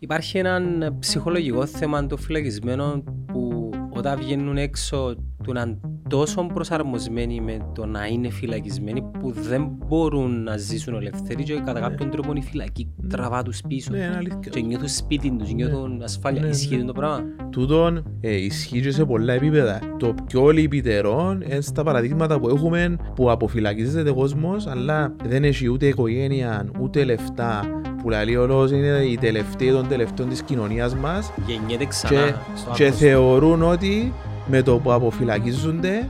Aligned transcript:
Υπάρχει 0.00 0.38
ένα 0.38 0.60
ψυχολογικό 0.98 1.66
θέμα 1.66 2.06
των 2.06 2.18
φυλακισμένων 2.18 3.04
που 3.26 3.70
όταν 3.90 4.18
βγαίνουν 4.18 4.56
έξω 4.56 5.14
του 5.44 5.52
να 5.52 5.60
είναι 5.60 5.78
τόσο 6.08 6.46
προσαρμοσμένοι 6.54 7.40
με 7.40 7.58
το 7.74 7.86
να 7.86 8.06
είναι 8.06 8.30
φυλακισμένοι 8.30 9.02
που 9.02 9.32
δεν 9.32 9.68
μπορούν 9.86 10.42
να 10.42 10.56
ζήσουν 10.56 10.94
ελευθεροί 10.94 11.42
και 11.42 11.60
κατά 11.64 11.80
κάποιον 11.80 12.10
τρόπο 12.10 12.32
η 12.36 12.40
φυλακή 12.42 12.88
τραβά 13.08 13.42
τους 13.42 13.60
πίσω 13.68 13.90
Ναι, 13.92 13.98
είναι 13.98 14.16
αλήθεια. 14.16 14.50
και 14.50 14.60
νιώθουν 14.60 14.88
σπίτι 14.88 15.36
τους, 15.38 15.52
νιώθουν 15.52 16.02
ασφάλεια. 16.02 16.40
Ναι, 16.40 16.48
Ισχύει 16.48 16.76
ναι. 16.76 16.84
το 16.84 16.92
πράγμα; 16.92 17.22
Τούτον 17.50 18.18
ε, 18.20 18.34
ισχύει 18.34 18.80
και 18.80 18.90
σε 18.90 19.04
πολλά 19.04 19.32
επίπεδα. 19.32 19.80
Το 19.98 20.14
πιο 20.26 20.50
λυπητερό 20.50 21.38
είναι 21.44 21.60
στα 21.60 21.82
παραδείγματα 21.82 22.40
που 22.40 22.48
έχουμε 22.48 22.96
που 23.14 23.30
αποφυλακίζεται 23.30 24.10
ο 24.10 24.14
κόσμος 24.14 24.66
αλλά 24.66 25.14
δεν 25.24 25.44
έχει 25.44 25.68
ούτε 25.68 25.86
οικογένεια 25.86 26.70
ούτε 26.80 27.04
λεφτά 27.04 27.64
που 28.02 28.10
λέει 28.10 28.36
όλος 28.36 28.70
είναι 28.70 28.86
οι 29.10 29.18
τελευταίοι 29.18 29.70
των 29.70 29.88
τελευταίων 29.88 30.28
της 30.28 30.42
κοινωνίας 30.42 30.94
μας 30.94 31.32
Γεννιέται 31.46 31.84
και, 31.84 31.88
ξανά 31.88 32.42
στο 32.54 32.70
και 32.74 32.84
άκρος. 32.84 32.98
θεωρούν 32.98 33.62
ότι 33.62 34.12
με 34.46 34.62
το 34.62 34.78
που 34.78 34.92
αποφυλακίζονται 34.92 36.08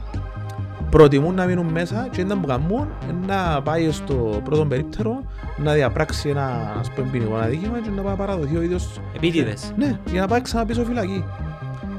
προτιμούν 0.89 1.35
να 1.35 1.45
μείνουν 1.45 1.65
μέσα 1.65 2.07
και 2.11 2.23
να 2.23 2.37
που 2.37 2.47
κάνουν 2.47 2.87
είναι 3.03 3.25
να 3.27 3.61
πάει 3.61 3.91
στο 3.91 4.41
πρώτο 4.43 4.65
περίπτερο 4.65 5.23
να 5.57 5.73
διαπράξει 5.73 6.29
ένα 6.29 6.75
ας 6.79 6.91
πούμε 6.91 7.07
ποινικό 7.11 7.35
αδίκημα 7.35 7.79
και 7.81 7.89
να 7.95 8.01
πάει 8.01 8.11
να 8.11 8.17
παραδοθεί 8.17 8.57
ο 8.57 8.61
ίδιος 8.61 8.99
Επίτηδες. 9.15 9.73
ναι, 9.77 9.99
για 10.11 10.21
να 10.21 10.27
πάει 10.27 10.41
ξανά 10.41 10.65
πίσω 10.65 10.83
φυλακή. 10.83 11.23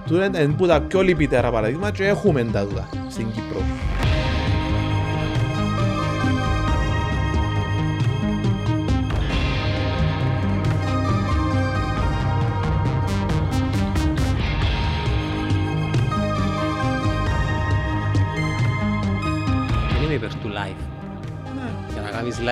Του 0.06 0.14
είναι 0.14 0.30
ένα 0.32 0.54
που 0.54 0.66
τα 0.66 0.80
πιο 0.80 1.02
λυπητέρα 1.02 1.50
παραδείγματα 1.50 1.90
και 1.92 2.06
έχουμε 2.06 2.44
τα 2.44 2.64
τούτα 2.64 2.88
στην 3.08 3.26
Κύπρο. 3.32 3.60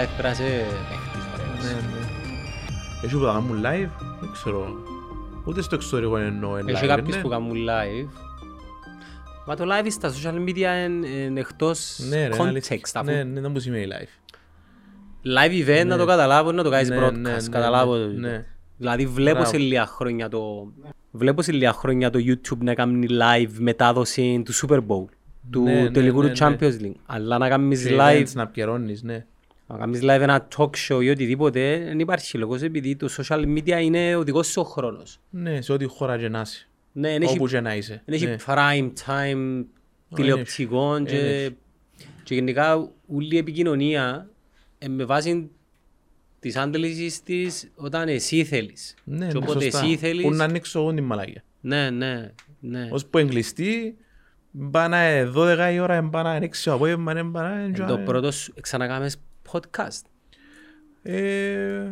Live 0.04 0.08
πρέπει 0.16 0.22
να 0.22 0.30
είσαι 0.30 0.64
παίχτης. 0.88 1.24
ναι, 1.64 1.72
ναι. 1.72 2.06
Έχει 3.04 3.14
που 3.16 3.24
τα 3.24 3.32
κάνουν 3.32 3.58
live, 3.60 3.91
δεν 4.20 4.30
ξέρω. 4.32 4.66
Ούτε 5.44 5.62
στο 5.62 5.74
εξωτερικό 5.74 6.16
εννοώ 6.16 6.58
είναι 6.58 6.72
Έχει 6.72 6.84
live, 6.84 6.88
κάποιους 6.88 7.16
ναι. 7.16 7.22
που 7.22 7.28
κάνουν 7.28 7.52
live. 7.56 8.08
Μα 9.46 9.56
το 9.56 9.64
live 9.66 9.86
στα 9.91 10.10
social 10.12 10.48
media 10.48 10.86
είναι 10.86 11.06
είναι 11.06 11.41
εκτός 11.41 11.98
Ναι, 12.08 12.16
ρε, 12.28 12.34
είναι 12.36 12.48
αλήθεια. 12.48 12.76
context. 12.76 12.91
αφού 12.94 13.10
Ναι, 13.10 13.22
ναι, 13.22 13.41
δεν 13.41 13.50
μου 13.50 13.58
σημαίνει 13.58 13.86
live. 13.88 14.32
live 15.24 15.69
event 15.69 15.86
να 15.86 15.96
το 15.96 16.06
καταλάβω 16.06 16.52
να 16.52 16.62
το 16.62 16.70
κάνεις 16.70 16.88
Ναι, 16.88 16.96
broadcast. 17.06 17.12
ναι, 17.12 17.30
ναι, 17.30 17.48
Καταλάβω. 17.50 17.96
ναι, 17.96 18.04
το. 18.04 18.10
ναι. 18.20 18.44
Δηλαδή 18.76 19.06
βλέπω 19.06 19.36
Μπράβο. 19.36 19.50
σε 19.50 19.58
λίγα 19.58 19.86
χρόνια 19.86 20.28
το... 20.28 20.72
Βλέπω 21.10 21.42
σε 21.42 21.52
λίγα 21.52 21.72
χρόνια 21.72 22.10
το 22.10 22.19
YouTube 22.22 22.58
να 22.58 22.74
κάνει 22.74 23.06
live 23.10 23.50
μετάδοση 23.58 24.42
του 24.44 24.54
Super 24.54 24.76
Bowl. 24.78 25.04
Του 25.50 25.62
Ναι, 25.62 25.72
ναι, 25.80 25.91
τελικού 25.91 26.22
ναι, 26.22 26.28
του 26.32 26.44
ναι. 26.44 26.56
Champions 26.60 26.82
League. 26.84 26.94
Αλλά 27.06 27.38
να 27.38 27.48
κάνεις 27.48 27.82
Και 27.86 27.96
live, 27.98 28.20
events 28.22 28.32
να 28.34 28.46
πιερώνεις, 28.46 29.02
ναι. 29.02 29.26
Να 29.69 29.78
κάνεις 29.78 30.00
live 30.02 30.20
ένα 30.20 30.48
talk 30.56 30.70
show 30.88 31.02
ή 31.02 31.11
οτιδήποτε, 31.11 31.78
δεν 31.84 31.98
υπάρχει 31.98 32.38
λόγος 32.38 32.62
επειδή 32.62 32.97
το 32.97 33.08
social 33.16 33.44
media 33.44 33.80
είναι 33.83 34.16
ο 34.16 34.22
δικός 34.22 34.47
σου 34.47 34.60
ο 34.60 34.64
χρόνος. 34.64 35.20
Ναι, 35.30 35.60
σε 35.60 35.72
ό,τι 35.72 35.84
χώρα 35.84 36.19
και 36.19 36.28
να 36.28 36.41
είσαι. 36.41 36.69
Ναι, 36.92 37.08
δεν 37.08 37.22
έχει 37.22 37.36
Όπου 37.36 37.48
και 37.48 37.60
να 37.60 37.75
είσαι. 37.77 38.02
Δεν 38.05 38.14
έχει 38.14 38.27
Ναι. 38.27 38.36
prime 38.47 38.91
time 39.06 39.64
τηλεοπτικών 40.14 40.94
δεν 40.94 41.05
και, 41.05 41.16
έχει. 41.16 41.56
και 42.22 42.34
γενικά 42.34 42.91
όλη 43.06 43.34
η 43.34 43.38
επικοινωνία 43.38 44.30
ε, 44.78 44.88
με 44.88 45.05
βάση 45.05 45.50
της 46.41 46.56
άντλησης 46.56 47.22
της 47.22 47.70
όταν 47.75 48.08
εσύ 48.08 48.44
θέλεις. 48.44 48.94
Ναι, 49.05 49.27
και 49.27 49.32
ναι, 49.32 49.38
όποτε 49.38 49.64
σωστά. 49.64 49.84
εσύ 49.84 49.97
θέλεις... 49.97 50.22
Που 50.25 50.34
να 50.34 50.44
ανοίξω 50.44 50.80
εγώ 50.80 50.94
την 50.94 51.05
μαλαγία. 51.05 51.44
Ναι, 51.60 51.91
ναι, 51.91 52.32
ναι. 52.60 52.88
Ως 52.91 53.06
που 53.06 53.19
εγκλειστεί, 53.19 53.97
πάνε 54.70 55.32
12 55.36 55.70
η 55.72 55.78
ώρα, 55.78 56.08
πάνε 56.08 56.28
ανοίξει 56.28 56.64
το 56.64 56.72
απόγευμα, 56.72 57.14
ναι, 57.14 57.25
πάνε... 57.25 57.72
Ε, 57.78 57.84
το 57.84 57.98
πρώτος 57.98 58.37
σου 58.37 58.54
ξανακάμες 58.60 59.16
podcast. 59.53 60.03
Ε, 61.03 61.91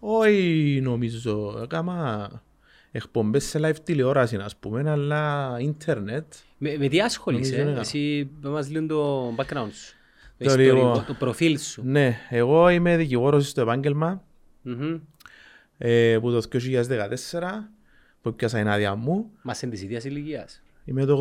όχι 0.00 0.80
νομίζω. 0.82 1.60
Έκανα 1.62 2.30
εκπομπές 2.92 3.44
σε 3.44 3.58
live 3.62 3.76
τηλεόραση, 3.84 4.36
ας 4.36 4.56
πούμε, 4.56 4.90
αλλά 4.90 5.56
ίντερνετ. 5.60 6.24
Με, 6.58 6.76
με 6.78 6.88
τι 6.88 7.00
ασχολείσαι, 7.00 7.56
Νομίζω, 7.56 7.74
ναι. 7.74 7.80
εσύ 7.80 8.30
πες 8.40 8.50
μας 8.50 8.70
λίγο 8.70 8.86
το 8.86 9.28
background 9.36 9.68
σου. 9.72 9.94
Το, 10.38 10.44
Το 10.44 10.44
ιστορικό, 10.44 10.74
λίγο. 10.74 11.04
το 11.06 11.14
προφίλ 11.18 11.58
σου. 11.58 11.82
Ναι, 11.84 12.16
εγώ 12.30 12.68
είμαι 12.68 12.96
δικηγόρος 12.96 13.48
στο 13.48 13.60
επάγγελμα 13.60 14.22
Μμμ. 14.62 14.96
ε, 15.78 16.18
που 16.20 16.30
το 16.30 16.42
2014 16.52 17.70
που 18.22 18.34
πιάσα 18.34 18.58
την 18.58 18.68
άδεια 18.68 18.94
μου. 18.94 19.30
Μας 19.42 19.62
είναι 19.62 19.72
της 19.72 19.82
ίδιας 19.82 20.04
ηλικίας. 20.04 20.62
Είμαι 20.84 21.04
το 21.04 21.16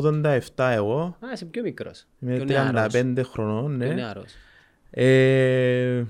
87 0.56 0.72
εγώ. 0.74 1.00
Α, 1.20 1.32
είσαι 1.34 1.46
πιο 1.46 1.62
μικρός. 1.62 2.06
Είμαι 2.20 2.36
Πιο 2.36 2.44
νεαρός. 2.46 2.94
35 2.94 3.22
χρονών, 3.24 3.78
Πιο 3.78 3.88
ναι. 3.88 3.94
νεαρός. 3.94 4.34
Ε, 4.96 6.04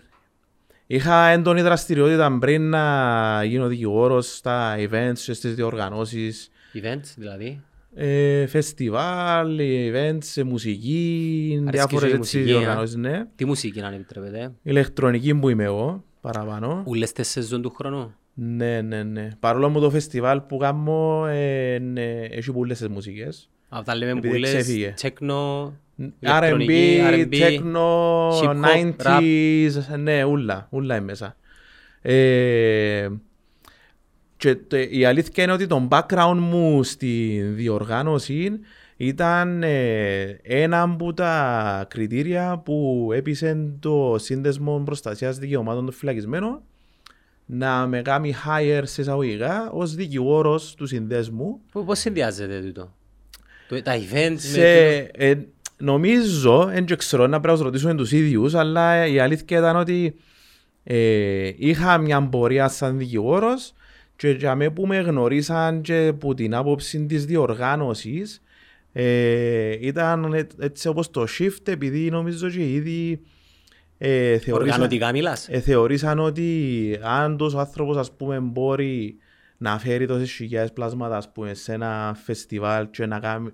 είχα 0.88 1.27
έντονη 1.27 1.61
δραστηριότητα 1.61 2.38
πριν 2.39 2.69
να 2.69 3.44
γίνω 3.44 3.67
δικηγόρος 3.67 4.35
στα 4.35 4.75
events 4.77 5.17
και 5.25 5.33
στις 5.33 5.55
διοργανώσεις. 5.55 6.49
Events 6.73 7.13
δηλαδή. 7.17 7.61
Ε, 7.95 8.45
φεστιβάλ, 8.47 9.59
events, 9.61 10.44
μουσική, 10.45 11.63
Αρέσκεις 11.67 11.71
διάφορες 11.71 12.09
σου 12.09 12.16
η 12.16 12.19
έτσι 12.19 12.38
μουσική, 12.38 12.39
ε; 12.39 12.44
διοργανώσεις, 12.44 12.95
ναι. 12.95 13.25
Τι 13.35 13.45
μουσική 13.45 13.79
να 13.81 13.88
επιτρέπετε; 13.88 14.51
Ηλεκτρονική 14.63 15.35
που 15.35 15.50
είμαι 15.50 15.63
εγώ, 15.63 16.03
παραπάνω. 16.21 16.83
Ούλες 16.88 17.11
τις 17.11 17.27
σεζόν 17.27 17.61
του 17.61 17.69
χρόνου; 17.69 18.13
Ναι, 18.33 18.81
ναι, 18.81 19.03
ναι. 19.03 19.29
Παρόλο 19.39 19.71
που 19.71 19.79
το 19.79 19.89
φεστιβάλ 19.89 20.41
που 20.41 20.57
κάνω 20.57 21.25
ε, 21.27 21.79
ναι, 21.79 22.21
έχει 22.21 22.51
πολλές 22.51 22.77
τις 22.77 22.88
μουσικές. 22.88 23.50
Από 23.69 23.85
τα 23.85 23.95
λέμε 23.95 24.11
Επειδή 24.11 24.27
που 24.29 24.39
λες, 24.39 24.50
ξέφυγε. 24.53 24.94
techno, 25.01 25.71
R&B, 26.00 26.09
ηλεκτρονική, 26.20 27.00
R&B, 27.12 27.34
techno, 27.34 28.30
hip 28.42 28.62
hop, 28.62 28.96
90s, 28.98 29.98
ναι, 30.00 30.24
ούλα, 30.24 30.68
ούλα 30.72 30.96
είναι 30.96 31.06
μέσα. 31.06 31.36
Ε, 32.02 33.09
και 34.38 34.56
το- 34.56 34.78
η 34.90 35.06
αλήθεια 35.06 35.44
είναι 35.44 35.52
ότι 35.54 35.68
το 35.68 35.88
background 35.92 36.38
μου 36.40 36.84
στη 36.84 37.42
διοργάνωση 37.46 38.59
ήταν 38.98 39.64
ε, 39.64 40.22
ένα 40.44 40.81
από 40.81 41.14
τα 41.14 41.86
κριτήρια 41.90 42.62
που 42.66 43.10
έπεισε 43.16 43.58
το 43.80 44.16
Σύνδεσμο 44.20 44.81
Προστασίας 44.86 45.38
Δικαιωμάτων 45.38 45.86
των 45.86 45.94
Φυλακισμένων 45.94 46.62
να 47.46 47.88
με 47.88 48.02
κάνει 48.02 48.36
hire 48.46 48.81
σε 48.84 49.02
εισαγωγικά 49.02 49.70
ως 49.72 49.96
δικηγόρος 49.96 50.74
του 50.75 50.86
συνδέσμου 50.86 51.60
Πού- 51.72 51.86
Πώς 51.86 52.00
συνδυάζεται 52.00 52.60
τούτο; 52.60 52.94
Το- 53.68 53.81
Τα 53.81 53.94
events 53.98 54.36
σε, 54.38 54.60
με... 54.60 55.10
ε, 55.12 55.36
νομίζω, 55.83 56.69
δεν 56.73 56.85
ξέρω 56.97 57.23
να 57.27 57.39
πρέπει 57.39 57.47
να 57.47 57.53
τους 57.53 57.61
ρωτήσουμε 57.61 57.95
τους 57.95 58.11
ίδιους, 58.11 58.53
αλλά 58.53 59.07
η 59.07 59.19
αλήθεια 59.19 59.57
ήταν 59.57 59.75
ότι 59.75 60.16
ε, 60.83 61.51
είχα 61.57 61.97
μια 61.97 62.21
πορεία 62.29 62.67
σαν 62.67 62.97
δικηγόρος 62.97 63.73
και 64.16 64.29
για 64.29 64.55
μέ 64.55 64.69
που 64.69 64.88
με 64.88 64.97
γνωρίσαν 64.99 65.81
και 65.81 66.13
που 66.19 66.33
την 66.33 66.55
άποψη 66.55 67.05
της 67.05 67.25
διοργάνωσης 67.25 68.41
ε, 68.91 69.75
ήταν 69.88 70.33
έ- 70.33 70.51
έτσι 70.59 70.88
όπως 70.88 71.09
το 71.11 71.25
shift 71.39 71.67
επειδή 71.67 72.09
νομίζω 72.09 72.50
και 72.50 72.71
ήδη 72.73 73.21
ε, 73.97 74.38
θεωρήσαν, 74.38 74.53
Οργανωτικά 74.53 75.11
μιλάς. 75.11 75.47
ε, 75.50 75.59
θεωρήσαν 75.59 76.19
ότι 76.19 77.00
αν 77.01 77.38
τόσος 77.38 77.59
άνθρωπος 77.59 77.97
ας 77.97 78.11
πούμε 78.11 78.39
μπορεί 78.39 79.15
να 79.57 79.79
φέρει 79.79 80.05
τόσες 80.07 80.31
χιλιάδες 80.31 80.73
πλάσματα 80.73 81.17
ας 81.17 81.31
πούμε 81.31 81.53
σε 81.53 81.73
ένα 81.73 82.17
φεστιβάλ 82.23 82.89
και 82.89 83.05
να, 83.05 83.19
κάνει, 83.19 83.50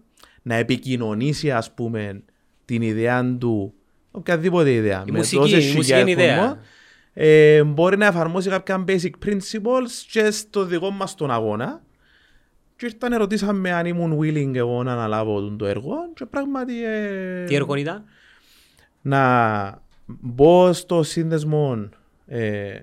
να 0.50 0.56
επικοινωνήσει 0.56 1.52
ας 1.52 1.74
πούμε 1.74 2.24
την 2.66 2.82
ιδέα 2.82 3.38
του 3.38 3.74
οποιαδήποτε 4.12 4.74
ιδέα 4.74 5.04
Η 5.08 5.12
με 5.12 5.18
μουσική, 5.18 5.36
τόσες 5.36 5.72
η 5.72 5.76
μουσική 5.76 5.84
χιλιάδες 5.84 6.14
είναι 6.14 6.24
ιδέα. 6.24 6.38
κόσμο, 6.38 6.62
ε, 7.14 7.64
μπορεί 7.64 7.98
να 7.98 8.06
εφαρμόσει 8.06 8.50
κάποια 8.50 8.84
basic 8.88 9.12
principles 9.26 9.90
και 10.12 10.32
στο 10.32 10.66
δικό 10.66 10.92
μας 10.92 11.16
τον 11.16 11.32
αγώνα 11.32 11.82
και 12.76 12.86
ήρθαν 12.86 13.18
ρωτήσαμε 13.18 13.72
αν 13.72 13.86
ήμουν 13.86 14.20
willing 14.20 14.56
εγώ 14.56 14.84
να 14.84 14.92
αναλάβω 14.92 15.40
τον 15.40 15.58
το 15.58 15.66
έργο 15.66 15.96
και 16.14 16.26
πράγματι 16.26 16.86
ε, 16.86 17.44
Τι 17.44 17.56
έργο 17.56 17.76
ήταν; 17.76 18.04
να 19.02 19.82
μπω 20.06 20.74
στο 20.74 21.04
σύνδεσμο 21.04 21.90
ε, 22.26 22.76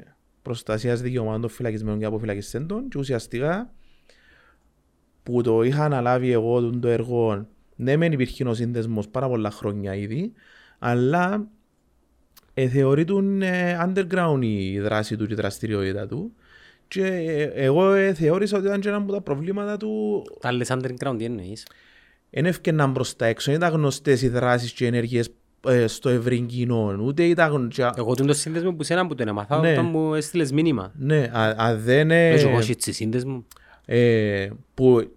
προστασίας 0.42 1.00
δικαιωμάτων 1.00 1.40
των 1.40 1.50
φυλακισμένων 1.50 1.98
και 1.98 2.04
αποφυλακιστέντων 2.04 2.88
και 2.88 2.98
ουσιαστικά 2.98 3.70
που 5.22 5.42
το 5.42 5.62
είχα 5.62 5.84
αναλάβει 5.84 6.30
εγώ 6.32 6.60
τον 6.60 6.80
το 6.80 6.88
έργο 6.88 7.46
ναι 7.76 7.96
μεν 7.96 8.12
υπήρχε 8.12 8.44
ο 8.48 8.54
σύνδεσμος 8.54 9.08
πάρα 9.08 9.28
πολλά 9.28 9.50
χρόνια 9.50 9.94
ήδη 9.94 10.32
αλλά 10.78 11.46
ε, 12.54 12.68
θεωρείται 12.68 13.12
ε, 13.40 13.76
underground 13.86 14.38
η 14.42 14.80
δράση 14.80 15.16
του 15.16 15.26
και 15.26 15.32
η 15.32 15.36
δραστηριότητα 15.36 16.06
του 16.06 16.32
και 16.88 17.04
ε, 17.06 17.42
εγώ 17.64 17.92
ε, 17.92 18.14
θεώρησα 18.14 18.56
ότι 18.56 18.66
ήταν 18.66 18.80
και 18.80 18.88
ένα 18.88 18.96
από 18.96 19.12
τα 19.12 19.20
προβλήματα 19.20 19.76
του 19.76 20.22
Τα 20.40 20.52
λες 20.52 20.68
underground, 20.72 21.14
τι 21.18 21.24
εννοείς; 21.24 21.66
δεν 22.30 22.46
έφτιαναν 22.46 22.92
προς 22.92 23.16
τα 23.16 23.26
έξω, 23.26 23.50
δεν 23.50 23.60
ήταν 23.60 23.72
γνωστές 23.72 24.22
οι 24.22 24.28
δράσεις 24.28 24.72
και 24.72 24.84
οι 24.84 24.86
ενέργειες 24.86 25.28
ε, 25.68 25.86
στο 25.86 26.08
ευρύ 26.08 26.40
κοινό, 26.40 26.96
ούτε 27.00 27.22
ήταν... 27.24 27.72
Εγώ 27.96 28.14
τον 28.14 28.26
το 28.26 28.32
σύνδεσμο 28.32 28.72
που 28.72 28.82
σένα 28.82 29.06
που 29.06 29.14
τον 29.14 29.28
έμαθα 29.28 29.60
Ναι. 29.60 29.72
όταν 29.72 29.86
μου 29.86 30.14
έστειλες 30.14 30.52
μήνυμα. 30.52 30.92
Ναι, 30.98 31.30
α- 31.32 31.54
αν 31.56 31.80
δεν... 31.80 32.10
ε, 32.10 32.30
Πες 32.30 32.44
εγώ 32.44 32.58
έτσι 32.58 32.92
σύνδεσμο. 32.92 33.44
ε, 33.84 34.48
που 34.74 34.98
ε, 34.98 35.08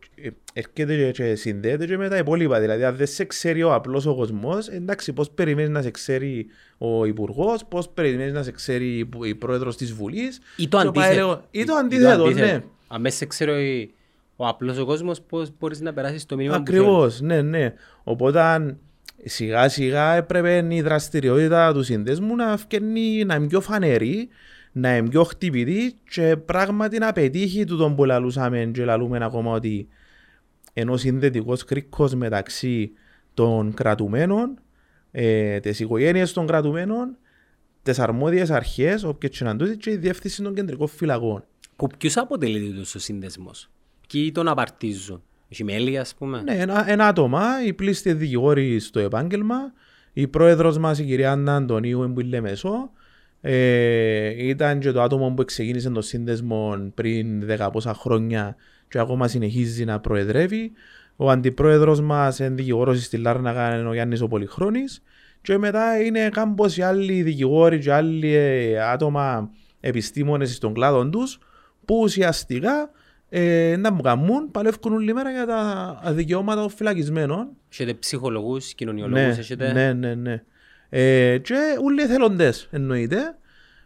έρχεται 0.54 0.96
και, 0.96 1.12
και 1.12 1.36
συνδέεται 1.36 1.86
και 1.86 1.98
με 1.98 2.10
τα 2.10 2.18
υπόλοιπα. 2.18 2.60
Δηλαδή, 2.60 2.84
αν 2.84 2.96
δεν 2.96 3.08
σε 3.08 3.26
ξέρει 3.26 3.64
ο 3.64 3.74
απλός 3.74 4.06
ο 4.06 4.16
κοσμός, 4.16 4.68
εντάξει, 4.68 5.14
πώς 5.14 5.30
περιμένεις 5.32 5.70
να 5.72 5.82
σε 5.82 5.92
ξέρει 5.92 6.46
ο 6.78 7.06
υπουργός, 7.06 7.66
πώς 7.70 7.90
περιμένεις 7.90 8.34
να 8.34 8.44
σε 8.44 8.52
ξέρει 8.52 8.98
η 8.98 9.06
που- 9.06 9.26
η 9.26 9.36
πρόεδρος 9.36 9.78
της 9.78 9.94
Βουλής. 9.94 10.40
Ή 10.58 10.68
το 10.68 10.78
και 10.80 10.86
ο 10.86 10.90
αντίθετο. 10.90 11.10
Παέλεγο- 11.16 11.44
Ή 11.52 11.64
το 11.64 11.74
αντίθετο, 11.74 12.30
ναι. 12.30 12.64
Αν 12.88 13.02
μέσα 13.02 13.18
σε 13.18 13.26
ξέρω 13.26 13.60
η- 13.60 13.94
ο 14.36 14.48
απλός 14.48 14.78
ο 14.78 14.86
κόσμος 14.86 15.22
πώς 15.22 15.50
μπορείς 15.60 15.82
να 15.82 15.94
περάσεις 15.94 16.26
το 16.26 16.36
μήνυμα 16.36 16.58
που 16.58 16.66
θέλεις. 16.66 16.80
Ακριβώς, 16.82 17.22
ναι, 17.22 17.42
ναι. 17.42 17.74
Οπότε 18.04 18.42
αν 18.42 18.78
σιγά 19.24 19.70
σιγά 19.70 20.14
έπρεπε 20.16 20.66
η 20.70 20.82
δραστηριότητα 20.82 21.74
του 21.74 21.84
συνδέσμου 21.84 22.36
να 22.36 22.58
φκαινεί, 22.58 23.24
να 23.26 23.36
είναι 23.36 23.48
πιο 23.48 23.62
φανερή, 23.62 24.28
να 24.72 24.96
είναι 24.98 25.10
πιο 25.10 25.24
χτυπητή 25.24 25.94
και 26.10 26.36
πράγματι 26.46 26.98
να 26.98 27.12
πετύχει 27.12 27.64
του 27.66 27.78
τον 27.78 27.96
που 27.96 28.06
λαλούσαμε 28.06 28.70
και 28.74 28.84
λαλούμε 28.86 29.18
ακόμα 29.22 29.52
ότι 29.54 29.88
ενώ 30.74 30.98
συνδετικός 30.98 31.64
κρίκος 31.64 32.14
μεταξύ 32.14 32.92
των 33.34 33.74
κρατουμένων, 33.74 34.60
ε, 35.12 35.60
τις 35.60 35.80
οικογένειες 35.80 36.34
των 36.34 36.48
κρατουμένων, 36.48 37.18
τις 37.84 38.00
αρμόδιες 38.00 38.50
αρχές, 38.50 39.04
όποιες 39.04 39.38
και 39.38 39.44
να 39.44 39.56
τούτοι, 39.56 39.78
και 39.78 39.92
η 39.92 39.96
διεύθυνση 39.96 40.42
των 40.42 40.54
κεντρικών 40.54 40.88
φυλακών. 40.88 41.44
Που 41.76 41.88
ποιους 41.98 42.18
αποτελείται 42.18 42.80
τους 42.80 42.96
ο 42.96 43.00
σύνδεσμος; 43.00 43.70
Ποιοι 44.08 44.32
τον 44.32 44.48
απαρτίζουν; 44.48 45.24
Έχει 45.50 45.64
μέλη 45.64 45.98
ας 45.98 46.16
πούμε; 46.16 46.42
Ναι, 46.42 46.58
ένα, 46.58 46.90
ένα 46.90 47.08
άτομα, 47.08 47.66
οι 47.66 47.74
πλήστοι 47.74 48.14
δικηγόροι 48.14 48.80
στο 48.80 49.00
επάγγελμα, 49.00 49.74
η 50.14 50.28
πρόεδρος 50.28 50.78
μας 50.78 51.00
η 51.00 51.06
κυρία 51.06 51.32
Άννα 51.32 51.56
Αντωνίου 51.56 52.12
που 52.14 52.20
είναι 52.20 52.42
μέσο, 52.42 52.92
ε, 53.42 54.48
ήταν 54.48 54.80
και 54.80 54.92
το 54.92 55.02
άτομο 55.02 55.34
που 55.34 55.46
ξεκίνησε 55.46 55.90
το 55.90 56.02
σύνδεσμο 56.02 56.92
πριν 56.94 57.46
δέκα 57.46 57.70
πόσα 57.70 57.94
χρόνια 57.94 58.56
και 58.90 59.00
ακόμα 59.00 59.28
συνεχίζει 59.28 59.86
να 59.86 60.00
προεδρεύει. 60.00 60.72
Ο 61.16 61.30
αντιπρόεδρος 61.30 62.02
μας 62.02 62.40
είναι 62.40 62.50
δικηγόρος 62.50 63.04
στη 63.04 63.18
Λάρναγα, 63.18 63.78
είναι 63.78 63.88
ο 63.90 63.94
Γιάννης 63.94 64.22
ο 64.22 64.28
Πολυχρόνης 64.28 65.04
και 65.42 65.58
μετά 65.58 66.02
είναι 66.02 66.30
κάμπος 66.30 66.78
οι 66.78 66.82
άλλοι 66.82 67.22
δικηγόροι 67.22 67.80
και 67.80 67.94
άλλοι 67.94 68.34
ε, 68.34 68.82
άτομα 68.82 69.50
επιστήμονες 69.80 70.56
στον 70.56 70.74
κλάδο 70.74 71.10
τους 71.10 71.40
που 71.86 72.00
ουσιαστικά 72.02 72.92
ε, 73.30 73.76
να 73.80 73.92
μου 73.92 74.02
καμούν, 74.02 74.52
παλεύκουν 74.52 74.94
όλη 74.94 75.14
μέρα 75.14 75.32
για 75.32 75.46
τα 75.46 76.02
δικαιώματα 76.06 76.62
των 76.62 76.70
φυλακισμένων. 76.70 77.48
Έχετε 77.72 77.94
ψυχολογούς, 77.94 78.74
κοινωνιολόγους, 78.74 79.36
Ναι, 79.36 79.40
έχετε... 79.40 79.74
ναι, 79.74 79.94
ναι, 79.94 80.16
ναι. 80.16 80.44
Ε, 80.90 81.38
και 81.38 81.56
όλοι 81.84 82.02
εθελοντές 82.02 82.68
εννοείται. 82.72 83.38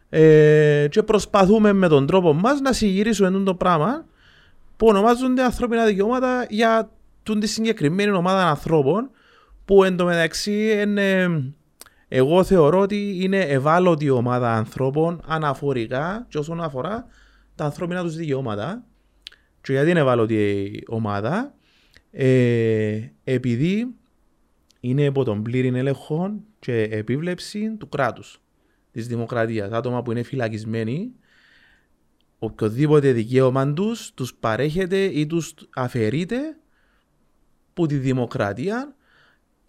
Ε, 0.10 0.88
και 0.90 1.04
προσπαθούμε 1.04 1.74
με 1.74 1.88
τον 1.88 2.08
τρόπο 2.08 2.34
μας 2.34 2.60
να 2.60 2.74
συγυρίσουμε 2.74 3.28
αυτό 3.28 3.44
το 3.44 3.56
πράγμα 3.56 4.06
που 4.84 4.90
ονομάζονται 4.90 5.44
ανθρώπινα 5.44 5.86
δικαιώματα 5.86 6.46
για 6.50 6.92
τούν 7.24 7.40
τη 7.40 7.48
συγκεκριμένη 7.48 8.12
ομάδα 8.12 8.50
ανθρώπων 8.50 9.10
που 9.66 9.84
εν 9.84 9.98
τω 9.98 10.06
μεταξύ 10.06 10.82
είναι, 10.82 11.42
εγώ 12.08 12.44
θεωρώ 12.44 12.80
ότι 12.80 13.18
είναι 13.22 13.40
ευάλωτη 13.40 14.10
ομάδα 14.10 14.54
ανθρώπων 14.54 15.22
αναφορικά 15.28 16.26
και 16.30 16.38
όσον 16.38 16.62
αφορά 16.62 17.08
τα 17.56 17.66
ανθρώπινα 17.66 18.02
τους 18.02 18.16
δικαιώματα 18.16 18.84
και 19.62 19.72
γιατί 19.72 19.90
είναι 19.90 20.00
ευάλωτη 20.00 20.36
η 20.36 20.84
ομάδα; 20.88 21.54
Ε, 22.12 23.00
επειδή 23.24 23.96
είναι 24.80 25.04
υπό 25.04 25.24
τον 25.24 25.44
πλήρη 25.44 25.68
έλεγχο 25.68 26.34
και 26.60 26.82
επίβλεψη 26.82 27.76
του 27.78 27.90
κράτους, 27.90 28.42
της 28.92 29.08
δημοκρατίας. 29.08 29.72
Άτομα 29.72 30.02
που 30.02 30.12
είναι 30.12 30.24
φυλακισμένοι, 30.24 31.14
οποιοδήποτε 32.44 33.12
δικαίωμα 33.12 33.74
τους, 33.74 34.12
τους 34.14 34.34
παρέχεται 34.34 34.98
ή 35.04 35.26
τους 35.28 35.54
αφαιρείται 35.76 36.38
που 37.74 37.86
τη 37.86 37.96
δημοκρατία 37.96 38.96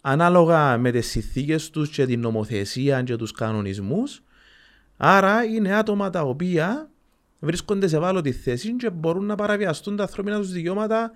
ανάλογα 0.01 0.77
με 0.77 0.91
τις 0.91 1.07
συνθήκες 1.07 1.69
τους 1.69 1.89
και 1.89 2.05
την 2.05 2.19
νομοθεσία 2.19 3.03
και 3.03 3.15
τους 3.15 3.31
κανονισμούς. 3.31 4.23
Άρα 4.97 5.43
είναι 5.43 5.75
άτομα 5.75 6.09
τα 6.09 6.21
οποία 6.21 6.89
βρίσκονται 7.39 7.87
σε 7.87 7.95
ευάλωτη 7.95 8.31
θέση 8.31 8.75
και 8.75 8.89
μπορούν 8.89 9.25
να 9.25 9.35
παραβιαστούν 9.35 9.95
τα 9.95 10.03
ανθρώπινα 10.03 10.37
τους 10.37 10.51
δικαιώματα 10.51 11.11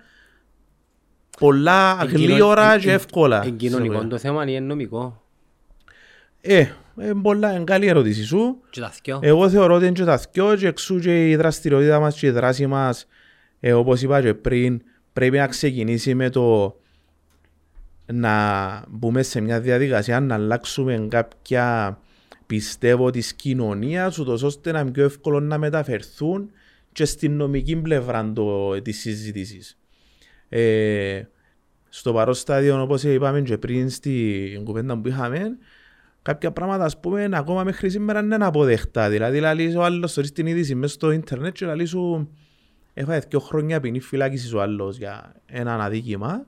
πολλά 1.38 1.98
Εν 2.00 2.08
κοινο- 2.08 2.34
γλύωρα 2.34 2.72
εν- 2.72 2.80
και 2.80 2.88
εν- 2.88 2.94
εύκολα. 2.94 3.44
Εν 3.44 3.56
κοινωνικό 3.56 4.06
το 4.06 4.18
θέμα 4.18 4.42
είναι 4.50 4.60
νομικό. 4.60 5.24
Ε, 6.40 6.66
ε, 7.00 7.12
πολλά, 7.22 7.54
είναι 7.54 7.64
καλή 7.64 7.86
ερώτηση 7.86 8.24
σου. 8.24 8.60
Και 8.70 8.80
τα 8.80 8.90
θκυο. 8.90 9.18
Εγώ 9.22 9.50
θεωρώ 9.50 9.74
ότι 9.74 9.84
είναι 9.84 9.94
και 9.94 10.04
τα 10.04 10.20
δυο 10.32 10.56
και 10.56 10.66
εξού 10.66 10.98
και 10.98 11.30
η 11.30 11.36
δραστηριότητα 11.36 12.00
μας 12.00 12.18
και 12.18 12.26
η 12.26 12.30
δράση 12.30 12.66
μας, 12.66 13.06
ε, 13.60 13.72
όπως 13.72 14.02
είπα 14.02 14.22
και 14.22 14.34
πριν, 14.34 14.82
πρέπει 15.12 15.36
να 15.36 15.46
ξεκινήσει 15.46 16.14
με 16.14 16.30
το 16.30 16.76
να 18.12 18.84
μπούμε 18.88 19.22
σε 19.22 19.40
μια 19.40 19.60
διαδικασία 19.60 20.20
να 20.20 20.34
αλλάξουμε 20.34 21.06
κάποια 21.10 21.98
πιστεύω 22.46 23.10
της 23.10 23.34
κοινωνίας 23.34 24.18
ούτως 24.18 24.42
ώστε 24.42 24.72
να 24.72 24.80
είναι 24.80 24.90
πιο 24.90 25.04
εύκολο 25.04 25.40
να 25.40 25.58
μεταφερθούν 25.58 26.50
και 26.92 27.04
στην 27.04 27.36
νομική 27.36 27.76
πλευρά 27.76 28.32
το, 28.32 28.82
της 28.82 29.00
συζήτησης. 29.00 29.78
Ε, 30.48 31.22
στο 31.88 32.12
παρόν 32.12 32.34
στάδιο 32.34 32.82
όπως 32.82 33.02
είπαμε 33.02 33.40
και 33.40 33.58
πριν 33.58 33.90
στην 33.90 34.64
κουβέντα 34.64 34.98
που 34.98 35.08
είχαμε 35.08 35.58
κάποια 36.22 36.52
πράγματα 36.52 36.84
ας 36.84 37.00
πούμε 37.00 37.28
ακόμα 37.32 37.64
μέχρι 37.64 37.90
σήμερα 37.90 38.20
είναι 38.20 38.36
αποδεκτά. 38.40 39.08
Δηλαδή 39.08 39.40
λαλείς 39.40 39.76
ο 39.76 39.82
άλλος 39.82 40.12
θεωρείς 40.12 40.32
την 40.32 40.46
είδηση 40.46 40.74
μέσα 40.74 40.94
στο 40.94 41.10
ίντερνετ 41.10 41.52
και 41.54 41.66
λαλείς 41.66 41.88
σου 41.88 42.28
έφαγε 42.94 43.26
δύο 43.28 43.40
χρόνια 43.40 43.80
ποινή 43.80 44.00
φυλάκισης 44.00 44.52
ο 44.52 44.60
άλλος 44.60 44.96
για 44.96 45.34
ένα 45.46 45.84
αδίκημα 45.84 46.46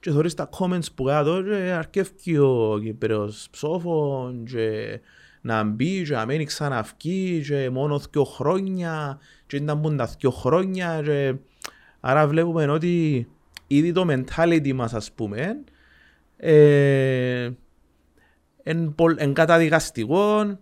και 0.00 0.10
θεωρείς 0.10 0.34
τα 0.34 0.48
comments 0.58 0.86
που 0.94 1.04
κάτω 1.04 1.42
και 1.42 1.54
αρκεύει 1.54 2.38
ο 2.38 2.78
Κύπριος 2.82 3.48
ψόφων 3.50 4.44
και 4.44 5.00
να 5.40 5.64
μπει 5.64 6.02
και 6.02 6.14
να 6.14 6.26
μένει 6.26 6.44
ξαναυκεί 6.44 7.44
και 7.48 7.70
μόνο 7.70 8.00
δύο 8.10 8.24
χρόνια 8.24 9.18
και 9.46 9.60
να 9.60 9.74
μπουν 9.74 9.96
τα 9.96 10.10
δύο 10.18 10.30
χρόνια 10.30 11.00
και... 11.04 11.34
άρα 12.00 12.26
βλέπουμε 12.26 12.66
ότι 12.66 13.26
ήδη 13.66 13.92
το 13.92 14.06
mentality 14.08 14.72
μας 14.72 14.94
ας 14.94 15.12
πούμε 15.12 15.56
ε, 16.36 17.50
εν, 18.64 18.94
πολ- 18.94 19.20
εν 19.20 19.32
καταδικαστικό. 19.32 20.58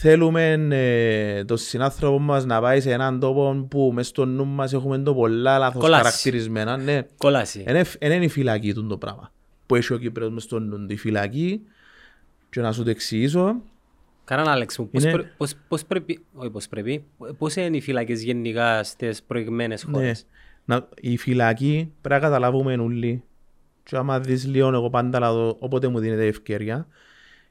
Θέλουμε 0.00 0.52
ε, 0.70 1.44
τον 1.44 1.56
συνάνθρωπο 1.56 2.18
μας 2.18 2.44
να 2.44 2.60
πάει 2.60 2.80
σε 2.80 2.92
έναν 2.92 3.20
τόπο 3.20 3.66
που 3.70 3.90
μες 3.94 4.06
στο 4.06 4.24
νου 4.24 4.44
μας 4.46 4.72
έχουμε 4.72 4.98
το 4.98 5.14
πολλά 5.14 5.58
λάθος 5.58 5.82
Κόλαση. 5.82 6.02
χαρακτηρισμένα. 6.02 6.76
Ναι. 6.76 7.02
Κόλαση. 7.16 7.62
Εν 7.66 7.76
εφ- 7.76 7.94
εν 7.98 8.12
είναι 8.12 8.24
η 8.24 8.28
φυλακή 8.28 8.74
του 8.74 8.86
το 8.86 8.96
πράγμα. 8.98 9.32
Που 9.66 9.74
έχει 9.74 9.92
ο 9.92 9.98
Κύπρος 9.98 10.30
μες 10.30 10.42
στο 10.42 10.58
νου 10.58 10.86
του. 10.86 10.92
Η 10.92 10.96
φυλακή, 10.96 11.60
και 12.50 12.60
να 12.60 12.72
σου 12.72 12.82
το 12.84 12.90
εξηγήσω, 12.90 13.56
Καράν 14.24 14.48
Άλεξ 14.48 14.78
μου, 14.78 14.88
πώς, 14.88 15.02
Είναι- 15.02 15.12
πρέ- 15.12 15.26
πώς, 15.36 15.54
πώς 15.68 15.84
πρέπει, 15.84 16.24
όχι 16.34 16.50
πώς 16.50 16.68
πρέπει, 16.68 17.04
πώς 17.38 17.56
είναι 17.56 17.76
οι 17.76 17.80
φύλακες 17.80 18.22
γενικά 18.22 18.82
στις 18.84 19.22
προηγμένες 19.22 19.86
ναι, 19.86 19.92
χώρες; 19.92 20.26
να, 20.64 20.88
η 21.00 21.16
φυλακή 21.16 21.92
πρέπει 22.00 22.14
να 22.22 22.28
καταλάβουμε 22.28 22.74
όλοι. 22.74 23.22
Και 23.82 23.96
άμα 23.96 24.20
δεις 24.20 24.46
λίγο, 24.46 24.68
εγώ 24.68 24.90
πάντα 24.90 25.18
λαδώ, 25.18 25.56
όποτε 25.58 25.88
μου 25.88 25.98
δίνεται 25.98 26.26
ευκαιρία, 26.26 26.86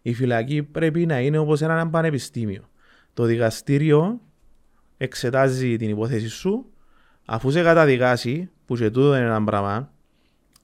η 0.01 0.13
φυλακή 0.13 0.63
πρέπει 0.63 1.06
να 1.06 1.20
είναι 1.20 1.38
όπως 1.38 1.62
ένα 1.62 1.89
πανεπιστήμιο. 1.89 2.70
Το 3.13 3.24
δικαστήριο 3.24 4.22
εξετάζει 4.98 5.75
την 5.77 5.89
υπόθεση 5.89 6.27
σου, 6.27 6.66
αφού 7.25 7.51
σε 7.51 7.63
καταδικάσει, 7.63 8.50
που 8.66 8.75
και 8.75 8.89
τούτο 8.89 9.16
είναι 9.16 9.25
ένα 9.25 9.44
πράγμα, 9.44 9.92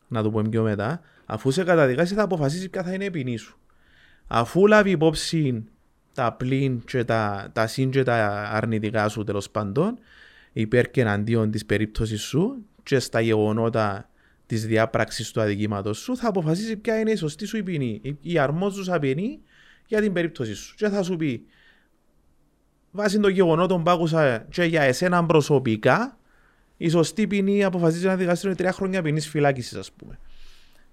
να 0.08 0.24
το 0.24 0.32
πούμε 0.32 0.50
πιο 0.50 0.64
μετά, 0.64 1.02
αφού 1.26 1.52
σε 1.52 1.64
καταδικάσει 1.64 2.14
θα 2.14 2.24
αποφασίσεις 2.24 2.70
ποια 2.70 2.84
θα 2.84 2.94
είναι 2.94 3.06
η 3.06 3.12
ποινή 3.12 3.38
σου. 3.38 3.58
Αφού 4.28 4.68
λάβει 4.68 4.90
υπόψη 4.90 5.64
τα 6.14 6.34
πλήν 6.34 6.82
και 6.86 7.04
τα, 7.04 7.50
τα 7.54 7.68
συν 7.68 7.92
και 7.92 8.04
τα 8.04 8.50
αρνητικά 8.52 9.10
σου 9.10 9.24
τέλος 9.24 9.50
πάντων, 9.50 9.98
υπέρ 10.54 10.92
και 10.92 11.02
εναντίον 11.02 11.52
της 11.52 11.66
περίπτωσης 11.66 12.22
σου 12.22 12.66
και 12.84 13.00
στα 13.00 13.20
γεγονότα 13.22 14.10
της 14.46 14.66
διάπραξης 14.66 15.32
του 15.32 15.42
αδικήματος 15.42 15.98
σου, 15.98 16.18
θα 16.18 16.28
αποφασίσει 16.28 16.78
ποια 16.78 17.00
είναι 17.00 17.12
η 17.12 17.16
σωστή 17.16 17.46
σου 17.46 17.58
η 17.58 17.64
ποινή, 17.64 18.00
η- 18.04 18.18
η 18.22 18.38
αρμόζουσα 18.38 19.00
ποινή 19.00 19.40
για 19.88 20.02
την 20.02 20.14
περίπτωση 20.14 20.54
σου. 20.54 20.76
Και 20.76 20.90
θα 20.90 21.04
σου 21.04 21.16
πει, 21.16 21.46
βάσει 22.92 23.20
των 23.20 23.32
γεγονότων 23.32 23.84
που 23.84 23.90
άκουσα 23.92 24.38
και 24.50 24.64
για 24.64 24.82
εσένα 24.82 25.26
προσωπικά, 25.26 26.18
η 26.78 26.90
σωστή 26.90 27.28
ποινή 27.28 27.64
αποφασίζει 27.64 28.06
ένα 28.06 28.16
δικαστήριο 28.16 28.50
είναι 28.52 28.60
τρία 28.60 28.72
χρόνια 28.72 29.02
ποινής 29.02 29.28
φυλάκισης, 29.28 29.78
ας 29.78 29.92
πούμε. 29.92 30.20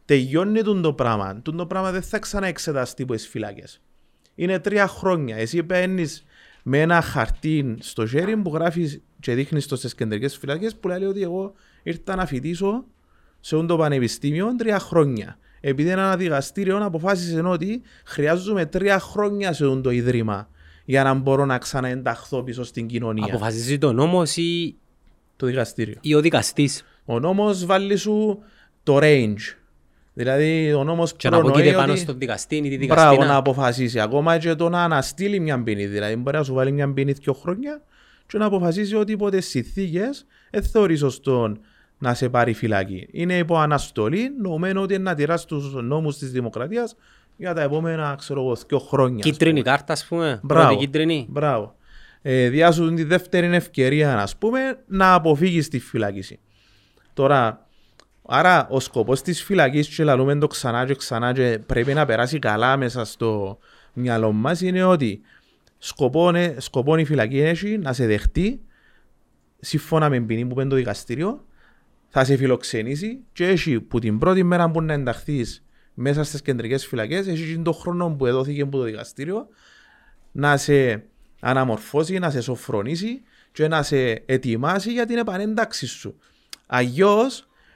Τελειώνει 0.04 0.62
τον 0.62 0.82
το 0.82 0.92
πράγμα. 0.92 1.40
Τον 1.42 1.56
το 1.56 1.66
πράγμα 1.66 1.90
δεν 1.92 2.02
θα 2.02 2.18
ξαναεξεταστεί 2.18 3.02
από 3.02 3.14
τι 3.14 3.22
φυλάκες. 3.28 3.80
Είναι 4.34 4.58
τρία 4.58 4.86
χρόνια. 4.86 5.36
Εσύ 5.36 5.62
παίρνεις 5.62 6.24
με 6.62 6.80
ένα 6.80 7.00
χαρτί 7.00 7.76
στο 7.80 8.06
χέρι 8.06 8.36
που 8.36 8.54
γράφεις 8.54 9.00
και 9.20 9.34
δείχνεις 9.34 9.64
στι 9.64 9.94
κεντρικές 9.94 10.36
φυλάκες 10.36 10.76
που 10.76 10.88
λέει 10.88 11.04
ότι 11.04 11.22
εγώ 11.22 11.52
ήρθα 11.82 12.16
να 12.16 12.26
φοιτήσω 12.26 12.84
σε 13.40 13.54
αυτό 13.54 13.66
το 13.66 13.76
πανεπιστήμιο 13.76 14.54
τρία 14.56 14.78
χρόνια. 14.78 15.38
επειδή 15.62 15.88
ένα 15.90 16.16
δικαστήριο 16.16 16.76
αποφάσισε 16.84 17.40
ότι 17.40 17.82
χρειάζομαι 18.04 18.66
τρία 18.66 18.98
χρόνια 19.00 19.52
σε 19.52 19.64
αυτό 19.64 19.80
το 19.80 19.90
ίδρυμα 19.90 20.48
για 20.84 21.02
να 21.02 21.14
μπορώ 21.14 21.44
να 21.44 21.58
ξαναενταχθώ 21.58 22.42
πίσω 22.42 22.64
στην 22.64 22.86
κοινωνία. 22.86 23.24
Αποφασίζει 23.24 23.78
το 23.78 23.92
νόμος 23.92 24.36
ή, 24.36 24.76
Το 25.36 25.46
δικαστήριο. 25.46 25.94
ή 26.00 26.14
ο 26.14 26.20
δικαστής; 26.20 26.84
Ο 27.04 27.18
νόμος 27.20 27.66
βάλει 27.66 27.96
σου 27.96 28.38
το 28.82 28.98
range. 29.02 29.36
Δηλαδή 30.14 30.72
ο 30.72 30.84
νόμος 30.84 31.12
Και 31.16 31.28
να 31.28 31.36
προνοεί 31.38 31.52
αποκείται 31.54 31.76
πάνω 31.76 31.92
ότι- 31.92 32.00
στον 32.00 32.18
δικαστή 32.18 32.56
ή 32.56 32.78
τη 32.78 32.86
Μπράβο 32.86 33.02
να 33.02 33.10
δικαστήνα. 33.10 33.36
αποφασίσει. 33.36 34.00
Ακόμα 34.00 34.38
και 34.38 34.54
το 34.54 34.68
να 34.68 34.82
αναστείλει 34.84 35.40
μια 35.40 35.62
ποινή. 35.62 35.86
Δηλαδή 35.86 36.16
μπορεί 36.16 36.36
να 36.36 36.42
σου 36.42 36.54
βάλει 36.54 36.72
μια 36.72 36.92
ποινή 36.92 37.12
δύο 37.12 37.32
χρόνια 37.32 37.82
και 38.26 38.38
να 38.38 38.44
αποφασίσει 38.44 38.94
ότι 38.96 39.12
υπό 39.12 39.30
τις 39.30 39.46
συνθήκες 39.48 40.26
δεν 40.50 40.62
θεωρεί 40.62 40.96
σωστό 40.96 41.56
να 42.00 42.14
σε 42.14 42.28
πάρει 42.28 42.52
φυλακή. 42.52 43.08
Είναι 43.10 43.38
υπό 43.38 43.58
αναστολή, 43.58 44.30
νομμένο 44.40 44.80
ότι 44.80 44.98
να 44.98 45.14
τηράς 45.14 45.44
τους 45.44 45.72
νόμους 45.72 46.18
της 46.18 46.30
δημοκρατίας 46.30 46.96
για 47.36 47.54
τα 47.54 47.62
επόμενα, 47.62 48.14
ξέρω 48.18 48.40
εγώ, 48.40 48.56
δύο 48.68 48.78
χρόνια. 48.78 49.24
ας 49.24 49.30
Κίτρινη 49.30 49.62
κάρτα, 49.62 49.92
ας 49.92 50.04
πούμε. 50.06 50.40
Μπράβο. 50.42 50.66
Πρώτη 50.68 50.84
κίτρινη. 50.84 51.26
Μπράβο. 51.28 51.74
Ε, 52.22 52.48
διάσου 52.48 52.94
τη 52.94 53.04
δεύτερη 53.04 53.54
ευκαιρία, 53.54 54.14
να 54.14 54.28
πούμε, 54.38 54.78
να 54.86 55.14
αποφύγεις 55.14 55.68
τη 55.68 55.78
φυλάκιση. 55.78 56.38
Τώρα, 57.14 57.66
άρα 58.26 58.66
ο 58.70 58.80
σκοπός 58.80 59.22
της 59.22 59.42
φυλακής, 59.42 59.88
και 59.88 60.04
λαλούμε 60.04 60.38
το 60.38 60.46
ξανά 60.46 60.86
και 60.86 60.94
ξανά, 60.94 61.32
και 61.32 61.60
πρέπει 61.66 61.94
να 61.94 62.06
περάσει 62.06 62.38
καλά 62.38 62.76
μέσα 62.76 63.04
στο 63.04 63.58
μυαλό 63.92 64.32
μας, 64.32 64.60
είναι 64.60 64.84
ότι 64.84 65.20
σκοπό, 65.78 66.32
σκοπό 66.56 66.96
η 66.96 67.04
φυλακή 67.04 67.40
έχει 67.40 67.78
να 67.78 67.92
σε 67.92 68.06
δεχτεί 68.06 68.60
σύμφωνα 69.60 70.08
με 70.08 70.20
ποινή 70.20 70.46
που 70.46 70.54
πέντε 70.54 70.68
το 70.68 70.76
δικαστήριο, 70.76 71.44
θα 72.12 72.24
σε 72.24 72.36
φιλοξενήσει 72.36 73.18
και 73.32 73.46
έχει 73.46 73.80
που 73.80 73.98
την 73.98 74.18
πρώτη 74.18 74.42
μέρα 74.42 74.70
που 74.70 74.82
να 74.82 74.92
ενταχθείς 74.92 75.64
μέσα 75.94 76.24
στις 76.24 76.42
κεντρικές 76.42 76.86
φυλακές, 76.86 77.26
έχει 77.26 77.54
και 77.54 77.60
τον 77.62 77.74
χρόνο 77.74 78.10
που 78.10 78.26
εδόθηκε 78.26 78.62
από 78.62 78.76
το 78.76 78.82
δικαστήριο 78.82 79.46
να 80.32 80.56
σε 80.56 81.02
αναμορφώσει, 81.40 82.18
να 82.18 82.30
σε 82.30 82.40
σοφρονήσει 82.40 83.22
και 83.52 83.68
να 83.68 83.82
σε 83.82 84.10
ετοιμάσει 84.26 84.92
για 84.92 85.06
την 85.06 85.18
επανένταξη 85.18 85.86
σου. 85.86 86.18
Αλλιώ, 86.66 87.16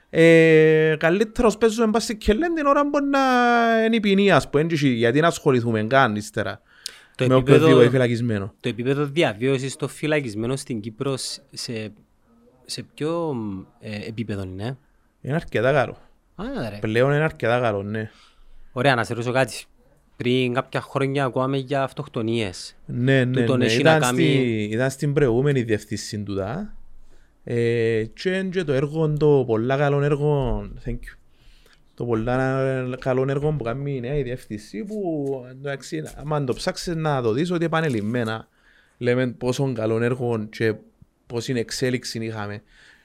ε, 0.09 0.95
καλύτερος 0.99 1.57
παίζουμε 1.57 1.87
μπας 1.87 2.03
στην 2.03 2.17
κελέν 2.17 2.53
την 2.53 2.65
ώρα 2.65 2.89
που 2.89 2.99
να 3.11 3.19
είναι 3.85 3.95
η 3.95 3.99
ποινή, 3.99 4.31
ας 4.31 4.49
πούμε, 4.49 4.63
και 4.63 4.87
γιατί 4.87 5.19
να 5.19 5.27
ασχοληθούμε 5.27 5.83
καν 5.83 6.15
ύστερα 6.15 6.61
Το 7.15 7.27
με 7.27 7.35
επίπεδο- 7.35 7.57
οποιοδήποτε 7.57 7.89
φυλακισμένο. 7.89 8.53
Το 8.59 8.69
επίπεδο 8.69 9.05
διαβίωσης 9.05 9.75
των 9.75 9.89
φυλακισμένων 9.89 10.57
στην 10.57 10.79
Κύπρο 10.79 11.17
σε, 11.51 11.93
σε 12.65 12.83
ποιο 12.95 13.35
ε, 13.79 14.07
επίπεδο 14.07 14.43
είναι. 14.43 14.77
Είναι 15.21 15.35
αρκετά 15.35 15.71
καλό. 15.71 15.97
Α, 16.35 16.69
ρε. 16.69 16.77
Πλέον 16.79 17.11
είναι 17.13 17.23
αρκετά 17.23 17.59
καλό, 17.59 17.83
ναι. 17.83 18.09
Ωραία, 18.71 18.95
να 18.95 19.03
σε 19.03 19.13
ρωτήσω 19.13 19.31
κάτι. 19.31 19.63
Πριν 20.17 20.53
κάποια 20.53 20.81
χρόνια 20.81 21.25
ακούαμε 21.25 21.57
για 21.57 21.83
αυτοκτονίες. 21.83 22.75
Ναι, 22.85 23.23
ναι, 23.25 23.39
Τούτον 23.41 23.57
ναι. 23.57 23.65
έχει 23.65 23.83
να 23.83 23.89
Ήταν, 23.95 24.01
κάνει- 24.01 24.21
στη, 24.21 24.63
ήταν 24.71 24.89
στην 24.89 25.13
προηγούμενη 25.13 25.61
διευθύνση 25.61 26.23
του 26.23 26.35
τα. 26.35 26.73
Ε, 27.43 28.03
και 28.13 28.29
είναι 28.29 28.49
και 28.49 28.63
το 28.63 28.73
έργο, 28.73 29.13
το 29.13 29.43
πολλά 29.47 29.77
καλό 29.77 30.01
έργο, 30.01 30.61
thank 30.85 30.91
you. 30.91 31.17
Το 31.95 32.05
πολλά 32.05 32.63
καλό 32.99 33.25
έργο 33.29 33.51
που 33.51 33.63
κάνει 33.63 33.95
η 33.95 33.99
νέα 33.99 34.23
διεύθυνση 34.23 34.83
που 34.83 35.25
εντάξει, 35.49 36.03
άμα 36.15 36.43
το 36.43 36.53
ψάξεις 36.53 36.95
να 36.95 37.21
το 37.21 37.31
δεις 37.31 37.51
ότι 37.51 37.65
επανελειμμένα 37.65 38.47
λέμε 38.97 39.27
πόσο 39.27 39.73
καλό 39.73 40.01
έργο 40.01 40.47
και 40.49 40.75
πόση 41.27 41.53
εξέλιξη 41.53 42.25
είχαμε. 42.25 42.61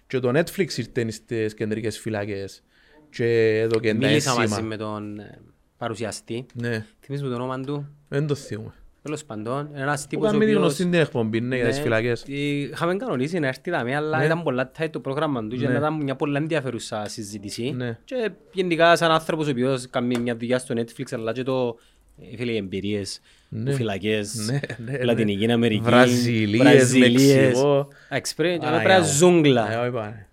Και 0.07 0.19
το 0.19 0.29
Netflix 0.39 0.77
ήρθε 0.77 1.11
στις 1.11 1.55
κεντρικές 1.55 1.99
φυλακές 1.99 2.63
και 3.11 3.59
εδώ 3.59 3.81
και 3.81 3.89
τα 3.89 3.95
Μίλησα 4.07 4.31
μαζί 4.31 4.43
ένσημα. 4.43 4.67
με 4.67 4.77
τον 4.77 5.19
ε, 5.19 5.39
παρουσιαστή. 5.79 6.47
Ναι, 6.55 6.87
Θυμίζεις 7.01 7.27
μου 7.27 7.33
το 7.33 7.37
όνομα 7.43 7.61
του; 7.61 7.89
δεν 8.09 8.27
το 8.27 8.35
θυμούμαι. 8.35 8.73
Τέλος 9.03 9.25
πάντων, 9.25 9.71
ένας 9.75 10.03
Που 10.03 10.07
τύπος 10.09 10.29
ο 10.29 10.31
κάνει 10.31 10.39
τη 10.45 10.51
οποίος... 10.51 10.61
γνωστή 10.63 10.83
την 10.83 10.95
εκπομπή 10.95 11.41
ναι, 11.41 11.57
για 11.57 11.67
τις 11.67 11.77
Ναι, 11.77 11.83
φυλακές. 11.83 12.23
τι- 12.23 12.61
Είχαμε 12.61 12.97
κανονίσει 12.97 13.39
να 13.39 13.47
έρθει 13.47 13.71
δαμέ, 13.71 13.95
αλλά 13.97 14.19
Ναι. 14.19 14.25
ήταν 14.25 14.43
πολλά 14.43 14.71
tight 14.79 14.89
το 14.91 15.01
πρόγραμμα 15.01 15.47
του 15.47 15.57
και 15.57 15.69
Ναι. 15.69 15.77
ήταν 15.77 15.95
μια 16.03 16.17
πολλά 16.17 16.39
ενδιαφέρουσα 16.39 17.09
συζήτηση. 17.09 17.71
Ναι. 17.71 17.99
Και 18.05 18.31
γενικά 18.53 18.97
σαν 18.97 19.11
άνθρωπος 19.11 19.47
ο 19.47 19.51
οποίος 19.51 19.87
κάνει 19.91 20.19
μια 20.19 20.37
δουλειά 20.37 20.59
στο 20.59 20.75
Netflix, 20.79 21.05
αλλά 21.11 21.33
και 21.33 21.43
το 21.43 21.69
ε, 21.69 21.90
φίλε, 22.37 22.53
οι 22.53 22.57
εμπειρίες, 22.57 23.21
Ναι. 23.49 23.71
που 23.71 23.77
φυλακές, 23.77 24.35
Ναι, 24.35 24.61
ναι, 24.85 24.99
ναι. 24.99 25.05
Λατινική 25.05 25.51
Αμερική, 25.51 25.81
Βραζιλίες, 25.83 26.93
Μεξικό. 26.95 27.89
Experience, 28.11 28.65
Α, 28.65 28.69
εδώ 28.69 28.83
πέρα 28.83 28.83
για- 28.83 28.97
Ε, 28.97 29.03
ζούγκλα. 29.17 29.81
όχι 29.83 29.91
πάνε. 29.91 30.27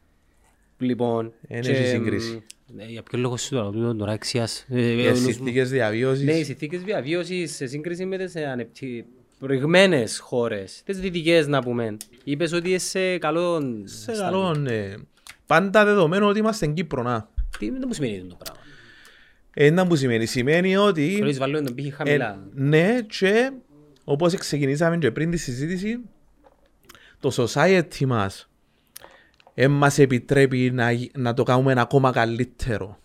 Λοιπόν, 0.80 1.34
Εν 1.48 1.62
και, 1.62 1.70
έχει 1.70 1.88
σύγκριση. 1.88 2.44
μ, 2.74 2.80
ε, 2.80 2.86
για 2.86 3.04
ποιο 3.04 3.20
λόγο 3.20 3.38
σου 3.38 3.50
το 3.56 3.72
λέω 3.76 3.96
τώρα 3.96 4.12
αξίας. 4.12 4.66
Ε, 4.70 4.82
ε, 4.82 4.96
ο 4.96 5.00
Για 5.00 5.10
νους 5.12 5.20
μου- 5.22 5.32
συνθήκες 5.32 5.70
διαβίωσης. 5.70 6.24
ναι, 6.26 6.32
οι 6.34 6.44
συνθήκες 6.44 6.82
διαβίωσης 6.82 7.56
σε 7.56 7.66
σύγκριση 7.68 8.06
με 8.06 8.18
τις 8.18 8.36
ανεπτύ... 8.36 9.06
προηγμένες 9.40 10.20
χώρες, 10.20 10.82
τις 10.86 11.00
δυτικές 11.00 11.48
να 11.48 11.62
πούμε. 11.62 11.98
Είπες 12.24 12.52
ότι 12.54 12.70
είσαι 12.70 12.88
σε 12.88 13.18
καλό... 13.18 13.62
Σε 13.84 14.12
καλό, 14.12 14.54
ναι. 14.54 14.94
Πάντα 15.46 15.86
δεδομένο 15.86 16.28
ότι 16.28 16.40
είμαστε 16.40 16.64
στην 16.66 16.76
Κύπρο, 16.76 17.04
να. 17.04 17.30
Τι 17.60 17.70
δεν 17.70 17.84
μου 17.88 17.94
σημαίνει 17.94 18.16
αυτό 18.16 18.28
το 18.28 18.36
πράγμα. 18.44 18.62
Ένα 19.60 19.88
που 19.88 19.96
σημαίνει, 19.96 20.26
σημαίνει 20.26 20.76
ότι... 20.78 21.16
Θέλεις 21.20 21.38
βάλουμε 21.38 21.62
τον 21.62 21.76
πύχη 21.76 21.88
ε, 21.88 21.92
χαμηλά. 21.92 22.48
ναι, 22.54 23.02
και 23.20 23.52
όπως 24.04 24.34
ξεκινήσαμε 24.36 24.98
και 24.98 25.12
πριν 25.12 25.32
τη 25.32 25.38
συζήτηση, 25.38 26.00
το 27.20 27.32
society 27.36 28.06
μας 28.06 28.50
ε, 29.54 29.68
μας 29.68 30.00
επιτρέπει 30.00 30.72
να, 30.74 30.92
γι- 30.92 31.12
να 31.18 31.34
το 31.34 31.44
κάνουμε 31.44 31.74
ακόμα 31.78 32.12
καλύτερο. 32.12 33.00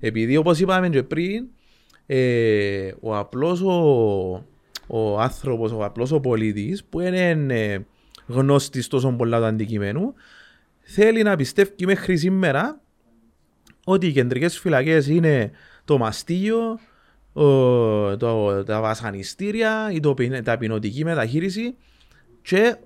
Επειδή 0.00 0.36
όπως 0.36 0.58
είπαμε 0.60 0.88
και 0.88 1.02
πριν, 1.02 1.46
ε, 2.06 2.90
ο 3.00 3.16
απλός 3.16 3.60
ο, 3.60 4.44
ο 4.86 5.20
άνθρωπος, 5.20 5.72
ο 5.72 5.84
απλός 5.84 6.12
ο 6.12 6.20
πολίτης 6.20 6.84
που 6.84 7.00
είναι 7.00 7.30
ε, 7.54 7.78
γνώστης 8.26 8.88
τόσο 8.88 9.12
πολλά 9.12 9.38
του 9.38 9.44
αντικειμένου, 9.44 10.14
θέλει 10.80 11.22
να 11.22 11.36
πιστεύει 11.36 11.86
μέχρι 11.86 12.16
σήμερα 12.16 12.80
ότι 13.88 14.06
οι 14.06 14.12
κεντρικές 14.12 14.58
φυλακές 14.58 15.06
είναι 15.08 15.50
το 15.84 15.98
μαστίγιο, 15.98 16.78
ο- 17.32 18.16
το, 18.16 18.64
τα 18.64 18.80
βασανιστήρια 18.80 19.90
ή 19.92 20.00
το, 20.00 20.14
πιν- 20.14 20.44
τα 20.44 20.58
ποινωτική 20.58 21.04
μεταχείριση 21.04 21.74
και 22.42 22.76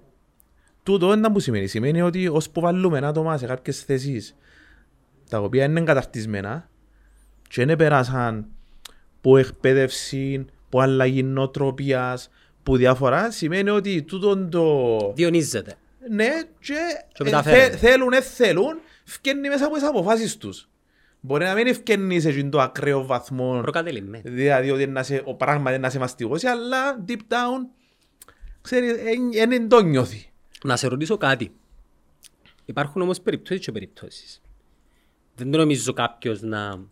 τούτο 0.82 1.12
είναι 1.12 1.30
που 1.30 1.40
σημαίνει. 1.40 1.66
Σημαίνει 1.66 2.02
ότι 2.02 2.28
ως 2.28 2.50
που 2.50 2.60
βάλουμε 2.60 2.98
άτομα 2.98 3.36
σε 3.38 3.46
κάποιες 3.46 3.82
θέσεις 3.82 4.36
τα 5.28 5.38
οποία 5.40 5.64
είναι 5.64 5.80
καταρτισμένα 5.80 6.68
και 7.48 7.64
δεν 7.64 7.76
περάσαν 7.76 8.46
που 9.20 9.36
εκπαίδευση, 9.36 10.44
που 10.68 10.80
αλλαγή 10.80 11.22
νοοτροπίας, 11.22 12.30
που 12.62 12.76
διάφορα, 12.76 13.30
σημαίνει 13.30 13.70
ότι 13.70 14.02
τούτο 14.02 14.36
το... 14.48 15.12
Διονύζεται. 15.14 15.74
Ναι, 16.10 16.28
και, 16.60 16.74
Και 17.12 17.22
ε, 17.22 17.24
μεταφέρεται. 17.24 17.76
θε- 17.76 17.78
θέλουν, 17.90 18.12
ε, 18.12 18.20
θέλουν, 18.20 18.78
φκένει 19.04 19.48
μέσα 19.48 19.64
από 19.66 19.74
τις 19.74 19.84
αποφάσεις 19.84 20.36
τους. 20.36 20.68
Μπορεί 21.20 21.44
να 21.44 21.54
μην 21.54 21.74
φκένει 21.74 22.20
σε 22.20 22.28
εκείνο 22.28 22.48
το 22.48 22.60
ακραίο 22.60 23.06
βαθμό, 23.06 23.60
Προκατελημένο. 23.62 24.30
δηλαδή 24.30 24.70
ότι 24.70 24.86
να 24.86 25.02
σε, 25.02 25.22
ο 25.24 25.34
πράγμα 25.34 25.78
να 25.78 25.90
σε 25.90 25.98
μαστιγώσει, 25.98 26.46
αλλά 26.46 27.04
deep 27.08 27.20
down, 27.28 27.68
ξέρει, 28.60 28.92
δεν 29.48 29.68
το 29.68 29.82
νιώθει. 29.82 30.30
Να 30.64 30.76
σε 30.76 30.86
ρωτήσω 30.88 31.16
κάτι. 31.16 31.52
Υπάρχουν 32.64 33.02
όμως 33.02 33.20
περιπτώσεις 33.20 33.64
και 33.64 33.72
περιπτώσεις. 33.72 34.42
Δεν 35.34 35.50
το 35.50 35.58
νομίζω 35.58 35.92
κάποιος 35.92 36.40
να, 36.42 36.84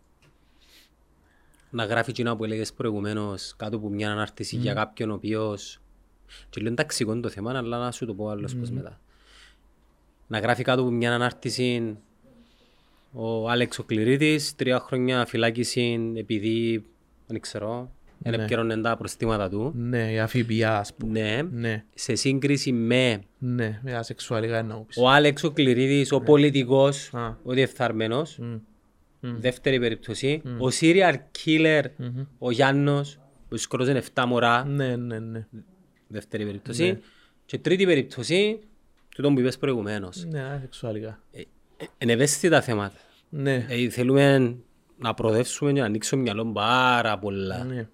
να 1.71 1.85
γράφει 1.85 2.11
εκείνο 2.11 2.37
που 2.37 2.45
έλεγες 2.45 2.73
προηγουμένως 2.73 3.55
κάτω 3.57 3.77
από 3.77 3.89
μια 3.89 4.11
ανάρτηση 4.11 4.57
για 4.57 4.75
κάποιον 4.75 5.11
ο 5.11 5.15
οποίος 5.15 5.81
και 6.51 6.61
λέω 6.61 6.73
εντάξει 6.73 7.03
εγώ 7.03 7.13
είναι 7.13 7.21
το 7.21 7.29
θέμα 7.29 7.59
αλλά 7.59 7.79
να 7.79 7.93
σου 7.93 8.07
το 8.07 8.15
πω 8.15 8.29
άλλος 8.29 8.57
πως 8.57 8.71
μετά. 8.71 9.01
Να 10.27 10.39
γράφει 10.39 10.63
κάτω 10.63 10.81
από 10.81 10.91
μια 10.91 11.15
ανάρτηση 11.15 11.99
ο 13.21 13.49
Άλεξ 13.51 13.79
ο 13.79 13.83
Κληρίτης 13.85 14.57
τρία 14.57 14.79
χρόνια 14.81 15.27
φυλάκιση 15.27 16.13
επειδή 16.17 16.85
δεν 17.27 17.41
ξέρω 17.41 17.91
δεν 18.19 18.33
Ναι. 18.33 18.39
επικαιρώνε 18.39 18.77
τα 18.81 18.97
προστήματα 18.97 19.49
του. 19.49 19.73
Ναι, 19.77 20.13
η 20.13 20.19
αφιπιά, 20.19 20.79
ας 20.79 20.95
πούμε. 20.95 21.21
Ναι. 21.21 21.43
Ναι, 21.43 21.85
Σε 21.95 22.15
σύγκριση 22.15 22.73
με 22.73 23.21
ναι, 23.39 23.81
με 23.83 23.95
ασεξουαλικά 23.95 24.57
εννοούпης. 24.59 24.97
ο 24.97 25.09
Άλεξ 25.09 25.45
ο 25.45 25.51
Κληρίδης, 25.51 26.13
ο 26.13 26.21
πολιτικός, 26.21 27.15
Α. 27.15 27.37
ο 27.43 27.53
διεφθαρμένος. 27.53 28.39
Μμ. 28.39 28.57
Δεύτερη 29.21 29.79
περίπτωση. 29.81 30.43
Ο 30.59 30.67
serial 30.81 31.15
killer, 31.45 31.83
ο 32.39 32.51
Γιάννος, 32.51 33.19
που 33.49 33.57
σκότωσε 33.57 33.93
7 34.15 34.25
μωρά. 34.27 34.65
Ναι, 34.65 34.97
ναι, 34.97 35.19
ναι. 35.19 35.47
Δεύτερη 36.09 36.45
περίπτωση. 36.45 36.99
Και 37.45 37.59
τρίτη 37.59 37.85
περίπτωση, 37.87 38.61
τούτο 39.17 39.33
που 39.33 39.41
είπες 39.41 39.59
προηγουμένως. 39.59 40.25
Ναι, 40.25 40.43
ασεξουαλικά. 40.43 41.23
Ε, 41.33 41.41
ε, 41.77 41.85
Είναι 41.99 42.13
ευαίσθητα 42.13 42.61
θέματα. 42.61 42.97
Ναι, 43.29 43.67
Ε, 43.69 43.89
θέλουμε 43.89 44.57
να 44.99 45.15
προοδεύσουμε 45.15 45.73
και 45.73 45.81
να 45.81 45.87
ανοίξουμε 45.87 46.23
μυαλό 46.23 46.53
πάρα 46.53 47.19
πολλά. 47.19 47.65
ναι. 47.65 47.89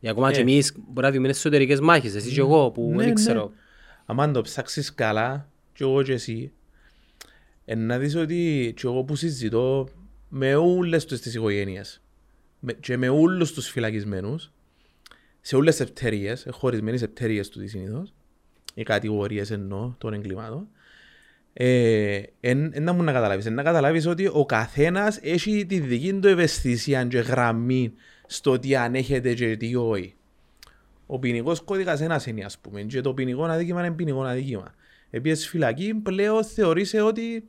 Για 0.00 0.10
ακόμα 0.10 0.32
και 0.32 0.40
εμείς 0.40 0.74
μπορεί 0.88 1.06
να 1.06 1.12
δούμε 1.12 1.28
εσωτερικές 1.28 1.80
μάχες, 1.80 2.14
εσύ 2.14 2.32
και 2.32 2.40
εγώ 2.40 2.70
που 2.70 2.92
Ναι, 2.94 3.04
δεν 3.04 3.14
ξέρω. 3.14 3.52
Αν 4.04 4.32
το 4.32 4.40
ψάξεις 4.40 4.94
καλά, 4.94 5.48
και 5.72 5.84
εγώ 5.84 6.02
και 6.02 6.12
εσύ, 6.12 6.52
ε, 7.64 7.74
να 7.74 7.98
δεις 7.98 8.16
ότι 8.16 8.72
και 8.76 8.86
εγώ 8.86 9.02
που 9.04 9.16
συζητώ 9.16 9.88
με 10.28 10.54
όλες 10.54 11.04
τους 11.04 11.20
τις 11.20 11.34
οικογένειες 11.34 12.00
με, 12.60 12.72
και 12.72 12.96
με 12.96 13.08
όλους 13.08 13.52
τους 13.52 13.68
φυλακισμένους 13.68 14.52
σε 15.40 15.56
όλες 15.56 15.76
τις 15.76 15.86
επτέρειες, 15.86 16.46
χωρισμένες 16.50 17.02
επτέρειες 17.02 17.48
του 17.48 17.68
συνήθως, 17.68 18.12
οι 18.74 18.82
κατηγορίες 18.82 19.50
εννοώ 19.50 19.94
των 19.98 20.12
εγκλημάτων, 20.12 20.60
ε, 20.60 20.66
εν, 21.52 22.70
εν 22.72 22.82
να 22.82 22.92
μου 22.92 23.02
να 23.02 23.12
καταλάβεις, 23.12 23.46
εν 23.46 23.54
να 23.54 23.62
καταλάβεις 23.62 24.06
ότι 24.06 24.26
ο 24.32 24.46
καθένας 24.46 25.18
έχει 25.22 25.66
τη 25.66 25.80
δική 25.80 26.12
του 26.14 26.28
ευαισθησία 26.28 27.04
και 27.04 27.18
γραμμή 27.18 27.92
στο 28.26 28.58
τι 28.58 28.76
ανέχεται 28.76 29.34
και 29.34 29.56
τι 29.56 29.76
όχι. 29.76 30.14
Ο 31.06 31.18
ποινικός 31.18 31.60
κώδικας 31.60 32.00
ένας 32.00 32.26
είναι 32.26 32.44
ας 32.44 32.58
πούμε 32.58 32.82
και 32.82 33.00
το 33.00 33.14
ποινικό 33.14 33.44
αδίκημα 33.44 33.86
είναι 33.86 33.94
ποινικό 33.94 34.22
αδίκημα. 34.22 34.74
Επίσης 35.10 35.48
φυλακή 35.48 35.94
πλέον 35.94 36.44
θεωρείσαι 36.44 37.00
ότι 37.00 37.48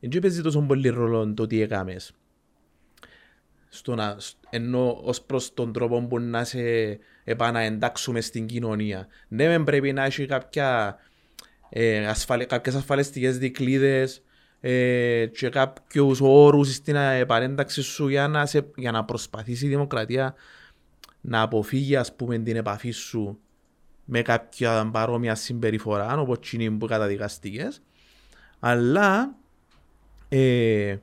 δεν 0.00 0.20
παίζει 0.20 0.42
τόσο 0.42 0.60
πολύ 0.60 0.88
ρόλο 0.88 1.34
το 1.34 1.46
τι 1.46 1.60
έκαμες. 1.60 2.12
Στο 3.68 3.94
να, 3.94 4.16
ενώ 4.50 5.00
ως 5.02 5.22
προς 5.22 5.54
τον 5.54 5.72
τρόπο 5.72 6.06
που 6.06 6.20
να 6.20 6.44
σε 6.44 6.60
επαναεντάξουμε 7.24 8.20
στην 8.20 8.46
κοινωνία. 8.46 9.06
Ναι, 9.28 9.48
μεν 9.48 9.64
πρέπει 9.64 9.92
να 9.92 10.04
έχει 10.04 10.26
κάποια, 10.26 10.96
ε, 11.78 12.06
ασφαλ, 12.06 12.46
κάποιες 12.46 12.74
ασφαλιστικές 12.74 13.38
δικλείδες 13.38 14.22
ε, 14.60 15.26
και 15.26 15.48
κάποιους 15.48 16.20
όρους 16.22 16.74
στην 16.74 16.96
επανένταξη 16.96 17.82
σου 17.82 18.08
για 18.08 18.28
να, 18.28 18.46
σε, 18.46 18.66
για 18.76 18.90
να 18.90 19.04
προσπαθήσει 19.04 19.66
η 19.66 19.68
δημοκρατία 19.68 20.34
να 21.20 21.40
αποφύγει 21.40 21.96
ας 21.96 22.14
πούμε 22.14 22.38
την 22.38 22.56
επαφή 22.56 22.90
σου 22.90 23.38
με 24.04 24.22
κάποια 24.22 24.90
παρόμοια 24.92 25.34
συμπεριφορά 25.34 26.18
όπως 26.20 26.52
είναι 26.52 26.70
που 26.70 26.86
καταδικαστικές 26.86 27.82
αλλά 28.60 29.34
ε, 30.28 30.96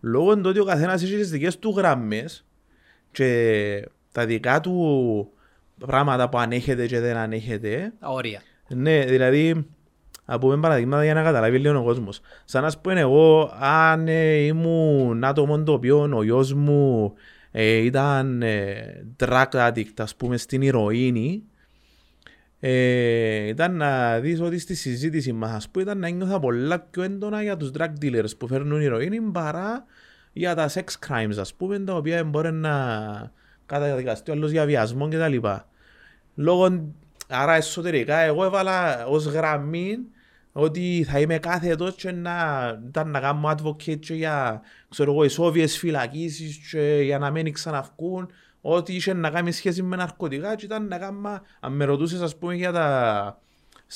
λόγω 0.00 0.34
του 0.34 0.42
ότι 0.44 0.58
ο 0.58 0.64
καθένας 0.64 1.02
έχει 1.02 1.16
τις 1.16 1.30
δικές 1.30 1.58
του 1.58 1.74
γραμμές 1.76 2.44
και 3.10 3.88
τα 4.12 4.26
δικά 4.26 4.60
του 4.60 5.28
πράγματα 5.78 6.28
που 6.28 6.38
ανέχεται 6.38 6.86
και 6.86 7.00
δεν 7.00 7.16
ανέχεται. 7.16 7.92
Όρια. 8.00 8.42
Ναι, 8.68 9.04
δηλαδή, 9.04 9.66
να 10.26 10.38
πούμε 10.38 10.56
παραδείγματα 10.56 11.04
για 11.04 11.14
να 11.14 11.22
καταλάβει 11.22 11.58
λίγο 11.58 11.78
ο 11.78 11.82
κόσμος. 11.82 12.20
Σαν 12.44 12.62
να 12.62 12.72
πούμε 12.82 13.00
εγώ, 13.00 13.52
αν 13.60 14.08
ε, 14.08 14.34
ήμουν 14.34 15.24
άτομο 15.24 15.62
το 15.62 15.72
οποίο 15.72 16.10
ο 16.12 16.22
γιος 16.22 16.52
μου 16.52 17.12
ε, 17.50 17.76
ήταν 17.76 18.42
ε, 18.42 19.06
drug 19.18 19.48
addict, 19.50 19.94
ας 19.98 20.16
πούμε, 20.16 20.36
στην 20.36 20.62
ηρωίνη, 20.62 21.42
ε, 22.60 23.46
ήταν 23.46 23.76
να 23.76 24.20
δεις 24.20 24.40
ότι 24.40 24.58
στη 24.58 24.74
συζήτηση 24.74 25.32
μας, 25.32 25.50
ας 25.50 25.68
πούμε, 25.68 25.84
ήταν 25.84 25.98
να 25.98 26.08
νιώθα 26.08 26.38
πολλά 26.40 26.80
πιο 26.80 27.02
έντονα 27.02 27.42
για 27.42 27.56
τους 27.56 27.70
drug 27.78 27.92
dealers 28.02 28.38
που 28.38 28.46
φέρνουν 28.46 28.80
ηρωίνη 28.80 29.20
παρά 29.20 29.84
για 30.32 30.54
τα 30.54 30.68
sex 30.68 30.84
crimes, 31.08 31.38
ας 31.38 31.54
πούμε, 31.54 31.78
τα 31.78 31.94
οποία 31.94 32.24
μπορεί 32.24 32.52
να 32.52 32.76
καταδικαστεί 33.66 34.30
άλλος 34.30 34.50
για 34.50 34.64
βιασμό 34.64 35.08
και 35.08 35.18
τα 35.18 35.28
λοιπά. 35.28 35.68
Λόγω, 36.34 36.90
άρα 37.28 37.54
εσωτερικά, 37.54 38.16
εγώ 38.16 38.44
έβαλα 38.44 39.06
ως 39.06 39.26
γραμμή 39.26 39.98
ότι 40.56 41.04
θα 41.08 41.20
είμαι 41.20 41.38
κάθετος 41.38 41.94
και 41.94 42.12
να, 42.12 42.34
ήταν 42.86 43.10
να 43.10 43.20
κάνω 43.20 43.54
advocate 43.56 43.98
και 43.98 44.14
για 44.14 44.62
ξέρω 44.88 45.12
εγώ, 45.12 45.24
ισόβιες 45.24 45.78
φυλακίσεις 45.78 46.68
και 46.70 47.00
για 47.02 47.18
να 47.18 47.30
μην 47.30 47.52
ξαναυκούν 47.52 48.30
ότι 48.60 48.94
είχε 48.94 49.12
να 49.12 49.30
κάνει 49.30 49.52
σχέση 49.52 49.82
με 49.82 49.96
ναρκωτικά 49.96 50.54
και 50.54 50.64
ήταν 50.64 50.86
να 50.86 50.98
κάνω, 50.98 51.40
αν 51.60 51.72
με 51.72 51.84
ρωτούσες 51.84 52.20
ας 52.20 52.36
πούμε 52.36 52.54
για 52.54 52.72
τα 52.72 53.38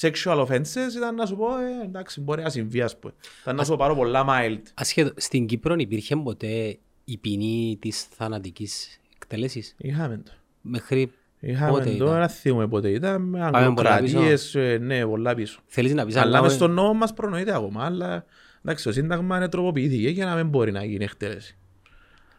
sexual 0.00 0.46
offenses 0.46 0.94
ήταν 0.96 1.14
να 1.14 1.26
σου 1.26 1.36
πω 1.36 1.58
ε, 1.58 1.84
εντάξει 1.84 2.20
μπορεί 2.20 2.42
να 2.42 2.50
συμβεί 2.50 2.80
ας 2.80 2.98
πούμε. 2.98 3.12
Ήταν 3.42 3.56
να 3.56 3.64
σου 3.64 3.76
πάρω 3.76 3.94
πολλά 3.94 4.24
mild. 4.28 4.62
Ασχεδο, 4.74 5.10
στην 5.16 5.46
Κύπρο 5.46 5.74
υπήρχε 5.74 6.16
ποτέ 6.16 6.78
η 7.04 7.16
ποινή 7.16 7.78
της 7.80 8.02
θανατικής 8.02 9.00
εκτέλεσης; 9.16 9.74
Είχαμε 9.78 10.16
το. 10.16 10.32
Μέχρι 10.60 11.12
Είχαμε 11.40 11.70
πότε 11.70 11.84
το, 11.84 11.90
ήταν; 11.94 12.14
ένα 12.16 12.28
θυμούμε 12.28 12.68
πότε 12.68 12.88
ήταν, 12.90 13.22
με 13.22 13.38
Πάμε 13.50 13.74
πολλά 13.74 13.90
αγγλοκρατίες, 13.94 14.54
ε, 14.54 14.78
ναι, 14.80 15.06
πολλά 15.06 15.34
πίσω. 15.34 15.60
Θέλεις 15.66 15.94
να 15.94 16.04
πεις 16.06 16.16
Αλλά 16.16 16.26
αλλά 16.36 16.42
μες 16.42 16.52
στον 16.52 16.70
νόμο 16.72 16.92
μας 16.94 17.12
προνοείται 17.12 17.54
ακόμα, 17.54 17.84
αλλά 17.84 18.24
εντάξει, 18.64 18.84
το 18.84 18.92
σύνταγμα 18.92 19.36
είναι 19.36 19.48
τροποποιήθηκε 19.48 20.08
για 20.08 20.24
να 20.24 20.34
μην 20.34 20.48
μπορεί 20.48 20.72
να 20.72 20.84
γίνει 20.84 21.04
εκτέλεση. 21.04 21.56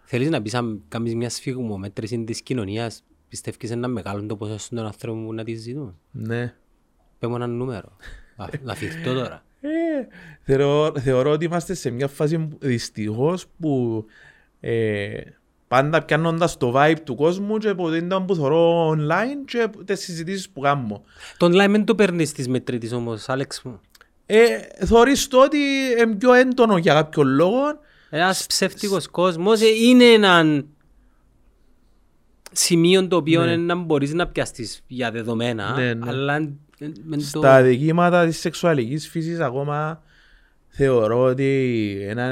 Θέλεις 0.04 0.30
να 0.30 0.42
πεις 0.42 0.54
αν 0.54 0.82
κάνεις 0.88 1.16
μια 1.16 1.30
σφιγμομέτρηση 1.30 2.24
της 2.24 2.42
κοινωνίας 2.42 3.04
πιστεύεις 3.30 3.72
ένα 3.72 3.88
μεγάλο 3.88 4.26
το 4.26 4.36
ποσοστό 4.36 4.76
των 4.76 4.86
ανθρώπων 4.86 5.26
που 5.26 5.34
να 5.34 5.44
τη 5.44 5.54
ζητούν; 5.54 5.98
Ναι. 6.12 6.54
Πες 7.20 7.30
μου 7.30 7.36
ένα 7.36 7.48
νούμερο. 7.48 7.98
Να- 8.36 8.50
Να 8.64 8.76
φυρτώ 8.76 9.14
τώρα. 9.14 9.44
Ε, 9.62 9.70
θεωρώ, 10.42 10.94
θεωρώ 11.00 11.32
ότι 11.32 11.46
είμαστε 11.46 11.74
σε 11.74 11.90
μια 11.90 12.08
φάση 12.08 12.38
που- 12.40 12.58
δυστυχώς 12.62 13.46
που 13.60 14.06
ε, 14.60 15.20
πάντα 15.70 16.04
πιάνοντας 16.04 16.58
το 16.58 16.74
vibe 16.76 16.96
του 17.04 17.16
κόσμου 17.16 17.58
και 17.58 17.70
από 17.70 17.92
την 17.92 18.26
που 18.26 18.36
θεωρώ 18.36 18.90
online 18.90 19.46
και 19.46 19.62
από 19.62 19.84
τις 19.84 20.00
συζητήσεις 20.00 20.50
που 20.50 20.60
κάνω. 20.60 21.04
Τον 21.38 21.52
online 21.54 21.70
δεν 21.70 21.86
το 21.86 21.96
παίρνεις 21.96 22.32
της 22.32 22.48
μετρήτης 22.48 22.94
όμως, 22.94 23.30
Άλεξ 23.30 23.62
μου. 23.62 23.80
Ε, 24.26 24.46
θεωρείς 24.86 25.28
το 25.28 25.42
ότι 25.44 25.58
είναι 26.00 26.16
πιο 26.16 26.34
έντονο 26.34 26.78
για 26.78 26.94
κάποιο 26.94 27.24
λόγο 27.24 27.62
Ένας 28.10 28.46
ψεύτικος 28.48 29.08
κόσμος 29.08 29.62
ε, 29.62 29.68
είναι 29.68 30.04
ένα 30.04 30.64
σημείο 32.52 33.08
το 33.08 33.16
οποίο 33.16 33.46
Ναι. 33.46 33.56
ναι. 33.56 33.74
να 33.74 33.76
μπορείς 33.76 34.14
να 34.14 34.28
πιαστείς 34.28 34.84
για 34.88 35.12
δεδομένα, 35.12 35.74
Ναι, 35.78 35.94
ναι. 35.94 36.10
αλλά 36.10 36.36
ε, 36.36 36.92
με 37.04 37.18
το... 37.18 37.24
Στα 37.24 37.62
δικήματα 37.62 38.26
της 38.26 38.40
σεξουαλικής 38.40 39.10
φύσης 39.10 39.40
ακόμα 39.40 40.04
θεωρώ 40.68 41.24
ότι 41.24 41.98
ένα 42.08 42.30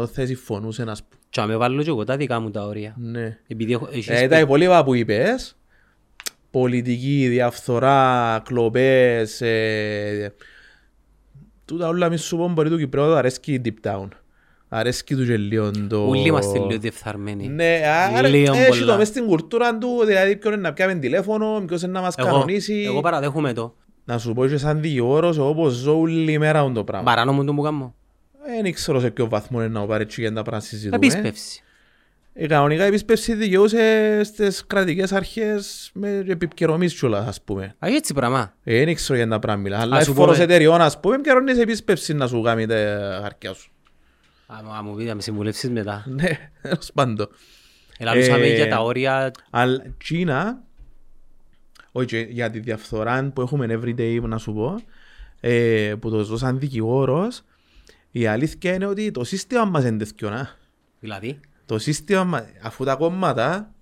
90% 0.00 0.06
θα 0.12 0.26
συμφωνούσε 0.26 0.84
να 0.84 0.92
πούμε. 0.92 1.19
Και 1.30 1.40
με 1.46 1.56
βάλω 1.56 1.82
και 1.82 1.88
εγώ 1.88 2.04
τα 2.04 2.16
δικά 2.16 2.40
μου 2.40 2.50
τα 2.50 2.66
όρια. 2.66 2.94
Ναι. 2.98 3.38
Επειδή 3.48 3.72
έχω, 3.72 3.88
έχεις 3.92 4.08
Ε, 4.08 4.26
τα 4.28 4.38
υπόλοιπα 4.38 4.84
που 4.84 4.94
είπες, 4.94 5.56
πολιτική, 6.50 7.26
διαφθορά, 7.28 8.40
κλοπές, 8.44 9.40
ε, 9.40 10.34
τούτα 11.64 11.88
όλα 11.88 12.08
μη 12.08 12.16
σου 12.16 12.36
πω 12.36 12.48
μπορεί 12.48 12.68
του 12.70 12.78
Κυπρέου 12.78 13.04
του 13.06 13.14
αρέσκει 13.14 13.60
deep 13.64 13.90
down. 13.90 14.08
Αρέσκει 14.68 15.14
του 15.14 15.24
και 15.26 15.36
λίγο 15.36 15.70
το... 15.88 16.06
Όλοι 16.08 16.26
είμαστε 16.26 16.58
λίγο 16.58 16.78
διεφθαρμένοι. 16.80 17.48
Ναι, 17.48 17.80
άρα 18.16 18.28
Λίγο 18.28 18.52
έχει 18.54 18.68
πολλά. 18.68 18.92
το 18.92 18.96
μες 18.98 19.08
στην 19.08 19.26
κουλτούρα 19.26 19.78
του, 19.78 20.04
δηλαδή 20.06 20.36
ποιον 20.36 20.52
είναι 20.52 20.62
να 20.62 20.72
πιάμε 20.72 20.94
τηλέφωνο, 20.94 21.62
ποιος 21.66 21.82
είναι 21.82 21.92
να 21.92 22.00
μας 22.00 22.14
Εγώ, 22.18 22.28
κανονίσει. 22.28 22.84
εγώ 22.86 23.00
παραδέχομαι 23.00 23.52
το. 23.52 23.74
Να 24.04 24.18
σου 24.18 24.32
πω 24.32 24.46
και 24.46 24.56
σαν 24.56 24.80
δικηγόρος, 24.80 25.36
εγώ 25.38 25.54
πως 25.54 25.72
ζω 25.72 25.98
όλη 26.00 26.38
μέρα 26.38 26.72
το 26.72 26.84
πράγμα. 26.84 27.04
Παράνομο 27.10 27.44
το 27.44 27.54
που 27.54 27.62
κάνω. 27.62 27.94
Δεν 28.62 28.72
ξέρω 28.72 29.00
σε 29.00 29.10
ποιο 29.10 29.28
βαθμό 29.28 29.60
είναι 29.64 29.78
να 29.80 29.86
πάρει 29.86 30.02
έτσι 30.02 30.20
για 30.20 30.30
να 30.30 30.36
τα 30.36 30.42
πράγματα 30.42 30.66
συζητούμε. 30.66 30.96
Επίσπευση. 31.06 31.62
Η 32.32 32.46
κανονικά 32.46 32.84
επίσπευση 32.84 33.34
δικαιούσε 33.34 34.20
στις 34.24 34.66
κρατικές 34.66 35.12
αρχές 35.12 35.90
με 35.94 36.24
επικαιρομής 36.28 36.94
κιόλας, 36.94 37.26
ας 37.26 37.42
πούμε. 37.42 37.64
Α, 37.78 37.88
έτσι 37.88 38.14
πράγμα. 38.14 38.54
Ε, 38.64 38.84
Δεν 38.84 38.94
ξέρω 38.94 39.18
για 39.18 39.28
τα 39.28 39.38
πράγματα 39.38 39.68
μιλά. 39.68 39.80
Αλλά 39.80 39.96
Ας 39.96 40.04
σου 40.04 40.10
εφόρος 40.10 40.36
πω, 40.36 40.40
ε. 40.42 40.44
εταιριών, 40.44 40.80
ας 40.80 41.00
πούμε, 41.00 41.14
επικαιρονείς 41.14 41.58
επίσπευσης 41.58 42.14
να 42.14 42.26
σου 42.26 42.42
κάνει 42.42 42.66
τα 42.66 43.18
χαρτιά 43.22 43.52
σου. 43.52 43.70
Α, 44.46 44.54
μου- 44.64 44.72
α, 44.72 44.82
μου 44.82 44.94
πείτε, 44.94 45.08
να 45.08 45.14
με 45.14 45.20
συμβουλεύσεις 45.22 45.70
μετά. 45.70 46.04
Ναι, 46.08 46.50
τέλος 46.62 46.90
πάντων. 46.94 47.28
Ελάλουσαμε 47.98 48.44
Ε, 48.46 48.54
για 48.54 48.68
τα 48.68 48.78
όρια 48.82 49.30
Αλλά 49.50 49.82
Κίνα, 50.04 50.62
όχι 51.92 52.06
και 52.06 52.18
για 52.18 52.50
τη 52.50 52.58
διαφθορά 52.58 53.30
που 53.34 53.40
έχουμε 53.40 53.66
everyday, 53.70 54.18
να 54.22 54.38
σου 54.38 54.52
πω, 54.52 54.80
ε, 55.40 55.94
που 56.00 56.10
το 56.10 56.22
ζω 56.22 56.36
σαν 56.36 56.58
δικηγόρος, 56.58 57.42
η 58.10 58.26
αλήθεια 58.26 58.74
είναι 58.74 58.86
ότι 58.86 59.10
το 59.10 59.24
σύστημα 59.24 59.64
μας 59.64 59.84
είναι 59.84 60.04
τέτοιο, 60.04 60.30
να. 60.30 60.50
Δηλαδή, 61.00 61.40
το 61.66 61.78
σύστημα, 61.78 62.24
μα- 62.24 62.46
αφού 62.62 62.84
τα 62.84 62.94
κόμματα 62.94 63.74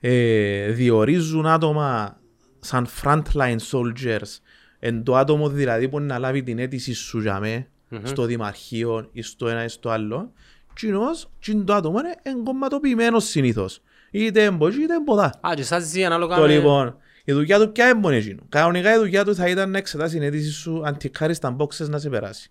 ε, 0.00 0.70
διορίζουν 0.70 1.46
άτομα 1.46 2.18
σαν 2.60 2.86
frontline 3.02 3.56
soldiers, 3.70 4.38
εν 4.78 5.02
το 5.02 5.16
άτομο 5.16 5.48
δηλαδή 5.48 5.88
που 5.88 6.00
να 6.00 6.18
λάβει 6.18 6.42
την 6.42 6.58
αίτηση 6.58 6.92
σου 6.94 7.20
για 7.20 7.40
με, 7.40 7.68
στο 8.02 8.24
δημαρχείο 8.24 9.08
ή 9.12 9.22
στο 9.22 9.48
ένα 9.48 9.64
ή 9.64 9.68
στο 9.68 9.90
άλλο, 9.90 10.32
κοινώς, 10.74 11.30
κοινό 11.38 11.64
το 11.64 11.74
άτομο 11.74 11.98
είναι 11.98 12.14
εγκομματοποιημένος 12.22 13.24
συνήθως. 13.24 13.82
Είτε 14.10 14.42
εμποχή 14.42 14.82
είτε 14.82 14.94
εμποδά. 14.94 15.24
Α, 15.40 15.52
και 15.54 15.62
σας 15.62 15.82
ζει 15.84 16.04
ανάλογα 16.04 16.36
Το 16.36 16.42
με... 16.42 16.48
λοιπόν, 16.48 16.96
η 17.24 17.32
δουλειά 17.32 17.58
του 17.60 17.72
ποια 17.72 17.88
είναι 17.88 18.00
μόνο 18.00 18.14
εκείνο. 18.14 18.42
Κανονικά 18.48 18.94
η 18.94 18.98
δουλειά 18.98 19.24
του 19.24 19.34
θα 19.34 19.48
ήταν 19.48 19.70
να 19.70 19.78
εξετάσει 19.78 20.14
την 20.14 20.22
αίτηση 20.22 20.50
σου 20.50 20.82
αντικάρει 20.86 21.34
στα 21.34 21.56
boxes 21.58 21.88
να 21.88 21.98
σε 21.98 22.08
περάσει. 22.08 22.50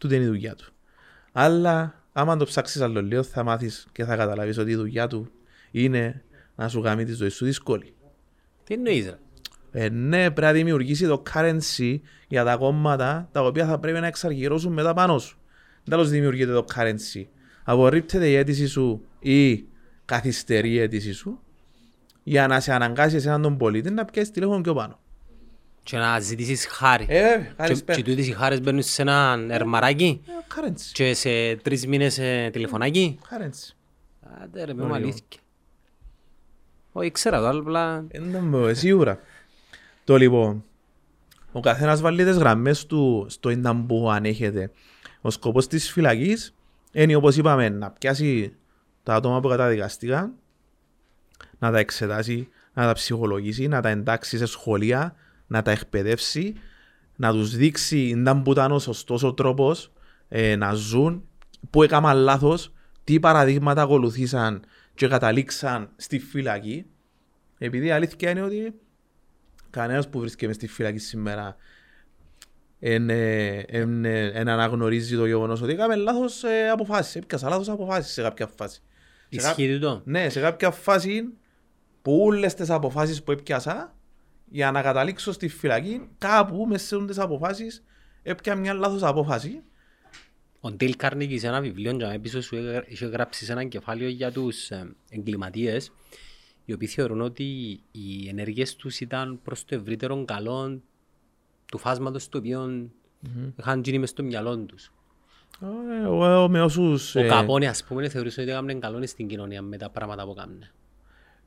Τούτη 0.00 0.14
είναι 0.14 0.24
η 0.24 0.26
δουλειά 0.26 0.54
του. 0.54 0.72
Αλλά 1.32 2.02
άμα 2.12 2.36
το 2.36 2.44
ψάξεις 2.44 2.80
άλλο 2.80 3.02
λίγο 3.02 3.22
θα 3.22 3.42
μάθεις 3.42 3.86
και 3.92 4.04
θα 4.04 4.16
καταλάβεις 4.16 4.58
ότι 4.58 4.70
η 4.70 4.74
δουλειά 4.74 5.06
του 5.06 5.30
είναι 5.70 6.24
να 6.54 6.68
σου 6.68 6.80
κάνει 6.80 7.04
τη 7.04 7.12
ζωή 7.12 7.28
σου 7.28 7.44
δύσκολη. 7.44 7.94
Τι 8.64 8.74
εννοείς 8.74 9.04
ρε; 9.04 9.18
Ε, 9.84 9.88
ναι, 9.88 10.30
πρέπει 10.30 10.40
να 10.40 10.52
δημιουργήσει 10.52 11.06
το 11.06 11.22
currency 11.32 11.98
για 12.28 12.44
τα 12.44 12.56
κόμματα 12.56 13.28
τα 13.32 13.42
οποία 13.42 13.66
θα 13.66 13.78
πρέπει 13.78 14.00
να 14.00 14.06
εξαργυρώσουν 14.06 14.72
μετά 14.72 14.94
πάνω 14.94 15.18
σου. 15.18 15.38
Τέλος 15.84 16.10
δημιουργείται 16.10 16.52
το 16.52 16.64
currency. 16.74 17.24
Απορρίπτεται 17.64 18.28
η 18.28 18.34
αίτηση 18.34 18.66
σου 18.66 19.04
ή 19.18 19.64
καθυστερεί 20.04 20.70
η 20.70 20.78
αίτηση 20.78 21.12
σου 21.12 21.38
για 22.22 22.46
να 22.46 22.60
σε 22.60 22.72
αναγκάσει 22.72 23.16
εσένα 23.16 23.40
τον 23.40 23.56
πολίτη 23.56 23.90
να 23.90 24.04
πιέσεις 24.04 24.32
τηλέφωνο 24.32 24.60
πιο 24.60 24.74
πάνω. 24.74 24.98
Και 25.84 25.96
να 25.96 26.20
ζητήσεις 26.20 26.66
χάρη. 26.66 27.06
Ε, 27.08 27.20
βέβαια, 27.22 27.38
Και, 27.38 27.52
καλησπέρα. 27.56 27.98
και 27.98 28.04
τούτες 28.04 28.26
οι 28.26 28.32
χάρες 28.32 28.60
μπαίνουν 28.60 28.82
σε 28.82 29.02
ένα 29.02 29.46
ερμαράκι. 29.48 30.20
Κάρεντσι. 30.54 30.92
Και 30.92 31.14
σε 31.14 31.56
τρεις 31.56 31.86
μήνες 31.86 32.18
ε, 32.18 32.50
τηλεφωνάκι. 32.52 33.18
Κάρεντσι. 33.28 33.76
Άντε 34.42 34.64
ρε, 34.64 34.74
με 34.74 34.82
Ωραίο. 34.82 34.94
αλήθεια. 34.94 35.40
Όχι, 36.92 37.10
ξέρα 37.10 37.40
το 37.40 37.46
άλλο, 37.46 37.60
απλά... 37.60 38.04
Είναι 38.12 38.72
σίγουρα. 38.72 39.18
Το 40.04 40.16
λοιπόν, 40.16 40.64
ο 41.52 41.60
καθένας 41.60 42.00
βάλει 42.00 42.24
τις 42.24 42.36
γραμμές 42.36 42.86
του 42.86 43.26
στο 43.28 43.50
ίνταν 43.50 43.86
που 43.86 44.10
ανέχεται. 44.10 44.70
Ο 45.20 45.30
σκοπός 45.30 45.66
της 45.66 45.90
φυλακής 45.90 46.54
είναι 46.92 47.14
όπως 47.14 47.36
είπαμε 47.36 47.68
να 47.68 47.90
πιάσει 47.90 48.56
τα 49.02 49.14
άτομα 49.14 49.40
που 49.40 49.48
καταδικαστήκαν, 49.48 50.32
να 51.58 51.70
τα 51.70 51.78
εξετάσει, 51.78 52.48
να 52.74 52.86
τα 52.86 52.92
ψυχολογήσει, 52.92 53.66
να 53.68 53.80
τα 53.80 53.88
εντάξει 53.88 54.38
σε 54.38 54.46
σχολεία, 54.46 55.14
να 55.46 55.62
τα 55.62 55.70
εκπαιδεύσει, 55.70 56.54
να 57.16 57.32
τους 57.32 57.56
δείξει 57.56 57.98
ίνταν 58.08 58.42
που 58.42 58.52
ήταν 58.52 58.72
ο 58.72 58.78
σωστός 58.78 59.22
ο 59.22 59.34
τρόπος 59.34 59.92
ε, 60.28 60.56
να 60.56 60.72
ζουν, 60.72 61.28
που 61.70 61.82
έκαναν 61.82 62.16
λάθος, 62.16 62.72
τι 63.04 63.20
παραδείγματα 63.20 63.82
ακολουθήσαν 63.82 64.64
και 64.94 65.08
καταλήξαν 65.08 65.90
στη 65.96 66.18
φυλακή. 66.18 66.86
Επειδή 67.58 67.86
η 67.86 67.90
αλήθεια 67.90 68.30
είναι 68.30 68.42
ότι 68.42 68.74
κανένας 69.70 70.08
που 70.08 70.18
βρίσκεται 70.18 70.46
μες 70.46 70.56
στη 70.56 70.66
φυλακή 70.68 70.98
σήμερα 70.98 71.56
εν, 72.78 73.10
ε, 73.10 73.58
εν, 73.58 74.04
ε, 74.04 74.26
εν 74.26 74.48
αναγνωρίζει 74.48 75.16
το 75.16 75.26
γεγονός 75.26 75.62
ότι 75.62 75.72
έκαμε 75.72 75.94
λάθος 75.96 76.44
ε, 76.44 76.68
αποφάσεις. 76.68 77.14
Έπιασα 77.16 77.48
λάθος 77.48 77.68
αποφάσεις 77.68 78.12
σε 78.12 78.22
κάποια 78.22 78.46
φάση. 78.56 78.80
Σε 79.28 79.40
κά- 79.40 79.58
Ισχύει 79.58 79.72
τούτο. 79.74 80.02
Ναι, 80.04 80.28
σε 80.28 80.40
κάποια 80.40 80.70
φάση 80.70 81.22
που 82.02 82.20
όλες 82.24 82.54
τις 82.54 82.70
αποφάσεις 82.70 83.22
που 83.22 83.32
έπιασα 83.32 83.94
για 84.54 84.70
να 84.70 84.82
καταλήξω 84.82 85.32
στη 85.32 85.48
φυλακή 85.48 86.08
κάπου 86.18 86.66
μέσα 86.66 86.86
σε 86.98 87.04
τις 87.06 87.18
αποφάσεις 87.18 87.84
έπια 88.22 88.54
μια 88.54 88.72
λάθος 88.74 89.02
απόφαση. 89.02 89.62
Ο 90.60 90.70
Ντέιλ 90.70 90.96
Κάρνικης 90.96 91.40
σε 91.40 91.46
ένα 91.46 91.60
βιβλίο 91.60 91.90
για 91.96 92.06
μένα 92.06 92.20
πίσω 92.20 92.40
σου 92.42 92.56
έγρα- 92.56 92.84
είχε 92.86 93.06
γράψει 93.06 93.44
σε 93.44 93.52
ένα 93.52 93.64
κεφάλαιο 93.64 94.08
για 94.08 94.32
τους 94.32 94.70
ε, 94.70 94.94
εγκληματίες 95.10 95.92
οι 96.64 96.72
οποίοι 96.72 96.88
θεωρούν 96.88 97.20
ότι 97.20 97.44
οι 97.90 98.28
ενέργειες 98.28 98.76
τους 98.76 99.00
ήταν 99.00 99.40
προς 99.42 99.64
το 99.64 99.74
ευρύτερο 99.74 100.24
καλό 100.24 100.80
του 101.66 101.78
φάσματος 101.78 102.28
το 102.28 102.38
οποίο 102.38 102.88
είχαν 103.58 103.80
γίνει 103.84 103.98
μες 103.98 104.10
στο 104.10 104.22
μυαλό 104.22 104.58
τους. 104.58 104.92
Ε, 105.60 106.04
Εγώ 106.04 106.48
με 106.48 106.62
όσους... 106.62 107.14
Ο 107.14 107.20
ε, 107.20 107.26
Καπόνε 107.26 107.66
ας 107.66 107.84
πούμε 107.84 108.08
θεωρούσε 108.08 108.40
ότι 108.40 108.50
έκαναν 108.50 108.80
καλό 108.80 109.06
στην 109.06 109.26
κοινωνία 109.28 109.62
με 109.62 109.76
τα 109.76 109.90
πράγματα 109.90 110.24
που 110.24 110.30
έκαναν. 110.30 110.70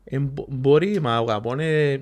ε, 0.03 0.19
μπο- 0.19 0.45
μπορεί, 0.49 0.99
μα 0.99 1.19
ο 1.19 1.25
Καπόνε 1.25 2.01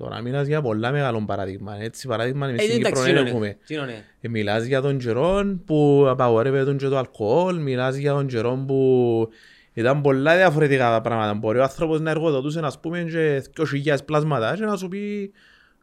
τώρα 0.00 0.20
μιλάς 0.20 0.46
για 0.46 0.60
πολλά 0.62 0.90
μεγάλο 0.92 1.24
παράδειγμα. 1.26 1.76
Έτσι 1.80 2.06
παράδειγμα 2.08 2.48
εμείς 2.48 2.60
Ε, 2.60 2.64
στην 2.64 2.76
Κύπρο 2.76 2.88
εντάξει, 2.88 3.02
δεν 3.04 3.12
γίνονε, 3.12 3.30
έχουμε. 3.30 3.56
γίνονε. 3.66 4.04
Ε, 4.20 4.28
Μιλάς 4.28 4.64
για 4.64 4.80
τον 4.80 4.98
καιρό 4.98 5.58
που 5.66 6.04
απαγορεύεται 6.08 6.72
και 6.74 6.86
το 6.88 6.98
αλκοόλ, 6.98 7.58
μιλάς 7.62 7.96
για 7.96 8.12
τον 8.12 8.26
καιρό 8.26 8.64
που 8.66 9.28
ήταν 9.72 10.00
πολλά 10.00 10.36
διαφορετικά 10.36 10.90
τα 10.90 11.00
πράγματα. 11.00 11.34
Μπορεί 11.34 11.58
ο 11.58 11.62
άνθρωπος 11.62 12.00
να 12.00 12.10
εργοδοτούσε 12.10 12.60
ας 12.62 12.80
πούμε 12.80 13.02
και 13.02 13.42
2.000 13.84 13.96
πλάσματα 14.04 14.54
και 14.56 14.64
να 14.64 14.76
σου 14.76 14.88
πει 14.88 15.32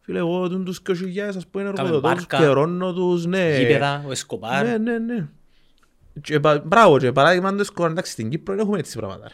φίλε 0.02 0.20
εγώ 0.20 0.50
τον 0.50 0.66
τους 0.66 0.82
2.000 0.90 0.94
ας 1.38 1.48
πούμε 1.48 1.64
εργοδοτώ 1.64 1.92
τους, 1.92 2.02
μπάρκα, 2.02 2.38
καιρώνω 2.38 2.94
τους, 2.94 3.26
ναι. 3.26 3.58
Γήπεδα, 3.60 4.04
ο 4.08 4.12
Εσκοπάρ. 4.12 4.66
Ναι, 4.66 4.78
ναι, 4.78 4.98
ναι. 4.98 5.28
Και, 6.22 6.40
πα- 6.40 6.62
μπράβο, 6.66 6.98
και 6.98 7.12
παράδειγμα 7.12 7.56
το 7.56 7.64
σκορ, 7.64 7.90
εντάξει, 7.90 8.12
στην 8.12 8.30
Κύπρο 8.30 8.56
δεν 8.56 8.64
έχουμε 8.66 8.80
έτσι 8.80 8.98
πράγματα. 8.98 9.28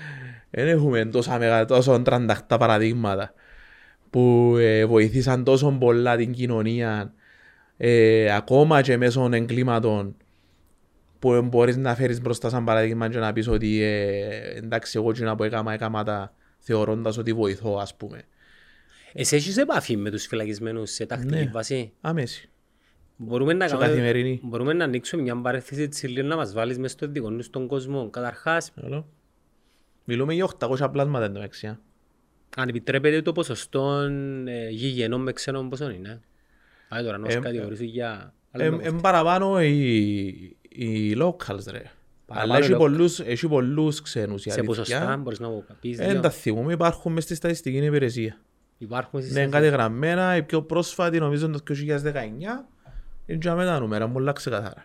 Δεν 0.50 0.68
έχουμε 0.68 1.04
τόσα 1.04 1.38
μεγάλα, 1.38 1.64
τόσο 1.64 2.00
τρανταχτά 2.02 2.56
παραδείγματα 2.56 3.32
που 4.16 4.56
ε, 4.58 4.86
βοηθήσαν 4.86 5.44
τόσο 5.44 5.76
πολλά 5.80 6.16
την 6.16 6.32
κοινωνία 6.32 7.12
ε, 7.76 8.34
ακόμα 8.34 8.82
και 8.82 8.96
μέσω 8.96 9.28
εγκλήματων 9.32 10.16
που 11.18 11.42
μπορείς 11.42 11.76
να 11.76 11.94
φέρεις 11.94 12.20
μπροστά 12.20 12.48
σαν 12.48 12.64
παράδειγμα 12.64 13.08
και 13.08 13.18
να 13.18 13.32
πεις 13.32 13.48
ότι 13.48 13.82
ε, 13.82 14.56
εντάξει 14.56 14.98
εγώ 14.98 15.12
και 15.12 15.34
που 15.36 15.42
έκαμα, 15.44 15.72
έκαμα 15.72 16.02
τα 16.02 16.34
θεωρώντας 16.58 17.18
ότι 17.18 17.32
βοηθώ 17.32 17.76
ας 17.80 17.94
πούμε. 17.96 18.22
Εσύ 19.12 19.36
έχεις 19.36 19.56
επαφή 19.56 19.96
με 19.96 20.10
τους 20.10 20.26
φυλακισμένους 20.26 20.90
σε 20.90 21.06
τακτική 21.06 21.34
Ναι. 21.44 21.50
βάση; 21.52 21.92
Άμεση. 22.00 22.48
Μπορούμε 23.16 23.52
να, 23.52 23.64
Και 23.64 23.70
κάνουμε- 23.70 23.88
καθημερινή. 23.90 24.40
μπορούμε 24.42 24.72
να 24.72 24.84
ανοίξουμε 24.84 25.22
μια 25.22 25.36
παρέθεση 25.40 25.88
της 25.88 26.02
λίγο 26.02 26.26
να 26.26 26.36
μας 26.36 26.52
βάλεις 26.52 26.78
μέσα 26.78 26.94
στο 26.94 27.06
δικό 27.08 27.40
σου 27.42 27.50
τον 27.50 27.66
κόσμο. 27.66 28.10
Καταρχάς, 28.10 28.72
Καλό. 28.80 29.08
Μιλούμε 30.04 30.34
για 30.34 30.44
800 30.44 30.88
πλάσματα 30.92 31.24
εντωμεταξύ. 31.24 31.78
Α. 32.58 32.62
αν 32.62 32.68
επιτρέπεται 32.68 33.22
το 33.22 33.32
ποσοστό 33.32 34.00
ε, 34.46 34.68
γηγενών 34.68 35.22
με 35.22 35.32
ξένων 35.32 35.68
πόσο 35.68 35.90
είναι; 35.90 36.20
Άρα 36.88 37.02
τώρα 37.02 37.18
να 37.18 37.28
Ε, 37.28 37.30
σου 37.30 37.40
κατηγορήσω 37.40 37.84
για... 37.84 38.32
άλλο 38.50 38.64
Ε, 38.64 38.70
με 38.70 38.82
Εν 38.82 39.00
παραπάνω 39.00 39.62
οι, 39.62 39.76
οι 40.68 41.16
locals 41.20 41.64
ρε. 41.70 41.82
Παραπάνω 42.26 42.52
Αλλά 42.52 42.64
έχει 42.64 42.72
local. 42.74 42.78
πολλούς, 42.78 43.20
έχει 43.20 43.48
πολλούς 43.48 44.02
ξένους 44.02 44.44
η 44.46 44.50
Σε 44.50 44.62
ποσοστά 44.62 44.96
αλήθεια. 44.98 45.16
μπορείς 45.16 45.38
να 45.40 45.48
μου 45.48 45.64
πεις 45.80 45.96
Δεν 45.96 46.10
δύο. 46.10 46.20
τα 46.20 46.30
θυμούμε, 46.30 46.72
υπάρχουν 46.72 47.12
μες 47.12 47.24
στη 47.24 47.34
στατιστική 47.34 47.76
υπηρεσία. 47.76 48.40
Υπάρχουν 48.78 49.20
στις 49.20 49.32
Ναι, 49.34 49.40
είναι 49.40 49.50
κατεγραμμένα, 49.50 50.36
η 50.36 50.42
πιο 50.42 50.62
πρόσφατη 50.62 51.18
νομίζω 51.18 51.46
είναι 51.46 51.56
το 51.58 51.62
2019. 51.64 52.66
Είναι 53.26 53.38
και 53.38 53.50
με 53.50 53.64
τα 53.64 53.78
νούμερα, 53.78 54.08
πολλά 54.08 54.32
ξεκαθαρά. 54.32 54.84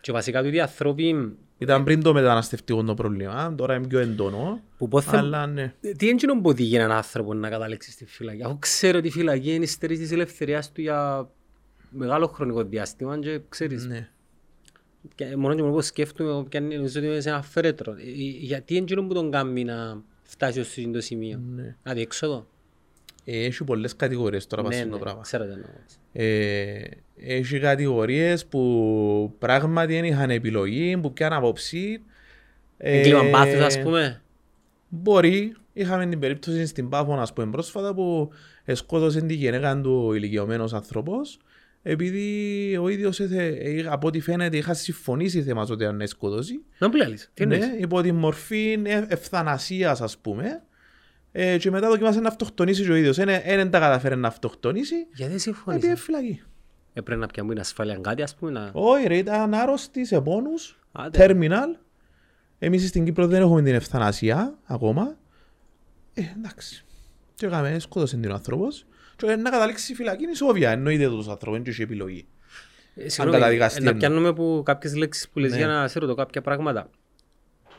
Και 0.00 0.12
βασικά 0.12 0.42
τούτοι 0.42 0.56
οι 0.56 0.60
άνθρωποι 0.60 1.36
Ήταν 1.60 1.84
πριν 1.84 2.02
το 2.02 2.12
μεταναστευτικό 2.12 2.84
το 2.84 2.94
πρόβλημα, 2.94 3.54
τώρα 3.54 3.74
είναι 3.74 3.86
πιο 3.86 3.98
εντονό. 3.98 4.60
που 4.78 4.88
πόθε... 4.88 5.16
Αλλά 5.16 5.46
ναι. 5.46 5.74
Τι 5.80 6.06
είναι 6.06 6.14
εκείνο 6.14 6.34
που 6.34 6.48
οδηγεί 6.48 6.76
έναν 6.76 6.92
άνθρωπο 6.92 7.34
να 7.34 7.48
καταλήξει 7.48 7.90
στη 7.90 8.04
φυλακή; 8.04 8.42
Αφού 8.42 8.58
ξέρω 8.58 8.98
ότι 8.98 9.06
η 9.06 9.10
φυλακή 9.10 9.54
είναι 9.54 9.64
η 9.64 9.66
στέρηση 9.66 10.00
της 10.00 10.12
ελευθερίας 10.12 10.72
του 10.72 10.80
για 10.80 11.28
μεγάλο 11.90 12.26
χρονικό 12.26 12.62
διάστημα 12.64 13.18
και 13.18 13.40
ξέρεις, 13.48 13.86
ναι. 13.86 14.08
και 15.14 15.36
μόνο 15.36 15.54
και 15.54 15.62
μόνο 15.62 15.74
που 15.74 15.80
σκέφτομαι 15.80 16.44
και 16.48 16.56
αν 16.56 16.64
νομίζω 16.68 17.00
ότι 17.00 17.08
είναι 17.08 17.20
σε 17.20 17.28
ένα 17.28 17.42
φέρετρο. 17.42 17.92
Ε, 17.92 17.94
ε, 17.94 18.04
Γιατί 18.40 18.74
είναι 18.74 18.82
εκείνο 18.82 19.06
που 19.06 19.14
τον 19.14 19.30
κάνει 19.30 19.64
να 19.64 20.02
φτάσει 20.22 20.60
ως 20.60 20.68
αυτό 20.68 20.90
το 20.90 21.00
σημείο; 21.00 21.40
Ναι. 21.54 21.76
Αδιέξοδο. 21.82 22.46
Ε, 23.24 23.44
Έχει 23.44 23.64
πολλές 23.64 23.96
κατηγορίες 23.96 24.46
τώρα 24.46 24.62
πάνω 24.62 24.74
Ναι, 24.76 24.82
στο 24.82 24.90
ναι, 24.90 24.98
πράγμα. 24.98 25.20
ξέρω 25.20 25.44
τι 25.44 25.52
εννοώ. 25.52 25.68
Ε, 26.12 26.82
έχει 27.16 27.58
κατηγορίες 27.58 28.46
που 28.46 29.34
πράγματι 29.38 29.92
δεν 29.94 30.04
είχαν 30.04 30.30
επιλογή, 30.30 30.96
που 30.96 31.12
πιάνουν 31.12 31.38
απόψη. 31.38 32.02
Ε, 32.76 32.98
Εγκλήμα 32.98 33.22
πάθους 33.30 33.60
ας 33.60 33.80
πούμε. 33.80 34.22
Μπορεί. 34.88 35.54
Είχαμε 35.72 36.06
την 36.06 36.18
περίπτωση 36.18 36.66
στην 36.66 36.88
Πάφο, 36.88 37.12
ας 37.14 37.32
πούμε, 37.32 37.50
πρόσφατα 37.50 37.94
που 37.94 38.30
σκότωσε 38.72 39.20
τη 39.20 39.34
γυναίκα 39.34 39.80
του 39.80 40.12
ηλικιωμένος 40.12 40.72
άνθρωπος 40.72 41.38
επειδή 41.82 42.76
ο 42.76 42.88
ίδιος 42.88 43.20
έθε, 43.20 43.46
ε, 43.46 43.84
από 43.88 44.06
ό,τι 44.06 44.20
φαίνεται 44.20 44.56
είχα 44.56 44.74
συμφωνήσει 44.74 45.42
θέμα 45.42 45.66
ότι 45.70 45.84
αν 45.84 46.06
σκοτώσει. 46.06 46.62
Να 46.78 46.88
μου 46.88 46.94
λες. 46.94 47.30
Τι 47.34 47.42
εννοείς; 47.42 47.66
Ναι, 47.66 47.76
υπό 47.78 48.00
τη 48.00 48.12
μορφή 48.12 48.78
ε- 48.84 49.04
ευθανασίας 49.08 50.00
ας 50.00 50.18
πούμε 50.18 50.62
ε, 51.32 51.58
και 51.58 51.70
μετά 51.70 51.88
δοκιμάσε 51.88 52.20
να 52.20 52.28
αυτοκτονήσει 52.28 52.82
και 52.84 52.90
ο 52.90 52.94
ίδιος. 52.94 53.16
Δεν 53.16 53.70
τα 53.70 53.78
καταφέρει 53.78 54.16
να 54.16 54.28
αυτοκτονήσει, 54.28 54.94
Γιατί 54.94 55.12
δεν 55.16 55.26
πήγε 55.28 55.38
συμφωνήσα. 55.38 55.96
φυλακή. 55.96 56.42
Έπρεπε 56.92 57.20
να 57.20 57.26
πιάνουμε 57.26 57.54
την 57.54 57.62
ασφάλεια 57.62 57.98
κάτι 58.00 58.22
ας 58.22 58.34
πούμε 58.34 58.50
να... 58.50 58.70
Όχι 58.72 59.06
ρε, 59.06 59.16
ήταν 59.16 59.54
άρρωστη 59.54 60.04
σε 60.06 60.20
πόνους, 60.20 60.78
Άντε. 60.92 61.26
terminal. 61.26 61.78
Εμείς 62.58 62.88
στην 62.88 63.04
Κύπρο 63.04 63.26
δεν 63.26 63.40
έχουμε 63.40 63.62
την 63.62 63.74
ευθανασία 63.74 64.58
ακόμα. 64.64 65.16
Ε, 66.14 66.22
εντάξει. 66.36 66.84
Και 67.34 67.46
έκαμε, 67.46 67.78
σκότωσε 67.78 68.16
την 68.16 68.30
ο 68.30 68.34
άνθρωπος. 68.34 68.86
Και 69.16 69.36
να 69.36 69.50
καταλήξει 69.50 69.84
στη 69.84 69.94
φυλακή 69.94 70.22
είναι 70.24 70.34
σόβια, 70.34 70.70
εννοείται 70.70 71.08
τους 71.08 71.28
ανθρώπους, 71.28 71.60
δεν 71.62 71.70
έχει 71.72 71.82
επιλογή. 71.82 72.26
Ε, 72.94 73.08
συγγνώμη, 73.08 73.38
καταδικαστεί 73.38 73.78
ε, 73.80 73.82
Να 73.84 73.88
εννοώ. 73.90 74.00
πιάνουμε 74.08 74.32
που 74.32 74.62
κάποιες 74.64 74.94
λέξεις 74.96 75.28
που 75.28 75.38
λες 75.38 75.50
Ναι. 75.50 75.56
για 75.56 75.66
να 75.66 75.88
σε 75.88 75.98
ρωτώ 75.98 76.14
κάποια 76.14 76.40
πράγματα. 76.42 76.90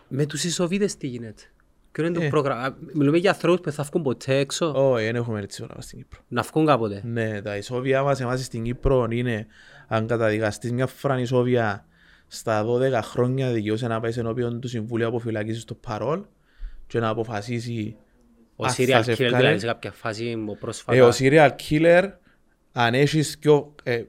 Με 0.07 0.25
τους 0.25 0.43
Ισοβίδες 0.43 0.97
τι 0.97 1.07
γίνεται; 1.07 1.43
Ποιο 1.91 2.05
είναι 2.05 2.19
το 2.19 2.23
Ε. 2.25 2.27
πρόγραμμα. 2.29 2.61
Α, 2.61 2.73
Μιλούμε 2.93 3.17
για 3.17 3.29
ανθρώπους 3.31 3.59
που 3.61 3.71
θα 3.71 3.83
βγουν 3.83 4.03
ποτέ 4.03 4.37
έξω; 4.37 4.71
Όχι, 4.75 5.05
δεν 5.05 5.15
έχουμε 5.15 5.39
έτσι 5.39 5.63
πράγμα 5.63 5.81
στην 5.81 5.97
Κύπρο. 5.97 6.19
Να 6.27 6.41
βγουν 6.41 6.65
κάποτε; 6.65 7.01
Ναι, 7.05 7.41
τα 7.41 7.57
ισόβια 7.57 8.03
μας 8.03 8.19
εμάς 8.21 8.43
στην 8.45 8.63
Κύπρο 8.63 9.07
είναι 9.09 9.45
αν 9.87 10.07
καταδικαστείς 10.07 10.71
μια 10.71 10.87
φορά 10.87 11.19
ισόβια 11.19 11.85
στα 12.27 12.65
12 12.65 12.99
χρόνια 13.03 13.51
δικαιούσε 13.51 13.87
να 13.87 13.99
πάει 13.99 14.11
ενώπιον 14.15 14.59
του 14.59 14.67
Συμβουλίου 14.67 15.07
Αποφυλακής 15.07 15.61
στο 15.61 15.73
παρόλ 15.75 16.21
και 16.87 16.99
να 16.99 17.07
αποφασίσει 17.09 17.95
Ο 18.55 18.65
αν 18.65 18.71
serial 18.77 18.85
θα 18.89 18.99
killer 18.99 19.03
σε 19.03 19.13
δηλαδή 19.13 19.35
βγάλει. 19.43 19.59
σε 19.59 19.65
κάποια 19.65 19.91
φάση 19.91 20.43
ο 20.49 20.55
πρόσφατα. 20.55 20.97
Ε, 20.97 21.01
ο 21.01 21.09
serial 21.19 21.49
killer, 21.69 22.09
αν 22.71 22.93
έχεις 22.93 23.37
πιο, 23.37 23.75
ε, 23.83 24.03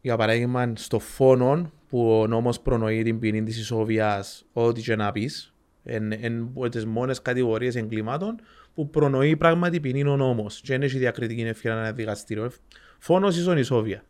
για 0.00 0.16
παράδειγμα, 0.16 0.72
στο 0.76 0.98
φόνο 0.98 1.70
που 1.88 2.18
ο 2.20 2.26
νόμος 2.26 2.60
προνοεί 2.60 3.02
την 3.02 3.18
ποινή 3.18 3.42
της 3.42 3.58
ισόβιας, 3.58 4.44
ό,τι 4.52 4.80
και 4.82 4.96
να 4.96 5.12
πεις, 5.12 5.54
εν, 5.84 6.12
εν, 6.12 6.50
εν 6.62 6.70
τις 6.70 6.86
μόνες 6.86 7.22
κατηγορίες 7.22 7.76
εγκλημάτων 7.76 8.40
που 8.74 8.90
προνοεί 8.90 9.36
πράγματι 9.36 9.80
ποινή 9.80 10.04
ο 10.04 10.16
νόμος 10.16 10.60
και 10.60 10.72
δεν 10.72 10.82
έχει 10.82 10.98
διακριτική 10.98 11.40
ευκαιρία 11.40 11.76
να 11.76 11.82
είναι 11.82 11.92
δικαστήριο. 11.92 12.50
Φόνος 12.98 13.36
ίσον 13.36 13.58
ισόβια. 13.58 14.04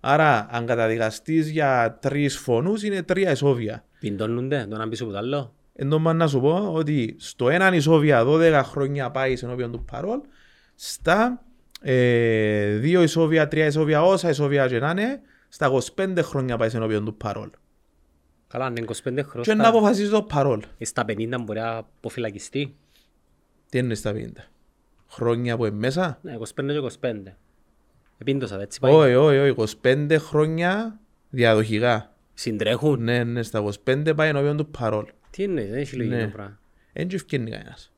Άρα, 0.00 0.46
αν 0.50 0.66
καταδικαστείς 0.66 1.50
για 1.50 1.98
τρεις 2.00 2.38
φόνους, 2.38 2.82
είναι 2.82 3.02
τρία 3.02 3.30
ισόβια. 3.30 3.84
Πιντώνονται 3.98 4.66
το 4.68 4.74
ένα 4.74 4.88
πίσω 4.88 5.04
από 5.04 5.12
το 5.12 5.18
άλλο. 5.18 5.54
Εν 5.74 5.88
τω 5.88 5.98
να 5.98 6.26
σου 6.26 6.40
πω 6.40 6.72
ότι 6.72 7.16
στο 7.18 7.48
έναν 7.48 7.74
ισόβια 7.74 8.24
12 8.26 8.60
χρόνια 8.64 9.10
πάει 9.10 9.36
ενώπιον 9.42 9.72
του 9.72 9.84
παρόλ, 9.84 10.20
στα 10.74 11.42
ε, 11.80 12.74
δύο 12.74 13.02
ισόβια, 13.02 13.48
τρία 13.48 13.66
ισόβια, 13.66 14.02
όσα 14.02 14.28
ισόβια 14.28 14.68
και 14.68 14.78
να 14.78 14.90
είναι, 14.90 15.20
στα 15.48 15.70
25 15.96 16.18
χρόνια 16.22 16.56
πάει 16.56 16.70
ενώπιον 16.74 17.04
του 17.04 17.16
παρόλ. 17.16 17.50
Καλά, 18.52 18.64
αν 18.64 18.76
είναι 18.76 18.86
25 18.88 18.94
χρόνια. 19.02 19.42
Και 19.42 19.54
να 19.54 19.68
αποφασίσει 19.68 20.10
το 20.10 20.22
παρόλ. 20.22 20.62
Στα 20.80 21.04
50 21.08 21.36
μπορεί 21.44 21.58
να 21.58 21.76
αποφυλακιστεί. 21.76 22.74
Τι 23.68 23.78
είναι 23.78 23.94
στα 23.94 24.12
50. 24.14 24.26
Χρόνια 25.08 25.56
που 25.56 25.64
είναι 25.66 25.76
μέσα; 25.76 26.18
Ναι, 26.22 26.36
25 26.38 26.44
και 26.54 26.98
25. 27.00 27.14
Επίντοσα, 28.18 28.60
έτσι 28.60 28.80
πάει. 28.80 28.92
Όχι, 28.92 29.14
όχι, 29.14 29.38
όχι. 29.60 29.78
25 29.82 30.16
χρόνια 30.18 31.00
διαδοχικά. 31.30 32.14
Συντρέχουν. 32.34 33.02
Ναι, 33.02 33.24
ναι, 33.24 33.42
στα 33.42 33.64
25 33.84 34.12
πάει 34.16 34.28
ενώπιον 34.28 34.56
του 34.56 34.66
παρόλ. 34.66 35.04
Τι 35.30 35.42
είναι, 35.42 35.64
δεν 35.64 35.78
έχει 35.78 35.96
λογική 35.96 36.14
Ναι. 36.14 36.24
το 36.24 36.30
πράγμα. 36.30 36.58
Εν 36.92 37.08
και 37.08 37.14
ευκαινεί 37.14 37.50
κανένας. 37.50 37.92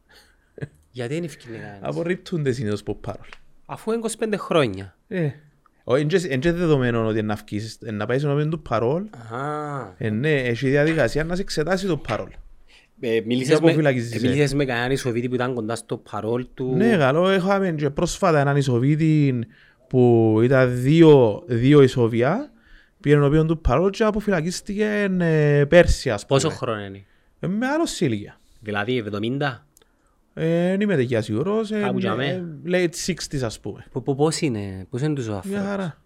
Γιατί 0.90 1.16
είναι 1.16 1.26
ευκαιρία 1.26 1.58
κανένας. 1.58 1.80
Απορρίπτονται 1.82 2.52
συνήθως 2.52 2.80
από 2.80 2.94
παρόλ. 2.94 3.28
Αφού 3.66 3.92
είναι 3.92 4.00
25 4.18 4.34
χρόνια. 4.38 4.96
Ε. 5.08 5.30
Όχι, 5.84 6.02
εν 6.02 6.08
και- 6.08 6.26
εν 6.28 6.40
και 6.40 6.52
δεδομένο 6.52 7.06
ότι 7.06 7.22
να 7.22 7.34
βγεις, 7.46 7.78
ε, 7.84 7.90
να 7.90 8.06
πάει 8.06 8.18
ενώπιον 8.22 8.50
του 8.50 8.60
παρόλ. 8.62 9.02
Α. 9.02 9.94
Ε, 9.98 10.10
ναι, 10.10 10.32
έχει 10.34 10.68
διαδικασία 10.68 11.24
να 11.24 11.34
σε 11.34 11.40
εξετάσει 11.42 11.86
το 11.86 11.96
παρόλ. 11.96 12.28
Ε, 13.00 13.20
μίλησες 13.26 13.48
Δεν 13.54 13.58
με, 13.62 13.68
αποφυλακίζεσαι. 13.70 14.16
ε, 14.16 14.20
μίλησες 14.20 14.54
με 14.54 14.64
κανέναν 14.64 14.90
Ισοβίτη 14.90 15.28
που 15.28 15.34
ήταν 15.34 15.54
κοντά 15.54 15.76
στο 15.76 15.96
παρόλ 15.96 16.46
του. 16.54 16.72
Ναι, 16.76 16.96
καλό, 16.96 17.34
είχαμε 17.34 17.72
και 17.72 17.90
πρόσφατα 17.90 18.40
έναν 18.40 18.56
Ισοβίτη 18.56 19.38
που 19.88 20.38
ήταν 20.42 20.80
δύο, 20.82 21.42
δύο 21.46 21.82
Ισοβιά. 21.82 22.50
Πήγαινε 23.00 23.20
ενώπιον 23.20 23.46
του 23.46 23.60
παρόλ 23.60 23.90
και 23.90 24.04
αποφυλακίστηκε 24.04 25.08
ε, 25.20 25.64
πέρσι, 25.68 26.10
ας 26.10 26.26
πούμε. 26.26 26.40
Πόσο 26.40 26.54
χρόνο 26.56 26.84
είναι; 26.84 27.04
Ε, 27.40 27.46
με 27.46 27.66
άλλος 27.66 28.00
ηλικία. 28.00 28.38
Δηλαδή 28.60 29.04
70. 29.12 29.66
Ε, 30.34 30.68
δεν 30.68 30.80
είμαι 30.80 30.96
τέτοια 30.96 31.22
σίγουρος. 31.22 31.70
Ε, 31.70 31.80
Κάπου 31.80 31.98
για 31.98 32.12
ε, 32.12 32.16
μέ. 32.16 32.44
late 32.68 33.12
60s 33.12 33.42
ας 33.42 33.60
πούμε. 33.60 33.84
Πο- 33.92 34.00
πο- 34.00 34.14
Πώς 34.14 34.40
είναι, 34.40 34.86
πώς 34.90 35.00
είναι 35.02 35.14
τους 35.14 35.26
ο 35.28 35.30
Μια 35.30 35.36
άνθρωπος. 35.38 35.66
χαρά. 35.68 35.98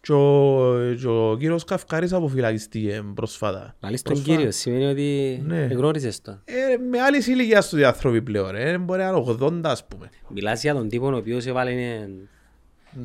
Και 0.00 0.12
ο, 0.12 0.94
και 1.00 1.06
ο 1.06 1.36
κύριος 1.38 1.64
Καυκάρης 1.64 2.12
αποφυλακιστήκε 2.12 3.02
πρόσφατα. 3.14 3.76
Λαλείς 3.80 4.02
τον 4.02 4.12
Πρόσφατα. 4.12 4.36
κύριο, 4.36 4.52
σημαίνει 4.52 4.84
ότι 4.84 5.42
Ναι. 5.46 5.56
γνώριζες 5.64 6.20
τον. 6.20 6.40
Ε, 6.44 6.76
με 6.90 7.00
άλλη 7.00 7.22
ηλικία 7.26 7.60
στους 7.60 7.82
άνθρωποι 7.82 8.22
πλέον. 8.22 8.50
ρε. 8.50 8.78
Μπορεί 8.78 9.00
να 9.02 9.08
είναι 9.08 9.16
80 9.40 9.60
ας 9.70 9.86
πούμε. 9.86 10.08
Μιλάς 10.28 10.62
για 10.62 10.74
τον 10.74 10.88
τύπο 10.88 11.06
ο 11.12 11.16
οποίος 11.16 11.46
έβαλε 11.46 11.72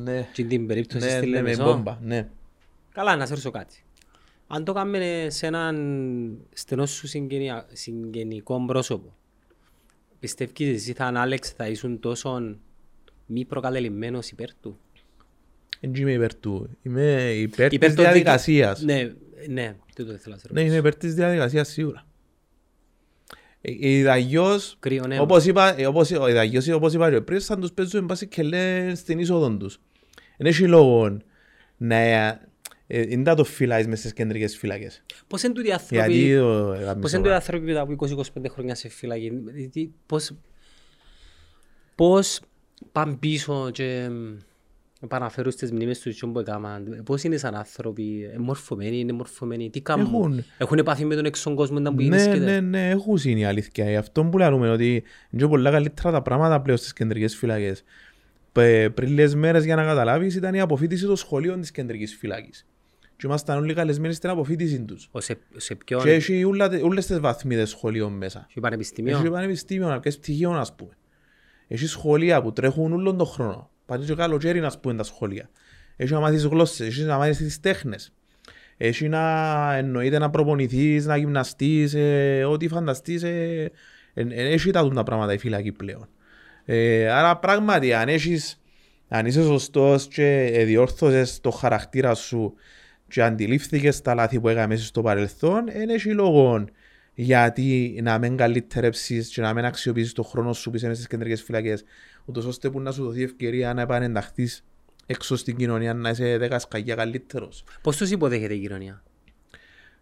Ναι. 0.04 0.28
και 0.32 0.44
την 0.44 0.66
περίπτωση 0.66 1.04
Ναι, 1.04 1.10
στη 1.10 1.20
ναι, 1.20 1.26
με 1.26 1.36
Λεμεσό. 1.36 1.64
μπόμπα. 1.64 1.98
Ναι. 2.02 2.28
Καλά, 2.94 3.16
να 3.16 3.24
σε 3.24 3.30
ρωτήσω 3.30 3.50
κάτι. 3.50 3.84
Αν 4.46 4.64
το 4.64 4.72
κάνουμε 4.72 5.26
σε 5.28 5.46
έναν 5.46 5.76
στενό 6.52 6.86
σου 6.86 7.06
συγγενεια- 7.06 7.66
συγγενικό 7.72 8.64
πρόσωπο, 8.66 9.14
πιστεύεις 10.20 10.68
εσύ 10.74 10.92
θα 10.92 11.06
Άλεξ 11.06 11.50
θα 11.50 11.68
ήσουν 11.68 12.00
τόσο 12.00 12.56
μη 13.26 13.44
προκατελημένος 13.44 14.30
υπέρ 14.30 14.54
του; 14.54 14.78
Δεν 15.80 15.94
είμαι 15.94 16.12
υπέρ 16.12 16.34
του. 16.34 16.68
Είμαι 16.82 17.32
υπέρ 17.32 17.72
Υπέρ 17.72 17.88
της 17.88 17.96
των 17.96 18.04
δικαι- 18.04 18.12
διαδικασίας. 18.12 18.82
Ναι, 18.82 19.12
ναι, 19.48 19.76
τούτο 19.94 20.12
ήθελα 20.12 20.34
να 20.34 20.40
σε 20.40 20.46
Ναι, 20.50 20.60
ρωτήσω. 20.60 20.66
είμαι 20.66 20.76
υπέρ 20.76 20.94
της 20.96 21.14
διαδικασίας 21.14 21.68
σίγουρα. 21.68 22.04
Ε, 23.60 23.88
Η 23.88 24.02
Δαγιός, 24.02 24.76
Κρύο 24.80 25.06
νέμα. 25.06 25.22
όπως 25.22 25.44
είπα, 25.46 25.80
ε, 25.80 25.86
όπως, 25.86 26.10
ο 26.10 26.32
Δαγιός, 26.32 26.68
όπως 26.68 26.94
είπα 26.94 27.10
και 27.10 27.20
πριν, 27.20 27.40
σαν 27.40 27.60
τους 27.60 27.72
παίζουν 27.72 28.04
μπάση 28.04 28.26
και 28.26 28.42
λένε 28.42 28.94
στην 28.94 29.18
είσοδο 29.18 29.56
τους. 29.56 29.80
Δεν 30.36 30.46
έχει 30.46 30.66
λόγο 30.68 31.16
να 31.76 31.94
ε, 31.96 32.26
ε, 32.28 32.40
δεν 32.90 33.24
τα 33.24 33.34
το 33.34 33.44
φυλάεις 33.44 33.86
μες 33.86 33.98
στις 33.98 34.12
κεντρικές 34.12 34.56
φυλακές. 34.56 35.02
Πώς 35.26 35.42
είναι 35.42 35.54
τούτοι 35.54 35.68
οι 35.68 35.72
Γιατί 35.90 36.34
άνθρωποι, 36.36 36.36
το 36.36 36.72
έκαμε 36.80 37.00
πώς 37.00 37.10
είναι 37.12 37.20
τούτοι 37.20 37.32
οι 37.32 37.34
άνθρωποι 37.34 37.64
μετά 37.64 37.80
από 37.80 37.92
20-25 37.92 38.48
χρόνια 38.50 38.74
σε 38.74 38.88
φυλακή, 38.88 39.32
τι- 39.72 39.88
πώς, 40.06 40.32
πώς 41.94 42.40
πάνε 42.92 43.14
πίσω 43.20 43.70
και 43.72 44.08
μ, 44.10 44.36
επαναφέρουν 45.02 45.52
στις 45.52 45.72
μνήμες 45.72 45.98
τους 46.00 46.18
τι 46.18 46.26
που 46.26 46.38
έκαναν, 46.38 47.02
πώς 47.04 47.22
είναι 47.22 47.36
σαν 47.36 47.54
άνθρωποι, 47.54 48.02
είναι 48.02 48.38
μορφωμένοι, 48.38 48.98
είναι 48.98 49.12
μορφωμένοι, 49.12 49.70
τι 49.70 49.80
κάνουν, 49.80 50.06
Έχουν. 50.06 50.44
έχουν 50.58 50.78
επαφή 50.78 51.04
με 51.04 51.14
τον 51.14 51.24
έξω 51.24 51.54
κόσμο 51.54 51.78
ήταν 51.78 51.94
που 51.94 52.02
Ναι, 52.02 52.08
βρίσκεται. 52.08 52.38
ναι, 52.38 52.60
ναι, 52.60 52.90
έχουν 52.90 53.18
είναι 53.24 53.40
η 53.40 53.44
αλήθεια. 53.44 53.90
Γι' 53.90 53.96
αυτό 53.96 54.24
που 54.24 54.38
λέμε 54.38 54.70
ότι 54.70 55.02
είναι 55.30 55.48
πολλά 55.48 55.70
καλύτερα 55.70 56.10
τα 56.10 56.22
πράγματα 56.22 56.60
πλέον 56.60 56.78
στις 56.78 56.92
κεντρικές 56.92 57.36
φυλακές. 57.36 57.84
Πε- 58.52 58.90
Πριν 58.90 59.08
λίγες 59.08 59.34
μέρες 59.34 59.64
για 59.64 59.76
να 59.76 59.84
καταλάβεις 59.84 60.34
ήταν 60.34 60.54
η 60.54 60.60
αποφύτιση 60.60 61.06
των 61.06 61.16
σχολείων 61.16 61.60
της 61.60 61.70
κεντρικής 61.70 62.16
φυλακής. 62.16 62.66
Και 63.20 63.26
ήμασταν 63.26 63.58
όλοι 63.58 63.74
καλεσμένοι 63.74 64.14
στην 64.14 64.28
αποφύτιση 64.30 64.80
τους. 64.80 65.08
Ο 65.10 65.20
σε, 65.20 65.38
σε 65.56 65.74
ποιον, 65.74 66.02
Και 66.02 66.12
έχει 66.12 66.44
ούλα- 66.44 66.82
όλες 66.82 67.06
τις 67.06 67.20
βαθμίδες 67.20 67.70
σχολείων 67.70 68.12
μέσα. 68.12 68.46
στο 68.50 68.60
πανεπιστήμιο, 68.60 69.18
Έχει 69.18 69.30
πανεπιστήμιο, 69.30 69.88
αρκετές 69.88 70.18
πτυχίων 70.18 70.58
ας 70.58 70.74
πούμε. 70.74 70.90
Έχει 71.68 71.86
σχολεία 71.86 72.42
που 72.42 72.52
τρέχουν 72.52 72.92
όλον 72.92 73.16
τον 73.16 73.26
χρόνο. 73.26 73.70
Πάνε 73.86 74.04
και 74.04 74.14
καλοκαίρι 74.14 74.60
να 74.60 74.72
πούμε 74.80 74.94
τα 74.94 75.02
σχολεία. 75.02 75.50
Έχει 75.96 76.12
να 76.12 76.20
μάθεις 76.20 76.44
γλώσσες, 76.44 76.86
έχεις 76.86 77.04
να 77.04 77.16
μάθεις 77.16 77.36
τις 77.36 77.60
τέχνες. 77.60 78.12
Έχει 78.76 79.08
να 79.08 79.74
εννοείται 79.76 80.18
να 80.18 80.30
προπονηθείς, 80.30 81.06
να 81.06 81.16
γυμναστείς, 81.16 81.94
ε, 81.94 82.44
ό,τι 82.44 82.68
φανταστείς. 82.68 83.22
Ε, 83.22 83.70
ε, 84.14 84.22
ε, 84.28 84.52
έχει 84.52 84.70
τα 84.70 84.82
τούτα 84.82 85.02
πράγματα 85.02 85.32
η 85.32 85.38
φυλακή 85.38 85.72
πλέον. 85.72 86.08
Ε, 86.64 87.08
άρα 87.10 87.36
πράγματι 87.38 87.92
αν, 87.94 88.08
έχεις, 88.08 88.60
αν 89.08 89.26
είσαι 89.26 89.42
σωστός 89.42 90.06
και 90.08 90.50
ε, 90.54 90.64
διόρθωσες 90.64 91.40
το 91.40 91.50
χαρακτήρα 91.50 92.14
σου 92.14 92.54
και 93.10 93.22
αντιλήφθηκες 93.22 94.00
τα 94.00 94.14
λάθη 94.14 94.40
που 94.40 94.48
έκαμε 94.48 94.76
στο 94.76 95.02
παρελθόν, 95.02 95.64
δεν 95.64 95.88
έχει 95.88 96.12
λόγο 96.12 96.64
γιατί 97.14 98.00
να 98.02 98.18
μην 98.18 98.36
καλυτερέψεις 98.36 99.28
και 99.28 99.40
να 99.40 99.54
μην 99.54 99.64
αξιοποιήσεις 99.64 100.12
τον 100.12 100.24
χρόνο 100.24 100.52
σου 100.52 100.70
πίσω 100.70 100.86
μες 100.86 100.96
στις 100.96 101.08
κεντρικές 101.08 101.42
φυλακές 101.42 101.84
ούτως 102.24 102.44
ώστε 102.44 102.70
που 102.70 102.80
να 102.80 102.92
σου 102.92 103.04
δοθεί 103.04 103.22
ευκαιρία 103.22 103.74
να 103.74 103.80
επανενταχθείς 103.80 104.64
έξω 105.06 105.36
στην 105.36 105.56
κοινωνία 105.56 105.94
να 105.94 106.10
είσαι 106.10 106.36
δέκα 106.38 106.58
σκαγιά 106.58 106.94
καλύτερος. 106.94 107.64
πώς 107.82 107.96
τους 107.96 108.10
υποδέχεται 108.10 108.54
η 108.54 108.58
κοινωνία; 108.58 109.02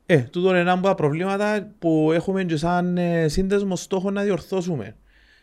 Ε, 0.06 0.18
τούτο 0.18 0.48
είναι 0.48 0.58
ένα 0.58 0.72
από 0.72 0.82
τα 0.82 0.94
προβλήματα 0.94 1.74
που 1.78 2.10
έχουμε 2.12 2.44
και 2.44 2.56
σαν 2.56 2.96
ε, 2.98 3.28
σύνδεσμος 3.28 3.80
στόχο 3.82 4.10
να 4.10 4.22
διορθώσουμε. 4.22 4.96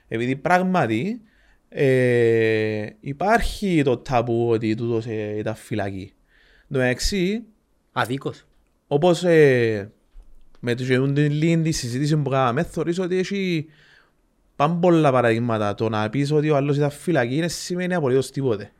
Επειδή 0.07 0.35
πράγματι 0.35 1.21
ε, 1.69 2.87
υπάρχει 2.99 3.81
το 3.83 3.97
ταμπού 3.97 4.49
ότι 4.49 4.75
τούτος 4.75 5.05
ε, 5.05 5.37
ήταν 5.37 5.55
φυλακή. 5.55 6.13
Εν 6.61 6.67
τω 6.71 6.79
μεταξύ, 6.79 7.43
Αδίκως. 7.97 8.43
όπως 8.87 9.23
ε, 9.23 9.91
με 10.59 10.75
το 10.75 10.83
την 11.13 11.31
λίγη 11.31 11.57
τη 11.57 11.71
συζήτηση 11.71 12.17
που 12.17 12.29
κάναμε, 12.29 12.63
θεωρείς 12.63 12.99
ότι 12.99 13.17
έχει 13.17 13.65
πάνε 14.55 14.77
πολλά 14.81 15.11
παραδείγματα. 15.11 15.73
Το 15.75 15.89
να 15.89 16.09
πεις 16.09 16.31
ότι 16.31 16.49
ο 16.49 16.55
άλλος 16.55 16.77
ήταν 16.77 16.89
φυλακή 16.91 17.35
είναι 17.35 17.47
σημαίνει 17.47 17.93
απολύτως 17.93 18.31
τίποτε. 18.31 18.71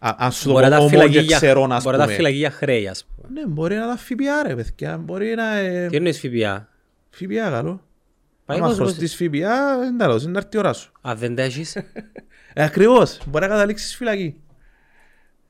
Α, 0.00 0.14
αν 0.18 0.32
σου 0.32 0.44
το 0.46 0.52
Μπορεί 0.52 0.64
να 0.64 0.70
πω 0.70 0.74
τα 0.76 0.78
όμως 0.80 0.90
φυλακή 0.90 1.12
και 1.12 1.20
για- 1.20 1.36
ξέρω 1.36 1.66
να 1.66 1.76
μπορεί 1.82 1.90
να 1.90 1.98
τα 1.98 2.02
πούμε. 2.04 2.16
φυλακή 2.16 2.36
για 2.36 2.50
χρέη, 2.50 2.88
ας 2.88 3.04
πούμε. 3.04 3.28
Ναι, 3.40 3.46
μπορεί 3.46 3.74
να 3.74 3.86
τα 3.88 3.96
ΦΠΑ 3.96 4.42
ρε 4.46 4.54
παιδιά. 4.54 4.96
Μπορεί 4.98 5.34
να... 5.34 5.56
Ε, 5.56 5.86
Τι 5.88 5.96
εννοείς 5.96 6.18
ΦΠΑ; 6.20 6.68
ΦΠΑ 7.10 7.50
καλό. 7.50 7.82
Πάει 8.44 8.58
Άμα 8.58 8.66
κόσμος- 8.66 8.88
χρωστείς 8.88 9.14
ΦΠΑ, 9.16 9.24
είναι 9.86 9.96
τέλος, 9.98 10.22
είναι 10.22 10.32
να 10.32 10.38
έρθει 10.38 10.56
η 10.56 10.58
ώρα 10.58 10.72
σου. 10.72 10.92
Αν 11.00 11.18
δεν 11.18 11.34
τα 11.34 11.42
έχεις, 11.42 11.76
Ε, 12.52 12.64
ακριβώς, 12.64 13.18
μπορεί 13.26 13.44
να 13.44 13.50
καταλήξεις 13.50 13.96
φυλακή. 13.96 14.40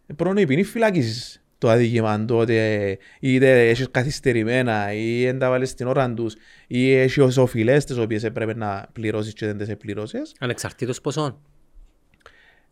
Ε, 0.06 0.12
Πρώτον, 0.14 0.36
η 0.36 0.46
ποινή 0.46 0.62
φυλακής 0.64 1.37
το 1.58 1.68
αδίκημα 1.70 2.24
το 2.24 2.38
ότι 2.38 2.54
ε, 2.54 2.96
είτε 3.20 3.68
έχεις 3.68 3.90
καθυστερημένα 3.90 4.92
ή 4.92 5.24
δεν 5.24 5.38
τα 5.38 5.48
βάλεις 5.50 5.70
στην 5.70 5.86
ώρα 5.86 6.14
τους 6.14 6.34
ή 6.66 6.92
έχεις 6.94 7.36
οφειλές 7.36 7.84
τις 7.84 7.96
οποίες 7.96 8.24
έπρεπε 8.24 8.54
να 8.54 8.88
πληρώσεις 8.92 9.32
και 9.32 9.46
δεν 9.46 9.56
τις 9.58 9.68
επληρώσεις. 9.68 10.34
ανεξαρτήτως 10.38 11.00
ποσών. 11.00 11.38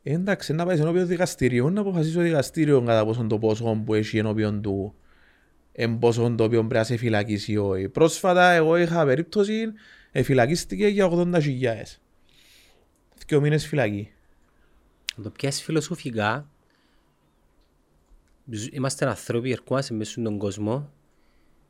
Ε, 0.03 0.13
εντάξει, 0.13 0.53
να 0.53 0.67
πάεις 0.67 0.81
ενώπιον 0.81 1.07
δικαστηρίου, 1.07 1.71
να 1.71 1.81
αποφασίσει 1.81 2.15
το 2.15 2.21
δικαστήριο 2.21 2.83
κατά 2.83 3.05
πόσον 3.05 3.29
το 3.29 3.39
ποσό 3.39 3.83
που 3.85 3.95
έχει 3.95 4.19
ενώπιον 4.19 4.63
του 4.63 4.95
εν 5.73 5.99
πόσον 5.99 6.37
το 6.37 6.45
οποίο 6.45 6.59
πρέπει 6.59 6.75
να 6.75 6.85
σε 6.85 6.97
φυλακίσει 6.97 7.53
ή 7.53 7.57
όχι. 7.57 7.89
Πρόσφατα 7.89 8.51
εγώ 8.51 8.77
είχα 8.77 9.05
περίπτωση, 9.05 9.65
ε, 10.13 10.23
φυλακίστηκε 10.23 10.87
για 10.87 11.09
80.000. 11.11 12.01
Δύο 13.27 13.41
μήνες 13.41 13.67
φυλακή. 13.67 14.11
Αν 15.17 15.23
το 15.25 15.31
πιάσεις 15.31 15.63
φιλοσοφικά, 15.63 16.49
ζ- 16.49 16.56
είμαστε 18.73 19.07
άνθρωποι, 19.09 19.51
ερχόμαστε 19.53 19.95
μέσα 19.95 20.11
στον 20.11 20.39
κόσμο, 20.39 20.91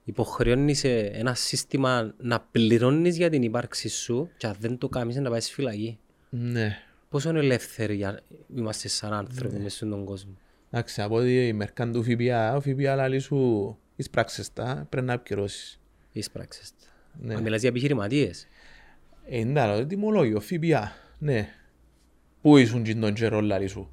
υποχρεώνεις 0.05 0.79
σε 0.79 0.99
ένα 0.99 1.35
σύστημα 1.35 2.15
να 2.19 2.41
πληρώνεις 2.41 3.17
για 3.17 3.31
την 3.31 3.43
ύπαρξη 3.43 3.89
σου 3.89 4.29
και 4.37 4.47
αν 4.47 4.57
δεν 4.59 4.79
το 4.79 4.89
κάνεις 4.89 5.17
να 5.17 5.31
πάεις 5.31 5.51
φυλακή. 5.51 5.99
Ναι. 6.31 6.77
Πόσο 7.09 7.37
ελεύθεροι 7.37 7.95
για- 7.95 8.21
είμαστε 8.57 8.89
σαν 8.89 9.13
άνθρωποι 9.13 9.57
μέσα 9.57 9.77
στον 9.77 10.05
κόσμο. 10.05 10.37
Εντάξει, 10.71 11.03
από 11.03 11.15
ότι 11.15 11.47
η 11.47 11.53
μερκάν 11.53 11.93
του 11.93 12.03
ΦΠΑ, 12.03 12.57
ο 12.57 12.61
ΦΠΑ 12.61 13.09
λέει 13.09 13.19
σου 13.19 13.79
εις 13.97 14.11
πράξεις 14.11 14.53
τα, 14.53 14.87
πρέπει 14.89 15.07
να 15.07 15.13
επικυρώσεις. 15.13 15.81
Εις 16.13 16.31
πράξεις. 16.31 16.71
Ναι. 17.21 17.35
Αν 17.35 17.43
μιλάς 17.43 17.61
για 17.61 17.69
επιχειρηματίες. 17.69 18.47
Ε, 19.29 19.41
εντάξει, 19.41 19.81
το 19.81 19.87
τιμολόγιο, 19.87 20.41
ΦΠΑ, 20.41 20.93
ναι. 21.19 21.49
Πού 22.43 22.57
ήσουν 22.57 22.83
και 22.83 22.95
τον 22.95 23.15
καιρό 23.15 23.41
λαλή 23.41 23.67
σου, 23.67 23.91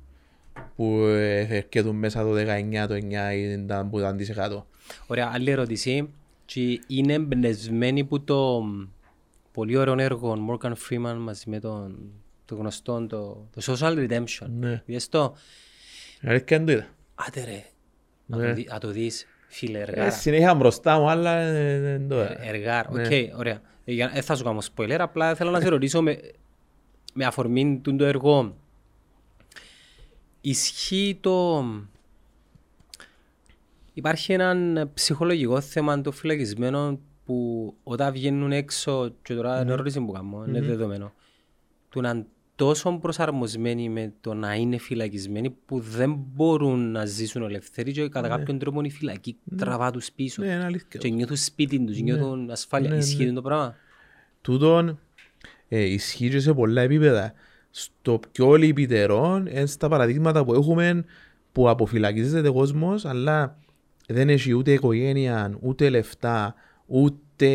που 0.76 0.98
ε, 1.06 1.40
έρχεται 1.40 1.92
μέσα 1.92 2.24
το 2.24 2.32
19, 2.34 2.86
το 2.88 2.94
9 2.94 3.34
ή 3.36 3.42
ήταν 3.52 3.90
που 3.90 4.00
ήταν 4.00 4.18
10%. 4.60 4.64
Ωραία, 5.08 5.30
άλλη 5.34 5.50
ερώτηση. 5.52 6.10
Και 6.46 6.82
είναι 6.88 7.14
εμπνευσμένη 7.14 8.04
που 8.04 8.24
το 8.24 8.62
μ, 8.62 8.88
πολύ 9.52 9.78
ωραίο 9.78 10.00
έργο 10.00 10.38
Morgan 10.50 10.72
Freeman 10.72 11.16
μαζί 11.20 11.50
με 11.50 11.60
τον 11.60 11.98
το 12.46 12.56
γνωστό 12.56 13.06
το, 13.08 13.48
το 13.56 13.62
Social 13.74 13.94
Redemption. 14.10 14.48
Ναι. 14.60 14.82
Είδες 14.86 15.10
το, 15.10 15.36
Αλήθεια 16.24 16.58
δεν 16.58 16.66
το 16.66 16.72
είδα. 16.72 16.86
άντε 17.16 17.44
ρε, 17.44 17.64
να 18.26 18.38
Ναι. 18.38 18.48
το, 18.48 18.54
δει- 18.54 18.70
να 18.70 18.78
το 18.80 18.88
δεις. 18.92 19.26
Φίλε, 19.48 19.78
Ε, 19.78 19.82
εργάρα. 19.82 20.12
συνέχεια 20.12 20.56
μπροστά 20.56 21.00
μου, 21.00 21.10
αλλά 21.10 21.38
ε, 21.40 21.80
δεν 21.80 22.08
το... 22.08 22.20
Ε, 22.20 22.38
Εργάρα. 22.42 22.92
Ναι. 22.92 23.02
Οκ, 23.02 23.38
ωραία. 23.38 23.62
Ε, 23.86 23.92
για- 23.92 24.10
Δεν 24.14 24.24
θα 24.24 24.36
σου 24.36 24.44
κάνω 24.44 24.62
spoiler, 24.76 24.98
απλά 25.00 25.36
θέλω 25.36 25.52
να 25.52 25.60
σε 25.60 25.68
ρωτήσω 25.70 26.02
με, 26.02 26.20
με 27.14 27.26
αφορμή 27.26 27.80
του 27.84 27.96
το 27.96 28.06
έργο. 28.06 28.56
Ισχύει 30.46 31.18
το... 31.22 31.66
Υπάρχει 33.94 34.34
ένα 34.34 34.90
ψυχολογικό 34.94 35.62
θέμα 35.62 36.02
των 36.02 36.14
φυλακισμένων 36.14 37.00
που 37.26 37.74
όταν 37.84 38.14
βγαίνουν 38.14 38.52
έξω, 38.52 39.16
και 39.22 39.34
τώρα 39.34 39.62
είναι 39.62 39.72
ερώτηση 39.72 40.00
που 40.00 40.12
κάνω, 40.12 40.46
είναι 40.48 40.62
δεδομένο, 40.62 41.14
του 41.90 42.02
να 42.02 42.10
είναι 42.10 42.26
τόσο 42.56 42.98
προσαρμοσμένοι 42.98 43.90
με 43.90 44.14
το 44.22 44.34
να 44.34 44.54
είναι 44.54 44.78
φυλακισμένοι 44.78 45.50
που 45.50 45.80
δεν 45.80 46.14
μπορούν 46.34 46.92
να 46.92 47.06
ζήσουν 47.06 47.44
ελευθεροί 47.44 47.92
και 47.92 48.08
κατά 48.08 48.28
κάποιον 48.28 48.60
τρόπο 48.60 48.82
η 48.84 48.90
φυλακή 48.90 49.38
τραβά 49.58 49.92
τους 49.92 50.12
πίσω 50.12 50.42
Ναι, 50.42 50.48
είναι 50.48 50.64
αλήθεια. 50.64 51.00
και 51.00 51.10
νιώθουν 51.10 51.38
σπίτι 51.38 51.86
τους, 51.86 52.00
νιώθουν 52.00 52.50
ασφάλεια. 52.52 52.90
Ναι, 52.90 52.96
Ισχύει 52.96 53.34
το 53.34 53.42
πράγμα; 53.42 53.76
Τούτον 54.42 55.00
ε, 55.68 55.84
ισχύει 55.84 56.30
και 56.30 56.40
σε 56.40 56.54
πολλά 56.54 56.82
επίπεδα. 56.82 57.34
Στο 57.76 58.20
πιο 58.32 58.56
λυπητερό 58.56 59.44
είναι 59.50 59.66
στα 59.66 59.88
παραδείγματα 59.88 60.46
που 60.46 60.54
έχουμε 60.54 61.04
που 61.52 61.70
αποφυλακίζεται 61.70 62.48
ο 62.48 62.54
κόσμος, 62.54 63.06
αλλά 63.06 63.58
δεν 64.08 64.30
έχει 64.30 64.54
ούτε 64.54 64.72
οικογένεια, 64.72 65.58
ούτε 65.62 65.90
λεφτά, 65.90 66.56
ούτε 66.86 67.48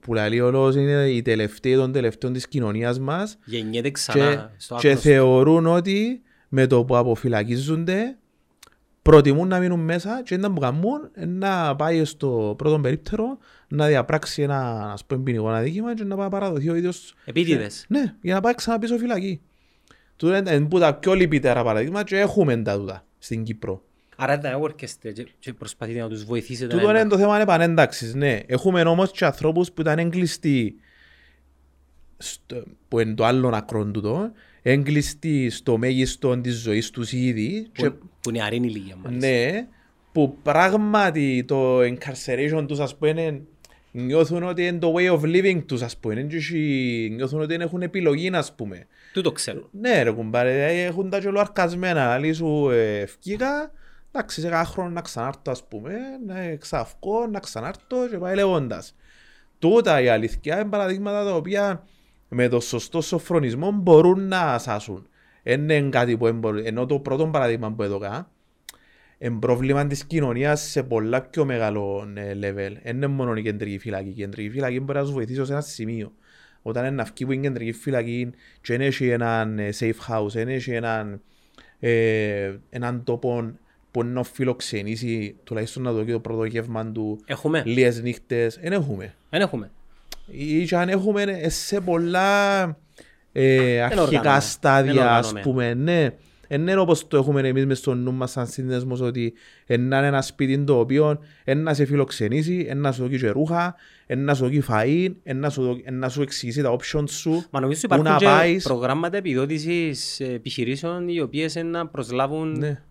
που 0.00 0.14
λέει 0.14 0.40
ο 0.40 0.50
λόγος 0.50 0.74
είναι 0.74 1.08
οι 1.08 1.22
τελευταίοι 1.22 1.74
των 1.74 1.92
τελευταίων 1.92 2.32
της 2.32 2.48
κοινωνίας 2.48 2.98
μας 2.98 3.38
Γεννιέται 3.44 3.88
και, 3.88 3.92
ξανά 3.92 4.52
στο 4.56 4.76
και 4.76 4.88
άγνωστο. 4.88 5.08
θεωρούν 5.08 5.66
ότι 5.66 6.22
με 6.48 6.66
το 6.66 6.84
που 6.84 6.96
αποφυλακίζονται 6.96 8.16
προτιμούν 9.02 9.48
να 9.48 9.58
μείνουν 9.58 9.80
μέσα 9.80 10.22
και 10.24 10.36
να 10.36 10.52
που 10.52 10.60
κάνουν 10.60 11.10
να 11.26 11.76
πάει 11.76 12.04
στο 12.04 12.54
πρώτο 12.58 12.78
περίπτερο 12.80 13.38
να 13.68 13.86
διαπράξει 13.86 14.42
ένα 14.42 14.90
ας 14.92 15.04
πούμε 15.04 15.22
ποινικό 15.22 15.48
αδίκημα 15.48 15.94
και 15.94 16.04
να 16.04 16.14
πάει 16.16 16.24
να 16.24 16.30
παραδοθεί 16.30 16.68
ο 16.68 16.74
ίδιος 16.74 17.14
Επίτηδες. 17.24 17.84
ναι, 17.88 18.14
για 18.20 18.34
να 18.34 18.40
πάει 18.40 18.54
ξανά 18.54 18.78
πίσω 18.78 18.98
φυλακή. 18.98 19.40
Τούτα 20.16 20.36
είναι 20.38 20.52
είναι 20.54 20.66
που 20.68 20.78
τα 20.78 20.94
πιο 20.94 21.14
λυπητέρα 21.14 21.62
παραδείγματα 21.64 22.04
και 22.04 22.18
έχουμε 22.18 22.56
τα 22.56 22.76
τούτα 22.78 23.04
στην 23.18 23.42
Κύπρο. 23.44 23.82
Άρα 24.16 24.38
δεν 24.38 24.62
έρχεστε 24.62 25.12
και- 25.12 25.28
και 25.38 25.52
προσπαθείτε 25.52 26.00
να 26.00 26.08
τους 26.08 26.24
βοηθήσετε. 26.24 26.74
Τούτο 26.76 26.92
να 26.92 27.00
είναι 27.00 27.08
το 27.08 27.18
θέμα 27.18 27.40
επανένταξης, 27.40 28.14
ναι. 28.14 28.40
Έχουμε 28.46 28.82
όμως 28.82 29.10
και 29.10 29.24
ανθρώπους 29.24 29.72
που 29.72 29.80
ήταν 29.80 29.98
έγκλειστοι 29.98 30.74
στο, 32.18 32.62
που 32.88 32.98
είναι 33.00 33.14
το 33.14 33.24
άλλο 33.24 33.48
ακρό 33.48 33.84
τούτο, 33.84 34.30
έγκλειστοι 34.62 35.50
στο 35.50 35.78
μέγιστο 35.78 36.40
της 36.40 36.54
ζωής 36.60 36.90
τους 36.90 37.12
ήδη 37.12 37.68
και 37.72 37.90
Που, 37.90 38.08
που 38.20 38.28
είναι 38.30 38.42
αρήνη 38.42 38.66
ηλικία 38.66 38.96
μάλιστα. 38.96 39.28
Ναι, 39.28 39.66
που 40.12 40.36
πράγματι 40.42 41.44
το 41.46 41.78
incarceration 41.80 42.64
τους 42.68 42.78
ας 42.78 42.96
πούμε 42.96 43.42
νιώθουν 43.94 44.42
ότι 44.42 44.66
είναι 44.66 44.78
το 44.78 44.94
way 44.96 45.12
of 45.12 45.20
living 45.20 45.62
τους 45.66 45.82
ας 45.82 45.96
πούμε 45.96 46.14
και 46.22 46.36
έχει- 46.36 47.12
νιώθουν 47.14 47.38
ότι 47.38 47.46
δεν 47.52 47.60
έχουν 47.60 47.82
επιλογή 47.82 48.30
ας 48.32 48.54
πούμε. 48.54 48.86
Τούτο 49.12 49.32
ξέρω. 49.32 49.68
Ναι 49.70 50.02
ρε 50.02 50.10
κουμπάρε, 50.10 50.66
ε, 50.66 50.84
έχουν 50.84 51.10
τα 51.10 51.20
κιόλου 51.20 51.40
αρκασμένα, 51.40 52.12
αλλά 52.12 52.34
σου 52.34 52.70
ε, 52.70 52.98
ευκήκα, 53.00 53.72
εντάξει 54.12 54.40
σε 54.40 54.48
κάθε 54.48 54.64
χρόνο 54.72 54.90
να 54.90 55.00
ξανάρθω 55.00 55.42
ας 55.46 55.64
πούμε, 55.68 55.92
να 56.26 56.38
εξαυκώ, 56.40 57.26
να 57.26 57.40
ξανάρθω 57.40 58.08
και 58.10 58.16
πάει 58.18 58.34
λέγοντας. 58.34 58.94
Τούτα 59.58 60.00
η 60.00 60.08
αλήθεια 60.08 60.60
είναι 60.60 60.68
παραδείγματα 60.70 61.24
τα 61.24 61.34
οποία 61.34 61.86
με 62.34 62.48
το 62.48 62.60
σωστό 62.60 63.00
σοφρονισμό 63.00 63.70
μπορούν 63.70 64.28
να 64.28 64.58
σάσουν. 64.58 65.06
Είναι 65.42 65.80
κάτι 65.80 66.16
που 66.16 66.26
εμπορ... 66.26 66.56
ενώ 66.56 66.86
το 66.86 66.98
πρώτο 66.98 67.26
παραδείγμα 67.26 67.72
που 67.72 67.82
έδωκα 67.82 68.30
είναι 69.18 69.38
πρόβλημα 69.38 69.86
της 69.86 70.04
κοινωνίας 70.04 70.60
σε 70.60 70.82
πολλά 70.82 71.22
πιο 71.22 71.44
μεγάλο 71.44 72.12
ε, 72.14 72.32
level. 72.32 72.76
Δεν 72.82 72.96
είναι 72.96 73.06
μόνο 73.06 73.34
η 73.34 73.42
κεντρική 73.42 73.78
φυλακή. 73.78 74.08
Η 74.08 74.12
κεντρική 74.12 74.50
φυλακή 74.50 74.80
μπορεί 74.80 74.98
να 74.98 75.04
σου 75.04 75.12
βοηθήσει 75.12 75.44
σε 75.44 75.52
ένα 75.52 75.60
σημείο. 75.60 76.12
Όταν 76.62 76.84
είναι 76.84 77.02
αυκή 77.02 77.26
που 77.26 77.32
είναι 77.32 77.42
κεντρική 77.42 77.72
φυλακή 77.72 78.30
και 78.60 78.76
δεν 78.76 78.80
έχει 78.86 79.08
έναν 79.08 79.58
ε, 79.58 79.68
safe 79.78 80.08
house, 80.08 80.28
δεν 80.28 80.48
έχει 80.48 80.70
έναν, 80.70 81.20
ε, 81.80 82.54
έναν 82.70 83.04
τόπο 83.04 83.52
που 83.90 84.04
να 84.04 84.22
φιλοξενήσει 84.22 85.36
τουλάχιστον 85.44 85.82
να 85.82 85.92
δω 85.92 86.04
και 86.04 86.12
το 86.12 86.20
πρώτο 86.20 86.44
γεύμα 86.44 86.86
του 86.86 87.20
Έχουμε. 87.26 87.62
λίγες 87.66 88.02
νύχτες, 88.02 88.58
δεν 88.62 88.72
έχουμε. 88.72 89.14
Δεν 89.30 89.40
έχουμε. 89.40 89.70
Ή 90.26 90.64
και 90.64 90.76
αν 90.76 90.88
έχουμε 90.88 91.22
ε, 91.22 91.48
σε 91.48 91.80
πολλά 91.80 92.60
ε, 93.32 93.80
αρχικά 93.82 94.02
οργανωμένα. 94.02 94.40
στάδια, 94.40 94.92
Δεν 94.92 95.02
ας 95.02 95.08
οργανωμένα. 95.26 95.44
πούμε, 95.46 95.74
ναι. 95.74 96.10
Ε, 96.48 96.56
ναι, 96.56 96.76
όπως 96.76 97.06
το 97.08 97.16
έχουμε 97.16 97.40
εμείς 97.48 97.66
μες 97.66 97.78
στο 97.78 97.94
νου 97.94 98.12
μας 98.12 98.30
σαν 98.30 98.46
σύνδεσμος 98.46 99.00
ότι 99.00 99.32
ε, 99.66 99.76
να 99.76 99.98
είναι 99.98 100.06
ένα 100.06 100.22
σπίτι 100.22 100.58
το 100.64 100.78
οποίο 100.78 101.18
ε, 101.44 101.54
να 101.54 101.74
σε 101.74 101.84
φιλοξενήσει, 101.84 102.66
ε, 102.68 102.74
να 102.74 102.92
σου 102.92 103.02
δώσει 103.02 103.18
και 103.18 103.28
ρούχα, 103.28 103.74
ε, 104.06 104.14
να 104.14 104.34
σου 104.34 104.42
δώσει 104.44 104.62
φαΐ, 104.68 105.08
ε, 105.22 105.32
να 105.32 105.50
σου, 105.50 105.62
δω- 105.62 105.80
ε, 105.84 105.90
να 105.90 106.08
σου 106.08 106.22
εξηγήσει 106.22 106.62
τα 106.62 106.76
options 106.76 107.10
σου, 107.10 107.44
Μα 107.50 107.60
νομίζω 107.60 107.80
πού 107.80 107.86
υπάρχουν 107.86 108.10
να 108.12 108.16
και 108.16 108.24
πάεις. 108.24 108.62
προγράμματα 108.64 109.16
επιδότησης 109.16 110.20
επιχειρήσεων 110.20 111.08
οι 111.08 111.20
οποίες 111.20 111.54
είναι 111.54 111.68
να 111.70 111.86
προσλάβουν 111.86 112.58
Ναι, 112.58 112.82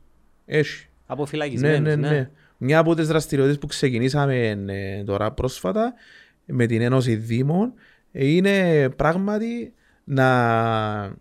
έχει. 0.46 0.80
Ναι, 0.84 0.90
αποφυλακισμένους. 1.06 1.96
ναι, 1.96 2.10
ναι. 2.10 2.30
Μια 2.58 2.80
από 2.80 2.96
τις 2.96 3.08
δραστηριότητες 3.08 3.60
που 3.60 3.68
ξεκινήσαμε 3.68 4.48
ε, 4.68 5.04
τώρα 5.04 5.32
πρόσφατα 5.32 5.94
με 6.52 6.66
την 6.66 6.82
Ένωση 6.82 7.16
Δήμων 7.16 7.74
ε, 8.12 8.26
είναι 8.26 8.90
πράγματι 8.90 9.74
να, 10.04 11.16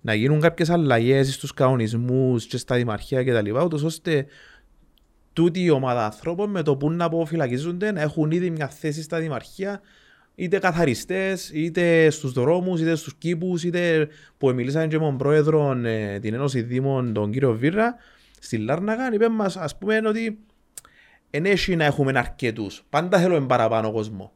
να 0.00 0.14
γίνουν 0.14 0.40
κάποιες 0.40 0.70
αλλαγές 0.70 1.34
στους 1.34 1.54
κανονισμούς 1.54 2.46
και 2.46 2.56
στα 2.56 2.76
δημαρχία 2.76 3.24
κτλ. 3.24 3.56
Ούτως 3.56 3.82
ώστε 3.82 4.26
τούτη 5.32 5.62
η 5.62 5.70
ομάδα 5.70 6.04
ανθρώπων 6.04 6.50
με 6.50 6.62
το 6.62 6.76
που 6.76 6.90
να 6.90 7.04
αποφυλακίζονται 7.04 7.92
να 7.92 8.00
έχουν 8.00 8.30
ήδη 8.30 8.50
μια 8.50 8.68
θέση 8.68 9.02
στα 9.02 9.18
δημαρχία 9.18 9.80
είτε 10.34 10.58
καθαριστές, 10.58 11.50
είτε 11.54 12.10
στους 12.10 12.32
δρόμους, 12.32 12.80
είτε 12.80 12.94
στους 12.94 13.14
κήπους, 13.14 13.64
είτε 13.64 14.08
που 14.38 14.52
μιλήσαμε 14.52 14.86
και 14.86 14.98
με 14.98 15.04
τον 15.04 15.16
πρόεδρο 15.16 15.80
ε, 15.84 16.18
την 16.18 16.34
Ένωση 16.34 16.62
Δήμων, 16.62 17.12
τον 17.12 17.30
κύριο 17.30 17.54
Βίρα, 17.54 17.96
στη 18.38 18.58
Λάρνακα, 18.58 19.14
είπε 19.14 19.28
μας 19.28 19.56
ας 19.56 19.78
πούμε 19.78 20.00
ότι 20.04 20.38
εν 21.30 21.44
έχει 21.44 21.76
να 21.76 21.84
έχουμε 21.84 22.12
αρκετούς. 22.18 22.84
Πάντα 22.90 23.18
θέλουμε 23.18 23.46
παραπάνω 23.46 23.92
κόσμο. 23.92 24.32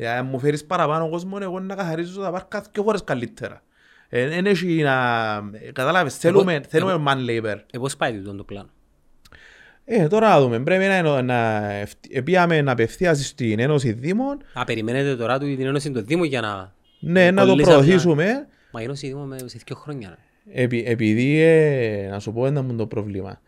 Ε, 0.00 0.08
αν 0.08 0.26
μου 0.26 0.38
φέρεις 0.38 0.64
παραπάνω 0.64 1.08
κόσμο, 1.08 1.38
εγώ 1.40 1.60
να 1.60 1.74
καθαρίζω 1.74 2.20
τα 2.20 2.30
πάρκα 2.30 2.64
δύο 2.72 2.82
φορές 2.82 3.04
καλύτερα. 3.04 3.62
Εν 4.08 4.46
έχει 4.46 4.82
να... 4.82 5.34
ε, 5.52 5.72
Κατάλαβες, 5.72 6.16
θέλουμε, 6.16 6.60
θέλουμε 6.68 7.02
man 7.06 7.16
labor. 7.30 7.56
Ε, 7.72 7.78
πώς 7.78 7.96
πάει 7.96 8.12
τούτο 8.12 8.34
το 8.34 8.44
πλάνο. 8.44 8.68
Ε, 9.84 10.08
τώρα 10.08 10.28
να 10.28 10.40
δούμε. 10.40 10.60
Πρέπει 10.60 10.84
να, 10.84 11.22
να 11.22 12.22
πήγαμε 12.24 12.62
απευθείας 12.66 13.26
στην 13.26 13.58
Ένωση 13.58 13.92
Δήμων. 13.92 14.38
Α, 14.52 14.64
περιμένετε 14.64 15.16
τώρα 15.16 15.38
του 15.38 15.46
την 15.46 15.66
Ένωση 15.66 15.90
των 15.90 16.04
Δήμων 16.06 16.26
για 16.26 16.40
να... 16.40 16.72
Ναι, 16.98 17.30
να 17.30 17.42
το 17.42 17.48
κολλήσαμε. 17.48 17.76
προωθήσουμε. 17.76 18.46
Μα 18.72 18.80
η 18.80 18.84
Ένωση 18.84 19.06
Δήμων 19.06 19.26
με 19.28 19.38
σε 19.38 19.58
δύο 19.66 19.76
χρόνια. 19.76 20.08
ρε. 20.08 20.62
Επει, 20.62 20.84
επειδή, 20.86 21.40
ε, 21.40 22.08
να 22.10 22.18
σου 22.18 22.32
πω 22.32 22.46
ένα 22.46 22.62
μου 22.62 22.76
το 22.76 22.86
πρόβλημα. 22.86 23.40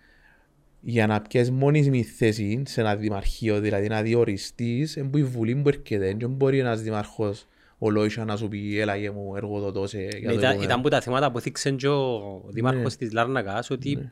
Για 0.81 1.07
να 1.07 1.21
πιες 1.21 1.51
μόνιμη 1.51 2.03
θέση 2.03 2.63
σε 2.67 2.81
ένα 2.81 2.97
δημαρχείο, 2.97 3.61
δηλαδή 3.61 3.89
να 3.89 4.03
διοριστείς, 4.03 4.97
είναι 4.97 5.09
που 5.09 5.19
η 5.19 5.25
Βουλή 5.25 5.55
που 5.55 5.69
έρχεται. 5.69 6.15
Δεν 6.19 6.31
μπορεί 6.31 6.59
ένας 6.59 6.81
δημαρχός 6.83 7.47
ο 7.79 7.91
Λόισα 7.91 8.25
να 8.25 8.37
σου 8.37 8.49
πει 8.49 8.81
έλα 8.81 8.97
για 8.97 9.13
μου 9.13 9.33
εργοδοτώ 9.37 9.87
σε 9.87 9.99
για 9.99 10.09
Ναι, 10.13 10.27
το 10.27 10.33
Ήταν, 10.33 10.43
επόμενο». 10.43 10.63
ήταν 10.63 10.81
που 10.81 10.89
τα 10.89 11.01
θέματα 11.01 11.31
που 11.31 11.39
έθιξε 11.39 11.71
και 11.71 11.89
ο 11.89 12.43
δήμαρχος 12.49 12.97
της 12.97 13.13
Λάρνακας 13.13 13.71
ότι 13.71 14.11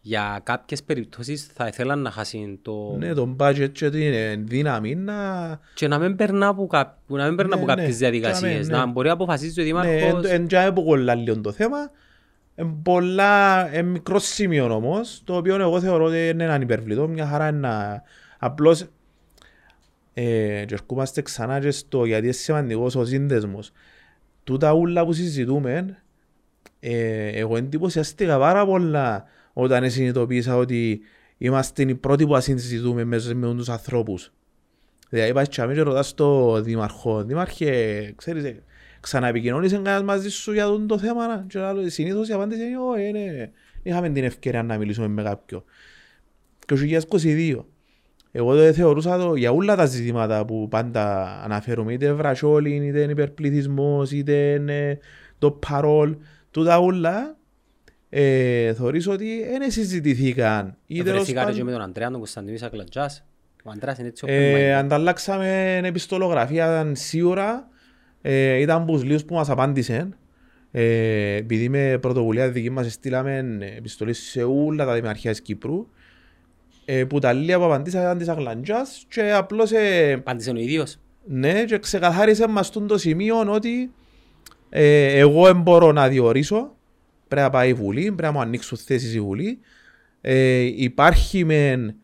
για 0.00 0.40
κάποιες 0.42 0.82
περιπτώσεις 0.82 1.46
θα 1.54 1.66
ήθελαν 1.66 1.98
να 1.98 2.10
χάσει 2.10 2.58
το... 2.62 2.96
Ναι, 2.98 3.14
τον 3.14 3.36
budget 3.40 3.68
και 3.72 3.90
την 3.90 4.12
ε, 4.12 4.36
δύναμη 4.36 4.94
να... 4.94 5.14
και 5.74 5.88
να 5.88 5.98
μην 5.98 6.16
περνά 6.16 6.46
από, 6.48 6.66
κά... 6.66 6.98
που 7.06 7.16
να 7.16 7.26
μην 7.26 7.36
περνά 7.36 7.56
Ναι, 7.56 7.62
από 7.62 7.70
ναι, 7.70 7.76
κάποιες 7.76 7.96
διαδικασίες. 7.98 8.68
ναι, 8.68 8.76
ναι. 8.76 8.78
Να 8.82 8.86
μπορεί 8.86 9.06
να 9.06 9.12
αποφασίσει 9.12 9.60
ο 9.60 9.62
Ναι, 9.62 9.68
δήμαρχος... 9.68 10.24
εν 10.30 10.46
τζάμε 10.46 10.72
που 10.72 10.84
κολλά 10.84 11.14
λίγο 11.14 11.40
το 11.40 11.52
θέμα. 11.52 11.90
Εν 12.54 12.80
πολλά, 12.82 13.74
εν 13.74 13.86
μικρός 13.86 14.24
σημείο 14.24 14.74
όμως, 14.74 15.22
το 15.24 15.36
οποίο 15.36 15.60
εγώ 15.60 15.80
θεωρώ 15.80 16.04
ότι 16.04 16.28
είναι 16.28 16.44
έναν 16.44 16.62
υπερβλητό, 16.62 17.08
μια 17.08 17.26
χαρά 17.26 17.48
είναι 17.48 17.58
να... 17.58 18.02
Απλώς, 18.38 18.80
ε, 20.14 20.64
και 20.66 20.74
ερχόμαστε 20.74 21.22
ξανά 21.22 21.60
και 21.60 21.70
στο 21.70 22.04
γιατί 22.04 22.24
είναι 22.24 22.32
σημαντικός 22.32 22.94
ο 22.94 23.04
σύνδεσμος. 23.04 23.72
Τούτα 24.44 24.72
ούλα 24.72 25.04
που 25.04 25.12
συζητούμε, 25.12 26.02
ε, 26.80 27.28
εγώ 27.28 27.56
εντυπωσιαστήκα 27.56 28.38
πάρα 28.38 28.66
πολλά 28.66 29.24
όταν 29.52 29.90
συνειδητοποίησα 29.90 30.56
ότι 30.56 31.00
είμαστε 31.38 31.82
οι 31.82 31.94
πρώτοι 31.94 32.26
που 32.26 32.40
συζητούμε 32.40 33.04
μέσα 33.04 33.34
με 33.34 33.54
τους 33.54 33.68
ανθρώπους. 33.68 34.32
Δηλαδή 35.08 35.30
είπα 35.30 35.44
και 35.44 35.60
αμέσως 35.60 35.84
ρωτάς 35.84 36.14
το 36.14 36.60
δήμαρχο, 36.60 37.24
δήμαρχε, 37.24 38.12
ξέρεις, 38.16 38.44
ε, 38.44 38.62
ξαναεπικοινώνησε 39.04 39.74
κανένας 39.74 40.02
μαζί 40.02 40.28
σου 40.30 40.52
για 40.52 40.64
τον 40.64 40.86
το 40.86 40.98
θέμα 40.98 41.26
να;» 41.26 41.44
και 41.48 41.58
άλλο, 41.58 41.88
συνήθως 41.88 42.28
η 42.28 42.32
απάντηση 42.32 42.62
είναι 42.64 42.78
«Όχι, 42.78 43.10
ναι, 43.12 43.50
είχαμε 43.82 44.08
την 44.10 44.24
ευκαιρία 44.24 44.62
να 44.62 44.78
μιλήσουμε 44.78 45.08
με 45.08 45.22
κάποιον». 45.22 45.64
Και 46.58 46.74
το 46.74 46.76
2022. 46.76 47.64
Εγώ 48.36 48.54
δεν 48.54 48.74
θεωρούσα 48.74 49.18
το 49.18 49.34
για 49.34 49.50
όλα 49.52 49.76
τα 49.76 49.84
ζητήματα 49.86 50.44
που 50.44 50.68
πάντα 50.70 51.24
αναφέρουμε, 51.44 51.92
είτε 51.92 52.12
βρασόλιν, 52.12 52.82
είτε 52.82 53.00
είναι 53.00 53.12
υπερπληθυσμός, 53.12 54.10
είτε 54.10 54.32
είναι 54.52 54.98
το 55.38 55.50
παρόλ, 55.50 56.16
τούτα 56.50 56.78
όλα, 56.78 57.36
ε, 58.08 58.74
θεωρείς 58.74 59.06
ότι 59.08 59.44
δεν 59.58 59.70
συζητηθήκαν. 59.70 60.76
Ή 60.86 60.96
τέλος 61.02 61.12
Βρεθήκατε 61.12 61.44
πάντων- 61.46 61.58
και 61.58 61.64
με 61.64 61.72
τον 61.72 61.80
Αντρέα 61.82 62.08
τον 62.10 62.18
Κωνσταντινίδη 62.18 62.58
Σακλατζάς. 62.58 63.24
Ο 63.64 63.70
Αντρέας 63.70 63.98
είναι 63.98 64.08
έτσι 64.08 64.24
Ε, 64.28 64.52
open-minded. 64.52 64.78
ανταλλάξαμε 64.84 65.80
επιστολογραφία 65.84 66.90
σίγουρα. 66.94 67.68
Ε, 68.26 68.56
ήταν 68.56 68.84
που 68.84 68.96
λίγους 68.96 69.24
που 69.24 69.34
μας 69.34 69.50
απάντησαν. 69.50 70.16
Ε, 70.70 71.34
επειδή 71.34 71.68
με 71.68 71.98
πρωτοβουλία 72.00 72.50
δική 72.50 72.70
μας 72.70 72.92
στείλαμε 72.92 73.58
επιστολή 73.76 74.12
σε 74.12 74.42
όλα 74.42 74.84
τα 74.84 74.94
δημαρχία 74.94 75.30
της 75.30 75.42
Κύπρου. 75.42 75.86
Ε, 76.84 77.04
που 77.04 77.18
τα 77.18 77.32
λίγα 77.32 77.58
που 77.58 77.64
απαντήσαν 77.64 78.02
ήταν 78.02 78.18
της 78.18 78.28
Αγλαντζάς 78.28 79.04
και 79.08 79.32
απλώς 79.32 79.72
ε, 79.72 80.12
Απάντησε 80.12 80.50
ο 80.50 80.56
ίδιος. 80.56 80.98
ναι, 81.24 81.64
και 81.64 81.78
ξεκαθάρισε 81.78 82.48
μας 82.48 82.70
τούτο 82.70 82.86
το 82.86 82.98
σημείο 82.98 83.52
ότι 83.52 83.90
ε, 84.68 85.18
εγώ 85.18 85.44
δεν 85.44 85.60
μπορώ 85.60 85.92
να 85.92 86.08
διορίσω. 86.08 86.76
Πρέπει 87.28 87.46
να 87.46 87.50
πάει 87.50 87.68
η 87.68 87.74
Βουλή, 87.74 88.02
πρέπει 88.02 88.22
να 88.22 88.32
μου 88.32 88.40
ανοίξουν 88.40 88.78
θέσεις 88.78 89.14
η 89.14 89.20
Βουλή. 89.20 89.58
Ε, 90.20 90.58
υπάρχει 90.60 91.44
μεν 91.44 91.94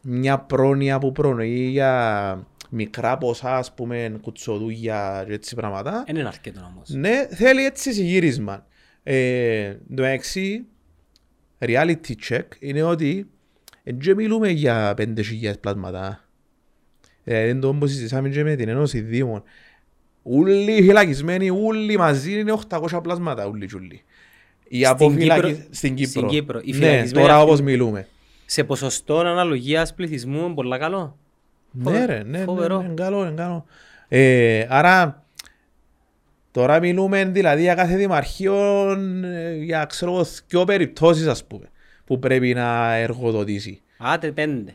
μια 0.00 0.38
πρόνοια 0.38 0.98
που 0.98 1.12
προνοεί 1.12 1.68
για 1.68 2.46
μικρά 2.74 3.18
ποσά, 3.18 3.56
ας 3.56 3.74
πούμε, 3.74 4.18
κουτσοδούγια 4.22 5.24
και 5.26 5.32
έτσι 5.32 5.54
πράγματα. 5.54 6.02
Δεν 6.06 6.16
είναι 6.16 6.28
αρκετό 6.28 6.70
όμως. 6.74 6.88
Ναι, 6.88 7.26
θέλει 7.30 7.64
έτσι 7.64 7.92
συγγύρισμα. 7.92 8.66
Ε, 9.02 9.74
το 9.94 10.02
έξι, 10.02 10.64
reality 11.58 12.12
check, 12.28 12.42
είναι 12.58 12.82
ότι 12.82 13.26
δεν 13.84 14.16
μιλούμε 14.16 14.48
για 14.48 14.94
5.000 14.98 15.52
πλάσματα. 15.60 16.24
Ε, 17.24 17.46
δεν 17.46 17.60
το 17.60 17.68
όπως 17.68 17.90
συζητήσαμε 17.90 18.28
και 18.28 18.42
με 18.42 18.54
την 18.54 18.68
Ένωση 18.68 19.00
Δήμων. 19.00 19.42
Όλοι 20.22 20.72
οι 20.72 20.82
φυλακισμένοι, 20.82 21.50
όλοι 21.50 21.96
μαζί 21.96 22.38
είναι 22.38 22.52
800 22.68 23.00
πλάσματα, 23.02 23.46
όλοι 23.46 23.66
και 23.66 23.76
όλοι. 23.76 24.02
Οι 24.68 24.76
Στην 24.76 24.86
αποφυλακι- 24.86 25.44
Κύπρο- 25.46 25.66
Στην 25.70 25.94
Κύπρο. 25.94 26.10
στην 26.10 26.26
Κύπρο. 26.28 26.60
Οι 26.64 26.70
Ναι, 26.70 26.76
φυλακισμένοι 26.76 27.10
τώρα 27.26 27.34
αυτοί- 27.34 27.46
όπως 27.48 27.60
μιλούμε. 27.60 28.06
Σε 28.46 28.64
ποσοστό 28.64 29.18
αναλογίας 29.18 29.94
πληθυσμού 29.94 30.44
είναι 30.44 30.54
πολλά 30.54 30.78
καλό. 30.78 31.18
Ναι 31.72 32.04
ρε, 32.04 32.22
ναι, 32.26 32.38
ναι, 32.38 32.44
Φοβερό. 32.44 32.78
ναι, 32.78 32.84
είναι 32.84 32.94
καλό, 32.94 33.22
είναι 33.26 33.34
καλό. 33.36 33.64
Ε, 34.08 34.66
άρα, 34.68 35.24
τώρα 36.50 36.80
μιλούμε 36.80 37.24
δηλαδή 37.24 37.62
για 37.62 37.74
κάθε 37.74 37.96
δημαρχείο 37.96 38.54
ε, 39.24 39.54
για 39.54 39.84
ξέρω 39.84 40.12
εγώ 40.12 40.24
δυο 40.48 40.64
περιπτώσεις 40.64 41.26
ας 41.26 41.44
πούμε 41.44 41.64
που 42.04 42.18
πρέπει 42.18 42.54
να 42.54 42.94
εργοδοτήσει. 42.94 43.80
Άτε 43.98 44.32
πέντε. 44.32 44.72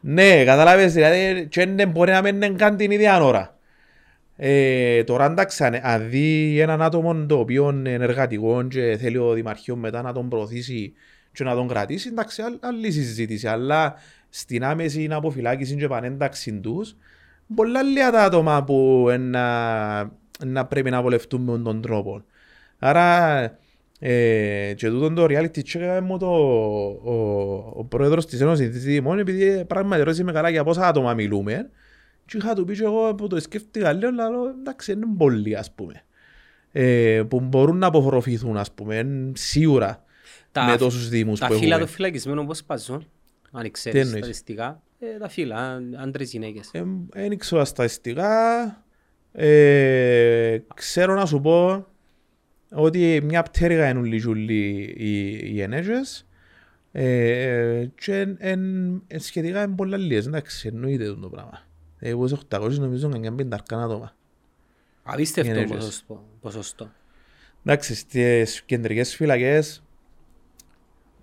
Ναι, 0.00 0.44
κατάλαβες, 0.44 0.92
δηλαδή 0.92 1.46
και 1.46 1.66
δεν 1.66 1.88
μπορεί 1.90 2.10
να 2.12 2.22
μην 2.22 2.34
είναι 2.34 2.48
καν 2.48 2.76
την 2.76 2.90
ίδια 2.90 3.24
ώρα. 3.24 3.58
Ε, 4.36 5.04
τώρα 5.04 5.24
εντάξει, 5.24 5.64
αν, 5.64 5.78
αν 5.82 6.08
δει 6.10 6.58
έναν 6.60 6.82
άτομο 6.82 7.26
το 7.26 7.38
οποίο 7.38 7.70
είναι 7.70 7.92
ενεργατικό 7.92 8.62
και 8.62 8.96
θέλει 9.00 9.16
ο 9.16 9.32
Δημαρχείο 9.32 9.76
μετά 9.76 10.02
να 10.02 10.12
τον 10.12 10.28
προωθήσει 10.28 10.92
και 11.32 11.44
να 11.44 11.54
τον 11.54 11.68
κρατήσει, 11.68 12.08
εντάξει, 12.08 12.42
άλλη- 12.42 12.58
άλλη 12.62 12.90
συζήτηση. 12.92 13.46
Αλλά 13.46 13.94
στην 14.36 14.64
άμεση 14.64 15.08
αποφυλάκησης 15.10 15.76
και 15.76 15.84
επανένταξη 15.84 16.60
τους, 16.60 16.96
πολλά 17.54 17.82
λίγα 17.82 18.10
τα 18.10 18.22
άτομα 18.22 18.64
που 18.64 19.06
ε, 19.10 19.16
να, 19.16 19.98
να 20.46 20.66
πρέπει 20.66 20.90
να 20.90 21.02
βολευτούν 21.02 21.40
με 21.42 21.58
τον 21.58 21.80
τρόπο. 21.82 22.22
Άρα, 22.78 23.40
ε, 23.98 24.72
και 24.76 24.88
τούτον 24.88 25.14
το 25.14 25.24
reality 25.24 25.58
check 25.58 25.74
έκαμε 25.80 26.00
μου 26.00 26.18
το, 26.18 26.26
ο, 27.04 27.12
ο 27.76 27.84
πρόεδρος 27.84 28.26
της 28.26 28.40
Ένωσης 28.40 28.70
της 28.70 28.84
Δημών 28.84 29.18
επειδή 29.18 29.64
πράγματι 29.64 30.02
ρώτησε 30.02 30.24
με 30.24 30.32
καλά 30.32 30.48
για 30.50 30.64
πόσα 30.64 30.86
άτομα 30.88 31.14
μιλούμε 31.14 31.70
και 32.26 32.36
είχα 32.36 32.54
του 32.54 32.64
πει 32.64 32.74
και 32.74 32.82
εγώ 32.84 33.14
που 33.14 33.26
το 33.26 33.40
σκέφτηκα 33.40 33.92
λέω, 33.92 34.10
λέω 34.10 34.48
εντάξει 34.60 34.92
είναι 34.92 35.06
πολλοί 35.16 35.56
ας 35.56 35.72
πούμε 35.74 36.02
ε, 36.72 37.22
που 37.28 37.40
μπορούν 37.40 37.78
να 37.78 37.86
αποφροφηθούν 37.86 38.56
ας 38.56 38.72
πούμε 38.72 38.96
εν- 38.98 39.32
σίγουρα 39.36 40.04
Τα- 40.52 40.64
με 40.64 40.76
τόσους 40.76 41.08
δήμους 41.08 41.38
Τα 41.40 41.46
που 41.46 41.52
φύλλα 41.52 41.64
έχουμε. 41.66 41.84
των 41.84 41.94
φυλακισμένων 41.94 42.46
πώς 42.46 42.64
παζούν. 42.64 43.06
Αν 43.56 43.62
Τι 43.62 43.70
ξέρεις 43.70 44.00
εννοείς; 44.00 44.18
στατιστικά. 44.18 44.82
Ε, 44.98 45.18
τα 45.18 45.28
φύλλα, 45.28 45.80
άντρες 45.96 46.30
γυναίκες. 46.30 46.68
Ε, 46.72 46.84
Δεν 47.08 47.32
ήξερα 47.32 47.60
τα 47.60 47.66
στατιστικά. 47.66 48.28
Ε, 49.32 50.58
ξέρω 50.74 51.14
να 51.14 51.26
σου 51.26 51.40
πω 51.40 51.86
ότι 52.72 53.20
μια 53.24 53.42
πτέρυγα 53.42 53.88
είναι 53.88 53.98
όλοι 53.98 54.18
τζουλοί 54.18 54.94
οι, 54.96 55.28
οι 55.54 55.60
ενέργειες 55.60 56.26
ε, 56.92 57.86
και 57.94 58.18
εν, 58.18 58.36
εν, 58.38 58.60
εν 59.06 59.20
σχετικά 59.20 59.62
είναι 59.62 59.74
πολλά 59.74 59.96
λίγες. 59.96 60.26
Εντάξει, 60.26 60.68
εννοείται 60.68 61.14
το 61.14 61.28
πράγμα. 61.28 61.62
Εγώ 61.98 62.26
σε 62.26 62.38
800 62.50 62.70
νομίζω 62.78 63.06
είναι 63.06 63.14
καμιά 63.14 63.32
πενταρκά 63.34 63.82
άτομα. 63.82 64.16
Απίστευτο 65.02 65.50
ενέργειες. 65.50 65.78
ποσοστό- 65.78 66.24
ποσοστό. 66.40 66.90
Εντάξει, 67.64 67.94
στις 67.94 68.62
κεντρικές 68.62 69.14
φυλακές 69.16 69.83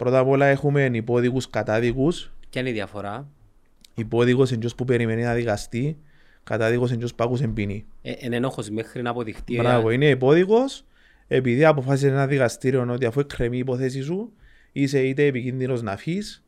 πρώτα 0.02 0.20
απ' 0.20 0.28
όλα 0.28 0.46
έχουμε 0.46 0.90
υπόδικους 0.94 1.50
κατάδικους. 1.50 2.32
Ποια 2.50 2.62
είναι 2.62 2.70
η 2.70 2.74
διαφορά; 2.74 3.28
Υπόδικος 3.96 4.50
είναι 4.50 4.60
ποιος 4.60 4.76
που 4.76 4.86
περιμένει 4.86 5.24
να 5.24 5.34
δικαστεί. 5.34 5.98
Κατάδικος 6.44 6.90
είναι 6.90 6.98
ποιος 6.98 7.16
που 7.16 7.24
άκουσε 7.24 7.48
ποινή. 7.48 7.86
Ε, 8.02 8.12
είναι 8.20 8.36
ενόχος 8.36 8.70
μέχρι 8.70 9.02
να 9.02 9.10
αποδειχτεί. 9.10 9.56
ε, 9.56 9.58
Μπράβο, 9.58 9.90
είναι 9.90 10.10
υπόδικος 10.10 10.86
επειδή 11.28 11.66
αποφάσισε 11.66 12.08
ένα 12.08 12.28
δικαστήριο 12.28 12.88
ότι 12.90 13.06
αφού 13.06 13.20
εκκρεμεί 13.20 13.56
η 13.56 13.60
υπόθεση 13.60 14.02
σου 14.02 14.32
είσαι 14.72 15.00
είτε 15.00 15.26
επικίνδυνος 15.26 15.82
να 15.82 15.98
φύγεις 15.98 16.44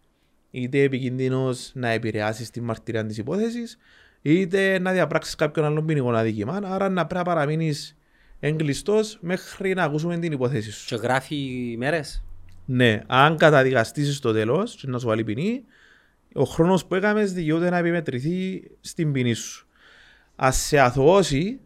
είτε 0.52 0.82
επικίνδυνος 0.82 1.72
να 1.74 1.90
επηρεάσεις 1.90 2.50
τη 2.50 2.62
μαρτυρία 2.62 3.06
της 3.06 3.18
υπόθεσης 3.18 3.78
είτε 4.22 4.80
να 4.80 4.92
διαπράξεις 4.92 5.36
κάποιον 5.36 5.66
άλλον 5.66 5.86
ποινικό 5.86 6.12
αδίκημα 6.12 6.60
άρα 6.64 6.90
να 6.90 7.06
πρέπει 7.06 7.28
να 7.28 7.34
παραμείνεις 7.34 7.98
εγκλειστός 8.40 9.18
μέχρι 9.22 9.74
να 9.74 9.84
ακούσουμε 9.84 10.18
την 10.18 10.32
υπόθεση 10.32 10.72
σου. 10.72 10.86
Και 10.88 10.96
γράφει 10.96 11.76
μέρες; 11.78 12.24
Ναι, 12.66 13.02
αν 13.08 13.38
καταδικαστήσεις 13.38 14.16
στο 14.16 14.32
τέλος 14.34 14.76
και 14.76 14.88
να 14.88 15.00
σου 15.00 15.08
βάλει 15.08 15.24
ποινή 15.24 15.64
ο 16.34 16.44
χρόνος 16.44 16.86
που 16.86 16.96
έκαμες 16.96 17.34
δικαιούται 17.34 17.70
να 17.70 17.78
επιμετρηθεί 17.78 18.64
στην 18.82 19.12
ποινή 19.12 19.34
σου. 19.34 19.68
Ας 20.36 20.58
σε 20.58 20.80
αθωώσει, 20.80 21.60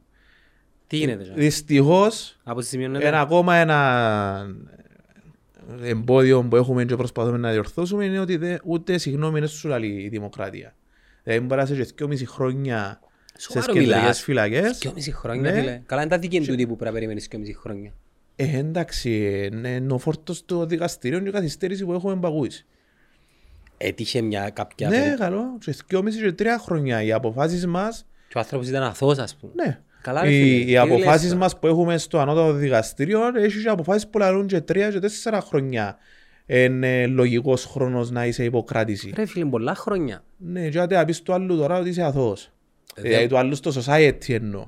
Τι 0.87 0.97
γίνεται. 0.97 1.23
genre? 1.23 1.35
δυστυχώς 1.37 2.37
Από 2.43 2.59
τη 2.59 2.65
σημειώνεται. 2.65 3.07
ένα 3.07 3.19
ακόμα 3.19 3.55
ένα 3.55 4.47
εμπόδιο 5.81 6.43
που 6.43 6.55
έχουμε 6.55 6.85
και 6.85 6.95
προσπαθούμε 6.95 7.37
να 7.37 7.51
διορθώσουμε 7.51 8.05
είναι 8.05 8.19
ότι 8.19 8.37
δε, 8.37 8.57
ούτε 8.63 8.97
συγγνώμη 8.97 9.37
είναι 9.37 9.47
σου 9.47 9.67
λέει 9.67 9.89
η 9.89 10.07
δημοκρατία. 10.09 10.75
Δηλαδή 11.23 11.45
μπορεί 11.45 11.61
να 11.61 11.73
είσαι 11.73 11.83
και 11.83 11.93
δυόμιση 11.97 12.25
χρόνια 12.25 12.99
σε 13.33 13.51
Σοβαρό 13.51 13.73
κεντρικές 13.73 13.99
μιλάς. 13.99 14.21
φυλακές. 14.21 14.77
Δυόμιση 14.77 15.11
χρόνια, 15.11 15.51
Ναι. 15.51 15.59
φίλε. 15.59 15.81
Καλά, 15.85 16.01
είναι 16.01 16.09
τα 16.09 16.19
δίκαια 16.19 16.41
τούτη 16.41 16.67
που 16.67 16.75
πρέπει 16.75 16.83
να 16.85 16.91
περιμένεις 16.91 17.27
δυόμιση 17.27 17.53
χρόνια. 17.55 17.91
Ε, 18.39 18.57
εντάξει, 18.57 19.09
είναι 19.53 19.69
είναι 19.69 19.93
ο 19.93 19.97
φόρτος 19.97 20.45
των 20.45 20.67
δικαστηρίων 20.67 21.23
και 21.23 21.29
η 21.29 21.31
καθυστέρηση 21.31 21.85
που 21.85 21.93
έχουμε 21.93 22.15
παγούσει. 22.15 22.65
Έτυχε 23.77 24.21
μια 24.21 24.49
κάποια... 24.49 24.89
Ναι, 24.89 24.99
περί- 25.03 25.17
καλό. 25.19 25.43
Σε 25.59 25.75
δυόμιση 25.87 26.21
και 26.21 26.31
τρία 26.31 26.57
χρόνια 26.57 27.03
οι 27.03 27.11
αποφάσεις 27.11 27.65
μας, 27.65 28.05
Και 28.27 28.37
ο 28.37 28.39
άνθρωπος 28.39 28.67
ήταν 28.67 28.83
αθώος, 28.83 29.17
ας 29.17 29.35
πούμε. 29.35 29.51
ναι. 29.55 29.79
Καλά, 30.01 30.21
ρε 30.23 30.29
Οι, 30.33 30.41
φίλε. 30.43 30.61
οι 30.61 30.65
Τι 30.65 30.77
αποφάσεις 30.77 31.21
λες 31.21 31.21
τώρα. 31.31 31.35
μας 31.35 31.59
που 31.59 31.67
έχουμε 31.67 31.97
στο 31.97 32.19
ανώτατο 32.19 32.53
δικαστήριο 32.53 33.21
έχει 33.35 33.61
και 33.61 33.69
αποφάσεις 33.69 34.07
που 34.07 34.17
λαλούν 34.17 34.47
και 34.47 34.61
τρία 34.61 34.91
και 34.91 34.99
τέσσερα 34.99 35.41
χρόνια. 35.41 35.97
Είναι 36.45 37.07
λογικός 37.07 37.65
χρόνος 37.65 38.09
να 38.11 38.25
είσαι 38.25 38.43
υποκράτηση. 38.43 39.13
Ρε 39.15 39.25
φίλε, 39.25 39.45
πολλά 39.45 39.75
χρόνια. 39.75 40.23
Ναι, 40.37 40.69
και 40.69 40.79
άντε 40.79 40.95
να 40.95 41.05
πεις 41.05 41.21
του 41.21 41.33
άλλου 41.33 41.57
τώρα 41.57 41.79
ότι 41.79 41.89
είσαι 41.89 42.01
αθώος. 42.03 42.51
Ε, 42.95 43.01
Δηλαδή 43.01 43.19
δεν- 43.19 43.29
του 43.29 43.37
άλλου 43.37 43.55
στο 43.55 43.71
society 43.85 44.29
εννοώ. 44.29 44.67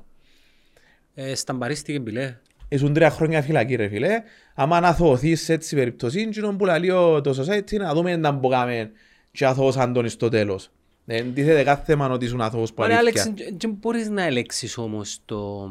Ε, 1.14 1.34
σταμπαρίστηκε 1.34 1.98
μπιλέ. 1.98 2.36
Ήσουν 2.72 2.92
τρία 2.92 3.10
χρόνια 3.10 3.42
φυλακή 3.42 3.74
ρε 3.74 3.88
φίλε. 3.88 4.22
Άμα 4.54 4.80
να 4.80 4.88
αθωωθείς 4.88 5.42
σε 5.42 5.52
έτσι 5.52 5.74
περιπτωσή, 5.76 6.20
εκείνο 6.20 6.56
που 6.56 6.64
λέει 6.64 6.90
ο- 6.90 7.20
το 7.20 7.42
society 7.44 7.76
να 7.78 7.94
δούμε 7.94 8.16
να 8.16 8.30
μποκάμε 8.30 8.90
και 9.32 9.46
αθώωσαν 9.46 9.92
τον 9.92 10.08
στο 10.08 10.28
τέλος. 10.28 10.70
Δεν 11.04 11.34
τίθεται 11.34 11.62
κάθε 11.62 11.82
θέμα 11.84 12.08
ότι 12.10 12.24
ήσουν 12.24 12.40
αθώος 12.40 12.72
που 12.72 12.82
Ωραία, 12.82 12.98
αλήθεια. 12.98 13.22
Άλεξ, 13.22 13.42
δεν 13.58 13.76
μπορείς 13.80 14.08
να 14.08 14.22
ελέγξεις 14.24 14.78
όμως 14.78 15.18
το, 15.24 15.70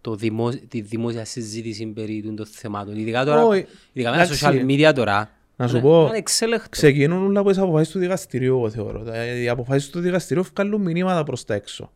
το 0.00 0.14
δημο, 0.14 0.50
τη 0.68 0.80
δημόσια 0.80 1.24
συζήτηση 1.24 1.86
περί 1.86 2.22
των 2.24 2.36
των 2.36 2.46
θεμάτων. 2.46 2.96
Ειδικά 2.96 3.24
τώρα, 3.24 3.44
Όχι. 3.44 3.66
ειδικά 3.92 4.10
με 4.10 4.16
τα 4.16 4.22
Εντάξει. 4.22 4.44
social 4.46 4.66
media 4.70 4.92
τώρα. 4.94 5.30
Να 5.56 5.68
σου 5.68 5.76
είναι 5.76 5.84
πω, 5.84 6.06
ανεξέλεγκτο. 6.06 6.68
Ξεκινούν 6.70 7.24
όλα 7.26 7.40
από 7.40 7.48
τις 7.48 7.58
αποφάσεις 7.58 7.92
του 7.92 7.98
δικαστηρίου, 7.98 8.56
εγώ 8.56 8.70
θεωρώ. 8.70 9.02
Τα- 9.02 9.24
Οι 9.40 9.48
αποφάσεις 9.48 9.90
του 9.90 10.00
δικαστηρίου 10.00 10.44
βγάλουν 10.54 10.80
μηνύματα 10.80 11.22
προς 11.24 11.44
τα 11.44 11.54
έξω. 11.54 11.92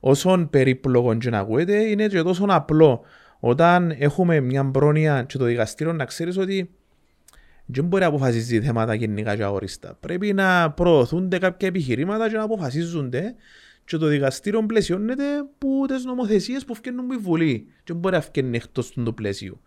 Ε, 0.00 0.08
όσον 0.08 0.50
περίπλοκο 0.50 1.14
και 1.14 1.30
να 1.30 1.38
ακούεται, 1.38 1.76
είναι 1.76 2.06
και 2.06 2.22
τόσο 2.22 2.44
απλό. 2.48 3.00
Όταν 3.40 3.94
έχουμε 3.98 4.40
μια 4.40 4.70
πρόνοια 4.70 5.22
και 5.22 5.38
το 5.38 5.44
δικαστήριο 5.44 5.92
να 5.92 6.04
ξέρεις 6.04 6.36
ότι 6.36 6.70
δεν 7.66 7.84
μπορεί 7.84 8.02
να 8.02 8.08
αποφασίζει 8.08 8.60
θέματα 8.60 8.94
γενικά 8.94 9.36
και 9.36 9.42
αγοριστά. 9.42 9.96
Πρέπει 10.00 10.32
να 10.32 10.70
προωθούνται 10.70 11.38
κάποια 11.38 11.68
επιχειρήματα 11.68 12.28
και 12.28 12.36
να 12.36 12.42
αποφασίζονται 12.42 13.34
και 13.84 13.96
το 13.96 14.06
δικαστήριο 14.06 14.66
πλαισιώνεται 14.66 15.24
που 15.58 15.84
τις 15.88 16.04
νομοθεσίες 16.04 16.64
που 16.64 16.74
φτιάχνουν 16.74 17.04
με 17.04 17.14
η 17.14 17.18
Βουλή 17.18 17.66
και 17.76 17.92
δεν 17.92 17.96
μπορεί 17.96 18.14
να 18.14 18.20
φτιάχνει 18.20 18.56
εκτός 18.56 18.90
του 18.90 19.14
πλαίσιου. 19.14 19.60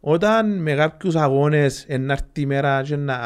Όταν 0.00 0.62
με 0.62 0.74
κάποιους 0.74 1.14
αγώνες 1.14 1.84
εν 1.88 2.02
να 2.02 2.12
έρθει 2.12 2.40
η 2.40 2.46
μέρα 2.46 2.82
και 2.82 2.96
να, 2.96 3.18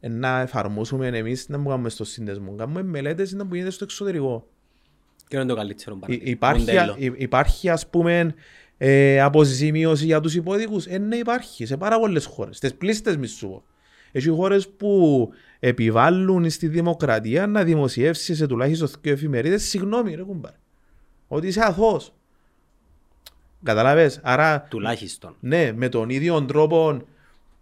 εν 0.00 0.18
να 0.18 0.40
εφαρμόσουμε 0.40 1.06
εμείς 1.06 1.48
να 1.48 1.58
μου 1.58 1.68
κάνουμε 1.68 1.88
στο 1.88 2.04
σύνδεσμο, 2.04 2.54
κάνουμε 2.54 2.82
μελέτες 2.82 3.32
να 3.32 3.46
που 3.46 3.54
γίνεται 3.54 3.72
στο 3.72 3.84
εξωτερικό. 3.84 4.48
Και 5.34 5.40
είναι 5.40 5.48
το 5.48 5.54
καλύτερο 5.54 5.94
Υ- 5.94 6.00
παράδειγμα; 6.00 6.30
Υπάρχει, 6.30 6.58
Μοντέλο. 6.60 6.94
υ- 6.98 7.20
υπάρχει 7.20 7.68
ας 7.68 7.86
πούμε 7.88 8.34
ε, 8.78 9.20
αποζημίωση 9.20 10.04
για 10.04 10.20
τους 10.20 10.34
υπόδικους. 10.34 10.86
Ε, 10.86 10.98
ναι 10.98 11.16
υπάρχει 11.16 11.66
σε 11.66 11.76
πάρα 11.76 11.98
πολλές 11.98 12.24
χώρες. 12.26 12.56
Στις 12.56 12.74
πλήστες 12.74 13.16
μη 13.16 13.26
σου 13.26 13.48
πω. 13.48 13.62
Έχει 14.12 14.28
χώρες 14.28 14.68
που 14.68 15.30
επιβάλλουν 15.60 16.50
στη 16.50 16.68
δημοκρατία 16.68 17.46
να 17.46 17.64
δημοσιεύσει 17.64 18.34
σε 18.34 18.46
τουλάχιστον 18.46 18.88
δύο 19.00 19.12
εφημερίδες 19.12 19.62
συγγνώμη 19.68 20.14
ρε 20.14 20.22
κουμπάρ. 20.22 20.52
Ότι 21.28 21.46
είσαι 21.46 21.60
αθώος. 21.64 22.12
Καταλάβες. 23.62 24.20
Άρα 24.22 24.66
Τουλάχιστον. 24.70 25.36
ναι, 25.40 25.72
με 25.76 25.88
τον 25.88 26.08
ίδιο 26.10 26.42
τρόπο 26.44 27.02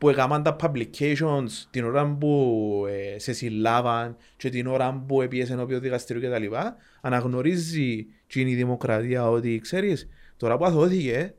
που 0.03 0.09
έκαναν 0.09 0.43
τα 0.43 0.57
publications 0.61 1.49
την 1.71 1.85
ώρα 1.85 2.07
που 2.07 2.85
ε, 2.89 3.19
σε 3.19 3.33
συλλάβαν 3.33 4.17
και 4.37 4.49
την 4.49 4.67
ώρα 4.67 5.05
που 5.07 5.23
έπιεσαι 5.23 5.53
ενώπιο 5.53 5.81
δικαστήριο 5.81 6.31
κτλ. 6.31 6.57
Αναγνωρίζει 7.01 8.07
και 8.27 8.41
η 8.41 8.55
δημοκρατία 8.55 9.29
ότι 9.29 9.59
ξέρεις, 9.59 10.09
τώρα 10.37 10.57
που 10.57 10.65
αθώθηκε, 10.65 11.35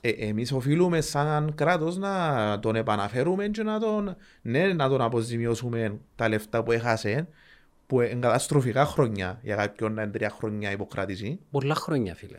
ε, 0.00 0.10
εμείς 0.10 0.52
οφείλουμε 0.52 1.00
σαν 1.00 1.54
κράτος 1.54 1.96
να 1.96 2.58
τον 2.58 2.76
επαναφέρουμε 2.76 3.48
και 3.48 3.62
να 3.62 3.80
τον, 3.80 4.16
ναι, 4.42 4.72
να 4.72 4.88
τον 4.88 5.00
αποζημιώσουμε 5.00 5.98
τα 6.16 6.28
λεφτά 6.28 6.62
που 6.62 6.72
έχασε 6.72 7.28
που 7.86 8.00
είναι 8.00 8.20
καταστροφικά 8.20 8.84
χρόνια 8.84 9.38
για 9.42 9.56
κάποιον 9.56 9.94
να 9.94 10.02
είναι 10.02 10.12
τρία 10.12 10.30
χρόνια 10.30 10.70
υποκράτηση. 10.70 11.38
Πολλά 11.50 11.74
χρόνια, 11.74 12.14
φίλε. 12.14 12.38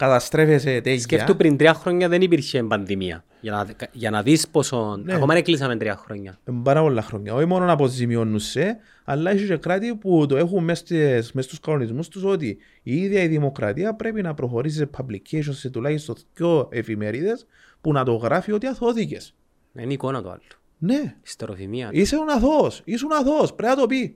Καταστρέφεσαι 0.00 0.80
τέτοια. 0.80 0.98
Σκέφτου 1.00 1.36
πριν 1.36 1.56
τρία 1.56 1.74
χρόνια 1.74 2.08
δεν 2.08 2.22
υπήρχε 2.22 2.62
πανδημία. 2.62 3.24
Για 3.40 3.52
να, 3.52 3.66
για 3.92 4.10
να 4.10 4.22
δεις 4.22 4.48
πόσο... 4.48 5.00
Ναι. 5.04 5.14
Ακόμα 5.14 5.34
δεν 5.34 5.44
κλείσαμε 5.44 5.76
τρία 5.76 5.96
χρόνια. 5.96 6.38
Είναι 6.48 6.60
πάρα 6.62 6.80
πολλά 6.82 7.02
χρόνια. 7.02 7.34
Όχι 7.34 7.46
μόνο 7.46 7.64
να 7.64 7.72
αποζημιώνουν 7.72 8.38
σε, 8.38 8.76
αλλά 9.04 9.30
έχει 9.30 9.46
και 9.46 9.56
κράτη 9.56 9.94
που 9.94 10.26
το 10.28 10.36
έχουν 10.36 10.64
μέσα 10.64 10.80
στις- 10.84 11.32
μέσα 11.32 11.48
στους 11.48 11.60
κανονισμούς 11.60 12.08
τους 12.08 12.24
ότι 12.24 12.58
η 12.82 12.96
ίδια 12.96 13.22
η 13.22 13.26
δημοκρατία 13.26 13.94
πρέπει 13.94 14.22
να 14.22 14.34
προχωρήσει 14.34 14.76
σε 14.76 14.90
publications 14.98 15.52
σε 15.52 15.70
τουλάχιστον 15.70 16.16
δύο 16.34 16.68
εφημερίδες 16.72 17.46
που 17.80 17.92
να 17.92 18.04
το 18.04 18.14
γράφει 18.14 18.52
ότι 18.52 18.66
αθώθηκες. 18.66 19.34
Είναι 19.78 19.92
εικόνα 19.92 20.22
το 20.22 20.30
άλλο. 20.30 20.40
Ναι, 20.78 21.14
Ιστεροθυμία. 21.24 21.88
είσαι 21.92 22.16
ο 22.16 22.24
αθώος, 22.36 22.82
ήσουν 22.84 23.12
αθώος, 23.12 23.54
πρέπει 23.54 23.74
να 23.74 23.80
το 23.80 23.86
πεις. 23.86 24.10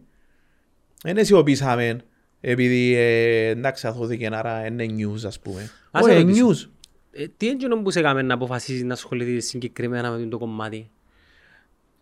Δεν 1.03 1.25
σιωπήσαμε 1.25 2.01
επειδή 2.47 2.95
ε, 2.95 3.49
εντάξει 3.49 3.87
αθώθηκε 3.87 4.29
άρα 4.33 4.67
είναι 4.67 4.87
news 4.89 5.27
ας 5.27 5.41
πούμε. 5.41 5.71
Ας 5.91 6.05
Όχι, 6.05 6.21
είναι 6.21 6.23
ρωτήσω. 6.23 6.49
news. 6.49 6.69
Ε, 7.13 7.27
τι 7.37 7.49
έγινε 7.49 7.77
που 7.77 7.91
σε 7.91 7.99
έκαμε 7.99 8.23
να 8.23 8.35
αποφασίσεις 8.35 8.83
να 8.83 8.93
ασχοληθείς 8.93 9.47
συγκεκριμένα 9.49 10.11
με 10.11 10.27
το 10.27 10.39
κομμάτι; 10.39 10.91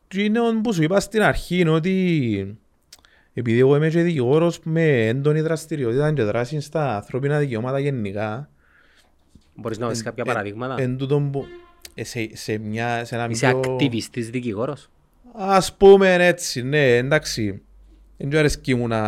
Και 0.09 0.22
είναι 0.22 0.40
που 0.62 0.72
σου 0.72 0.82
είπα 0.82 1.01
στην 1.01 1.22
αρχή 1.22 1.59
είναι 1.59 1.70
ότι 1.70 2.59
επειδή 3.34 3.59
εγώ 3.59 3.76
είμαι 3.76 3.88
και 3.88 4.03
δικηγόρος 4.03 4.61
με 4.62 5.07
έντονη 5.07 5.40
δραστηριότητα 5.40 6.12
και 6.12 6.22
δράση 6.22 6.61
στα 6.61 6.97
ανθρώπινα 6.97 7.38
δικαιώματα 7.38 7.78
γενικά 7.78 8.51
Μπορείς 9.55 9.78
να 9.78 9.88
δεις 9.88 10.03
κάποια 10.03 10.24
παραδείγματα; 10.24 10.82
εν 10.82 10.97
τούτον 10.97 11.30
που 11.30 11.47
ε, 11.95 12.05
σε, 12.05 12.28
σε, 12.32 12.59
μια, 12.59 13.05
σε 13.05 13.14
ένα 13.14 13.28
Είσαι 13.30 13.49
πιο... 13.49 13.59
ακτιβιστής 13.59 14.30
δικηγόρος; 14.30 14.90
Ας 15.34 15.76
πούμε 15.76 16.14
έτσι, 16.26 16.62
ναι, 16.62 16.97
εντάξει. 16.97 17.62
Δεν 18.16 18.30
του 18.30 18.38
αρέσκει 18.38 18.74
μου 18.74 18.88
να... 18.88 18.98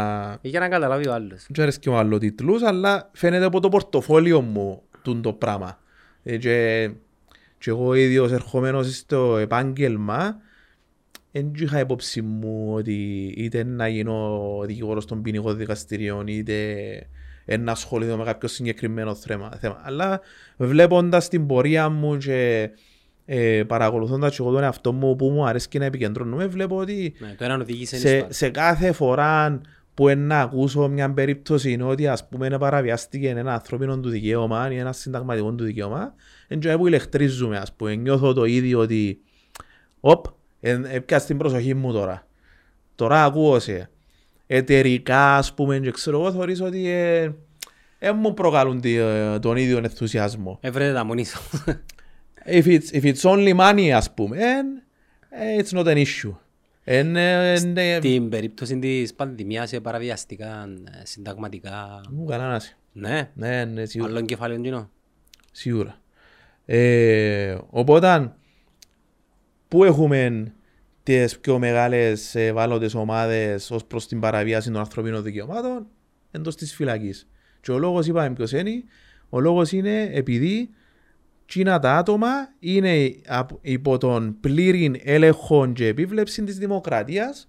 Ε, 0.42 0.48
Για 0.48 0.60
να 0.60 0.68
καταλάβει 0.68 1.08
ο 1.08 1.12
άλλος. 1.12 1.38
Δεν 1.38 1.52
του 1.52 1.62
αρέσκει 1.62 1.90
μου 1.90 1.96
άλλο 1.96 2.18
τίτλους, 2.18 2.62
αλλά 2.62 3.10
φαίνεται 3.12 3.44
από 3.44 3.60
το 3.60 3.68
πορτοφόλιο 3.68 4.40
μου 4.40 4.82
τούν 5.02 5.22
το 5.22 5.32
πράγμα. 5.32 5.78
Ε, 6.22 6.36
και, 6.36 6.90
και 7.58 7.70
εγώ 7.70 7.94
ίδιος 7.94 8.32
ερχομένος 8.32 8.96
στο 8.96 9.36
επάγγελμα 9.36 10.42
δεν 11.34 11.52
είχα 11.54 11.80
υπόψη 11.80 12.22
μου 12.22 12.74
ότι 12.74 12.94
είτε 13.36 13.64
να 13.64 13.88
γίνω 13.88 14.40
δικηγόρος 14.66 15.06
των 15.06 15.22
ποινικών 15.22 15.56
δικαστηριών 15.56 16.26
είτε 16.26 16.76
να 17.58 17.72
ασχοληθώ 17.72 18.16
με 18.16 18.24
κάποιο 18.24 18.48
συγκεκριμένο 18.48 19.14
θέμα. 19.14 19.56
θέμα. 19.60 19.80
Αλλά 19.84 20.20
βλέποντας 20.56 21.28
την 21.28 21.46
πορεία 21.46 21.88
μου 21.88 22.16
και 22.16 22.70
ε, 23.26 23.62
παρακολουθώντας 23.66 24.36
και 24.36 24.42
εγώ 24.42 24.52
τον 24.52 24.62
εαυτό 24.62 24.92
μου 24.92 25.16
που 25.16 25.28
μου 25.28 25.46
αρέσει 25.46 25.78
να 25.78 25.84
επικεντρώνομαι 25.84 26.46
βλέπω 26.46 26.76
ότι 26.76 27.14
Ναι, 27.18 27.34
το 27.38 27.44
έναν 27.44 27.60
οδήγησε 27.60 27.96
σε, 27.96 28.08
σε... 28.08 28.26
σε 28.28 28.48
κάθε 28.48 28.92
φορά 28.92 29.60
που 29.94 30.08
να 30.08 30.40
ακούσω 30.40 30.88
μια 30.88 31.12
περίπτωση 31.12 31.72
είναι 31.72 31.84
ότι 31.84 32.06
ας 32.08 32.28
πούμε 32.28 32.48
να 32.48 32.58
παραβιάστηκε 32.58 33.28
ένα 33.28 33.52
ανθρώπινο 33.54 34.00
του 34.00 34.08
δικαίωμα 34.08 34.72
ή 34.72 34.76
ένα 34.76 34.92
συνταγματικό 34.92 35.52
του 35.52 35.64
δικαίωμα 35.64 36.14
είναι 36.48 36.76
που 36.76 36.86
ηλεκτρίζουμε 36.86 37.56
ας 37.56 37.72
πούμε 37.72 37.94
νιώθω 37.94 38.32
το 38.32 38.44
ίδιο 38.44 38.78
ότι 38.78 39.18
οπ, 40.00 40.24
έπιασε 40.90 41.26
την 41.26 41.36
προσοχή 41.38 41.74
μου 41.74 41.92
τώρα 41.92 42.26
τώρα 42.94 43.24
ακούω 43.24 43.58
σε 43.58 43.90
εταιρικά 44.46 45.36
ας 45.36 45.54
πούμε 45.54 45.78
και 45.78 45.90
ξέρω 45.90 46.20
εγώ 46.20 46.32
θεωρείς 46.32 46.60
ότι 46.60 46.88
ε, 46.90 47.30
ε, 47.98 48.12
μου 48.12 48.34
προκαλούν 48.34 48.80
τη- 48.80 48.96
ε, 48.96 49.38
τον 49.38 49.56
ίδιο 49.56 49.78
ενθουσιασμό 49.78 50.58
Έβρετε 50.60 50.92
τα 50.92 51.04
μόνοι 51.04 51.24
σου. 51.24 51.40
If 52.46 52.64
it's, 52.66 52.90
if 52.92 53.02
it's 53.14 53.20
only 53.30 53.54
money 53.56 53.88
ας 53.90 54.14
πούμε 54.14 54.38
ε, 55.28 55.62
it's 55.62 55.76
not 55.78 55.84
an 55.86 56.04
issue 56.04 56.34
Εν, 56.86 57.16
ε, 57.16 57.52
εν, 57.52 57.76
ε, 57.76 57.96
Στην 57.96 58.28
περίπτωση 58.28 58.78
της 58.78 59.14
πανδημίας 59.14 59.72
ε, 59.72 59.80
παραβιαστηκαν 59.80 60.88
ε, 61.00 61.06
συνταγματικά. 61.06 62.00
μου 62.10 62.24
κανένας. 62.24 62.76
Ναι, 62.92 63.30
Ναι, 63.34 63.64
ναι, 63.64 63.84
σίγουρα. 63.84 64.10
άλλον 64.10 64.26
κεφάλαιο 64.26 64.60
κοινό. 64.60 64.90
σίγουρα. 65.52 65.98
Ε, 66.66 67.56
οπότε, 67.70 68.32
πού 69.68 69.84
έχουμε 69.84 70.52
τις 71.02 71.38
πιο 71.38 71.58
μεγάλες 71.58 72.34
ευάλωτες 72.34 72.94
ομάδες 72.94 73.70
ως 73.70 73.84
προς 73.84 74.06
την 74.06 74.20
παραβίαση 74.20 74.70
των 74.70 74.80
ανθρωπίνων 74.80 75.22
δικαιωμάτων; 75.22 75.86
Εντός 76.30 76.56
της 76.56 76.74
φυλακής. 76.74 77.28
Και 77.60 77.72
ο 77.72 77.78
λόγος 77.78 78.06
είπαμε 78.06 78.34
ποιος 78.34 78.52
είναι; 78.52 78.70
Ο 79.28 79.40
λόγος 79.40 79.72
είναι 79.72 80.10
επειδή 80.12 80.70
Τσίνα 81.46 81.78
τα 81.78 81.96
άτομα 81.96 82.28
είναι 82.58 83.14
απ- 83.26 83.58
υπό 83.60 83.98
τον 83.98 84.36
πλήρη 84.40 85.00
έλεγχο 85.04 85.72
και 85.72 85.86
επίβλεψη 85.86 86.44
της 86.44 86.58
δημοκρατίας 86.58 87.48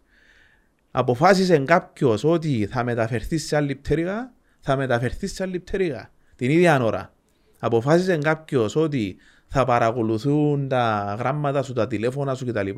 αποφάσισε 0.92 1.58
κάποιος 1.58 2.24
ότι 2.24 2.68
θα 2.72 2.84
μεταφερθείς 2.84 3.48
σε 3.48 3.56
άλλη 3.56 3.76
πτέρυγα, 3.76 4.34
θα 4.60 4.76
μεταφερθείς 4.76 5.34
σε 5.34 5.44
άλλη 5.44 5.60
πτέρυγα 5.60 6.12
την 6.36 6.50
ίδια 6.50 6.84
ώρα. 6.84 7.14
Αποφάσισε 7.60 8.18
κάποιος 8.18 8.76
ότι 8.76 9.16
θα 9.48 9.66
παρακολουθούν 9.66 10.68
τα 10.68 11.16
γράμματα 11.20 11.64
σου, 11.64 11.74
τα 11.74 11.88
τηλέφωνα 11.88 12.36
σου 12.36 12.46
κτλ. 12.46 12.70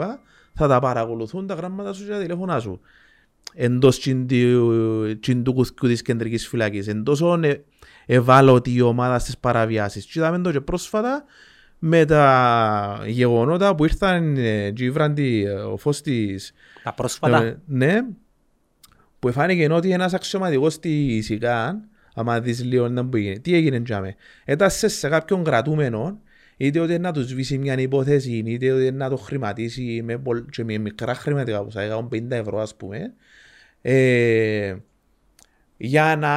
Θα 0.54 0.68
τα 0.68 0.80
παρακολουθούν 0.80 1.48
τα 1.48 1.54
γράμματα 1.54 1.94
σου 1.94 2.06
και 2.06 2.12
τα 2.12 2.20
τηλέφωνα 2.20 2.60
σου. 2.60 2.80
Εντός 3.54 4.00
του 5.44 5.54
κουθκιού 5.54 5.90
της 5.90 6.02
κεντρικής 6.02 6.48
φυλακή. 6.48 6.90
Εν 6.90 7.04
τόσο 7.04 7.40
ε, 7.44 7.64
ευάλωτη 8.08 8.74
η 8.74 8.82
ομάδα 8.82 9.20
στις 9.20 9.38
παραβιάσεις. 9.38 10.06
Και 10.06 10.20
είδαμε 10.20 10.40
το 10.40 10.52
και 10.52 10.62
πρόσφατα 10.62 11.24
με 11.80 12.06
τα 12.06 13.02
γεγονότα 13.06 13.76
που 13.76 13.84
ήρθαν 13.84 14.38
ε, 14.38 14.72
και 14.72 14.84
ήβραν 14.84 15.14
τη- 15.14 15.44
ε, 15.44 15.52
ο 15.52 15.78
φως 15.78 16.02
της 16.02 16.54
Τα 16.84 16.94
πρόσφατα; 16.94 17.44
ε, 17.44 17.58
ναι, 17.66 18.00
που 19.20 19.28
εφάνηκε 19.28 19.72
ότι 19.74 19.92
ένας 19.92 20.14
αξιωματικός 20.14 20.74
στη 20.74 21.22
ΣΥΚΑΝ, 21.24 21.82
άμα 22.16 22.40
δεις 22.40 22.64
λίγο 22.64 22.88
να 22.90 23.06
που 23.06 23.18
έγινε, 23.18 23.38
τι 23.40 23.54
έγινε 23.56 23.80
τζάμε. 23.80 24.16
Έτασες 24.46 24.94
σε 24.94 25.10
κάποιον 25.10 25.44
κρατούμενο, 25.44 26.20
είτε 26.58 26.80
ότι 26.80 27.00
να 27.00 27.12
τους 27.12 27.26
σβήσει 27.28 27.58
μια 27.58 27.80
υπόθεση, 27.80 28.44
είτε 28.46 28.72
ότι 28.72 28.92
να 28.92 29.10
το 29.10 29.18
χρηματίσει 29.18 30.02
με, 30.04 30.18
πολλ- 30.18 30.50
και 30.50 30.64
με 30.64 30.78
μικρά 30.78 31.14
χρηματικά 31.14 31.64
ποσά, 31.64 31.82
150 32.12 32.32
ευρώ 32.36 32.60
ας 32.60 32.76
πούμε, 32.76 33.14
ε, 33.82 34.76
για 35.78 36.16
να, 36.20 36.34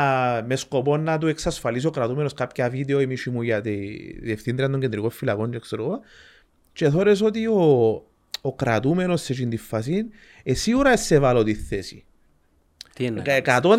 με 0.46 0.56
σκοπό 0.56 0.96
να 0.96 1.18
του 1.18 1.26
εξασφαλίσει 1.26 1.86
ο 1.86 1.90
κρατούμενος 1.90 2.32
κάποια 2.34 2.70
βίντεο 2.70 3.00
ημίση 3.00 3.30
μου 3.30 3.42
για 3.42 3.60
τη 3.60 3.76
διευθύντρια 4.20 4.70
των 4.70 4.80
κεντρικών 4.80 5.10
φυλακών 5.10 5.50
και 5.50 5.58
ξέρω 5.58 5.82
εγώ 5.84 6.00
και 6.72 6.88
θόρες 6.88 7.20
ότι 7.22 7.46
ο, 7.46 7.62
ο 8.40 8.54
κρατούμενος 8.54 9.22
σε 9.22 9.32
εκείνη 9.32 9.50
τη 9.50 9.56
φάση 9.56 10.04
ε, 10.42 10.54
σίγουρα 10.54 10.96
σε 10.96 11.14
ευάλωτη 11.14 11.54
θέση. 11.54 12.04
Τι 12.94 13.04
είναι. 13.04 13.22
Κα- 13.42 13.60
100% 13.62 13.74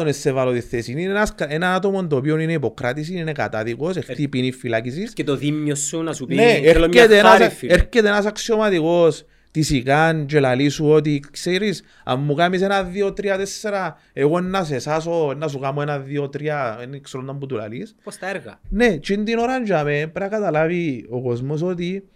είναι 0.00 0.12
σε 0.12 0.28
ευάλωτη 0.28 0.60
θέση. 0.60 0.92
Είναι 0.92 1.02
ένας, 1.02 1.34
ένα 1.38 1.74
άτομο 1.74 2.06
το 2.06 2.16
οποίο 2.16 2.38
είναι 2.38 2.52
υποκράτηση, 2.52 3.14
είναι 3.16 3.32
κατάδικος, 3.32 3.96
έχει 3.96 4.28
ποινή 4.28 4.52
φυλάκισης. 4.52 5.12
Και 5.12 5.24
το 5.24 5.36
δίμιο 5.36 5.74
σου 5.74 6.02
να 6.02 6.12
σου 6.12 6.26
πει 6.26 6.34
Ναι, 6.34 6.60
θέλω 6.64 6.88
μια 6.88 7.02
έρχεται 7.02 7.20
χάρη, 7.20 7.42
ένας, 7.42 7.54
φίλε. 7.54 7.72
έρχεται 7.72 8.08
ένας 8.08 8.26
αξιωματικός 8.26 9.24
της 9.56 9.70
ΙΚΑΝ 9.70 10.26
και 10.26 10.40
λαλεί 10.40 10.68
σου 10.68 10.88
ότι 10.88 11.24
ξέρεις, 11.30 11.82
αν 12.04 12.20
μου 12.20 12.34
κάνεις 12.34 12.62
ένα, 12.62 12.84
δύο, 12.84 13.12
τρία, 13.12 13.36
τέσσερα, 13.36 13.98
εγώ 14.12 14.40
να 14.40 14.64
σε 14.64 14.74
εσάσω, 14.74 15.34
να 15.36 15.48
σου 15.48 15.58
κάνω 15.58 15.82
ένα, 15.82 15.98
δύο, 15.98 16.28
τρία, 16.28 16.76
δεν 16.78 17.02
ξέρω 17.02 17.22
να 17.22 17.36
που 17.36 17.46
του 17.46 17.54
λαλείς. 17.54 17.94
Πώς 18.02 18.18
τα 18.18 18.28
έργα. 18.28 18.60
Ναι, 18.68 18.96
και 18.96 19.16
την 19.16 19.38
ώρα 19.38 19.62
τζάμε, 19.62 19.90
πρέπει 19.90 20.18
να 20.18 20.28
καταλάβει 20.28 21.06
ο 21.08 21.22
κόσμος 21.22 21.62
ότι 21.62 22.08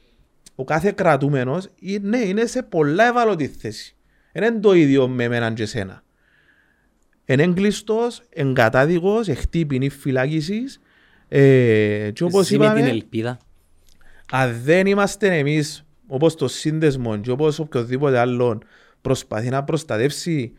ο 0.55 0.65
κάθε 0.65 0.93
κρατούμενος 0.95 1.65
ε, 1.65 1.99
ναι, 2.01 2.19
είναι 2.19 2.47
σε 2.47 2.63
πολλά 2.63 3.09
ευάλωτη 3.09 3.47
θέση. 3.47 3.97
Δεν 4.33 4.53
είναι 4.53 4.61
το 4.61 4.73
ίδιο 4.73 5.09
με 5.09 5.25
εμένα 5.25 5.53
και 5.53 5.63
εσένα. 5.63 6.03
Είναι 7.25 7.43
εγκλειστός, 7.43 8.23
εγκατάδικος, 8.33 9.29
εχτεί 9.29 9.67
ποινή 9.67 9.89
φυλάκισης 9.89 10.81
ε, 11.29 12.11
και 12.13 12.25
όπως 12.25 12.47
Ζει 12.47 12.59
με 12.59 12.67
την 12.67 12.77
είπαμε, 12.77 12.91
ελπίδα. 12.91 13.39
αν 14.31 14.61
δεν 14.65 14.87
είμαστε 14.87 15.39
εμείς 15.39 15.85
όπως 16.11 16.35
το 16.35 16.49
σύνδεσμο 16.49 17.17
και 17.17 17.31
όπως 17.31 17.59
οποιοδήποτε 17.59 18.19
άλλον 18.19 18.63
προσπαθεί 19.01 19.49
να 19.49 19.65
προστατεύσει 19.65 20.53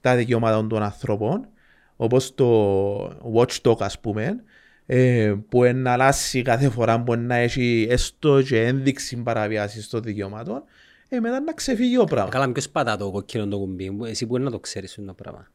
τα 0.00 0.16
δικαιώματα 0.16 0.66
των 0.66 0.82
ανθρώπων 0.82 1.48
όπως 1.96 2.34
το 2.34 3.06
watchdog 3.34 3.76
ας 3.78 4.00
πούμε 4.00 4.42
ε, 4.86 5.34
που 5.48 5.62
να 5.74 5.92
αλλάσει 5.92 6.42
κάθε 6.42 6.68
φορά 6.68 7.02
που 7.02 7.14
να 7.14 7.34
έχει 7.34 7.86
έστω 7.90 8.42
και 8.42 8.64
ένδειξη 8.64 9.16
παραβιάσης 9.16 9.88
των 9.88 10.02
δικαιωμάτων, 10.02 10.62
ε, 11.08 11.20
μετά 11.20 11.40
να 11.40 11.52
ξεφύγει 11.52 11.98
ο 11.98 12.04
πράγμα. 12.04 12.30
Καλά, 12.30 12.52
ποιος 12.52 12.68
πατά 12.68 12.96
το 12.96 13.10
κοκκίνο 13.10 13.46
το 13.46 13.58
κουμπί, 13.58 13.96
εσύ 14.04 14.26
μπορεί 14.26 14.42
να 14.42 14.50
το 14.50 14.60
ξέρεις 14.60 14.98
το 15.06 15.12
πράγμα. 15.12 15.46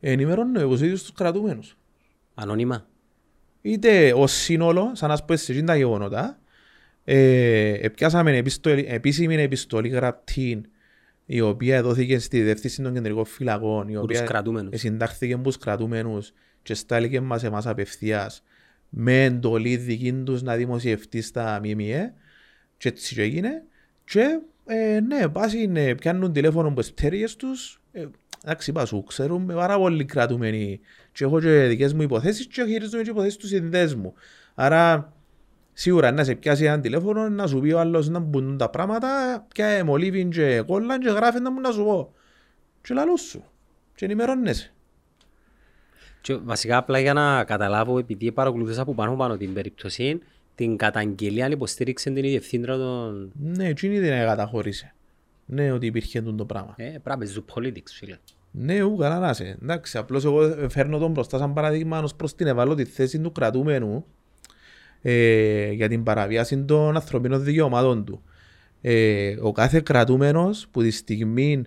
Ενημερώνω 0.00 0.60
εγώ 0.60 0.74
ίδιους 0.74 1.00
τους 1.00 1.12
κρατούμενους. 1.12 1.76
Ανώνυμα. 2.34 2.86
Είτε 3.62 4.12
ως 4.12 4.32
σύνολο, 4.32 4.90
σαν 4.94 5.08
να 5.08 5.16
σου 5.16 5.24
πω 5.24 5.32
εσύ 5.32 5.64
τα 5.64 5.76
γεγονότα, 5.76 6.38
ε, 7.08 7.72
επιάσαμε 7.80 8.36
επιστολή, 8.36 8.86
επίσημη 8.88 9.36
επιστολή 9.36 9.88
γραπτή 9.88 10.60
η 11.26 11.40
οποία 11.40 11.82
δόθηκε 11.82 12.18
στη 12.18 12.42
Διεύθυνση 12.42 12.82
των 12.82 12.94
Κεντρικών 12.94 13.24
Φυλακών, 13.24 13.88
η 13.88 13.92
τους 13.92 14.02
οποία 14.02 14.20
κρατούμενους. 14.20 14.80
συντάχθηκε 14.80 15.32
από 15.32 15.42
τους 15.42 15.58
κρατούμενους 15.58 16.32
και 16.62 16.74
στάληκε 16.74 17.20
μας 17.20 17.44
εμάς 17.44 17.66
απευθείας 17.66 18.42
με 18.88 19.24
εντολή 19.24 19.76
δική 19.76 20.12
τους 20.12 20.42
να 20.42 20.56
δημοσιευτεί 20.56 21.22
στα 21.22 21.60
ΜΜΕ 21.64 22.14
και 22.76 22.88
έτσι 22.88 23.14
και 23.14 23.22
έγινε. 23.22 23.62
Και 24.04 24.40
ε, 24.66 25.00
ναι, 25.00 25.28
πάση 25.28 25.66
ναι, 25.66 25.94
πιάνουν 25.94 26.32
τηλέφωνο 26.32 26.68
από 26.68 26.80
τις 26.80 26.92
πτέρυγες 26.92 27.36
τους. 27.36 27.82
Ε, 27.92 28.06
εντάξει 28.44 28.72
πάσου, 28.72 29.02
ξέρουμε 29.02 29.54
πάρα 29.54 29.78
πολύ 29.78 30.04
κρατούμενοι 30.04 30.80
και 31.12 31.24
έχω 31.24 31.40
και 31.40 31.66
δικές 31.66 31.92
μου 31.92 32.02
υποθέσεις 32.02 32.46
και 32.46 32.64
χειρίζομαι 32.64 33.02
και 33.02 33.10
υποθέσεις 33.10 33.36
του 33.36 33.46
συνδέσμου. 33.46 34.14
Άρα 34.54 35.15
Σίγουρα 35.78 36.10
να 36.12 36.24
σε 36.24 36.34
πιάσει 36.34 36.64
ένα 36.64 36.80
τηλέφωνο 36.80 37.28
να 37.28 37.46
σου 37.46 37.60
πει 37.60 37.72
ο 37.72 37.78
άλλος 37.80 38.08
να 38.08 38.18
μπουν 38.18 38.56
τα 38.56 38.70
πράγματα 38.70 39.08
και 39.52 39.82
μολύβιν 39.84 40.30
και 40.30 40.62
κόλλαν 40.66 41.00
και 41.00 41.08
γράφει 41.08 41.40
να 41.40 41.50
μου 41.50 41.60
να 41.60 41.70
σου 41.70 41.84
πω. 41.84 42.12
Και 42.82 42.94
λαλούς 42.94 43.20
σου. 43.20 43.44
Και 43.94 44.04
ενημερώνεσαι. 44.04 44.72
Και 46.20 46.34
βασικά 46.36 46.76
απλά 46.76 46.98
για 46.98 47.12
να 47.12 47.44
καταλάβω, 47.44 47.98
επειδή 47.98 48.32
παρακολουθούσα 48.32 48.82
από 48.82 48.94
πάνω 48.94 49.16
πάνω 49.16 49.36
την 49.36 49.52
περίπτωση, 49.52 50.18
την 50.54 50.76
καταγγελία 50.76 51.48
υποστήριξε 51.48 52.10
την 52.10 52.22
διευθύντρα 52.22 52.76
των... 52.76 53.32
Ναι, 53.34 53.68
εκείνη 53.68 53.98
δεν 53.98 54.26
καταχώρησε. 54.26 54.94
Ναι, 55.46 55.72
ότι 55.72 55.86
υπήρχε 55.86 56.22
το 56.22 56.44
πράγμα. 56.44 56.74
Ε, 56.76 56.98
πράγμα, 57.02 57.24
ζου 57.24 57.44
politics, 57.54 57.90
φίλε. 57.92 58.16
Ναι, 58.50 58.82
ου, 58.82 58.96
καλά 58.96 59.18
να 59.18 59.30
είσαι. 59.30 59.58
Εντάξει, 59.62 59.98
απλώς 59.98 60.24
εγώ 60.24 60.68
φέρνω 60.68 60.98
τον 60.98 61.10
μπροστά 61.10 61.38
σαν 61.38 61.52
παράδειγμα 61.52 61.98
ως 61.98 62.14
προς 62.14 62.34
την 62.34 62.46
ευάλωτη 62.46 62.84
θέση 62.84 63.20
του 63.20 63.32
κρατούμενου 63.32 64.04
ε, 65.08 65.70
για 65.72 65.88
την 65.88 66.02
παραβίαση 66.02 66.64
των 66.64 66.96
ανθρωπίνων 66.96 67.44
δικαιωμάτων 67.44 68.04
του. 68.04 68.22
Ε, 68.80 69.36
ο 69.40 69.52
κάθε 69.52 69.80
κρατούμενος 69.80 70.68
που 70.70 70.82
τη 70.82 70.90
στιγμή 70.90 71.62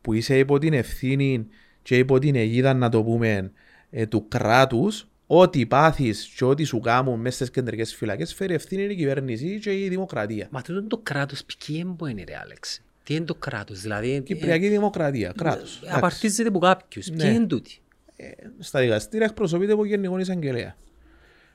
που 0.00 0.12
είσαι 0.12 0.38
υπό 0.38 0.58
την 0.58 0.72
ευθύνη 0.72 1.46
και 1.82 1.98
υπό 1.98 2.18
την 2.18 2.34
αιγίδα 2.34 2.74
να 2.74 2.88
το 2.88 3.02
πούμε 3.02 3.50
ε, 3.90 4.06
του 4.06 4.28
κράτους 4.28 5.08
ό,τι 5.26 5.66
πάθεις 5.66 6.32
και 6.36 6.44
ό,τι 6.44 6.64
σου 6.64 6.80
κάνουν 6.80 7.20
μέσα 7.20 7.36
στις 7.36 7.50
κεντρικές 7.50 7.94
φυλακές 7.94 8.34
φέρει 8.34 8.54
ευθύνη 8.54 8.82
η 8.82 8.96
κυβέρνηση 8.96 9.58
και 9.58 9.84
η 9.84 9.88
δημοκρατία. 9.88 10.48
Μα 10.50 10.62
τούτο 10.62 10.82
το 10.82 11.00
κράτος 11.02 11.44
ποιο 11.44 11.96
είναι 12.08 12.24
ρε 12.28 12.36
Άλεξ; 12.42 12.82
Τι 13.02 13.14
είναι 13.14 13.24
το 13.24 13.34
κράτος, 13.34 13.80
δηλαδή... 13.80 14.22
Κυπριακή 14.24 14.68
δημοκρατία, 14.68 15.32
κράτος. 15.36 15.82
Ε, 15.84 15.90
απαρτίζεται 15.90 16.48
από 16.48 16.58
κάποιους. 16.58 17.10
Ναι. 17.10 17.16
Ποιοι 17.16 17.32
είναι 17.34 17.46
τούτοι; 17.46 17.78
Ε, 18.16 18.26
στα 18.58 18.80
δικαστήρια 18.80 19.26
εκπροσωπείται 19.26 19.72
από 19.72 19.84
γενικό 19.84 20.18
εισαγγελέα. 20.18 20.76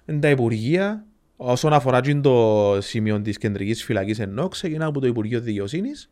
Είναι 0.05 0.19
τα 0.19 0.29
υπουργεία, 0.29 1.05
όσον 1.35 1.73
αφορά 1.73 2.01
και 2.01 2.15
το 2.15 2.77
σημείο 2.81 3.21
της 3.21 3.37
κεντρικής 3.37 3.83
φυλακής 3.83 4.19
ενώ 4.19 4.47
ξεκινά 4.47 4.85
από 4.85 4.99
το 4.99 5.07
Υπουργείο 5.07 5.39
Δικαιοσύνης, 5.39 6.11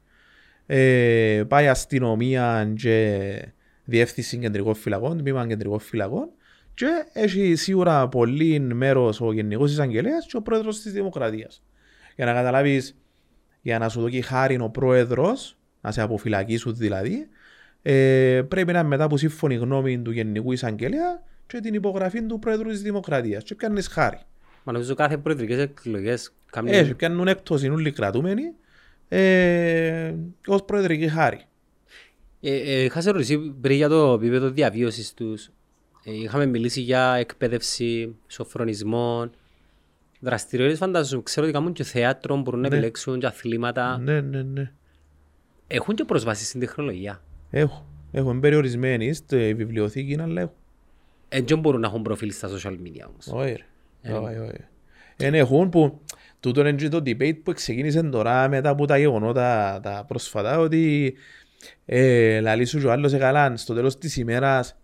ε, 0.66 1.44
πάει 1.48 1.68
αστυνομία 1.68 2.74
και 2.76 3.54
διεύθυνση 3.84 4.38
κεντρικών 4.38 4.76
φυλακών, 4.76 5.18
τμήμα 5.18 5.48
κεντρικών 5.48 5.80
φυλακών 5.80 6.30
και 6.74 6.88
έχει 7.14 7.56
σίγουρα 7.56 8.08
πολύ 8.08 8.60
μέρος 8.60 9.22
ο 9.22 9.34
Γενικός 9.34 9.72
Εισαγγελέας 9.72 10.26
και 10.26 10.38
ο 10.38 10.42
Πρόεδρος 10.42 10.82
της 10.82 10.92
Δημοκρατίας. 10.92 11.64
Για 12.16 12.26
να 12.26 12.34
καταλάβεις, 12.34 12.98
για 13.62 13.80
να 13.80 13.90
σου 13.90 14.02
δώσει 14.02 14.22
χάρη 14.22 14.58
ο 14.62 14.70
Πρόεδρος, 14.70 15.58
να 15.82 15.92
σε 15.92 16.02
αποφυλακίσουν 16.02 16.76
δηλαδή, 16.76 17.28
ε, 17.82 18.42
πρέπει 18.48 18.72
να 18.72 18.80
είναι 18.80 18.88
μετά 18.88 19.04
από 19.04 19.18
σύμφωνη 19.18 19.56
γνώμη 19.56 20.00
του 20.00 20.12
Γενικού 20.12 20.52
Εισαγγελέα 20.52 21.24
και 21.50 21.60
την 21.60 21.74
υπογραφή 21.74 22.26
του 22.26 22.39
Πρόεδρου 22.39 22.70
της 22.70 22.82
Δημοκρατίας 22.82 23.43
και 23.43 23.56
πιάνεις 23.56 23.88
χάρη. 23.88 24.20
Μα 24.64 24.72
νομίζω 24.74 24.93
κάθε 24.95 25.18
προεδρικές 25.18 25.60
εκλογές 25.60 26.34
κάνουν... 26.52 26.74
Έτσι, 26.74 26.93
πιάνουν 26.93 27.28
έκτος 27.28 27.64
οι 27.64 27.70
όλοι 27.70 27.91
κρατούμενοι 27.91 28.43
ε, 29.08 30.14
ως 30.47 30.64
προεδρική 30.64 31.08
χάρη. 31.08 31.41
Ε, 32.41 32.54
ε, 32.56 32.84
είχα 32.84 33.02
σε 33.02 33.12
ρωτήσει 33.12 33.38
πριν 33.62 33.76
για 33.76 33.89
το 33.89 34.14
επίπεδο 34.14 34.50
διαβίωσης 34.50 35.14
τους. 35.14 35.50
Ε, 36.04 36.14
είχαμε 36.14 36.45
μιλήσει 36.45 36.82
για 36.82 37.14
εκπαίδευση, 37.14 38.16
σοφρονισμό, 38.28 39.30
δραστηριότητες 40.20 40.80
φαντάζομαι. 40.80 41.24
Ξέρω 41.24 41.45
ότι 41.45 41.56
κάνουν 41.56 41.74
και 41.74 41.84
θέατρο, 41.84 42.38
μπορούν 42.38 42.60
να 42.60 42.70
Ναι. 42.70 42.76
επιλέξουν 42.76 43.20
και 43.20 43.26
αθλήματα. 43.26 43.97
Ναι, 43.97 44.22
ναι, 44.22 44.41
ναι. 44.41 44.72
Έχουν 45.68 45.95
και 45.95 46.04
πρόσβαση 46.04 46.45
στην 46.45 46.60
τεχνολογία. 46.60 47.22
Έχω. 47.50 47.86
Έχω 48.12 48.32
είναι 48.32 48.39
περιορισμένη 48.39 49.14
στη 49.14 49.54
βιβλιοθήκη, 49.54 50.20
αλλά 50.22 50.41
έχω. 50.41 50.54
Δεν 51.30 51.59
μπορούν 51.59 51.82
να 51.82 51.88
έχουν 51.88 52.01
προφίλ 52.01 52.32
στα 52.32 52.47
social 52.49 52.71
media 52.71 53.05
όμως. 53.09 53.27
Όχι 53.27 53.55
ρε. 54.03 54.13
Όχι, 54.13 54.38
όχι. 54.38 54.63
Εν 55.17 55.34
έχουν 55.34 55.69
που 55.69 55.99
τούτο 56.39 56.59
είναι 56.61 56.71
και 56.71 56.88
το 56.89 56.97
debate 56.97 57.38
που 57.43 57.53
ξεκίνησε 57.53 58.03
τώρα 58.03 58.47
μετά 58.49 58.69
από 58.69 58.86
τα 58.86 58.97
γεγονότα 58.97 59.80
τα 59.84 60.03
πρόσφατα 60.07 60.59
ότι 60.59 61.13
ε, 61.86 62.39
λαλεί 62.39 62.65
σου 62.65 62.80
και 62.80 62.86
ο 62.86 62.91
άλλος 62.91 63.13
έκαλαν 63.13 63.57
στο 63.57 63.73
τέλος 63.73 63.97
της 63.97 64.17
ημέρας 64.17 64.77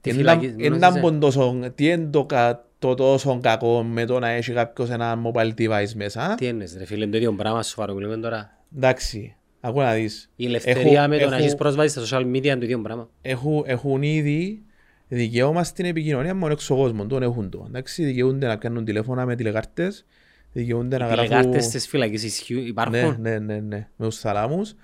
Τι 0.00 0.10
εν 0.10 0.16
φυλακή- 0.16 0.42
να- 0.56 0.64
εν 0.64 0.72
γνώριζε. 0.72 0.90
να 0.90 1.00
μπουν 1.00 1.20
τόσο- 1.20 1.72
τι 1.74 1.86
είναι 1.86 2.06
το, 2.06 2.24
κα- 2.24 2.64
το 2.78 2.94
τόσο 2.94 3.38
κακό 3.42 3.82
με 3.82 4.04
το 4.04 4.18
να 4.18 4.28
έχει 4.28 4.52
κάποιος 4.52 4.90
ένα 4.90 5.18
mobile 5.24 5.52
device 5.58 5.92
μέσα. 5.94 6.34
Τι 6.34 6.46
εννοείς 6.46 6.76
ρε 6.78 6.84
φίλε, 6.84 7.02
είναι 7.02 7.10
το 7.10 7.16
ίδιο 7.16 7.32
πράγμα 7.32 7.62
σου 7.62 7.76
παρακολουθούμε 7.76 8.16
τώρα. 8.16 8.58
Εντάξει, 8.76 9.36
ακού 9.60 9.80
να 9.80 9.92
δεις. 9.94 10.30
Η 10.36 10.46
ελευθερία 10.46 10.82
Έχω- 11.00 11.08
με 11.08 11.18
το 11.18 11.24
να 11.28 11.34
έχω- 11.34 11.42
έχεις 11.44 11.54
πρόσβαση 11.54 11.88
στα 12.04 12.18
social 12.18 12.22
media 12.24 12.44
είναι 12.44 12.56
το 12.56 12.64
ίδιο 12.64 12.80
πράγμα. 12.80 13.08
έχουν, 13.22 13.62
έχουν 13.66 14.02
ήδη 14.02 14.62
δικαίωμα 15.08 15.64
στην 15.64 15.84
επικοινωνία 15.84 16.34
μόνο 16.34 16.52
έξω 16.52 16.76
κόσμος. 16.76 17.06
Τον 17.06 17.22
έχουν 17.22 17.50
το. 17.50 17.64
Εντάξει, 17.68 18.04
δικαιούνται 18.04 18.46
να 18.46 18.56
κάνουν 18.56 18.84
τηλέφωνα 18.84 19.26
με 19.26 19.36
τηλεκάρτες, 19.36 20.06
δικαιούνται 20.52 20.98
να 20.98 21.04
Οι 21.04 21.08
γράφουν... 21.08 21.24
τηλεγάρτες 21.28 21.68
της 21.68 21.88
φυλακής 21.88 22.22
ισχύουν, 22.24 22.62
Ναι, 22.62 22.68
υπάρχουν; 22.68 23.16
ναι, 23.20 23.38
ναι, 23.38 23.60
ναι, 23.60 23.88
με 23.96 24.06
τους 24.06 24.18
θαλάμους. 24.18 24.74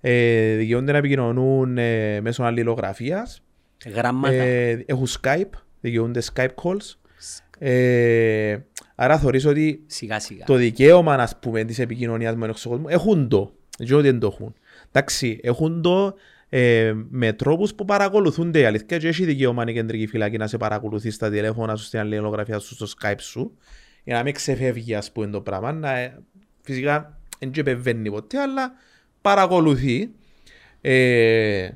Ε, 0.00 0.54
δικαιούνται 0.56 0.92
να 0.92 0.98
επικοινωνούν 0.98 1.78
ε, 1.78 2.20
μέσω 2.20 2.42
αλληλογραφίας. 2.42 3.42
Γράμματα. 3.94 4.34
Ε, 4.34 4.84
έχουν 4.86 5.06
Skype, 5.20 5.50
δικαιούνται 5.80 6.22
Skype 6.34 6.54
calls. 6.62 6.94
Ε, 7.58 8.58
άρα 8.94 9.18
θεωρείς 9.18 9.44
ότι 9.44 9.82
Σιγά 9.86 10.20
σιγά. 10.20 10.44
το 10.44 10.54
δικαίωμα 10.54 11.14
ας 11.14 11.38
πούμε, 11.38 11.64
της 11.64 11.78
επικοινωνίας 11.78 12.34
με 12.34 12.40
τον 12.40 12.50
έξω 12.50 12.68
κόσμος 12.68 12.92
έχουν 12.92 13.28
το. 13.28 13.52
Δεν 13.78 13.96
ότι 13.96 14.10
δεν 14.10 14.18
το 14.18 14.26
έχουν. 14.26 14.54
Εντάξει, 14.88 15.40
έχουν 15.42 15.82
το 15.82 16.14
ε, 16.58 16.94
με 17.10 17.32
τρόπους 17.32 17.74
που 17.74 17.84
παρακολουθούνται 17.84 18.58
η 18.58 18.64
αλήθεια 18.64 18.98
και 18.98 19.08
έχει 19.08 19.24
δικαίωμα 19.24 19.64
η 19.66 19.72
κεντρική 19.72 20.06
φυλακή 20.06 20.36
να 20.36 20.46
σε 20.46 20.56
παρακολουθεί 20.56 21.10
στα 21.10 21.30
τηλέφωνα 21.30 21.76
σου, 21.76 21.84
στην 21.84 21.98
αλληλογραφία 21.98 22.58
σου, 22.58 22.74
στο 22.74 22.86
Skype 23.00 23.20
σου 23.20 23.56
για 24.04 24.14
να 24.14 24.22
μην 24.22 24.34
ξεφεύγει 24.34 24.94
ας 24.94 25.12
πούμε 25.12 25.26
το 25.26 25.40
πράγμα. 25.40 25.72
Να, 25.72 25.98
ε, 25.98 26.18
φυσικά 26.62 27.18
δεν 27.38 27.50
και 27.50 27.60
επεμβαίνει 27.60 28.10
ποτέ 28.10 28.38
αλλά 28.40 28.72
παρακολουθεί. 29.20 30.10
Ε, 30.80 31.68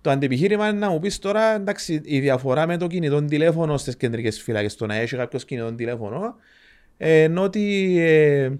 το 0.00 0.10
αντιπιχείρημα 0.10 0.68
είναι 0.68 0.78
να 0.78 0.90
μου 0.90 0.98
πεις 0.98 1.18
τώρα, 1.18 1.54
εντάξει, 1.54 2.00
η 2.04 2.20
διαφορά 2.20 2.66
με 2.66 2.76
το 2.76 2.86
κινητό 2.86 3.24
τηλέφωνο 3.24 3.76
στις 3.76 3.96
κεντρικές 3.96 4.42
φυλακές, 4.42 4.76
το 4.76 4.86
να 4.86 4.94
έχει 4.94 5.16
κάποιος 5.16 5.44
κινητό 5.44 5.74
τηλέφωνο, 5.74 6.34
ε, 6.96 7.22
ενώ 7.22 7.42
ότι 7.42 7.96
ε, 7.98 8.50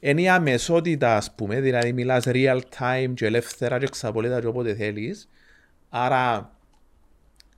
είναι 0.00 0.20
η 0.20 0.28
αμεσότητα, 0.28 1.16
ας 1.16 1.34
πούμε, 1.34 1.60
δηλαδή 1.60 1.92
μιλάς 1.92 2.24
real 2.26 2.60
time 2.78 3.12
και 3.14 3.26
ελεύθερα 3.26 3.78
και 3.78 3.84
εξαπολύτα 3.84 4.40
και 4.40 4.46
όποτε 4.46 4.74
θέλεις, 4.74 5.28
άρα, 5.88 6.50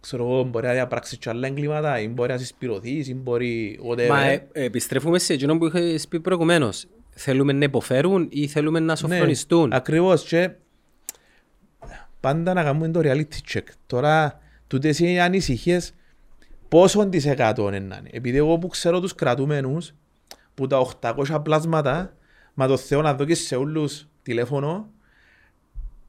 ξέρω 0.01 0.25
εγώ, 0.25 0.43
μπορεί 0.43 0.67
να 0.67 0.73
διαπράξεις 0.73 1.19
και 1.19 1.29
άλλα 1.29 1.47
εγκλήματα, 1.47 2.01
ή 2.01 2.09
μπορεί 2.09 2.33
να 2.33 2.39
συσπηρωθείς, 2.39 3.09
ή 3.09 3.15
μπορεί 3.15 3.81
whatever. 3.91 4.09
Μα 4.09 4.23
ε, 4.23 4.49
επιστρέφουμε 4.53 5.19
σε 5.19 5.33
εκείνο 5.33 5.59
που 5.59 5.67
είχες 5.67 6.09
πει 6.09 6.21
προηγουμένως. 6.21 6.87
Θέλουμε 7.11 7.53
να 7.53 7.65
υποφέρουν 7.65 8.29
ή 8.31 8.47
θέλουμε 8.47 8.81
να 8.81 8.97
σοφρονιστούν; 8.97 9.69
Ναι, 9.69 9.77
ακριβώς 9.77 10.25
και 10.25 10.51
πάντα 12.21 12.53
να 12.53 12.63
κάνουμε 12.63 12.89
το 12.89 13.01
reality 13.03 13.53
check. 13.53 13.63
Τώρα, 13.87 14.41
τούτες 14.67 14.99
οι 14.99 15.19
ανησυχίες 15.19 15.95
πόσο 16.69 17.09
της 17.09 17.27
εκατό 17.27 17.69
είναι 17.69 17.79
να 17.79 17.97
είναι. 17.97 18.09
Επειδή 18.13 18.37
εγώ 18.37 18.59
που 18.59 18.67
ξέρω 18.69 19.01
τους 19.01 19.15
κρατούμενους 19.15 19.95
που 20.55 20.67
τα 20.67 20.87
800 21.01 21.41
πλάσματα, 21.43 22.17
μα 22.59 22.67
το 22.67 22.77
Θεό 22.77 23.03
να 23.03 23.15
δω 23.15 23.35
σε 23.35 23.57
όλους 23.57 24.07
τηλέφωνο, 24.23 24.91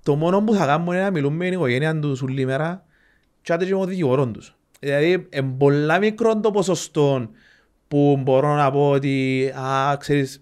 το 0.03 0.15
μόνο 0.15 0.41
που 0.41 0.53
θα 0.53 0.65
κάνουν 0.65 0.87
είναι 0.87 1.01
να 1.01 1.11
μιλούν 1.11 1.33
με 1.33 1.43
την 1.43 1.53
οικογένεια 1.53 1.99
τους 1.99 2.21
όλη 2.21 2.45
μέρα 2.45 2.85
και 3.41 3.53
άντε 3.53 3.65
και 3.65 3.73
με 3.73 3.79
τον 3.79 3.89
δικηγόρο 3.89 4.27
τους. 4.27 4.55
Δηλαδή, 4.79 5.27
είναι 5.29 5.55
πολλά 5.57 5.99
μικρό 5.99 6.39
το 6.39 6.51
ποσοστό 6.51 7.29
που 7.87 8.19
μπορώ 8.23 8.55
να 8.55 8.71
πω 8.71 8.89
ότι, 8.89 9.47
α, 9.59 9.97
ξέρεις, 9.97 10.41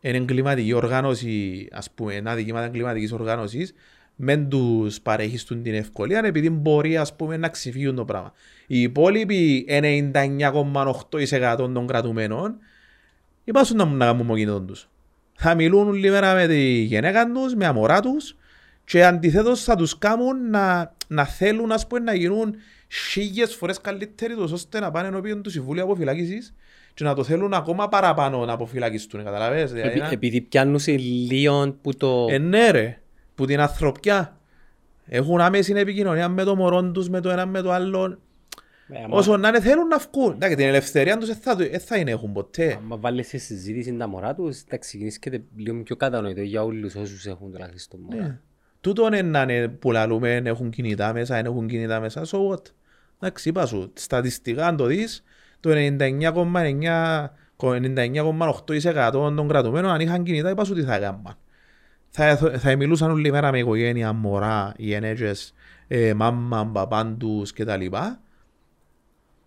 είναι 0.00 0.16
εγκληματική 0.16 0.72
οργάνωση, 0.72 1.68
ας 1.72 1.90
πούμε, 1.90 2.14
ένα 2.14 2.34
δικήμα 2.34 2.64
εγκληματικής 2.64 3.12
οργάνωσης, 3.12 3.74
μεν 4.16 4.48
τους 4.48 5.00
παρέχεις 5.00 5.44
του 5.44 5.62
την 5.62 5.74
ευκολία 5.74 6.20
επειδή 6.24 6.50
μπορεί 6.50 6.96
ας 6.96 7.16
πούμε 7.16 7.36
να 7.36 7.48
ξεφύγουν 7.48 7.94
το 7.94 8.04
πράγμα. 8.04 8.32
Οι 8.66 8.80
υπόλοιποι 8.80 9.66
99,8% 9.68 11.56
των 11.56 11.86
κρατουμένων 11.86 12.56
υπάρχουν 13.44 13.76
να 13.76 13.84
να 13.84 14.04
κάνουν 14.04 14.26
μογινόν 14.26 14.66
τους. 14.66 14.88
Θα 15.40 15.54
μιλούν 15.54 15.88
όλη 15.88 16.10
μέρα 16.10 16.34
με 16.34 16.46
τη 16.46 16.60
γυναίκα 16.82 17.30
τους, 17.32 17.54
με 17.54 17.66
αμορά 17.66 18.00
τους 18.00 18.36
και 18.84 19.04
αντιθέτως 19.04 19.62
θα 19.64 19.76
τους 19.76 19.98
κάνουν 19.98 20.50
να, 20.50 20.94
να 21.08 21.24
θέλουν 21.24 21.72
ας 21.72 21.86
πούμε 21.86 22.00
να 22.00 22.14
γίνουν 22.14 22.54
χίλιες 23.10 23.54
φορές 23.54 23.80
καλύτεροι 23.80 24.34
τους 24.34 24.52
ώστε 24.52 24.80
να 24.80 24.90
πάνε 24.90 25.08
ενώπιον 25.08 25.42
του 25.42 25.50
Συμβούλου 25.50 25.82
Αποφυλάκησης 25.82 26.54
και 26.94 27.04
να 27.04 27.14
το 27.14 27.24
θέλουν 27.24 27.54
ακόμα 27.54 27.88
παραπάνω 27.88 28.44
να 28.44 28.52
αποφυλακιστούν, 28.52 29.24
καταλαβαίνεις. 29.24 29.72
Δηλαδή, 29.72 29.88
Επει- 29.88 30.00
να- 30.02 30.08
Επειδή 30.10 30.40
πιάνουν 30.40 30.78
σε 30.78 30.92
λίγο 30.96 31.76
που 31.82 31.96
το... 31.96 32.26
ε, 32.30 32.38
ναι 32.38 32.70
ρε, 32.70 33.00
που 33.34 33.44
την 33.46 33.60
ανθρωπιά. 33.60 34.36
Έχουν 35.10 35.40
άμεση 35.40 35.72
επικοινωνία 35.76 36.28
με 36.28 36.44
το 36.44 36.56
μωρό 36.56 36.90
τους, 36.90 37.08
με 37.08 37.20
το 37.20 37.30
ένα 37.30 37.46
με 37.46 37.60
το 37.60 37.72
άλλο. 37.72 38.18
Ε, 38.92 39.02
άμα- 39.04 39.16
Όσο 39.16 39.36
να 39.36 39.48
είναι 39.48 39.60
θέλουν 39.60 39.86
να 39.86 39.98
βγουν. 39.98 40.32
Εντάξει, 40.32 40.56
την 40.56 40.66
ελευθερία 40.66 41.18
τους 41.18 41.26
δεν 41.28 41.36
θα, 41.36 41.56
το- 41.56 41.68
δεν 41.70 41.80
θα 41.80 41.96
είναι 41.96 42.10
έχουν 42.10 42.32
ποτέ. 42.32 42.74
Άμα 42.82 42.96
βάλεις 42.96 43.28
σε 43.28 43.38
συζήτηση 43.38 43.96
τα 43.96 44.06
μωρά 44.08 44.34
τους, 44.34 44.60
θα 44.62 44.76
ξεκινήσει 44.78 45.18
λίγο 45.56 45.82
πιο 45.82 45.96
κατανοητό 45.96 46.40
για 46.40 46.62
όλους 46.62 46.94
όσους 46.94 47.26
έχουν 47.26 47.52
τουλάχιστον 47.52 48.00
μωρά. 48.00 48.22
Ναι. 48.26 48.38
Τούτον 48.80 49.12
είναι 49.12 49.22
να 49.28 49.42
είναι 49.42 49.68
που 49.68 49.92
λαλούμε, 49.92 50.34
έχουν 50.44 50.70
κινητά 50.70 51.12
μέσα, 51.12 51.34
δεν 51.34 51.44
έχουν 51.44 51.66
κινητά 51.66 52.00
μέσα, 52.00 52.22
so 52.26 52.38
what; 52.48 52.62
Εντάξει, 53.20 53.48
είπα 53.48 53.66
σου, 53.66 53.92
στατιστικά 53.94 54.66
αν 54.66 54.76
το 54.76 54.84
δεις, 54.86 55.22
το 55.60 55.70
99,9 55.70 57.30
99,8% 57.56 59.10
των 59.12 59.48
κρατουμένων 59.48 59.90
αν 59.90 60.00
είχαν 60.00 60.22
κινητά, 60.22 60.50
είπα 60.50 60.64
σου 60.64 60.74
τι 60.74 60.82
θα 60.82 60.94
έκαναν. 60.94 61.36
Θα, 62.10 62.36
θα 62.36 62.76
μιλούσαν 62.76 63.10
όλη 63.10 63.30
μέρα 63.30 63.50
με 63.52 63.58
οικογένεια, 63.58 64.12
μωρά, 64.12 64.72
γενέτσες, 64.76 65.52
ε, 65.88 66.14
μάμα, 66.14 66.66
παπάν 66.66 67.18
τους 67.18 67.52
κτλ. 67.52 67.86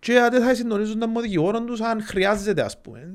Και 0.02 0.18
αν 0.18 0.30
δεν 0.30 0.42
θα 0.42 0.54
συντονίζουν 0.54 0.98
με 0.98 1.06
τον 1.12 1.22
δικηγόρο 1.22 1.64
τους 1.64 1.80
αν 1.80 2.02
χρειάζεται 2.02 2.62
ας 2.62 2.80
πούμε. 2.80 3.08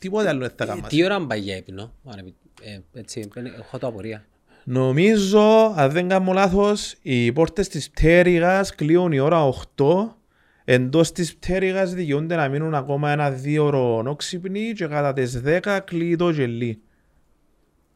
Τίποτε 0.00 0.28
άλλο 0.28 0.40
δεν 0.40 0.50
θα 0.56 0.64
Ε, 0.64 0.66
κάνουν. 0.66 0.86
Τι 0.88 1.04
ώρα 1.04 1.26
πάει 1.26 1.40
για 1.40 1.56
ύπνο, 1.56 1.92
αν 2.06 2.18
επι- 2.18 2.34
ε, 2.62 2.78
έτσι, 3.00 3.28
ε, 3.34 3.40
έχω 3.58 3.78
το 3.78 3.86
απορία. 3.86 4.24
Νομίζω, 4.64 5.72
αν 5.76 5.90
δεν 5.90 6.08
κάνω 6.08 6.32
λάθος, 6.32 6.94
οι 7.02 7.32
πόρτες 7.32 7.68
της 7.68 7.90
πτέρυγας 7.90 8.74
κλείουν 8.74 9.12
η 9.12 9.18
ώρα 9.18 9.44
8. 9.44 10.16
Εντός 10.64 11.12
της 11.12 11.36
πτέρυγας 11.36 11.94
δικαιούνται 11.94 12.36
να 12.36 12.48
μείνουν 12.48 12.74
ακόμα 12.74 13.10
ένα-δύο 13.10 13.64
ώρο 13.64 14.02
όξυπνοι 14.06 14.72
και 14.72 14.86
κατά 14.86 15.12
τις 15.12 15.40
10 15.40 15.80
κλείει 15.84 16.16
το 16.16 16.30
γελί. 16.30 16.80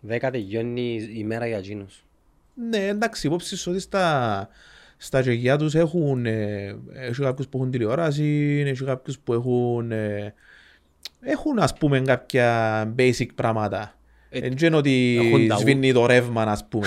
Δέκα 0.01 0.30
τελειώνει 0.30 1.09
η 1.14 1.24
μέρα 1.24 1.47
για 1.47 1.57
εκείνους. 1.59 2.05
Ναι, 2.68 2.86
εντάξει, 2.86 3.26
υπόψη 3.26 3.57
σου 3.57 3.70
ότι 3.70 3.80
στα, 3.80 4.49
στα 4.97 5.20
γεγιά 5.20 5.57
τους 5.59 5.74
έχουν, 5.74 6.26
ε, 6.26 6.76
έχει 6.94 7.22
κάποιους 7.22 7.49
που 7.49 7.59
έχουν 7.59 7.70
τηλεόραση, 7.70 8.62
έχει 8.66 8.84
κάποιους 8.84 9.18
που 9.18 9.32
έχουν, 9.32 9.92
ε, 9.92 10.34
έχουν 11.20 11.59
ας 11.59 11.72
πούμε 11.74 12.01
κάποια 12.01 12.82
basic 12.99 13.26
πράγματα. 13.34 13.99
Ε, 14.30 14.38
Εν 14.38 14.55
και 14.55 14.66
είναι 14.66 14.76
ότι 14.76 15.18
έχουν 15.26 15.47
τα 15.49 15.55
ου- 15.55 15.61
σβήνει 15.61 15.92
το 15.92 16.07
ρεύμα, 16.07 16.42
ας 16.42 16.64
πούμε. 16.68 16.86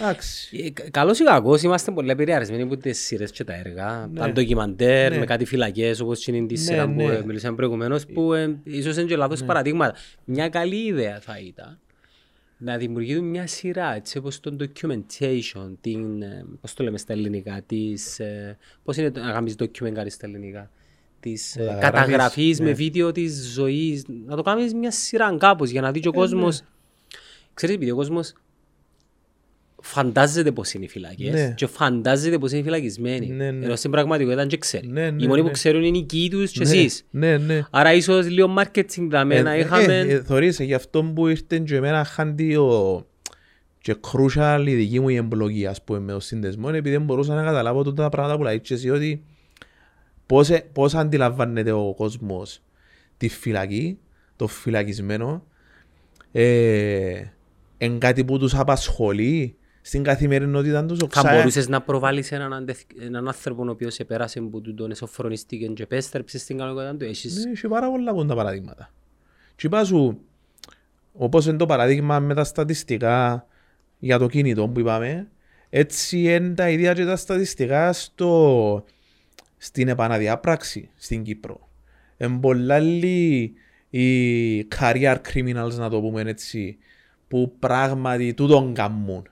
Εντάξει. 0.00 0.48
Ε, 0.66 0.70
κα- 0.70 0.90
Καλός 0.90 1.18
ή 1.18 1.24
κακός, 1.24 1.62
είμαστε 1.62 1.90
πολύ 1.90 2.10
επηρεασμένοι 2.10 2.62
από 2.62 2.76
τις 2.76 2.98
σειρές 2.98 3.30
και 3.30 3.44
τα 3.44 3.54
έργα. 3.54 4.08
Ναι. 4.12 4.20
Τα 4.20 4.32
ντοκιμαντέρ 4.32 5.10
Ναι. 5.12 5.18
με 5.18 5.24
κάτι 5.24 5.44
φυλακές 5.44 6.00
όπως 6.00 6.26
είναι 6.26 6.46
τη 6.46 6.54
Ναι, 6.54 6.60
σειρά 6.60 6.84
που 6.84 6.92
ναι. 7.06 7.14
ε, 7.14 7.22
μιλήσαμε 7.26 7.56
προηγουμένως 7.56 8.06
που 8.06 8.32
ε, 8.32 8.56
ίσως 8.64 8.96
είναι 8.96 9.06
και 9.06 9.16
λάθος 9.16 9.44
παραδείγματα. 9.44 9.94
Μια 10.24 10.48
καλή 10.48 10.86
ιδέα 10.86 11.20
θα 11.20 11.38
ήταν 11.46 11.78
να 12.62 12.76
δημιουργήσουν 12.76 13.24
μια 13.24 13.46
σειρά 13.46 13.94
έτσι 13.94 14.18
όπως 14.18 14.40
το 14.40 14.56
documentation, 14.60 15.72
την, 15.80 16.22
ε, 16.22 16.44
πώς 16.60 16.74
το 16.74 16.82
λέμε 16.84 16.98
στα 16.98 17.12
ελληνικά, 17.12 17.62
της, 17.66 18.18
ε, 18.20 18.58
πώς 18.84 18.96
είναι 18.96 19.10
το- 19.10 19.20
να 19.20 19.32
κάνεις 19.32 19.54
documentary 19.58 20.06
στα 20.10 20.26
ελληνικά, 20.26 20.70
της 21.20 21.56
ε, 21.56 21.58
Καταγραφής, 21.58 21.90
καταγραφής 21.90 22.58
με 22.60 22.64
ναι. 22.66 22.72
βίντεο 22.72 23.12
της 23.12 23.50
ζωής, 23.52 24.04
να 24.26 24.36
το 24.36 24.42
κάνεις 24.42 24.74
μια 24.74 24.90
σειρά 24.90 25.36
κάπως 25.38 25.70
για 25.70 25.80
να 25.80 25.92
δεις 25.92 26.02
και 26.02 26.08
ο 26.08 26.12
κόσμος. 26.12 26.62
Ξέρεις, 27.54 27.74
επειδή 27.76 27.90
ο 27.90 27.96
κόσμος 27.96 28.32
φαντάζεται 29.82 30.52
πως 30.52 30.72
είναι 30.72 30.84
οι 30.84 30.88
φυλακές 30.88 31.32
Ναι. 31.32 31.52
και 31.56 31.66
φαντάζεται 31.66 32.38
πως 32.38 32.50
είναι 32.50 32.60
οι 32.60 32.64
φυλακισμένοι. 32.64 33.26
Ναι, 33.26 33.50
ναι. 33.50 33.64
Ενώ 33.64 33.76
στην 33.76 33.90
πραγματικότητα 33.90 34.46
δεν 34.46 34.58
ξέρει. 34.58 34.86
Ναι, 34.86 35.10
ναι, 35.10 35.22
Οι 35.24 35.26
μόνοι 35.26 35.40
ναι. 35.40 35.46
που 35.46 35.52
ξέρουν 35.52 35.82
είναι 35.82 35.96
οι 35.96 36.00
οικοί 36.00 36.28
τους 36.30 36.50
και 36.50 36.64
Ναι, 36.64 36.70
εσείς. 36.70 37.04
Ναι, 37.10 37.36
ναι. 37.38 37.62
Άρα 37.70 37.92
ίσως 37.92 38.28
λίγο 38.28 38.54
marketing 38.58 39.06
δαμένα 39.08 39.50
Ε, 39.50 39.58
είχαμε... 39.58 39.98
ε, 39.98 40.12
ε, 40.12 40.22
θωρείς, 40.22 40.60
ε, 40.60 40.64
γι' 40.64 40.74
αυτό 40.74 41.02
που 41.02 41.26
ήρθε 41.28 41.58
και 41.58 41.76
εμένα 41.76 42.04
χάντι 42.04 42.54
ο 42.56 43.04
και 43.82 43.96
crucial 44.00 44.64
η 44.66 44.74
δική 44.74 45.00
μου 45.00 45.08
η 45.08 45.16
εμπλοκή 45.16 45.66
ας 45.66 45.82
πούμε 45.84 45.98
με 45.98 46.12
το 46.12 46.20
σύνδεσμο 46.20 46.68
είναι 46.68 46.78
επειδή 46.78 46.96
δεν 46.96 47.04
μπορούσα 47.04 47.34
να 47.34 47.42
καταλάβω 47.42 47.82
τότε 47.82 48.02
τα 48.02 48.08
πράγματα 48.08 48.36
που 48.36 48.42
λέει 48.42 48.60
και 48.60 48.74
εσύ 48.74 48.90
ότι 48.90 49.22
πώς, 50.26 50.50
ε- 50.50 50.64
πώς 50.72 50.94
αντιλαμβάνεται 50.94 51.72
ο 51.72 51.94
κόσμος 51.96 52.62
τη 53.16 53.28
φυλακή, 53.28 53.98
το 54.36 54.46
φυλακισμένο 54.46 55.44
ε, 56.32 57.22
εν 57.78 57.98
κάτι 57.98 58.24
που 58.24 58.38
τους 58.38 58.54
απασχολεί 58.54 59.56
στην 59.82 60.02
καθημερινότητα 60.02 60.84
τους. 60.86 61.00
ο 61.00 61.08
Θα 61.10 61.20
ξα- 61.22 61.34
μπορούσες 61.34 61.68
να 61.68 61.80
προβάλλεις 61.80 62.32
έναν, 62.32 62.52
αντεθ- 62.52 63.02
έναν 63.02 63.26
άνθρωπο 63.28 63.64
ο 63.66 63.70
οποίος 63.70 63.98
επέρασε 63.98 64.40
που 64.40 64.60
του 64.60 64.74
τον 64.74 64.90
εσωφρονίστηκε 64.90 65.66
και 65.66 65.82
επέστρεψε 65.82 66.38
στην 66.38 66.58
κανονικότητα 66.58 66.96
του. 66.96 67.04
Έχεις... 67.04 67.44
Ναι, 67.44 67.50
έχει 67.50 67.68
πάρα 67.68 67.90
πολλά 67.90 68.10
από 68.10 68.24
τα 68.24 68.34
παραδείγματα. 68.34 68.90
Και 69.56 69.66
είπα 69.66 69.84
σου, 69.84 70.20
όπως 71.12 71.46
είναι 71.46 71.56
το 71.56 71.66
παραδείγμα 71.66 72.18
με 72.18 72.34
τα 72.34 72.44
στατιστικά 72.44 73.46
για 73.98 74.18
το 74.18 74.26
κινητό 74.28 74.68
που 74.68 74.80
είπαμε, 74.80 75.28
έτσι 75.70 76.18
είναι 76.18 76.54
τα 76.54 76.70
ίδια 76.70 76.92
και 76.92 77.04
τα 77.04 77.16
στατιστικά 77.16 77.92
στο, 77.92 78.84
στην 79.56 79.88
επαναδιάπραξη 79.88 80.90
στην 80.96 81.22
Κύπρο. 81.22 81.68
Είναι 82.16 82.38
πολλά 82.40 82.78
λίγοι 82.78 83.52
οι 83.90 84.60
career 84.78 85.16
criminals, 85.32 85.74
να 85.76 85.88
το 85.90 86.00
πούμε 86.00 86.20
έτσι, 86.20 86.78
που 87.28 87.54
πράγματι 87.58 88.34
τούτον 88.34 88.74
κάνουν. 88.74 89.28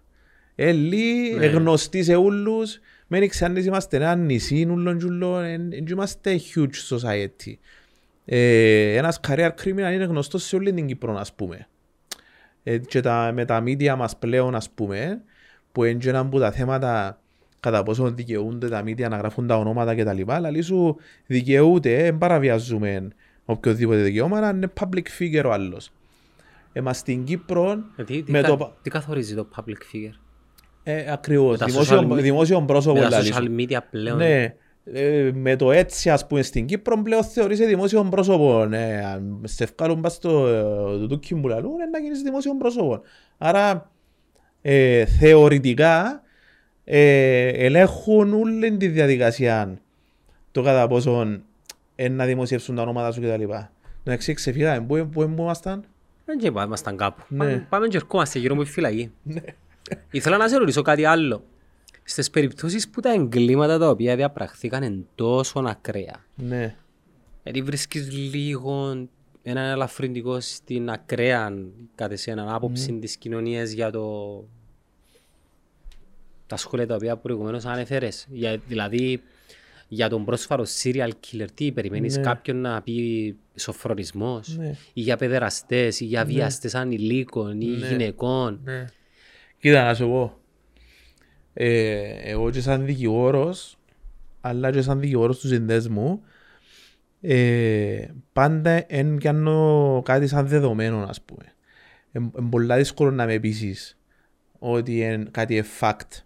Ε, 0.61 0.73
λίγοι 0.73 1.35
Ναι. 1.35 1.47
γνωστοί 1.47 2.03
σε 2.03 2.15
όλους, 2.15 2.79
μην 3.07 3.29
ξέρεις 3.29 3.65
είμαστε 3.67 3.97
ένα 3.97 4.15
νησί, 4.15 4.67
ούλον 4.71 4.99
τζουλόν, 4.99 5.43
δεν 5.71 5.87
είμαστε 5.91 6.41
huge 6.55 6.97
society. 6.99 7.53
Ε, 8.25 8.97
ένας 8.97 9.21
career 9.29 9.51
criminal 9.63 9.93
είναι 9.93 10.05
γνωστός 10.05 10.43
σε 10.45 10.57
όλη 10.57 10.73
την 10.73 10.87
Κύπρο, 10.87 11.15
ας 11.17 11.33
πούμε. 11.35 11.69
Ε, 12.63 12.79
και 12.79 13.01
τα, 13.01 13.31
με 13.35 13.45
τα 13.45 13.63
media 13.67 13.95
μας 13.97 14.17
πλέον, 14.17 14.55
ας 14.55 14.71
πούμε, 14.71 15.21
που 15.73 15.85
είναι 15.85 15.99
και 15.99 16.09
ένα 16.09 16.19
από 16.19 16.39
τα 16.39 16.51
θέματα 16.53 17.21
κατά 17.61 17.83
πόσο 17.83 18.11
δικαιούνται 18.11 18.69
τα 18.69 18.83
media 18.83 19.09
να 19.09 19.17
γράφουν 19.17 19.47
τα 19.47 19.57
ονόματα 19.59 19.95
και 19.95 20.05
τα 20.05 20.13
λοιπά, 20.13 20.35
αλλά 20.35 20.63
σου 20.63 20.97
δικαιούται, 21.27 22.03
δεν 22.03 22.19
παραβιάζουμε 22.19 23.09
οποιοδήποτε 23.45 24.03
δικαιώμα, 24.03 24.37
αλλά 24.37 24.51
είναι 24.51 24.73
public 24.81 25.03
figure 25.19 25.45
ο 25.45 25.53
άλλος. 25.53 25.91
Ε, 26.73 26.81
μας 26.81 26.99
στην 26.99 27.25
Κύπρο, 27.25 27.79
Ε, 27.97 28.05
Τι, 28.05 28.23
τι, 28.23 28.31
με 28.31 28.41
κα- 28.41 28.57
το, 28.57 28.77
τι 28.83 28.91
καθορίζει 28.91 29.35
το 29.35 29.49
public 29.57 29.95
figure; 29.95 30.15
Ε, 30.83 31.13
ακριβώς, 31.13 31.59
τα 31.59 31.67
δημόσιο, 31.67 31.99
social 31.99 32.13
me- 32.13 32.21
δημόσιο 32.21 32.63
πρόσωπο. 32.63 32.99
Με 32.99 33.03
τα 33.05 33.11
λαλείς. 33.11 33.37
social 33.37 33.61
media 33.61 33.79
πλέον. 33.91 34.17
Ναι, 34.17 34.55
ε, 34.93 35.31
με 35.35 35.57
το 35.57 35.73
έτσι 35.73 36.11
ας 36.11 36.27
πούμε 36.27 36.43
στην 36.43 36.67
Κύπρο 36.67 37.03
πλέον 37.03 37.25
θεωρείσαι 37.25 37.65
δημόσιο 37.65 38.05
πρόσωπο. 38.05 38.65
Ναι, 38.65 39.03
αν 39.15 39.41
σε 39.45 39.65
ευκάλουν 39.65 40.01
πας 40.01 40.13
στο 40.13 40.47
ε, 40.47 41.07
τούκι 41.07 41.35
που 41.35 41.49
λαλούν, 41.49 41.73
είναι 41.73 41.85
να 41.93 41.99
γίνεις 41.99 42.23
δημόσιο 42.23 42.57
πρόσωπο. 42.57 43.01
Άρα 43.39 43.91
ε, 44.63 45.05
θεωρητικά 45.05 46.23
ε, 46.85 47.49
ελέγχουν 47.49 48.35
όλη 48.35 48.77
τη 48.77 48.89
διαδικασία 48.89 49.79
το 50.53 50.63
κατά 50.63 50.87
πόσον 50.87 51.43
ε, 51.95 52.09
να 52.09 52.25
δημοσιεύσουν 52.25 52.75
τα 52.75 52.83
ονόματα 52.83 53.13
σου 53.13 53.21
κτλ. 53.21 53.43
Να 54.05 54.13
εξή 54.13 54.33
ξεφύγαμε. 54.33 54.81
Πού, 54.87 55.09
πού, 55.13 55.31
πού 55.35 55.43
ήμασταν; 55.43 55.85
Δεν 56.25 56.39
και 56.39 56.47
ήμασταν 56.47 56.97
κάπου. 56.97 57.23
Ναι. 57.29 57.39
Πάμε, 57.39 57.67
πάμε 57.69 57.87
και 57.87 57.97
ερχόμαστε 57.97 58.39
γύρω 58.39 58.55
μου 58.55 58.63
στη 58.63 58.73
φυλακή. 58.73 59.13
Ήθελα 60.11 60.37
να 60.37 60.49
σε 60.49 60.57
ρωτήσω 60.57 60.83
κάτι 60.83 61.05
άλλο. 61.05 61.45
Στις 62.05 62.31
περιπτώσεις 62.31 62.89
που 62.89 63.01
τα 63.01 63.13
εγκλήματα 63.13 63.79
τα 63.79 63.89
οποία 63.91 64.17
διαπραχθήκαν 64.17 64.83
είναι 64.83 65.05
τόσο 65.15 65.59
ακραία, 65.67 66.25
Ναι. 66.35 66.77
γιατί 67.43 67.63
βρίσκεις 67.63 68.13
λίγο 68.13 69.07
έναν 69.43 69.65
ελαφρυντικό 69.71 70.41
στην 70.41 70.91
ακραία 70.91 71.53
κατά 71.95 72.17
σε 72.17 72.31
έναν 72.31 72.49
άποψη 72.49 72.93
της 72.93 73.17
κοινωνίας 73.17 73.71
για 73.71 73.91
το 73.91 74.45
τα 76.47 76.57
σχόλια 76.57 76.87
τα 76.87 76.95
οποία 76.95 77.17
προηγουμένως 77.17 77.65
ανέφερες. 77.65 78.27
Για, 78.31 78.61
δηλαδή 78.69 79.23
για 79.89 80.09
τον 80.09 80.25
πρόσφαρο 80.25 80.65
serial 80.83 81.11
killer, 81.27 81.47
τι 81.55 81.73
περιμένεις 81.73 82.17
Ναι. 82.17 82.23
κάποιον 82.23 82.57
να 82.61 82.83
πει 82.83 83.37
σοφρονισμός 83.55 84.57
Ναι. 84.57 84.75
ή 84.93 85.01
για 85.01 85.17
παιδεραστές 85.17 86.01
ή 86.01 86.05
για 86.05 86.25
βιαστές 86.25 86.75
ανηλίκων 86.75 87.61
ή 87.61 87.67
Ναι. 87.67 87.89
γυναικών; 87.89 88.61
Ναι. 88.65 88.85
Κοίτα 89.59 89.85
να 89.85 89.95
σου 89.95 90.09
πω. 90.09 90.39
Ε, 91.55 92.31
εγώ 92.31 92.51
και 92.51 92.61
σαν 92.61 92.85
δικηγόρος, 92.85 93.79
αλλά 94.41 94.71
και 94.71 94.83
σαν 94.83 95.01
δικηγόρος 95.01 95.39
του 95.39 95.47
συνδέσμου, 95.47 96.23
ε, 97.21 98.07
πάντα 98.33 98.85
εν 98.87 99.17
πιάνω 99.17 100.03
κάτι 100.05 100.27
σαν 100.27 100.49
δεδομένο, 100.49 101.07
ας 101.09 101.23
πούμε. 101.23 101.53
Είναι 102.13 102.31
πολλά 102.51 102.77
δύσκολο 102.77 103.11
να 103.11 103.27
με 103.27 103.39
πείσεις 103.39 103.99
ότι 104.59 105.01
είναι 105.01 105.29
κάτι 105.31 105.65
fact. 105.81 106.23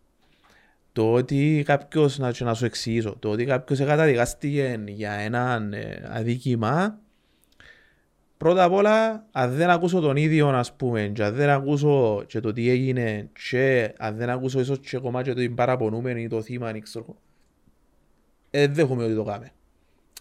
Το 0.93 1.13
ότι 1.13 1.63
κάποιος, 1.67 2.19
να, 2.19 2.33
να 2.39 2.55
σου 2.55 2.65
εξηγήσω, 2.65 3.17
το 3.19 3.31
ότι 3.31 3.45
κάποιος 3.45 3.79
καταδικάστηκε 3.79 4.81
για 4.87 5.13
ένα 5.13 5.69
ε, 5.73 6.03
αδίκημα, 6.09 6.99
πρώτα 8.43 8.65
απ' 8.65 8.73
όλα, 8.73 9.27
αν 9.33 9.51
δεν 9.55 9.71
ακούσω 9.71 10.01
τον 10.01 10.17
ίδιο, 10.17 10.49
ας 10.49 10.73
πούμε, 10.77 11.11
και 11.15 11.25
αν 11.25 11.35
δεν 11.35 11.49
ακούσω 11.51 12.25
και 12.27 12.41
το 12.41 12.53
τι 12.53 12.71
έγινε, 12.71 13.31
και 13.51 13.93
αν 13.99 14.17
δεν 14.17 14.31
ακούσω 14.31 14.61
ίσως 14.61 14.79
και 14.79 14.99
κομμάτι 14.99 15.33
και 15.33 15.47
το 15.49 15.55
παραπονούμενο 15.55 16.19
ή 16.19 16.29
το 16.29 16.43
θύμα, 16.43 16.73
δεν 16.73 16.81
ξέρω, 16.81 17.17
ε, 18.51 18.67
δέχομαι 18.67 19.05
ότι 19.05 19.15
το 19.15 19.25
κάμε. 19.25 19.51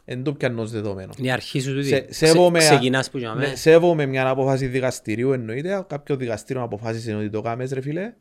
Εν 0.05 0.23
το 0.23 0.33
πιάνω 0.33 0.61
ως 0.61 0.71
δεδομένο. 0.71 1.13
Είναι 1.17 1.27
η 1.27 1.31
αρχή 1.31 1.59
σου 1.59 1.73
τούτη. 1.73 1.87
Σε- 1.87 2.13
σέβομαι- 2.13 2.59
Ξεκινάς 2.59 3.09
που 3.11 3.17
για 3.17 3.29
Ναι, 3.33 3.41
μένα. 3.41 3.55
σέβομαι 3.55 4.05
μια 4.05 4.27
απόφαση 4.29 4.67
δικαστηρίου 4.67 5.31
εννοείται, 5.31 5.85
κάποιο 5.87 6.15
δικαστήριο 6.15 6.61
αποφάσισε 6.61 7.15
ότι 7.15 7.29
το 7.29 7.41
κάμες 7.41 7.71
ρε 7.71 7.81
φίλε. 7.81 8.13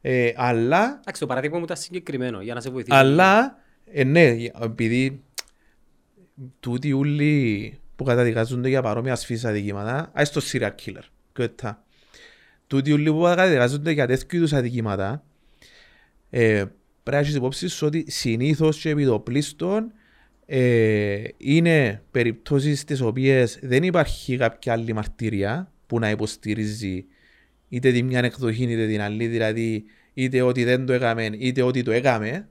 Ε, 0.00 0.32
αλλά, 0.36 0.98
Εντάξει, 1.00 1.20
το 1.20 1.26
παράδειγμα 1.26 1.58
μου 1.58 1.64
ήταν 1.64 1.76
συγκεκριμένο, 1.76 2.40
για 2.40 2.54
να 2.54 2.60
σε 2.60 2.70
βοηθήσω. 2.70 2.96
αλλά, 2.96 3.58
ε, 3.92 4.04
ναι, 4.04 4.36
επειδή 4.62 5.22
τούτοι 6.60 6.92
ούλοι 6.92 7.78
που 8.02 8.08
καταδικάζονται 8.08 8.68
για 8.68 8.82
παρόμοια 8.82 9.16
σφίσα 9.16 9.48
αδικήματα, 9.48 10.10
ας 10.14 10.30
το 10.32 10.40
serial 10.52 10.70
killer, 10.84 11.04
κοίτα. 11.32 11.84
Τούτοι 12.66 12.92
ούλοι 12.92 13.10
που 13.10 13.22
καταδικάζονται 13.22 13.90
για 13.90 14.06
τέτοιου 14.06 14.36
είδους 14.36 14.52
αδικήματα, 14.52 15.24
ε, 16.30 16.64
πρέπει 17.02 17.16
να 17.16 17.18
έχεις 17.18 17.34
υπόψη 17.34 17.68
σου 17.68 17.86
ότι 17.86 18.04
συνήθως 18.10 18.78
και 18.78 18.88
επί 18.88 19.04
το 19.04 19.18
πλήστον 19.18 19.92
ε, 20.46 21.22
είναι 21.36 22.02
περιπτώσεις 22.10 22.80
στις 22.80 23.00
οποίες 23.00 23.58
δεν 23.62 23.82
υπάρχει 23.82 24.36
κάποια 24.36 24.72
άλλη 24.72 24.92
μαρτυρία 24.92 25.72
που 25.86 25.98
να 25.98 26.10
υποστηρίζει 26.10 27.04
είτε 27.68 27.92
τη 27.92 28.02
μια 28.02 28.18
εκδοχή 28.18 28.62
είτε 28.62 28.86
την 28.86 29.00
άλλη, 29.00 29.26
δηλαδή 29.26 29.84
είτε 30.14 30.42
ότι 30.42 30.64
δεν 30.64 30.86
το 30.86 30.92
έκαμε 30.92 31.24
είτε 31.24 31.62
ότι 31.62 31.82
το 31.82 31.90
έκαμε, 31.90 32.48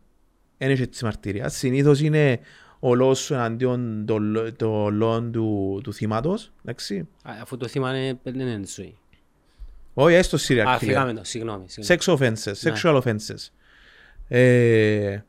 δεν 0.57 0.69
έχει 0.69 0.81
έτσι 0.81 1.03
μαρτυρία. 1.03 1.49
Συνήθως 1.49 2.01
είναι 2.01 2.39
ο 2.83 2.95
λόγος 2.95 3.19
σου 3.19 3.33
εναντίον 3.33 4.03
των 4.05 4.53
το 4.55 4.89
λόγων 4.89 5.31
του, 5.31 5.79
του 5.83 5.93
θύματος, 5.93 6.51
εντάξει. 6.65 7.07
Α, 7.23 7.31
Αφού 7.41 7.57
το 7.57 7.67
θύμα 7.67 7.97
είναι, 7.97 8.19
δεν 8.23 8.39
είναι 8.39 8.61
ζωή. 8.75 8.95
Όχι, 9.93 10.15
έστω 10.15 10.37
serial 10.47 10.65
Α, 10.67 10.75
killer. 10.75 10.79
φύγαμε 10.79 11.13
το, 11.13 11.23
συγγνώμη. 11.23 11.63
συγγνώμη. 11.67 11.99
Sex 12.03 12.13
offenses, 12.17 12.73
sexual 12.73 13.01
offenses. 13.01 13.49
Ε, 14.27 15.19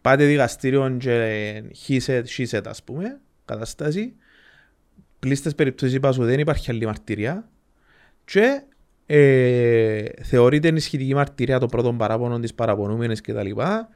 πάτε 0.00 0.24
δικαστήριο 0.24 0.96
και 1.00 1.62
he 1.86 1.98
said, 2.06 2.22
she 2.36 2.46
said 2.50 2.62
ας 2.66 2.82
πούμε, 2.82 3.20
κατάσταση. 3.44 4.14
Πλήστες 5.18 5.54
περιπτώσεις 5.54 5.94
είπα 5.94 6.12
σου 6.12 6.24
δεν 6.24 6.38
υπάρχει 6.38 6.70
άλλη 6.70 6.86
μαρτυρία 6.86 7.48
και 8.24 8.62
ε, 9.06 10.04
θεωρείται 10.22 10.68
ενισχυτική 10.68 11.14
μαρτυρία 11.14 11.58
το 11.58 11.66
πρώτο 11.66 11.92
παράπονο 11.92 12.40
της 12.40 12.54
παραπονούμενης 12.54 13.20
και 13.20 13.32
τα 13.32 13.42
λοιπά. 13.42 13.88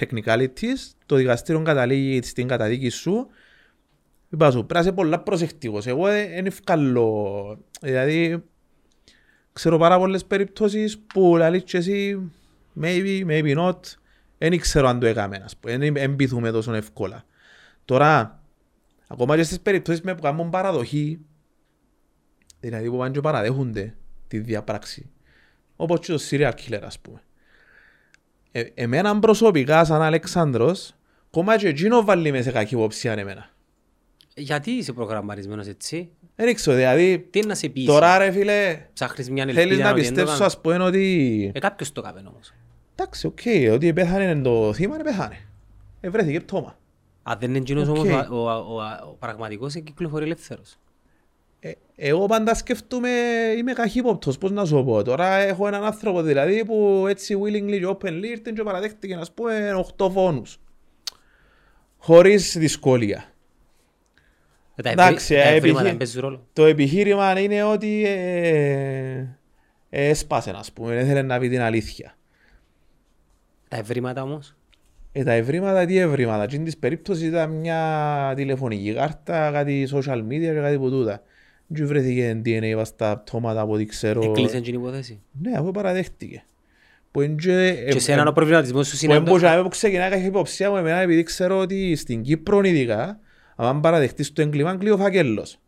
Technicalities, 0.00 0.92
το 1.06 1.16
δικαστήριο 1.16 1.62
καταλήγει 1.62 2.22
στην 2.22 2.48
καταδίκη 2.48 2.88
σου 2.88 3.28
Είπα 4.32 4.50
σου, 4.50 4.58
πρέπει 4.58 4.74
να 4.74 4.80
είσαι 4.80 4.92
πολλά 4.92 5.20
προσεκτικός. 5.20 5.86
Εγώ 5.86 6.06
δεν 6.06 6.46
ευκαλώ. 6.46 7.58
Δηλαδή, 7.80 8.44
ξέρω 9.52 9.78
πάρα 9.78 9.98
πολλές 9.98 10.24
περιπτώσεις 10.24 10.98
που 10.98 11.36
λαλείς 11.36 11.62
και 11.62 11.76
εσύ 11.76 12.30
maybe, 12.80 13.26
maybe 13.26 13.56
not 13.56 13.78
δεν 14.38 14.58
ξέρω 14.58 14.88
αν 14.88 15.00
το 15.00 15.06
έκαμε 15.06 15.40
ας 15.44 15.56
πούμε, 15.56 15.76
δεν 15.76 15.96
εμπιθούμε 15.96 16.50
τόσο 16.50 16.74
εύκολα. 16.74 17.24
Τώρα, 17.84 18.42
ακόμα 19.06 19.36
και 19.36 19.42
στις 19.42 19.60
περιπτώσεις 19.60 20.00
με 20.02 20.14
που 20.14 20.22
κάνουν 20.22 20.50
παραδοχή 20.50 21.20
δηλαδή 22.60 22.90
που 22.90 22.96
πάνε 22.96 23.10
και 23.10 23.20
παραδέχονται 23.20 23.96
τη 24.28 24.38
διαπράξη 24.38 25.10
όπως 25.76 26.00
και 26.00 26.12
το 26.12 26.18
serial 26.30 26.52
killer 26.52 26.82
ας 26.82 26.98
πούμε. 26.98 27.22
Ε, 28.52 28.62
εμένα 28.74 29.18
προσωπικά 29.18 29.84
σαν 29.84 30.02
Αλεξάνδρος 30.02 30.94
ακόμα 31.26 31.56
και 31.56 31.68
εκείνο 31.68 32.04
βάλει 32.04 32.30
με 32.30 32.42
σε 32.42 32.50
κακή 32.50 32.74
υποψία 32.74 33.12
εμένα. 33.12 33.50
Γιατί 34.34 34.70
είσαι 34.70 34.92
προγραμματισμένος 34.92 35.66
έτσι, 35.66 36.10
Δεν 36.36 36.54
ξέρω, 36.54 36.76
δηλαδή 36.76 37.18
τι 37.30 37.38
είναι 37.38 37.48
να 37.48 37.54
σε 37.54 37.68
πείσει. 37.68 37.86
τώρα 37.86 38.18
ρε 38.18 38.30
φίλε 38.30 38.86
Ψάχνεις 38.92 39.30
μια 39.30 39.42
ελπίδα 39.42 39.60
θέλεις 39.62 39.78
να 39.78 39.90
ότι 39.90 40.00
δεν 40.00 40.08
το 40.08 40.14
πιστέψω 40.14 40.32
κάνει. 40.32 40.44
ας 40.44 40.60
πούμε 40.60 40.76
ότι 40.84 41.50
Ε, 41.54 41.58
κάποιος 41.58 41.92
το 41.92 42.00
κάνει 42.02 42.18
όμως. 42.28 42.52
εντάξει, 42.94 43.26
οκ, 43.26 43.38
ότι 43.72 43.92
πέθανε 43.92 44.40
το 44.42 44.72
θύμα, 44.72 44.94
είναι 44.94 45.04
πέθανε. 45.04 45.36
Ε, 46.00 46.10
βρέθηκε 46.10 46.40
πτώμα. 46.40 46.78
Αν 47.22 47.36
δεν 47.40 47.48
είναι 47.48 47.58
εκείνος 47.58 47.88
Οκ. 47.88 47.96
όμως 47.96 48.08
ο, 48.08 48.34
ο, 48.36 48.50
ο, 48.50 48.74
ο, 48.74 49.08
ο 49.10 49.16
πραγματικός 49.18 49.74
ε, 49.74 49.80
κυκλοφορεί 49.80 50.24
ελεύθερος. 50.24 50.78
Ε, 51.60 51.70
εγώ 51.96 52.26
πάντα 52.26 52.54
σκέφτομαι, 52.54 53.08
είμαι 53.58 53.72
καχύποπτος, 53.72 54.38
πώς 54.38 54.50
να 54.50 54.64
σου 54.64 54.84
πω. 54.84 55.02
Τώρα 55.02 55.34
έχω 55.34 55.66
έναν 55.66 55.84
άνθρωπο 55.84 56.22
δηλαδή 56.22 56.64
που 56.64 57.04
έτσι 57.08 57.36
willingly 57.44 57.78
και 57.78 57.86
openly 57.86 58.22
ήρθε 58.24 58.52
και 58.54 58.62
παραδέχτηκε 58.62 59.14
να 59.16 59.22
πούμε 59.34 59.84
8 59.96 60.10
φόνους. 60.10 60.60
Χωρίς 61.98 62.56
δυσκολία. 62.58 63.24
Ε, 64.74 64.82
τα 64.82 64.90
Εντάξει, 64.90 65.34
ευρύ- 65.34 65.46
τα 65.48 65.52
ε, 65.52 65.56
ευρήματα 65.56 65.80
επιχει- 65.80 65.86
δεν 65.88 65.96
παίζουν 65.96 66.20
ρόλο. 66.20 66.46
Το 66.52 66.64
επιχείρημα 66.64 67.40
είναι 67.40 67.62
ότι 67.62 68.04
ε, 68.06 69.28
ε, 69.90 70.08
έσπασε, 70.08 70.52
ας 70.56 70.72
πούμε, 70.72 70.94
δεν 70.94 71.06
θέλει 71.06 71.22
να 71.22 71.38
πει 71.38 71.48
την 71.48 71.60
αλήθεια. 71.60 72.14
Τα 73.68 73.76
ευρήματα 73.76 74.22
όμως. 74.22 74.54
Ε, 75.12 75.22
τα 75.24 75.32
ευρήματα, 75.32 75.86
τι 75.86 75.98
ευρήματα. 75.98 76.46
Τι 76.46 76.58
της 76.58 76.76
περίπτωσης 76.78 77.22
ήταν 77.28 77.50
μια 77.50 78.32
τηλεφωνική 78.36 78.94
κάρτα, 78.94 79.50
κάτι 79.52 79.88
social 79.92 80.18
media 80.26 80.40
και 80.40 80.52
κάτι 80.52 80.78
που 80.78 80.90
τούτα. 80.90 81.22
Δεν 81.72 81.86
βρέθηκε 81.86 82.40
DNA 82.44 82.72
βα 82.76 82.84
στα 82.84 83.18
πτώματα 83.18 83.60
από 83.60 83.72
ό,τι 83.72 83.84
ξέρω. 83.84 84.22
Έκλεισε 84.22 84.60
την 84.60 84.74
υπόθεση. 84.74 85.20
Ναι, 85.42 85.58
αφού 85.58 85.70
παραδέχτηκε. 85.70 86.44
Που 87.10 87.20
είναι 87.20 87.34
και... 87.34 87.86
Και 87.90 87.98
σε 87.98 88.12
έναν 88.12 88.26
ο 88.26 88.32
προβληματισμός 88.32 88.88
σου 88.88 89.06
Που 89.06 89.12
είναι 89.12 89.20
που 89.20 89.38
συναντά... 89.38 89.62
που 89.62 89.68
ξεκινάει 89.68 90.10
κάποια 90.10 90.26
υποψία 90.26 90.70
μου 90.70 90.76
εμένα 90.76 90.98
επειδή 90.98 91.22
ξέρω 91.22 91.58
ότι 91.58 91.96
στην 91.96 92.22
Κύπρο 92.22 92.60
ειδικά 92.60 93.20
αν 93.56 93.80
παραδεχτείς 93.80 94.32
το 94.32 94.42
έγκλημα 94.42 94.76
κλείω 94.76 94.96
φακέλος. 94.96 95.58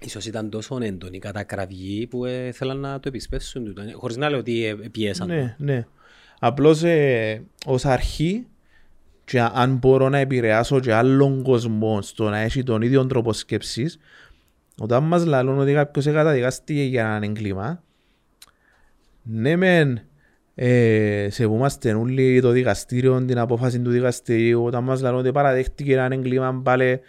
Ίσως 0.00 0.26
ήταν 0.26 0.50
τόσο 0.50 0.78
έντονη 0.82 1.16
η 1.16 1.20
κατακραυγή 1.20 2.06
που 2.06 2.24
ε, 2.24 2.52
θέλαν 2.52 2.78
να 2.78 3.00
το 3.00 3.08
επισπεύσουν 3.08 3.64
τούτο. 3.64 3.82
Ε, 3.82 3.92
Χωρίς 3.92 4.16
να 4.16 4.30
λέω 4.30 4.38
ότι 4.38 4.64
ε, 4.64 4.74
πιέσαν. 4.74 5.28
το. 5.28 5.34
Ναι, 5.34 5.54
ναι. 5.58 5.86
Απλώς 6.38 6.82
ε, 6.82 7.42
ως 7.66 7.84
αρχή 7.84 8.46
και 9.30 9.40
αν 9.40 9.76
μπορώ 9.76 10.08
να 10.08 10.18
επηρεάσω 10.18 10.80
και 10.80 10.92
άλλον 10.92 11.42
κόσμο 11.42 12.02
στο 12.02 12.28
να 12.28 12.38
έχει 12.38 12.62
τον 12.62 12.82
ίδιο 12.82 13.06
τρόπο 13.06 13.32
σκέψης 13.32 13.98
όταν 14.80 15.02
μας 15.02 15.24
λαλούν 15.24 15.58
ότι 15.58 15.72
κάποιος 15.72 16.04
καταδικάστηκε 16.04 16.82
για 16.82 17.06
έναν 17.06 17.22
έγκλημα 17.22 17.82
ναι 19.22 19.56
μεν 19.56 20.00
ε, 20.54 21.28
σεβούμαστε 21.30 21.92
όλοι 21.92 22.40
το 22.40 22.50
δικαστήριο, 22.50 23.24
την 23.24 23.38
απόφαση 23.38 23.80
του 23.80 23.90
δικαστηρίου. 23.90 24.64
Όταν 24.64 24.84
μας 24.84 25.00
λαλούν 25.00 25.18
ότι 25.18 25.32
παραδέχτηκε 25.32 25.92
έναν 25.92 26.12
έγκλημα 26.12 26.60
πάλι 26.64 27.00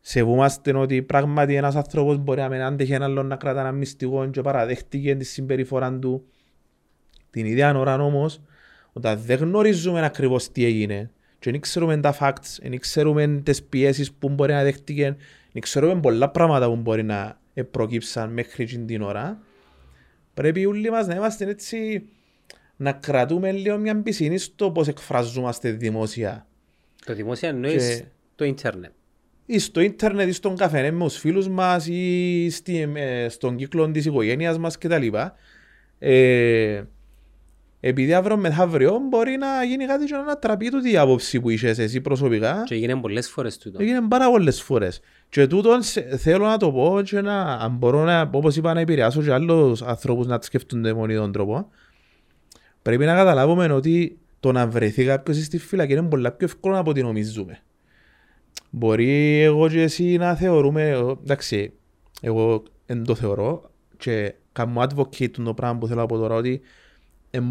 σεβούμαστε 0.00 0.76
ότι 0.76 1.02
πράγματι 1.02 1.54
ένας 1.54 1.76
άνθρωπος 1.76 2.18
μπορεί 2.18 2.40
να 2.40 2.48
μην 2.48 2.60
άντεχε 2.60 2.94
έναν 2.94 3.10
άλλον 3.10 3.26
να 3.26 3.36
κρατά 3.36 3.60
ένα 3.60 3.72
μυστικό 3.72 4.30
και 4.30 4.40
παραδέχτηκε 4.40 5.14
τη 5.14 5.24
συμπεριφορά 5.24 5.98
του. 5.98 6.24
Την 7.30 7.46
ίδια 7.46 7.78
ώρα 7.78 8.02
όμως, 8.02 8.40
όταν 8.92 9.18
δεν 9.24 9.38
γνωρίζουμε 9.38 10.04
ακριβώς 10.04 10.52
τι 10.52 10.64
έγινε 10.64 11.10
και 11.38 11.50
δεν 11.50 11.60
ξέρουμε 11.60 11.96
τα 12.00 12.16
facts, 12.20 12.58
δεν 12.62 12.78
ξέρουμε 12.78 13.40
τις 13.42 13.62
πιέσεις 13.62 14.12
που 14.12 14.28
μπορεί 14.28 14.52
να 14.52 14.62
δέχτηκε, 14.62 15.16
δεν 15.52 15.62
ξέρουμε 15.62 16.00
πολλά 16.00 16.28
πράγματα 16.30 16.66
που 16.68 16.76
μπορεί 16.76 17.02
να 17.02 17.40
προκύψαν 17.70 18.32
μέχρι 18.32 18.62
εκείνη 18.62 18.84
την 18.84 19.02
ώρα, 19.02 19.38
πρέπει 20.34 20.66
όλοι 20.66 20.90
μας 20.90 21.06
να 21.06 21.14
είμαστε 21.14 21.48
έτσι, 21.48 22.02
να 22.76 22.92
κρατούμε 22.92 23.52
λίγο 23.52 23.78
μια 23.78 24.02
πισινή 24.02 24.38
στο 24.38 24.70
πώς 24.70 24.88
εκφραζόμαστε 24.88 25.70
δημόσια. 25.70 26.46
Το 27.04 27.14
δημόσιο 27.14 27.48
εννοείς 27.48 27.96
Και- 27.98 28.04
το 28.34 28.44
ίντερνετ. 28.44 28.90
Ή 29.46 29.58
στο 29.58 29.80
ίντερνετ 29.80 30.28
ή 30.28 30.32
στον 30.32 30.56
καφενέ 30.56 30.90
με 30.90 31.04
τους 31.04 31.16
φίλους 31.18 31.48
μας 31.48 31.86
ή 31.86 32.48
στη, 32.50 32.92
ε, 32.94 33.28
στον 33.28 33.56
κύκλο 33.56 33.90
της 33.90 34.04
οικογένειας 34.04 34.58
μας 34.58 34.78
κτλ. 34.78 35.06
Ε, 35.98 36.82
επειδή 37.80 38.14
αύριο 38.14 38.36
μεθαύριο 38.36 38.98
μπορεί 39.08 39.36
να 39.36 39.64
γίνει 39.64 39.86
κάτι 39.86 40.04
και 40.04 40.14
να 40.14 40.20
ανατραπεί 40.20 40.68
τούτη 40.70 40.90
η 40.92 40.96
άποψη 40.96 41.40
που 41.40 41.50
είσαι 41.50 41.68
εσύ 41.68 42.00
προσωπικά. 42.00 42.62
Και 42.66 42.74
έγινε 42.74 42.96
πολλές 42.96 43.28
φορές 43.28 43.58
τούτο. 43.58 43.78
Έγινε 43.82 44.00
πάρα 44.08 44.30
πολλές 44.30 44.62
φορές. 44.62 45.00
Και 45.28 45.46
τούτον 45.46 45.82
σε- 45.82 46.16
θέλω 46.16 46.46
να 46.46 46.56
το 46.56 46.72
πω 46.72 47.00
και 47.04 47.20
να, 47.20 47.40
αν 47.42 47.76
μπορώ 47.76 48.04
να, 48.04 48.30
όπως 48.32 48.56
είπα, 48.56 48.74
να 48.74 48.80
επηρεάσω 48.80 49.22
και 49.22 49.32
άλλους 49.32 49.82
ανθρώπους 49.82 50.26
να 50.26 50.38
σκεφτούνται 50.40 50.94
με 50.94 51.14
τον 51.14 51.32
τρόπο. 51.32 51.68
Πρέπει 52.82 53.04
να 53.04 53.14
καταλάβουμε 53.14 53.72
ότι 53.72 54.18
το 54.40 54.52
να 54.52 54.66
βρεθεί 54.66 55.04
κάποιος 55.04 55.36
στη 55.44 55.58
φυλακή 55.58 55.92
είναι 55.92 56.02
πολλά 56.02 56.32
πιο 56.32 56.46
εύκολο 56.46 56.78
από 56.78 56.90
ό,τι 56.90 57.02
νομίζουμε. 57.02 57.58
Μπορεί 58.70 59.40
εγώ 59.42 59.68
και 59.68 59.82
εσύ 59.82 60.16
να 60.16 60.34
θεωρούμε, 60.34 60.88
εγώ- 60.88 61.18
εντάξει, 61.22 61.72
εγώ 62.20 62.62
δεν 62.86 63.04
το 63.04 63.14
θεωρώ 63.14 63.70
και 63.96 64.34
κάνω 64.52 64.82
advocate 64.88 65.30
το 65.30 65.54
πράγμα 65.54 65.78
που 65.78 65.86
θέλω 65.86 66.02
από 66.02 66.16
τώρα 66.18 66.34
ότι 66.34 66.48
είναι 66.48 66.60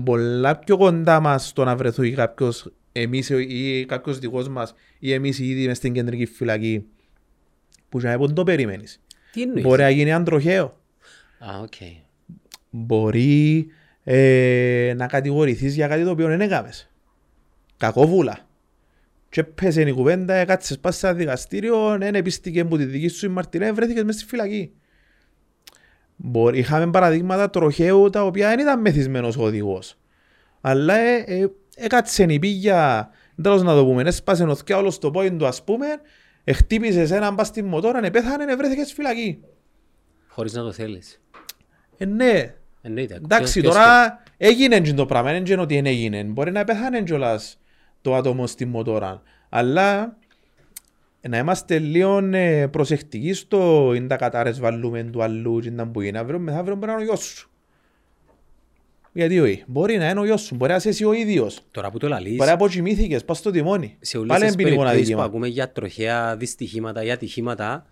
πολλά 0.04 0.58
πιο 0.58 0.78
κοντά 0.78 1.20
μας 1.20 1.54
το 1.54 1.64
να 1.64 1.76
βρεθεί 1.76 2.12
κάποιος 2.12 2.72
εμείς 2.92 3.30
ή 3.30 3.86
κάποιος 3.88 4.20
δικός 4.20 4.48
μας 4.48 4.74
ή 5.00 5.14
εμείς 5.14 5.40
ήδη 5.40 5.68
μες 5.68 5.78
στην 5.78 5.94
κεντρική 5.94 6.26
φυλακή 6.26 6.86
που 7.90 8.00
και 8.00 8.08
να 8.08 8.34
το 8.34 8.44
περιμένεις. 8.44 9.02
Τι 9.32 9.42
εννοείς; 9.42 9.64
Μπορεί 9.64 9.82
να 9.82 9.90
γίνει 9.90 10.14
έναν 10.14 10.35
τροχαίο. 10.35 10.82
Α, 11.40 11.60
οκ. 11.62 11.74
μπορεί 12.70 13.68
ε, 14.04 14.94
να 14.96 15.08
κατηγορηθείς 15.08 15.76
για 15.76 15.88
κάτι 15.88 16.04
το 16.04 16.10
οποίο 16.10 16.28
δεν 16.28 16.42
έκαμες. 16.42 16.92
Κακόβουλα. 17.78 18.48
Και 19.30 19.44
πέσε 19.44 19.82
η 19.82 19.92
κουβέντα, 19.92 20.34
έκατσες 20.34 20.80
πας 20.80 20.98
σε 20.98 21.08
ένα 21.08 21.16
δικαστήριο, 21.16 21.98
δεν 21.98 22.16
επείστηκε 22.16 22.66
που 22.66 22.78
τη 22.78 22.86
δική 22.86 23.08
σου 23.08 23.26
η 23.26 23.30
μαρτυρία, 23.30 23.74
βρέθηκες 23.74 24.04
μέσα 24.04 24.20
στη 24.20 24.28
φυλακή. 24.28 24.72
Μπορεί, 26.20 26.58
είχαμε 26.60 26.92
παραδείγματα 26.92 27.50
τροχαίου 27.50 28.10
τα 28.10 28.26
οποία 28.26 28.50
δεν 28.50 28.60
ήταν 28.60 28.82
μεθυσμένος 28.82 29.38
ο 29.38 29.44
οδηγός. 29.44 29.98
Αλλά 30.62 30.96
ε, 30.98 31.24
ε, 31.28 31.48
έκατσε 31.76 32.24
η 32.24 32.40
πήγια, 32.40 33.10
τέλος 33.42 33.64
να 33.64 33.76
το 33.76 33.86
πούμε, 33.86 34.04
έσπασε 34.04 34.46
νοθκιά 34.46 34.78
όλο 34.78 34.90
στο 34.90 35.12
πόιν 35.12 35.38
του 35.38 35.48
ας 35.48 35.64
πούμε, 35.64 35.88
χτύπησε 36.54 37.16
έναν 37.16 37.36
πας 37.36 37.48
στη 37.48 37.64
μοτόρα, 37.64 38.12
πέθανε, 38.12 38.56
βρέθηκες 38.56 38.86
στη 38.86 38.96
φυλακή. 38.96 39.40
Χωρίς 40.28 40.54
να 40.54 40.64
το 40.64 40.72
θέλεις. 40.72 41.22
Ε, 41.98 42.06
ναι. 42.06 42.54
Εννοείται. 42.82 43.16
Εντάξει, 43.16 43.60
Ποιος- 43.60 43.74
τώρα 43.76 44.24
έγινε 44.38 44.80
και 44.80 44.94
το 44.94 45.06
πράγμα, 45.06 45.32
δεν 45.32 45.46
είναι 45.46 45.62
ότι 45.62 45.76
δεν 45.76 45.86
έγινε. 45.86 46.24
Μπορεί 46.24 46.52
να 46.52 46.64
πέθανε 46.64 47.02
κιόλας 47.02 47.60
το 48.02 48.16
άτομο 48.16 48.48
στη 48.48 48.66
μοτόρα. 48.66 49.22
Αλλά 49.50 50.18
να 51.22 51.38
είμαστε 51.38 51.80
λίγο 51.80 52.18
ε, 52.32 52.68
προσεκτικοί 52.68 53.34
στο 53.34 53.92
είναι 53.96 54.08
τα 54.08 54.16
κατάρες 54.16 54.60
βάλουμε 54.60 55.04
του 55.04 55.24
αλλού 55.24 55.60
και 55.60 55.70
να 55.72 55.88
που 55.88 56.02
είναι 56.02 56.20
αύριο, 56.20 56.40
μεθαύριο 56.40 56.76
μπορεί 56.76 56.88
να 56.88 56.94
είναι 56.94 57.02
ο 57.02 57.06
γιος 57.06 57.24
σου. 57.26 57.50
Γιατί 59.14 59.40
όχι, 59.40 59.64
μπορεί 59.68 59.98
να 59.98 60.10
είναι 60.10 60.20
ο 60.20 60.26
γιος 60.26 60.42
σου, 60.42 60.56
μπορεί 60.56 60.72
να 60.72 60.78
είσαι 60.78 60.90
εσύ 60.90 61.06
ο 61.06 61.14
ίδιος. 61.14 61.60
Τώρα 61.72 61.92
που 61.92 61.98
το 61.98 62.08
λαλείς, 62.08 62.36
Μπορεί 62.36 62.48
να 62.50 62.56
αποκοιμήθηκες, 62.56 63.26
πας 63.26 63.38
στο 63.38 63.52
τιμόνι. 63.52 63.98
σε 64.00 64.18
όλες 64.18 64.30
Πάλι 64.30 64.44
τις 64.44 64.54
είναι 64.54 64.64
ποινικό 64.64 64.82
περιπτώσεις 64.84 65.14
που 65.14 65.20
αδίκημα. 65.20 65.24
ακούμε 65.24 65.48
για 65.48 65.72
τροχαία 65.72 66.38
δυστυχήματα 66.38 67.04
ή 67.04 67.12
ατυχήματα, 67.12 67.86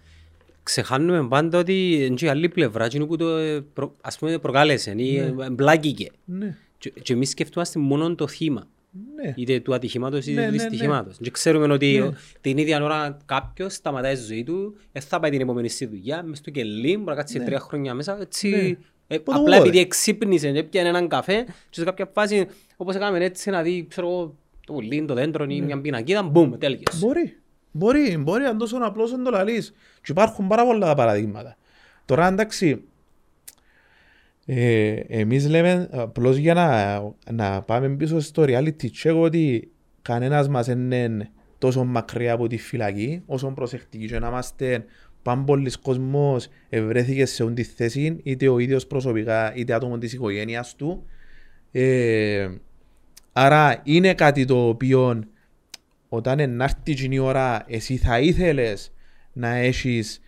ξεχάνουμε 0.64 1.28
πάντα 1.28 1.60
ότι 1.60 1.94
είναι 2.06 2.16
και 2.16 2.26
η 2.26 2.30
άλλη 2.30 2.50
πλευρά 2.50 2.86
εκείνου 2.86 3.08
που 3.08 3.16
το 3.16 3.38
ε, 3.38 3.60
προ, 3.74 3.94
ας 4.02 4.18
πούμε 4.18 4.38
προκάλεσε 4.38 4.94
ή 4.98 5.18
ε, 5.18 5.34
εμπλάκηκε. 5.46 6.12
Ναι, 6.26 6.56
Και, 6.78 6.94
και 7.02 7.14
εμείς 7.14 7.30
σκεφτούμαστε 7.30 7.80
μόνο 7.80 8.16
το 8.16 8.28
θύμα. 8.28 8.68
Ναι. 9.16 9.34
Είτε 9.36 9.60
του 9.60 9.74
ατυχήματος 9.74 10.26
είτε 10.26 10.40
Ναι, 10.42 10.46
του 10.48 10.52
ναι, 10.56 10.58
ναι. 10.64 10.70
δυστυχήματος. 10.70 11.18
Και 11.22 11.32
ξέρουμε 11.32 11.74
ότι 11.74 11.98
Ναι. 12.00 12.02
ο- 12.06 12.14
την 12.42 12.58
ίδια 12.58 12.84
ώρα 12.84 13.18
κάποιος 13.26 13.74
σταματάει 13.74 14.16
τη 14.16 14.22
ζωή 14.22 14.44
του, 14.44 14.76
δεν 14.92 15.02
θα 15.02 15.20
πάει 15.20 15.32
την 15.32 15.42
επόμενη 15.42 15.70
στη 15.70 15.86
δουλειά, 15.86 16.24
μες 16.24 16.38
στο 16.38 16.50
κελί, 16.52 16.92
μπορεί 16.98 17.06
να 17.10 17.16
κάτσει 17.16 17.40
τρία 17.40 17.60
χρόνια 17.60 17.94
μέσα, 17.94 18.18
έτσι... 18.22 18.50
Ναι. 18.50 19.16
ε, 19.16 19.18
Πού 19.18 19.32
το 19.32 19.38
απλά 19.38 19.42
βόλε. 19.44 19.58
επειδή 19.58 19.80
εξύπνησε 19.80 20.52
και 20.52 20.60
έπιανε 20.60 20.90
έναν 20.90 21.08
καφέ 21.08 21.44
και 21.44 21.80
σε 21.80 21.84
κάποια 21.84 22.10
φάση 22.14 22.48
όπως 22.78 22.96
έκαμε 22.96 23.24
έτσι 23.26 23.50
να 23.50 23.62
δει 23.62 23.86
ξέρω, 23.90 24.08
εγώ, 24.10 24.36
το 24.68 24.74
πουλί, 24.74 25.06
το 25.06 25.14
δέντρο 25.14 25.46
ή 25.50 25.62
μια 25.62 25.82
πινακίδα, 25.82 26.24
μπούμ, 26.24 26.58
τέλειος. 26.58 27.00
Μπορεί. 27.00 27.38
Μπορεί, 27.72 28.18
μπορεί 28.18 28.44
αν 28.44 28.58
τόσο 28.58 28.78
απλώς 28.82 29.12
δεν 29.12 29.24
το 29.24 29.30
λαλείς. 29.30 29.74
Και 30.02 30.12
υπάρχουν 30.12 30.48
πάρα 30.48 30.66
πολλά 30.66 30.96
παραδείγματα. 30.96 31.58
Τώρα 32.06 32.28
εντάξει, 32.28 32.84
ε, 34.46 34.92
εμείς 35.08 35.50
λέμε 35.50 35.90
απλώς 35.92 36.38
για 36.38 36.54
να, 36.54 37.00
να 37.32 37.62
πάμε 37.62 37.90
πίσω 37.90 38.20
στο 38.20 38.44
reality 38.48 38.86
check 39.04 39.16
ότι 39.16 39.72
κανένας 40.02 40.50
μας 40.50 40.66
δεν 40.66 40.92
είναι 40.92 41.30
τόσο 41.58 41.84
μακριά 41.84 42.34
από 42.34 42.48
τη 42.48 42.58
φυλακή 42.58 43.22
όσο 43.26 43.52
προσεκτικοί 43.52 44.08
και 44.08 44.20
να 44.20 44.28
είμαστε 44.28 44.86
παν 45.22 45.46
πολλής 45.46 45.78
κόσμος 45.78 46.48
ευρέθηκες 46.70 47.32
σε 47.32 47.44
αυτή 47.44 47.56
τη 47.56 47.64
θέση 47.64 48.20
είτε 48.24 48.48
ο 48.48 48.60
ίδιος 48.60 48.88
προσωπικά 48.88 49.56
είτε 49.56 49.74
άτομο 49.74 49.98
της 49.98 50.14
οικογένειας 50.14 50.76
του. 50.76 51.06
Ε, 51.72 52.50
άρα 53.32 53.82
είναι 53.84 54.14
κάτι 54.14 54.46
το 54.46 54.68
οποίο 54.68 55.24
όταν 56.10 56.40
ενάρτει 56.40 56.92
εκείνη 56.92 57.16
η 57.16 57.20
ώρα 57.20 57.64
εσύ 57.68 57.98
θα 57.98 58.20
ήθελες 58.20 58.92
να 59.34 59.56
έχεις 59.56 60.20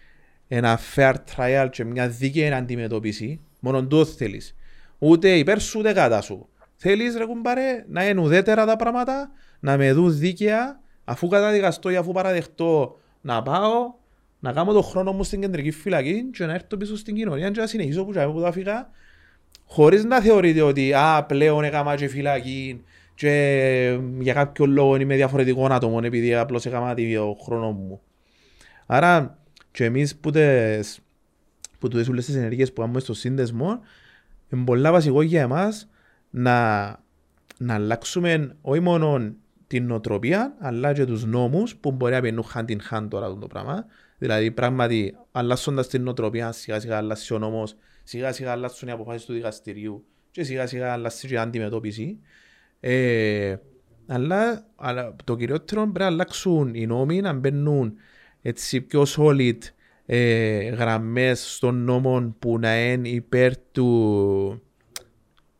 ένα 0.47 0.79
fair 0.95 1.13
trial 1.35 1.67
και 1.71 1.83
μια 1.83 2.09
δίκαιη 2.09 2.51
αντιμετώπιση 2.51 3.39
μόνο 3.67 3.87
το 3.87 4.05
θέλεις 4.05 4.55
ούτε 4.97 5.29
υπέρ 5.29 5.59
σου 5.59 5.79
ούτε 5.79 5.93
κατά 5.93 6.21
σου 6.21 6.49
θέλεις 6.75 7.15
ρε 7.17 7.25
κουμπάρε 7.25 7.85
να 7.87 8.09
είναι 8.09 8.21
ουδέτερα 8.21 8.65
τα 8.65 8.75
πράγματα 8.75 9.31
να 9.59 9.77
με 9.77 9.93
δουν 9.93 10.17
δίκαια 10.17 10.79
αφού 11.05 11.27
καταδικαστώ 11.27 11.89
ή 11.89 11.95
αφού 11.95 12.11
παραδεχτώ 12.11 12.99
να 13.21 13.41
πάω 13.41 13.93
να 14.39 14.51
κάνω 14.51 14.73
το 14.73 14.81
χρόνο 14.81 15.11
μου 15.11 15.23
στην 15.23 15.41
κεντρική 15.41 15.71
φυλακή 15.71 16.29
και 16.33 16.45
να 16.45 16.53
έρθω 16.53 16.77
πίσω 16.77 16.97
στην 16.97 17.15
κοινωνία 17.15 17.49
και 17.49 17.59
να 17.59 17.67
συνεχίσω 17.67 18.05
που 18.05 18.11
που 18.33 18.39
θα 18.41 18.51
φύγα 18.51 18.89
χωρίς 19.65 20.03
να 20.03 20.21
θεωρείτε 20.21 20.61
ότι 20.61 20.93
α, 20.93 21.23
πλέον 21.27 21.63
έκαμα 21.63 21.95
και 21.95 22.07
φυλακή 22.07 22.83
και 23.15 23.99
για 24.19 24.33
κάποιο 24.33 24.65
λόγο 24.65 24.95
είμαι 24.95 25.15
διαφορετικό 25.15 25.65
άτομο 25.65 25.99
επειδή 26.03 26.35
απλώς 26.35 26.65
έκαμα 26.65 26.93
το 26.93 27.37
χρόνο 27.43 27.71
μου. 27.71 28.01
Άρα 28.85 29.37
και 29.71 29.83
εμείς 29.85 30.15
που 30.15 30.31
τις, 30.31 30.99
που 31.87 31.93
τούτες 31.93 32.09
όλες 32.09 32.25
τις 32.25 32.35
ενέργειες 32.35 32.73
που 32.73 32.81
κάνουμε 32.81 32.99
στο 32.99 33.13
σύνδεσμο 33.13 33.79
είναι 34.49 34.63
πολλά 34.63 34.91
βασικό 34.91 35.21
για 35.21 35.41
εμάς 35.41 35.89
να, 36.29 36.85
να 37.57 37.73
αλλάξουμε 37.73 38.55
όχι 38.61 38.79
μόνο 38.79 39.33
την 39.67 39.85
νοοτροπία 39.85 40.55
αλλά 40.59 40.93
και 40.93 41.05
τους 41.05 41.25
νόμους 41.25 41.75
που 41.75 41.91
μπορεί 41.91 42.13
να 42.13 42.21
παινούν 42.21 42.45
hand 42.53 42.65
in 42.69 42.77
hand 42.91 43.07
τώρα 43.09 43.37
το 43.37 43.47
πράγμα. 43.47 43.85
Δηλαδή 44.17 44.51
πράγματι 44.51 45.15
αλλάσσοντας 45.31 45.87
την 45.87 46.03
νοοτροπία 46.03 46.51
σιγά 46.51 46.79
σιγά 46.79 46.97
αλλάσει 46.97 47.33
ο 47.33 47.37
νόμος, 47.39 47.75
σιγά 48.03 48.31
σιγά 48.31 48.51
αλλάσουν 48.51 48.87
οι 48.87 48.91
αποφάσεις 48.91 49.25
του 49.25 49.33
δικαστηρίου 49.33 50.05
και 50.31 50.43
σιγά 50.43 50.67
σιγά 50.67 50.91
αλλάσει 50.91 51.27
και 51.27 51.33
η 51.33 51.37
αντιμετώπιση. 51.37 52.19
Ε, 52.79 53.55
αλλά, 54.07 54.65
αλλά 54.75 55.15
το 55.23 55.35
κυριότερο 55.35 55.81
πρέπει 55.81 55.99
να 55.99 56.05
αλλάξουν 56.05 56.73
οι 56.73 56.85
νόμοι, 56.85 57.21
να 57.21 57.33
μπαίνουν 57.33 57.93
έτσι 58.41 58.81
πιο 58.81 59.05
solid 59.07 59.57
ε, 60.09 60.57
γραμμές 60.69 61.53
στον 61.55 61.83
νόμο 61.83 62.35
που 62.39 62.59
να 62.59 62.91
είναι 62.91 63.09
υπέρ 63.09 63.57
του, 63.71 64.61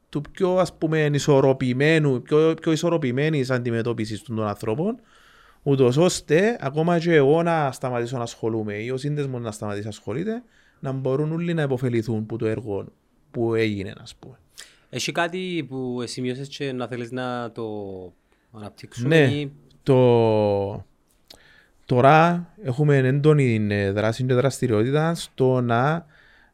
του 0.10 0.22
πιο 0.32 0.56
ας 0.56 0.78
πούμε 0.78 1.10
ισορροπημένου, 1.14 2.22
πιο, 2.22 2.54
πιο 2.62 2.72
ισορροπημένης 2.72 3.50
αντιμετώπισης 3.50 4.24
των 4.24 4.48
ανθρώπων 4.48 5.00
ούτως 5.64 5.98
ώστε 5.98 6.58
ακόμα 6.60 7.00
και 7.00 7.14
εγώ 7.14 7.44
να 7.44 7.72
σταματήσω 7.72 8.18
να 8.18 8.24
ασχολούμαι 8.24 8.74
ή 8.74 8.90
ο 8.90 8.98
σύνδεσμος 8.98 9.42
να 9.42 9.52
σταματήσει 9.52 9.84
να 9.84 9.90
ασχολείται 9.90 10.44
να 10.80 10.92
μπορούν 10.92 11.32
όλοι 11.32 11.54
να 11.54 11.62
υποφεληθούν 11.62 12.26
που 12.26 12.38
το 12.38 12.46
έργο 12.46 12.86
που 13.32 13.54
έγινε 13.54 13.94
ας 14.02 14.16
πούμε. 14.16 14.40
Έχει 14.90 15.12
κάτι 15.12 15.66
που 15.70 16.04
σημειώσεις 16.06 16.48
και 16.48 16.72
να 16.72 16.88
θέλεις 16.88 17.12
να 17.12 17.52
το 17.52 17.64
αναπτύξουμε 18.52 19.08
Ναι, 19.08 19.34
ή 19.34 19.52
το... 19.84 20.86
τώρα 21.88 22.48
έχουμε 22.64 22.98
έντονη 22.98 23.68
ε, 23.70 23.92
δράση 23.92 24.24
και 24.24 24.34
δραστηριότητα 24.34 25.16
στο 25.16 25.62
να 25.62 26.06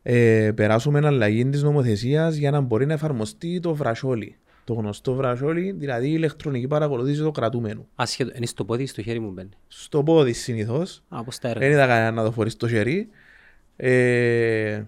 ε, 0.03 0.51
περάσουμε 0.55 0.99
αλλαγή 1.03 1.45
της 1.49 1.63
νομοθεσίας 1.63 2.36
για 2.36 2.51
να 2.51 2.61
μπορεί 2.61 2.86
να 2.86 2.93
εφαρμοστεί 2.93 3.59
το 3.59 3.75
βρασόλι. 3.75 4.38
Το 4.63 4.73
γνωστό 4.73 5.13
βρασόλι, 5.13 5.71
δηλαδή 5.71 6.07
η 6.07 6.13
ηλεκτρονική 6.15 6.67
παρακολούθηση 6.67 7.21
του 7.21 7.31
κρατούμενου. 7.31 7.88
ασχέτω, 7.95 8.31
είναι 8.36 8.45
στο 8.45 8.65
πόδι 8.65 8.84
ή 8.84 8.88
στο 8.88 9.01
χέρι 9.01 9.19
μου 9.19 9.31
μπαίνει. 9.31 9.49
Στο 9.67 10.03
πόδι 10.03 10.34
συνήθως, 10.34 11.03
Α, 11.09 11.23
πώς 11.23 11.39
τα 11.39 11.47
έργα. 11.49 11.59
δεν 11.59 11.71
είδα 11.71 11.88
κανένα 11.88 12.11
να 12.11 12.23
το 12.23 12.31
φορείς 12.31 12.53
στο 12.53 12.67
χέρι. 12.67 13.07
Ε, 13.75 14.84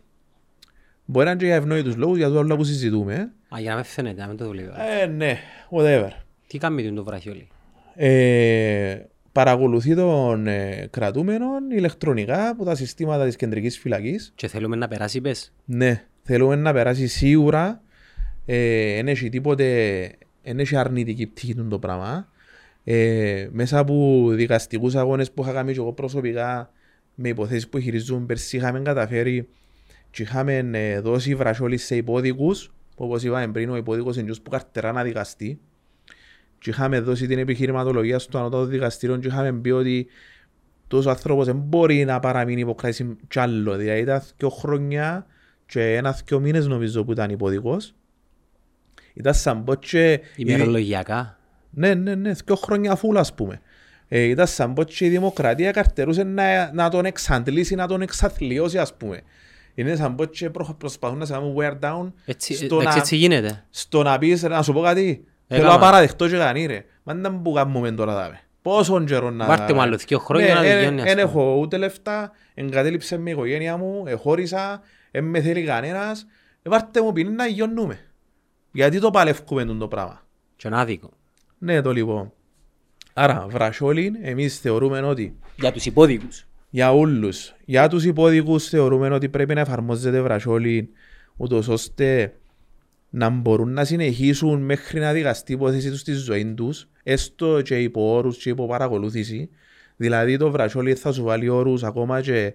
μπορεί 1.05 1.25
να 1.25 1.31
είναι 1.31 1.39
και 1.39 1.45
για 1.45 1.55
ευνόητους 1.55 1.95
λόγους, 1.95 2.17
για 2.17 2.29
το 2.29 2.39
άλλο 2.39 2.55
που 2.55 2.63
συζητούμε. 2.63 3.15
Α, 3.55 3.59
για 3.59 3.69
να 3.71 3.75
με 3.75 3.83
φαίνεται, 3.83 4.21
να 4.21 4.27
μην 4.27 4.37
το 4.37 4.45
δουλεύω. 4.45 4.73
Ε, 5.01 5.05
ναι, 5.05 5.37
whatever. 5.71 6.09
Τι 6.47 6.57
κάνει 6.57 6.93
το 6.93 7.03
βραχιόλι. 7.03 7.47
ε, 7.95 8.97
παρακολουθεί 9.35 9.95
τον 9.95 10.47
ε, 10.47 10.87
κρατούμενο 10.91 11.45
ηλεκτρονικά 11.71 12.49
από 12.49 12.65
τα 12.65 12.75
συστήματα 12.75 13.25
της 13.25 13.35
κεντρικής 13.35 13.77
φυλακής. 13.79 14.31
Και 14.35 14.47
θέλουμε 14.47 14.75
να 14.75 14.87
περάσει, 14.87 15.21
πες. 15.21 15.53
Ναι, 15.65 16.05
θέλουμε 16.23 16.55
να 16.55 16.73
περάσει 16.73 17.07
σίγουρα. 17.07 17.81
Ε, 18.45 18.95
δεν 18.95 19.07
έχει 19.07 19.29
τίποτε, 19.29 20.09
δεν 20.43 20.59
έχει 20.59 20.75
αρνητική 20.75 21.27
πτυχή 21.27 21.55
του 21.55 21.67
το 21.67 21.79
πράγμα. 21.79 22.27
Ε, 22.83 23.47
μέσα 23.51 23.79
από 23.79 24.27
δικαστικούς 24.29 24.95
αγώνες 24.95 25.31
που 25.31 25.41
είχα 25.43 25.51
κάνει 25.51 25.73
και 25.73 25.79
εγώ 25.79 25.93
προσωπικά 25.93 26.69
με 27.15 27.29
υποθέσεις 27.29 27.69
που 27.69 27.79
χειριζούν 27.79 28.25
πέρσι 28.25 28.57
είχαμε 28.57 28.79
καταφέρει 28.79 29.47
και 30.11 30.21
είχαμε 30.21 30.69
ε, 30.73 30.99
δώσει 30.99 31.35
βρασόλι 31.35 31.77
σε 31.77 31.95
υπόδικους 31.95 32.73
που 32.95 33.05
όπως 33.05 33.23
είπαμε 33.23 33.47
πριν 33.47 33.69
ο 33.69 33.75
υπόδικος 33.75 34.17
είναι 34.17 34.33
που 34.43 34.49
καρτερά 34.49 34.91
να 34.91 35.03
δικαστεί 35.03 35.59
και 36.65 36.71
είχαμε 36.71 36.99
δώσει 36.99 37.27
την 37.27 37.37
επιχειρηματολογία 37.37 38.19
στο 38.19 38.37
ανώτατο 38.37 38.65
δικαστήριο 38.65 39.17
και 39.17 39.27
είχαμε 39.27 39.53
πει 39.53 39.69
ότι 39.69 40.07
τόσος 40.87 41.11
άνθρωπος 41.11 41.45
δεν 41.45 41.55
μπορεί 41.55 42.05
να 42.05 42.19
παραμείνει 42.19 42.61
υποκράτηση 42.61 43.17
κι 43.27 43.39
άλλο. 43.39 43.75
Δηλαδή 43.75 43.99
ήταν 43.99 44.21
δύο 44.37 44.49
χρόνια 44.49 45.25
και 45.65 45.95
ένα-δυο 45.95 46.39
μήνες 46.39 46.67
νομίζω 46.67 47.03
που 47.03 47.11
ήταν 47.11 47.29
υπόδικος. 47.29 47.93
Ήταν 49.13 49.33
σαν 49.33 49.63
πω 49.63 49.75
και... 49.75 50.21
Ημερολογιακά. 50.35 51.39
Ναι, 51.69 51.93
ναι, 51.93 52.15
ναι, 52.15 52.31
δύο 52.45 52.55
χρόνια 52.55 52.95
φούλα 52.95 53.19
ας 53.19 53.33
πούμε. 53.33 53.61
Ε, 54.07 54.21
ήταν 54.21 54.47
σαν 54.47 54.73
πω 54.73 54.83
και 54.83 55.05
η 55.05 55.09
δημοκρατία 55.09 55.71
καρτερούσε 55.71 56.23
να, 56.23 56.73
να 56.73 56.89
τον 56.89 57.05
εξαντλήσει, 57.05 57.75
να 57.75 57.87
τον 57.87 58.01
εξαθλιώσει 58.01 58.77
ας 58.77 58.93
πούμε. 58.97 59.21
Είναι 59.75 59.95
σαν 59.95 60.15
πω 60.15 60.25
και 60.25 60.49
προ- 60.49 60.75
προσπαθούν 60.77 61.17
να 61.17 61.25
σε 61.25 61.33
κάνουν 61.33 61.55
wear 61.59 61.79
down 61.79 62.11
Έτσι, 62.25 62.53
στο, 62.53 62.65
εντάξει, 62.65 62.87
να, 62.87 62.95
έτσι 62.95 63.15
γίνεται. 63.15 63.65
στο 63.69 64.03
να 64.03 64.17
πεις, 64.17 64.43
να 64.43 64.61
σου 64.61 64.73
πω 64.73 64.81
κάτι, 64.81 65.01
Έκαμα. 65.01 65.34
Θέλω 65.47 65.67
να 65.67 65.79
παραδεχτώ 65.79 66.27
και 66.29 66.37
κανεί 66.37 66.65
ρε. 66.65 66.85
Μα 67.03 67.13
δεν 67.13 67.41
που 67.41 67.51
κάνουμε 67.51 67.91
τώρα 67.91 68.13
δάμε. 68.13 68.39
Πόσον 68.61 69.05
καιρό 69.05 69.29
να... 69.29 69.45
Βάρτε 69.45 69.73
μου 69.73 69.81
άλλο 69.81 69.97
δύο 69.97 70.19
χρόνια 70.19 70.53
να 70.53 70.61
Ναι, 70.61 70.67
ε, 70.69 70.75
δικαιώνει, 70.75 71.01
ας 71.01 71.07
Εν 71.07 71.11
πούμε. 71.11 71.21
έχω 71.21 71.57
ούτε 71.59 71.77
λεφτά, 71.77 72.31
εγκατέλειψε 72.53 73.17
με 73.17 73.29
η 73.29 73.33
οικογένεια 73.33 73.77
μου, 73.77 74.03
εχώρισα, 74.07 74.81
δεν 75.11 75.23
με 75.23 75.41
θέλει 75.41 75.63
κανένας 75.63 76.25
Βάρτε 76.63 77.01
μου 77.01 77.11
ποινή 77.11 77.29
να 77.29 77.45
γιοννούμε. 77.45 77.99
Γιατί 78.71 78.99
το 78.99 79.09
παλεύκουμε 79.11 79.65
το 79.65 79.87
πράγμα. 79.87 80.21
Και 80.55 80.67
είναι 80.67 80.79
άδικο. 80.79 81.09
Ναι, 81.57 81.81
το 81.81 81.91
λοιπόν. 81.91 82.31
Άρα, 83.13 83.45
βρασόλιν, 83.49 84.15
εμείς 84.21 84.59
θεωρούμε 84.59 84.99
ότι 85.01 85.35
Για 85.55 85.71
τους 85.71 85.85
υπόδικους. 85.85 86.47
για 86.69 86.93
όλους, 86.93 87.53
για 87.65 87.87
τους 87.87 88.03
υπόδικους 88.05 88.67
θεωρούμε 88.69 89.09
ότι 89.09 89.29
πρέπει 89.29 89.53
να 89.53 89.59
εφαρμόζεται 89.59 90.21
βρασόλιν 90.21 90.87
ούτως 91.37 91.67
ώστε 91.67 92.33
να 93.15 93.29
μπορούν 93.29 93.73
να 93.73 93.85
συνεχίσουν 93.85 94.61
μέχρι 94.61 94.99
να 94.99 95.13
δικαστεί 95.13 95.51
η 95.51 95.55
υπόθεση 95.55 95.89
τους 95.89 95.99
στη 95.99 96.13
ζωή 96.13 96.53
τους, 96.53 96.87
έστω 97.03 97.61
και 97.61 97.79
υπό 97.81 98.15
όρους 98.15 98.37
και 98.37 98.49
υπό 98.49 98.67
παρακολούθηση. 98.67 99.49
Δηλαδή 99.95 100.37
το 100.37 100.51
βρασόλι 100.51 100.95
θα 100.95 101.11
σου 101.11 101.23
βάλει 101.23 101.49
όρους 101.49 101.83
ακόμα 101.83 102.21
και 102.21 102.53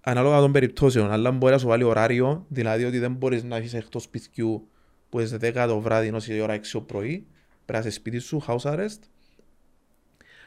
ανάλογα 0.00 0.40
των 0.40 0.52
περιπτώσεων, 0.52 1.10
αλλά 1.10 1.30
μπορεί 1.30 1.52
να 1.52 1.58
σου 1.58 1.66
βάλει 1.66 1.82
ωράριο, 1.82 2.44
δηλαδή 2.48 2.84
ότι 2.84 2.98
δεν 2.98 3.12
μπορείς 3.12 3.42
να 3.42 3.56
έχεις 3.56 3.74
εκτός 3.74 4.02
σπιτιού 4.02 4.68
που 5.08 5.20
είσαι 5.20 5.36
10 5.40 5.64
το 5.68 5.80
βράδυ 5.80 6.06
ενώ 6.06 6.18
η 6.26 6.40
ώρα 6.40 6.54
6 6.54 6.60
το 6.72 6.80
πρωί, 6.80 7.26
πρέπει 7.64 7.82
να 7.82 7.88
είσαι 7.88 7.90
σπίτι 7.90 8.18
σου, 8.18 8.44
house 8.46 8.72
arrest. 8.72 9.00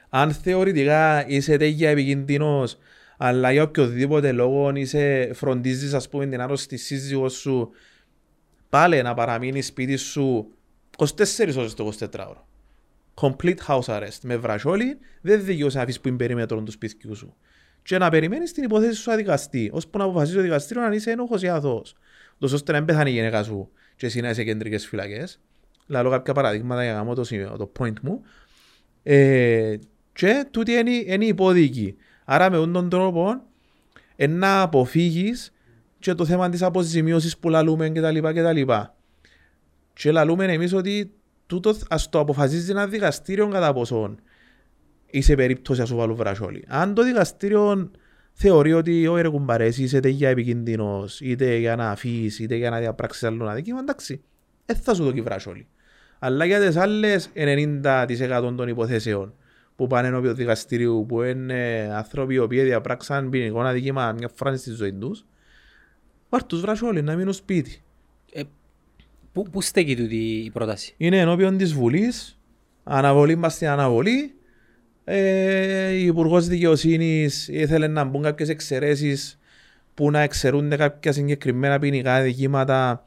Αν 0.10 0.32
θεωρητικά 0.32 1.28
είσαι 1.28 1.58
τέτοια 1.58 1.90
επικίνδυνος, 1.90 2.78
αλλά 3.18 3.52
για 3.52 3.64
οποιοδήποτε 3.64 4.32
λόγο 4.32 4.76
είσαι, 4.76 5.32
φροντίζεις 5.34 5.94
ας 5.94 6.10
πούμε 6.10 6.26
την 6.28 6.42
άρρωστη 6.42 6.78
σύζυγό 6.78 7.30
σου, 7.30 7.72
πάλι 8.72 9.02
να 9.02 9.14
παραμείνει 9.14 9.62
σπίτι 9.62 9.96
σου 9.96 10.52
24 10.98 11.08
ώρες 11.58 11.74
το 11.74 11.94
24 12.00 12.08
ώρο. 12.30 12.48
Complete 13.22 13.58
house 13.68 13.86
arrest. 13.86 14.18
Με 14.22 14.38
βρασόλι 14.38 14.98
δεν 15.22 15.44
δικαιούσε 15.46 15.78
να 15.78 15.84
αφήσεις 15.84 16.02
που 16.02 16.08
είναι 16.08 16.18
περίμετρο 16.18 16.62
του 16.62 16.72
σπιτιού 16.72 17.16
σου. 17.16 17.36
Και 17.84 17.98
να 17.98 18.10
περιμένεις 18.10 18.52
την 18.52 18.64
υπόθεση 18.64 19.02
σου 19.02 19.10
να 19.10 19.16
δικαστεί, 19.16 19.70
ώσπου 19.74 19.98
να 19.98 20.04
αποφασίσει 20.04 20.36
το 20.36 20.42
δικαστήριο 20.42 20.84
αν 20.84 20.94
είσαι 20.94 21.12
ένοχος 21.12 21.42
ή 21.42 21.48
αθώος. 21.48 21.96
Τόσο 22.38 22.56
ώστε 22.56 22.72
να 22.72 22.78
μην 22.78 22.88
πεθάνει 22.88 23.10
η 23.10 23.14
γυναίκα 23.14 23.44
σου 23.44 23.70
και 23.96 24.06
εσύ 24.06 24.22
να 24.22 24.30
είσαι 24.30 24.44
κεντρικές 24.44 24.88
φυλακές. 24.88 25.40
Λαλώ 25.88 26.10
κάποια 26.10 26.34
παραδείγματα 26.34 26.84
για 26.84 26.92
να 26.92 26.98
κάνω 26.98 27.14
το, 27.14 27.24
σημείο- 27.24 27.56
το 27.58 27.72
point 27.80 28.00
μου. 28.02 28.22
Ε, 29.04 29.76
και 30.14 30.46
τούτη 30.52 30.72
είναι, 30.72 30.92
είναι 30.92 31.26
η 31.26 31.28
υπόδικη. 31.28 31.96
Άρα 32.26 32.50
με 32.50 32.56
αυτόν 32.58 32.74
τον 32.74 32.90
τρόπο 32.90 33.42
ε, 34.16 34.28
να 34.28 34.62
αποφύγεις 34.62 35.54
και 36.02 36.14
το 36.14 36.26
θέμα 36.26 36.50
της 36.50 36.62
αποζημίωσης 36.62 37.38
που 37.38 37.50
λαλούμε 37.50 37.90
κτλ. 37.90 38.18
κτλ. 38.20 38.72
Και 39.94 40.12
λαλούμε 40.12 40.46
εμείς 40.46 40.74
ότι 40.74 41.14
τούτο 41.46 41.74
ας 41.90 42.10
το 42.10 42.20
αποφασίζει 42.20 42.72
ένα 42.72 42.88
δικαστήριο 42.88 43.48
κατά 43.48 43.74
πόσον 43.74 44.20
είσαι 45.06 45.36
περίπτωση 45.36 45.80
να 45.80 45.86
σου 45.86 45.96
βάλουν 45.96 46.16
βρασόλι. 46.16 46.64
Αν 46.68 46.94
το 46.94 47.04
δικαστήριο 47.04 47.92
θεωρεί 48.34 48.74
ότι 48.74 49.08
όχι 49.08 49.22
ρε 49.22 49.30
κουμπάρε, 49.30 49.66
εσύ 49.66 49.84
είσαι 49.84 49.98
είτε 49.98 50.10
για 50.10 50.30
επικίνδυνος, 50.30 51.20
είτε 51.22 51.56
για 51.56 51.76
να 51.76 51.90
αφήσεις, 51.90 52.40
είτε 52.40 52.56
για 52.56 52.70
να 52.70 52.80
διαπράξεις 52.80 53.24
άλλο 53.24 53.44
ένα 53.44 53.54
δίκημα, 53.54 53.80
εντάξει, 53.80 54.22
δεν 54.66 54.76
θα 54.76 54.94
σου 54.94 55.04
δώσει 55.04 55.22
βρασόλι. 55.22 55.68
Αλλά 56.20 56.46
για 56.46 56.60
τις 56.60 56.76
άλλες 56.76 57.30
90% 57.34 58.54
των 58.56 58.68
υποθέσεων 58.68 59.34
που 59.76 59.88
πάνε 59.88 60.08
ενώπιον 60.08 60.36
δικαστηρίου, 60.36 61.06
που 61.08 61.22
είναι 61.22 61.92
άνθρωποι 61.94 62.34
οι 62.34 62.40
οποίοι 62.40 62.62
διαπράξαν 62.62 63.30
ποινικό 63.30 63.62
αδίκημα 63.62 64.12
μια 64.12 64.30
φορά 64.34 64.56
στη 64.56 64.72
ζωή 64.72 64.94
τους, 64.94 65.26
βάρ' 66.32 66.46
τους 66.46 66.62
βρασόλι 66.62 67.02
να 67.02 67.16
μείνουν 67.16 67.34
σπίτι. 67.34 67.82
Ε, 68.34 68.42
πού, 69.34 69.44
πού 69.52 69.62
στέκει 69.62 69.96
τούτη 69.96 70.16
η 70.16 70.50
πρόταση; 70.50 70.94
είναι 70.98 71.20
ενώπιον 71.20 71.58
της 71.58 71.74
Βουλής, 71.74 72.40
αναβολή 72.84 73.36
μας 73.36 73.54
στην 73.54 73.68
αναβολή. 73.68 74.34
Ε, 75.04 75.92
η 75.92 76.06
Υπουργός 76.06 76.48
Δικαιοσύνης 76.48 77.48
ήθελε 77.48 77.88
να 77.88 78.04
μπουν 78.04 78.22
κάποιες 78.22 78.50
εξαιρέσεις 78.50 79.40
που 79.94 80.12
να 80.12 80.20
εξαιρούνται 80.20 80.76
κάποια 80.76 81.12
συγκεκριμένα 81.12 81.80
ποινικά 81.80 82.22
δικήματα 82.22 83.06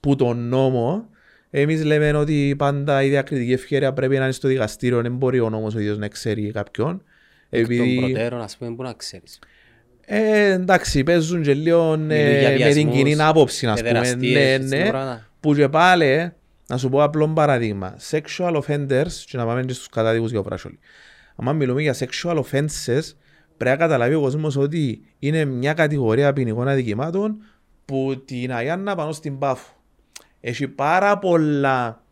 που 0.00 0.16
τον 0.16 0.48
νόμο. 0.48 1.08
Εμείς 1.50 1.84
λέμε 1.84 2.12
ότι 2.12 2.54
πάντα 2.58 3.02
η 3.02 3.08
διακριτική 3.08 3.52
ευχαίρεια 3.52 3.92
πρέπει 3.92 4.16
να 4.16 4.22
είναι 4.22 4.32
στο 4.32 4.48
δικαστήριο, 4.48 5.02
δεν 5.02 5.16
μπορεί 5.16 5.40
ο 5.40 5.50
νόμος 5.50 5.74
ο 5.74 5.78
ίδιος 5.78 5.98
να 5.98 6.04
εξαιρεί 6.04 6.50
κάποιον. 6.50 7.02
Εκ 7.50 7.66
των 7.66 7.74
Επειδή, 7.76 7.96
προτέρων, 7.98 8.40
ας 8.40 8.56
πούμε, 8.56 8.74
που 8.74 8.82
να 8.82 8.92
ξέρεις. 8.92 9.38
Ε, 10.06 10.50
εντάξει, 10.52 11.02
παίζουν 11.02 11.42
και 11.42 11.54
λίγο 11.54 11.92
ε, 11.92 11.96
Μιλούν 11.96 12.38
για 12.38 12.50
με 12.50 12.56
την 12.56 12.62
βιασμούς, 12.72 12.96
κοινή 12.96 13.22
άποψη, 13.22 13.66
να 13.66 13.74
πούμε. 13.74 13.82
παιδεραστίες, 13.84 14.32
Ναι, 14.32 14.52
έτσι 14.52 14.76
ναι. 14.76 14.88
πράγματα. 14.88 15.28
Που 15.40 15.54
και 15.54 15.68
πάλι, 15.68 16.32
να 16.66 16.76
σου 16.76 16.88
πω 16.88 17.02
απλό 17.02 17.28
παραδείγμα, 17.28 17.96
sexual 18.10 18.62
offenders, 18.62 19.12
και 19.26 19.36
να 19.36 19.46
πάμε 19.46 19.62
και 19.62 19.72
στους 19.72 19.88
κατάδικους 19.88 20.30
για 20.30 20.40
ο 20.40 20.42
Βράσολη. 20.42 20.78
Αν 21.36 21.56
μιλούμε 21.56 21.82
για 21.82 21.94
sexual 21.98 22.36
offenses, 22.36 23.02
πρέπει 23.56 23.70
να 23.70 23.76
καταλάβει 23.76 24.14
ο 24.14 24.20
κόσμος 24.20 24.56
ότι 24.56 25.02
είναι 25.18 25.44
μια 25.44 25.72
κατηγορία 25.72 26.32
ποινικών 26.32 26.68
αδικημάτων 26.68 27.36
που 27.84 28.22
την 28.24 28.52
Αγιάννα 28.52 28.94
πάνω 28.94 29.12
στην 29.12 29.38
Πάφο. 29.38 29.76
Έχει 30.40 30.68
πάρα 30.68 31.18
πολλά 31.18 32.02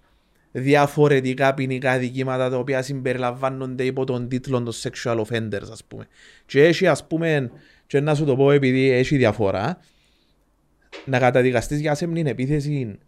διαφορετικά 0.53 1.55
ποινικά 1.55 1.99
δικήματα 1.99 2.51
τα 2.51 2.57
οποία 2.57 2.83
συμπεριλαμβάνονται 2.83 3.85
υπό 3.85 4.05
τον 4.05 4.29
τίτλο 4.29 4.63
των 4.63 4.73
sexual 4.83 5.21
offenders 5.25 5.69
ας 5.73 5.85
πούμε. 5.89 6.07
Και 6.47 6.65
έχει 6.65 6.87
ας 6.87 7.07
πούμε, 7.07 7.51
και 7.91 8.01
να 8.01 8.15
σου 8.15 8.25
το 8.25 8.37
πω 8.37 8.51
επειδή 8.51 8.91
έχει 8.91 9.17
διαφορά, 9.17 9.79
να 11.05 11.19
καταδικαστείς 11.19 11.81
για 11.81 11.91
άσεμνη 11.91 12.21
επίθεση 12.21 12.99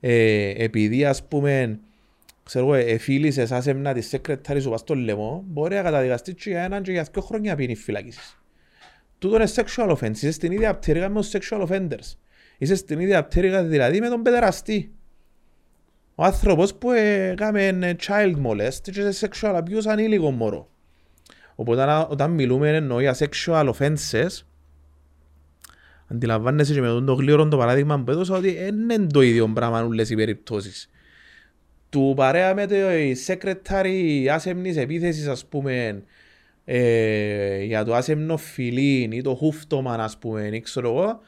ε, 0.00 0.64
επειδή 0.64 1.04
ας 1.04 1.26
πούμε 1.26 1.80
ξέρω 2.42 2.64
εγώ, 2.64 2.74
εφίλησες 2.74 3.52
άσεμνα 3.52 3.92
της 3.92 4.14
secretary 4.14 4.58
σου 4.60 4.70
πας 4.70 4.80
στο 4.80 4.94
λαιμό, 4.94 5.44
μπορεί 5.46 5.74
να 5.74 5.82
καταδικαστείς 5.82 6.34
και 6.34 6.50
για 6.50 6.62
έναν 6.62 6.82
και 6.82 6.92
για 6.92 7.06
δύο 7.12 7.22
χρόνια 7.22 7.56
ποινή 7.56 7.74
φυλακίσης. 7.74 8.40
Τούτο 9.18 9.36
είναι 9.36 9.48
sexual 9.54 9.96
offense, 9.96 10.14
είσαι 10.14 10.30
στην 10.30 10.52
ίδια 10.52 10.74
πτέρυγα 10.74 11.08
με 11.08 11.20
τους 11.20 11.30
sexual 11.32 11.66
offenders. 11.68 12.16
Είσαι 12.58 12.74
στην 12.74 13.00
ίδια 13.00 13.24
πτέρυγα 13.24 13.64
δηλαδή 13.64 14.00
με 14.00 14.08
τον 14.08 14.22
παιδεραστή. 14.22 14.92
Ο 16.14 16.24
άνθρωπος 16.24 16.74
που 16.74 16.90
έκαμε 16.90 17.96
child 18.06 18.34
molest 18.46 18.80
και 18.82 19.10
σε 19.10 19.28
sexual 19.28 19.56
abuse 19.56 19.86
ανήλικο 19.86 20.30
μωρό. 20.30 20.71
Οπότε 21.62 21.84
να- 21.84 22.06
όταν 22.06 22.30
μιλούμε 22.30 22.76
εννοώ 22.76 23.00
για 23.00 23.16
sexual 23.18 23.70
offenses, 23.78 24.42
αντιλαμβάνεσαι 26.06 26.72
και 26.74 26.80
με 26.80 26.86
τον 26.86 27.06
το 27.06 27.12
γλύωρο 27.14 27.48
το 27.48 27.56
παράδειγμα 27.56 28.00
που 28.00 28.10
έδωσα 28.10 28.34
ότι 28.36 28.54
δεν 28.54 28.74
είναι 28.80 29.06
το 29.06 29.20
ίδιο 29.20 29.48
πράγμα 29.48 29.84
όλες 29.84 30.10
οι 30.10 30.14
περιπτώσεις. 30.14 30.90
Του 31.88 32.12
παρέα 32.16 32.54
με 32.54 32.66
το 32.66 32.74
secretary 33.26 34.26
άσεμνης 34.30 34.76
επίθεσης 34.76 35.26
ας 35.26 35.46
πούμε 35.46 36.02
ε, 36.64 37.62
για 37.62 37.84
το 37.84 37.94
άσεμνο 37.94 38.36
φιλήν 38.36 39.12
ή 39.12 39.22
το 39.22 39.34
χούφτωμα 39.34 39.94
ας 39.94 40.18
πούμε 40.18 40.48
ή 40.52 40.60
ξέρω 40.60 40.88
εγώ 40.88 41.20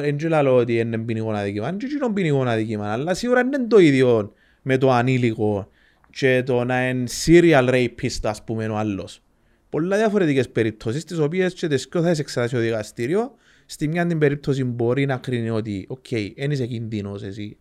δεν 0.00 0.16
και 0.16 0.28
λέω 0.28 0.56
ότι 0.56 0.78
είναι 0.78 0.98
ποινικό 0.98 1.30
αδίκημα, 1.30 1.68
είναι 1.68 1.76
και 1.76 1.86
εκείνο 1.86 2.12
ποινικό 2.12 2.42
αδίκημα 2.42 2.92
αλλά 2.92 3.14
σίγουρα 3.14 3.42
δεν 3.42 3.60
είναι 3.60 3.68
το 3.68 3.78
ίδιο 3.78 4.32
με 4.62 4.78
το 4.78 4.90
ανήλικο 4.90 5.68
και 6.10 6.42
το 6.46 6.64
να 6.64 6.88
είναι 6.88 7.04
serial 7.24 7.68
rapist 7.68 8.20
ας 8.22 8.44
πούμε 8.44 8.66
ο 8.66 8.76
άλλος. 8.76 9.22
Πολλά 9.70 9.96
διαφορετικές 9.96 10.48
περιπτώσεις 10.48 11.04
τις 11.04 11.18
οποίες 11.18 11.54
και 11.54 11.68
τις 11.68 11.88
πιο 11.88 12.02
θα 12.02 12.10
τις 12.10 12.18
εξετάσει 12.18 12.56
ο 12.56 12.60
δικαστήριο 12.60 13.34
στη 13.66 13.88
μια 13.88 14.06
την 14.06 14.18
περίπτωση 14.18 14.64
μπορεί 14.64 15.06
να 15.06 15.16
κρίνει 15.16 15.50
ότι 15.50 15.86
οκ, 15.88 16.06
δεν 16.36 16.50
είσαι 16.50 16.66
κινδύνος 16.66 17.22
εσύ 17.22 17.56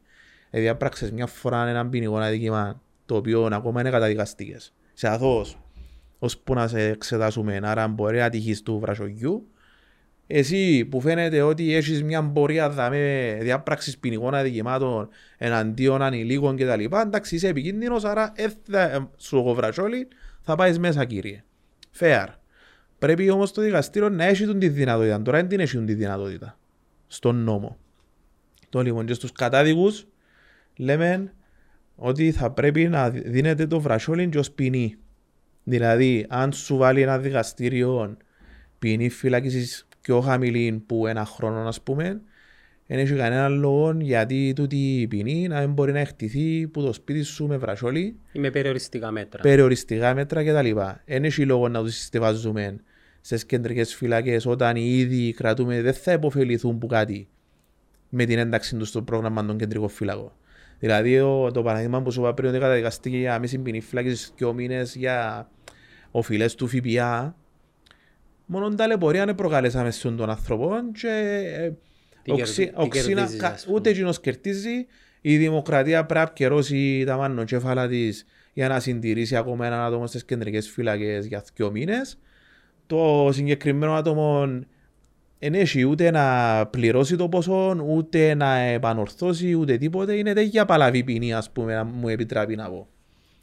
ε, 0.49 0.59
διαπράξες 0.59 1.11
μια 1.11 1.25
φορά 1.25 1.67
έναν 1.67 1.89
ποινικό 1.89 2.17
αδίκημα 2.17 2.81
το 3.05 3.15
οποίο 3.15 3.49
ακόμα 3.51 3.79
είναι 3.79 3.89
καταδικαστικές. 3.89 4.73
Σε 4.93 5.07
αθώος, 5.07 5.59
ώσπου 6.19 6.53
να 6.53 6.67
σε 6.67 6.81
εξετάσουμε, 6.81 7.59
άρα 7.63 7.87
μπορεί 7.87 8.17
να 8.17 8.29
τυχείς 8.29 8.61
του 8.61 8.79
βρασογιού. 8.79 9.47
Εσύ 10.27 10.85
που 10.85 11.01
φαίνεται 11.01 11.41
ότι 11.41 11.73
έχεις 11.73 12.03
μια 12.03 12.23
πορεία 12.23 12.69
δαμε 12.69 13.37
διάπραξης 13.41 13.97
ποινικών 13.97 14.33
αδικημάτων 14.33 15.09
εναντίον 15.37 16.01
ανηλίκων 16.01 16.55
κτλ. 16.55 16.83
Εντάξει, 16.83 17.35
είσαι 17.35 17.47
επικίνδυνος, 17.47 18.03
άρα 18.03 18.31
ε, 18.35 18.47
θα, 18.69 19.11
σου 19.17 19.37
έχω 19.37 19.53
βρασόλι, 19.53 20.07
θα 20.41 20.55
πάεις 20.55 20.79
μέσα 20.79 21.05
κύριε. 21.05 21.43
Fair. 21.99 22.27
Πρέπει 22.99 23.29
όμως 23.29 23.51
το 23.51 23.61
δικαστήριο 23.61 24.09
να 24.09 24.23
έχει 24.23 24.45
τον 24.45 24.59
τη 24.59 24.69
δυνατότητα. 24.69 25.21
Τώρα 25.21 25.37
δεν 25.37 25.47
την 25.47 25.59
έχει 25.59 25.83
τη 25.83 25.93
δυνατότητα. 25.93 26.57
Στον 27.07 27.35
νόμο. 27.35 27.77
Το 28.69 28.81
λοιπόν 28.81 29.05
και 29.05 29.13
στους 29.13 29.31
κατάδικους 29.31 30.07
λέμε 30.77 31.33
ότι 31.95 32.31
θα 32.31 32.51
πρέπει 32.51 32.87
να 32.87 33.09
δίνεται 33.09 33.67
το 33.67 33.79
βρασόλιν 33.79 34.29
και 34.29 34.37
ως 34.37 34.51
ποινή. 34.51 34.97
Δηλαδή, 35.63 36.25
αν 36.29 36.53
σου 36.53 36.77
βάλει 36.77 37.01
ένα 37.01 37.19
δικαστήριο 37.19 38.17
ποινή 38.79 39.09
φυλάκισης 39.09 39.87
πιο 40.01 40.21
χαμηλή 40.21 40.83
που 40.85 41.07
ένα 41.07 41.25
χρόνο, 41.25 41.67
ας 41.67 41.81
πούμε, 41.81 42.21
δεν 42.87 42.99
έχει 42.99 43.13
κανένα 43.13 43.47
λόγο 43.49 43.97
γιατί 43.99 44.53
τούτη 44.55 45.01
η 45.01 45.07
ποινή 45.07 45.47
να 45.47 45.59
μην 45.59 45.73
μπορεί 45.73 45.91
να 45.91 45.99
εκτιθεί 45.99 46.67
που 46.67 46.81
το 46.81 46.93
σπίτι 46.93 47.21
σου 47.21 47.47
με 47.47 47.57
βρασόλι, 47.57 48.15
Ή 48.31 48.39
με 48.39 48.49
περιοριστικά 48.49 49.11
μέτρα. 49.11 49.41
περιοριστικά 49.41 50.13
μέτρα 50.13 50.43
κτλ. 50.43 50.71
Δεν 51.05 51.23
έχει 51.23 51.45
λόγο 51.45 51.67
να 51.67 51.83
τους 51.83 51.95
συστεβάζουμε 51.95 52.75
στις 53.21 53.45
κεντρικές 53.45 53.95
φυλακές 53.95 54.45
όταν 54.45 54.75
οι 54.75 54.81
ήδη 54.97 55.33
κρατούμε 55.33 55.81
δεν 55.81 55.93
θα 55.93 56.11
υποφεληθούν 56.11 56.77
που 56.77 56.87
κάτι 56.87 57.27
με 58.09 58.25
την 58.25 58.37
ένταξη 58.37 58.75
τους 58.75 58.87
στο 58.87 59.01
πρόγραμμα 59.01 59.45
των 59.45 59.57
κεντρικών 59.57 59.89
φυλακών. 59.89 60.31
Δηλαδή 60.79 61.19
ο- 61.19 61.51
το 61.53 61.61
παράδειγμα 61.63 62.01
που 62.01 62.11
σου 62.11 62.19
είπα 62.21 62.33
πριν 62.33 62.49
ότι 62.49 62.59
καταδικαστήκε 62.59 63.17
για 63.17 63.39
μη 63.39 63.57
ποινή 63.57 63.81
φυλάκιση 63.81 64.31
δύο 64.37 64.53
μήνες 64.53 64.95
για 64.95 65.49
οφειλές 66.11 66.55
του 66.55 66.67
ΦΠΑ 66.67 67.35
μόνο 68.45 68.69
ταλαιπωρία 68.75 69.25
δεν 69.25 69.35
προκαλέσαμε 69.35 69.91
στον 69.91 70.17
τον 70.17 70.29
άνθρωπο 70.29 70.71
και 70.93 71.71
ε, 72.27 72.33
Τι 72.33 72.33
Ο 72.33 72.35
κερδι- 72.35 72.51
ξύ- 72.53 72.69
τι 72.75 72.81
ο 72.83 72.87
ξύνα- 72.87 73.05
κερδίζεις, 73.15 73.39
κα- 73.41 73.47
ας 73.47 73.63
πούμε. 73.65 73.75
Ούτε 73.77 73.89
εκείνος 73.89 74.19
κερδίζει. 74.19 74.85
Η 75.21 75.37
δημοκρατία 75.37 76.05
πρέπει 76.05 76.25
να 76.25 76.31
πιερώσει 76.33 77.03
τα 77.05 77.17
μανοκέφαλα 77.17 77.87
της 77.87 78.25
για 78.53 78.67
να 78.67 78.79
συντηρήσει 78.79 79.35
ακόμα 79.35 79.65
έναν 79.65 79.79
άτομο 79.79 80.07
στις 80.07 80.25
κεντρικές 80.25 80.69
φυλακές 80.69 81.25
για 81.25 81.43
δύο 81.55 81.71
μήνες. 81.71 82.17
Το 82.87 83.29
συγκεκριμένο 83.31 83.93
άτομο 83.93 84.47
δεν 85.39 85.53
έχει 85.53 85.83
ούτε 85.85 86.11
να 86.11 86.65
πληρώσει 86.65 87.15
το 87.15 87.29
ποσό, 87.29 87.85
ούτε 87.87 88.33
να 88.33 88.55
επανορθώσει, 88.57 89.53
ούτε 89.53 89.77
τίποτε. 89.77 90.13
Είναι 90.13 90.33
τέτοια 90.33 90.65
παλαβή 90.65 91.03
ποινή, 91.03 91.33
ας 91.33 91.49
πούμε, 91.51 91.73
να 91.75 91.83
μου 91.83 92.07
επιτράπει 92.07 92.55
να 92.55 92.69
πω. 92.69 92.87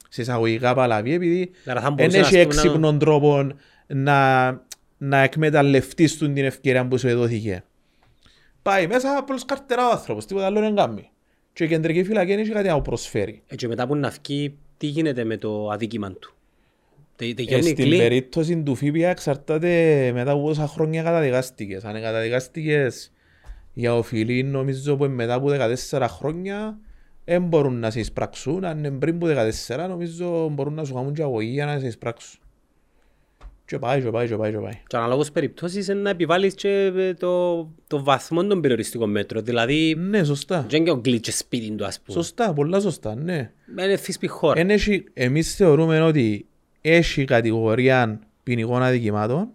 Σε 0.09 0.21
εισαγωγικά 0.21 0.73
παλαβή, 0.73 1.13
επειδή 1.13 1.51
Άρα 1.65 1.81
θα 1.81 1.85
δεν 1.87 1.95
μπορούσε, 1.95 2.17
έχει 2.17 2.25
ας 2.25 2.29
πούμε, 2.43 2.53
να- 2.55 2.61
έξυπνον 2.61 2.99
τρόπο 2.99 3.49
να, 3.87 4.49
να 4.97 5.17
εκμεταλλευτείς 5.19 6.17
του 6.17 6.33
την 6.33 6.45
ευκαιρία 6.45 6.87
που 6.87 6.97
σου 6.97 7.07
εδόθηκε. 7.07 7.63
Πάει 8.69 8.87
μέσα 8.87 9.17
απλώς 9.17 9.45
καρτερά 9.45 9.87
ο 9.87 9.91
άνθρωπος, 9.91 10.25
τίποτα 10.25 10.45
άλλο 10.45 10.59
δεν 10.59 10.75
κάνει. 10.75 11.09
Και 11.53 11.63
η 11.63 11.67
κεντρική 11.67 12.03
φυλακή 12.03 12.31
δεν 12.31 12.39
έχει 12.39 12.49
κάτι 12.51 12.67
να 12.67 12.75
μου 12.75 12.81
προσφέρει. 12.81 13.41
Ε, 13.47 13.55
Και 13.55 13.67
μετά 13.67 13.87
που 13.87 13.95
να 13.95 14.09
βγει, 14.23 14.57
τι 14.77 14.87
γίνεται 14.87 15.23
με 15.23 15.37
το 15.37 15.69
αδίκημα 15.69 16.11
του; 16.11 16.33
Τε- 17.15 17.29
Ε, 17.29 17.33
Τελειώνει 17.33 17.63
η 17.65 17.69
στην 17.69 17.85
κλή. 17.85 17.97
περίπτωση 17.97 18.57
του 18.63 18.75
ΦΥΠΙΑ 18.75 19.09
εξαρτάται 19.09 20.11
μετά 20.13 20.31
από 20.31 20.41
πόσα 20.41 20.67
χρόνια 20.67 21.03
καταδικάστηκες. 21.03 21.83
Αν 21.83 22.01
καταδικάστηκες 22.01 23.11
για 23.73 23.95
οφειλή 23.95 24.43
νομίζω 24.43 24.95
που 24.95 25.05
μετά 25.05 25.33
από 25.33 25.49
14 25.49 26.07
χρόνια 26.09 26.77
δεν 27.25 27.43
μπορούν 27.43 27.79
να 27.79 27.89
σε 27.91 27.99
εισπράξουν. 27.99 28.65
Αν 28.65 28.77
είναι 28.77 28.91
πριν 28.91 29.15
από 29.15 29.25
14 29.27 29.87
νομίζω 29.87 30.49
μπορούν 30.49 30.73
να 30.73 30.83
σου 30.83 30.93
κάνουν 30.93 31.13
και 31.13 31.21
αγωγή 31.21 31.49
για 31.51 31.65
να 31.65 31.79
σε 31.79 31.87
εισπράξουν. 31.87 32.39
Και 33.65 33.79
πάει, 33.79 34.01
και 34.01 34.09
πάει, 34.09 34.27
και 34.27 34.35
πάει, 34.35 34.51
και 34.51 34.57
πάει. 34.57 34.79
Και 34.87 34.97
αναλόγως 34.97 35.31
περιπτώσεις 35.31 35.87
είναι 35.87 35.99
να 35.99 36.09
επιβάλλεις 36.09 36.53
και 36.53 36.91
ε, 36.95 37.13
το, 37.13 37.55
το 37.87 38.03
βαθμό 38.03 38.45
των 38.45 38.61
περιοριστικών 38.61 39.11
μέτρων. 39.11 39.43
Δηλαδή, 39.45 39.95
Ναι, 39.97 40.23
σωστά. 40.23 40.65
δεν 40.69 40.83
και 40.83 40.91
ο 40.91 40.95
γκλίτς 40.97 41.37
σπίτι 41.37 41.71
του, 41.71 41.85
ας 41.85 41.99
πούμε. 41.99 42.17
Σωστά, 42.21 42.53
πολλά 42.53 42.79
σωστά, 42.79 43.15
ναι. 43.15 43.51
Είναι 43.79 43.97
θύσπη 43.97 44.27
χώρα. 44.27 44.59
Εν 44.59 44.69
έχει, 44.69 45.03
εμείς 45.13 45.55
θεωρούμε 45.55 46.01
ότι 46.01 46.45
έχει 46.81 47.25
κατηγορία 47.25 48.19
ποινικών 48.43 48.83
αδικημάτων 48.83 49.47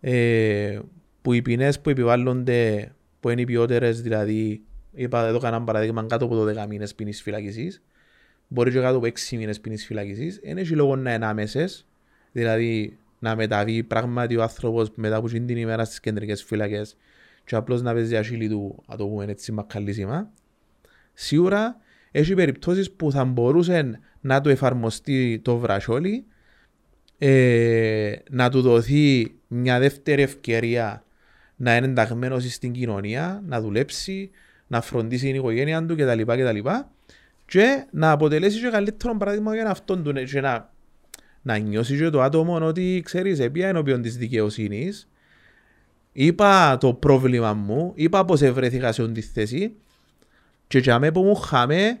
ε, 0.00 0.78
που 1.22 1.32
οι 1.32 1.42
ποινές 1.42 1.80
που 1.80 1.90
επιβάλλονται 1.90 2.92
που 3.20 3.28
είναι 3.28 3.40
οι 3.40 3.44
ποιότερες, 3.44 4.02
δηλαδή 4.02 4.62
είπα 4.92 5.26
εδώ 5.26 5.38
κανένα 5.38 5.64
παράδειγμα 5.64 6.04
κάτω 6.08 6.24
από 6.24 6.44
12 6.64 6.66
μήνες 6.68 6.94
ποινής 6.94 7.22
φυλακισής 7.22 7.82
μπορεί 8.48 8.70
και 8.70 8.78
κάτω 8.80 8.96
από 8.96 9.06
6 9.06 9.36
μήνες 9.36 9.60
ποινής 9.60 9.86
φυλακισής 9.86 10.40
δεν 10.44 10.58
έχει 10.58 10.74
λόγο 10.74 10.96
να 10.96 11.14
είναι 11.14 11.26
άμεσες 11.26 11.86
δηλαδή 12.32 12.96
να 13.22 13.36
μεταβεί 13.36 13.82
πράγματι 13.82 14.36
ο 14.36 14.42
άνθρωπος 14.42 14.90
μετά 14.94 15.16
από 15.16 15.26
εκείνη 15.26 15.46
την 15.46 15.56
ημέρα 15.56 15.84
στις 15.84 16.00
κεντρικές 16.00 16.42
φυλακές 16.42 16.96
και 17.44 17.54
απλώς 17.54 17.82
να 17.82 17.92
παίζει 17.92 18.16
ασύλη 18.16 18.48
του, 18.48 18.82
να 18.86 18.96
το 18.96 19.06
πούμε 19.06 19.24
έτσι 19.24 19.52
μακαλίσιμα 19.52 20.30
σίγουρα 21.12 21.76
έχει 22.10 22.34
περιπτώσεις 22.34 22.90
που 22.90 23.12
θα 23.12 23.24
μπορούσε 23.24 24.00
να 24.20 24.40
του 24.40 24.48
εφαρμοστεί 24.48 25.40
το 25.44 25.56
βρασόλι, 25.56 26.24
ε, 27.18 28.14
να 28.30 28.50
του 28.50 28.60
δοθεί 28.60 29.34
μια 29.46 29.78
δεύτερη 29.78 30.22
ευκαιρία 30.22 31.04
να 31.56 31.76
είναι 31.76 31.86
ενταγμένος 31.86 32.52
στην 32.52 32.72
κοινωνία, 32.72 33.42
να 33.46 33.60
δουλέψει, 33.60 34.30
να 34.66 34.80
φροντίσει 34.80 35.26
την 35.26 35.34
οικογένεια 35.34 35.86
του 35.86 35.96
κτλ. 35.96 36.20
κτλ. 36.20 36.68
Και 37.46 37.86
να 37.90 38.10
αποτελέσει 38.10 38.60
και 38.60 38.68
καλύτερο 38.68 39.16
παράδειγμα 39.16 39.54
για 39.54 39.70
αυτόν 39.70 40.02
του 40.02 40.12
και 40.12 40.40
να, 40.40 40.71
να 41.42 41.56
νιώσεις 41.56 42.00
και 42.00 42.10
το 42.10 42.22
άτομο 42.22 42.66
ότι 42.66 43.02
ξέρεις, 43.04 43.38
επία 43.38 43.68
ενώπιον 43.68 44.02
της 44.02 44.16
δικαιοσύνης, 44.16 45.08
είπα 46.12 46.78
το 46.78 46.94
πρόβλημα 46.94 47.54
μου, 47.54 47.92
είπα 47.94 48.24
πως 48.24 48.42
ευρέθηκα 48.42 48.92
σε 48.92 49.02
αυτή 49.02 49.14
τη 49.14 49.20
θέση 49.20 49.74
και 50.66 50.78
για 50.78 50.98
μέ 50.98 51.12
που 51.12 51.22
μου 51.22 51.34
χάμε, 51.34 51.98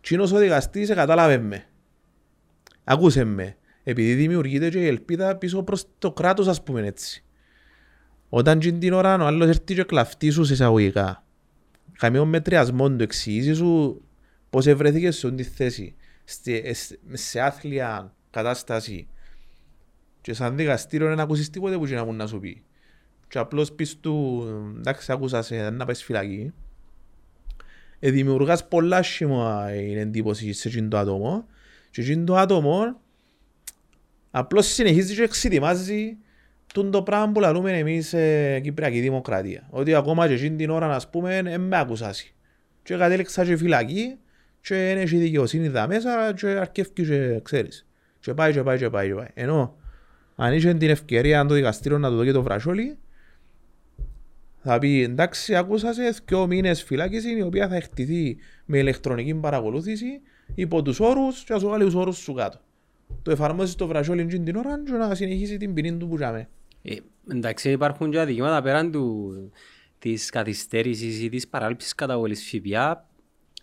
κοινός 0.00 0.32
ο 0.32 0.38
δικαστής 0.38 0.88
κατάλαβε 0.88 1.38
με. 1.38 1.64
Ακούσε 2.84 3.24
με. 3.24 3.56
Επειδή 3.82 4.14
δημιουργείται 4.14 4.70
και 4.70 4.78
η 4.78 4.86
ελπίδα 4.86 5.36
πίσω 5.36 5.62
προς 5.62 5.84
το 5.98 6.12
κράτος 6.12 6.48
ας 6.48 6.62
πούμε 6.62 6.86
έτσι. 6.86 7.24
Όταν 8.28 8.58
την 8.58 8.78
την 8.78 8.92
ώρα 8.92 9.14
ο 9.14 9.26
άλλος 9.26 9.48
έρθει 9.48 9.74
και 9.74 9.84
κλαφτεί 9.84 10.30
σου 10.30 10.44
σε 10.44 10.52
εισαγωγικά. 10.52 11.24
Καμιό 11.98 12.24
μετριασμό 12.24 12.90
του 12.90 13.02
εξηγήσει 13.02 13.54
σου 13.54 14.02
πώς 14.50 14.66
ευρέθηκες 14.66 15.16
σε 15.16 15.26
αυτή 15.26 15.42
τη 15.42 15.48
θέση. 15.48 15.94
Στη- 16.24 16.62
ε, 16.64 16.72
σε 17.16 17.40
άθλια 17.40 18.14
κατάσταση. 18.30 19.08
Και 20.20 20.32
σαν 20.32 20.56
δικαστήριο 20.56 21.08
δεν 21.08 21.20
ακούσεις 21.20 21.50
τίποτε 21.50 21.76
που 21.76 21.86
και 21.86 21.94
να 21.94 22.04
μου 22.04 22.12
να 22.12 22.26
σου 22.26 22.38
πει. 22.38 22.62
Και 23.28 23.38
απλώς 23.38 23.72
πεις 23.72 24.00
του, 24.00 24.46
εντάξει 24.78 25.12
άκουσα 25.12 25.42
σε 25.42 25.70
να 25.70 25.84
πας 25.84 26.02
φυλακή. 26.02 26.52
Ε, 27.98 28.10
δημιουργάς 28.10 28.68
πολλά 28.68 28.96
άσχημα 28.96 29.68
την 29.70 29.96
εντύπωση 29.96 30.52
σε 30.52 30.68
εκείνο 30.68 30.88
το 30.88 30.98
άτομο 30.98 31.46
και 31.90 32.00
εκείνο 32.00 32.24
το 32.24 32.36
άτομο 32.36 33.00
απλώς 34.30 34.66
συνεχίζει 34.66 35.14
και 35.14 35.22
εξετοιμάζει 35.22 36.16
τούν 36.74 36.90
το 36.90 37.02
πράγμα 37.02 37.32
που 37.32 37.40
λαλούμε 37.40 37.78
εμείς 37.78 38.12
ε, 38.12 38.60
Κυπριακή 38.62 39.00
Δημοκρατία. 39.00 39.66
Ότι 39.70 39.94
ακόμα 39.94 40.28
και 40.28 40.34
εκείνη 40.34 40.56
την 40.56 40.70
ώρα, 40.70 40.94
ας 40.94 41.10
πούμε, 41.10 41.42
δεν 41.42 41.60
με 41.60 41.78
ακουσάσει. 41.78 42.34
Και 42.82 42.96
κατέληξα 42.96 43.44
και 43.44 43.56
φυλακή 43.56 44.16
και 44.60 44.74
δεν 44.74 44.98
έχει 44.98 45.16
δικαιοσύνη 45.16 45.66
εδώ 45.66 45.86
μέσα 45.86 46.32
και 46.36 46.46
αρκεύει 46.46 46.90
και 46.90 47.40
ξέρεις. 47.42 47.87
Και 48.28 48.34
πάει 48.34 48.52
και 48.52 48.62
πάει 48.62 48.78
και 48.78 48.90
πάει 48.90 49.08
και 49.08 49.14
πάει. 49.14 49.26
Ενώ 49.34 49.76
αν 50.36 50.52
είχε 50.52 50.74
την 50.74 50.90
ευκαιρία 50.90 51.40
αν 51.40 51.48
το 51.48 51.54
δικαστήριο 51.54 51.98
να 51.98 52.08
του 52.08 52.16
δώσει 52.16 52.32
το 52.32 52.42
βρασόλι, 52.42 52.98
θα 54.62 54.78
πει 54.78 55.02
εντάξει 55.02 55.54
άκουσα 55.54 55.92
σε 55.92 56.22
δυο 56.26 56.46
μήνες 56.46 56.82
φυλάκισης 56.82 57.36
η 57.38 57.42
οποία 57.42 57.68
θα 57.68 57.76
εκτιθεί 57.76 58.36
με 58.64 58.78
ηλεκτρονική 58.78 59.34
παρακολούθηση 59.34 60.20
υπό 60.54 60.82
τους 60.82 61.00
όρους 61.00 61.44
και 61.44 61.52
θα 61.52 61.58
σου 61.58 61.68
βάλει 61.68 61.84
τους 61.84 61.94
όρους 61.94 62.16
σου 62.16 62.32
κάτω. 62.32 62.60
Το 63.22 63.30
εφαρμόζεις 63.30 63.74
το 63.74 63.86
βρασόλι 63.86 64.20
εκείνη 64.20 64.44
την 64.44 64.56
ώρα 64.56 64.82
και 64.84 64.92
να 64.92 65.14
συνεχίσει 65.14 65.56
την 65.56 65.74
ποινή 65.74 65.96
του 65.96 66.08
που 66.08 66.16
είχαμε. 66.16 66.48
Ε, 66.82 66.96
εντάξει, 67.32 67.70
υπάρχουν 67.70 68.10
και 68.10 68.20
αδικήματα 68.20 68.62
πέραν 68.62 68.90
του, 68.90 69.32
της 69.98 70.30
καθυστέρησης 70.30 71.22
ή 71.22 71.28
της 71.28 71.48
παράληψης 71.48 71.94
καταβολής 71.94 72.50
ΦΠΑ, 72.50 73.08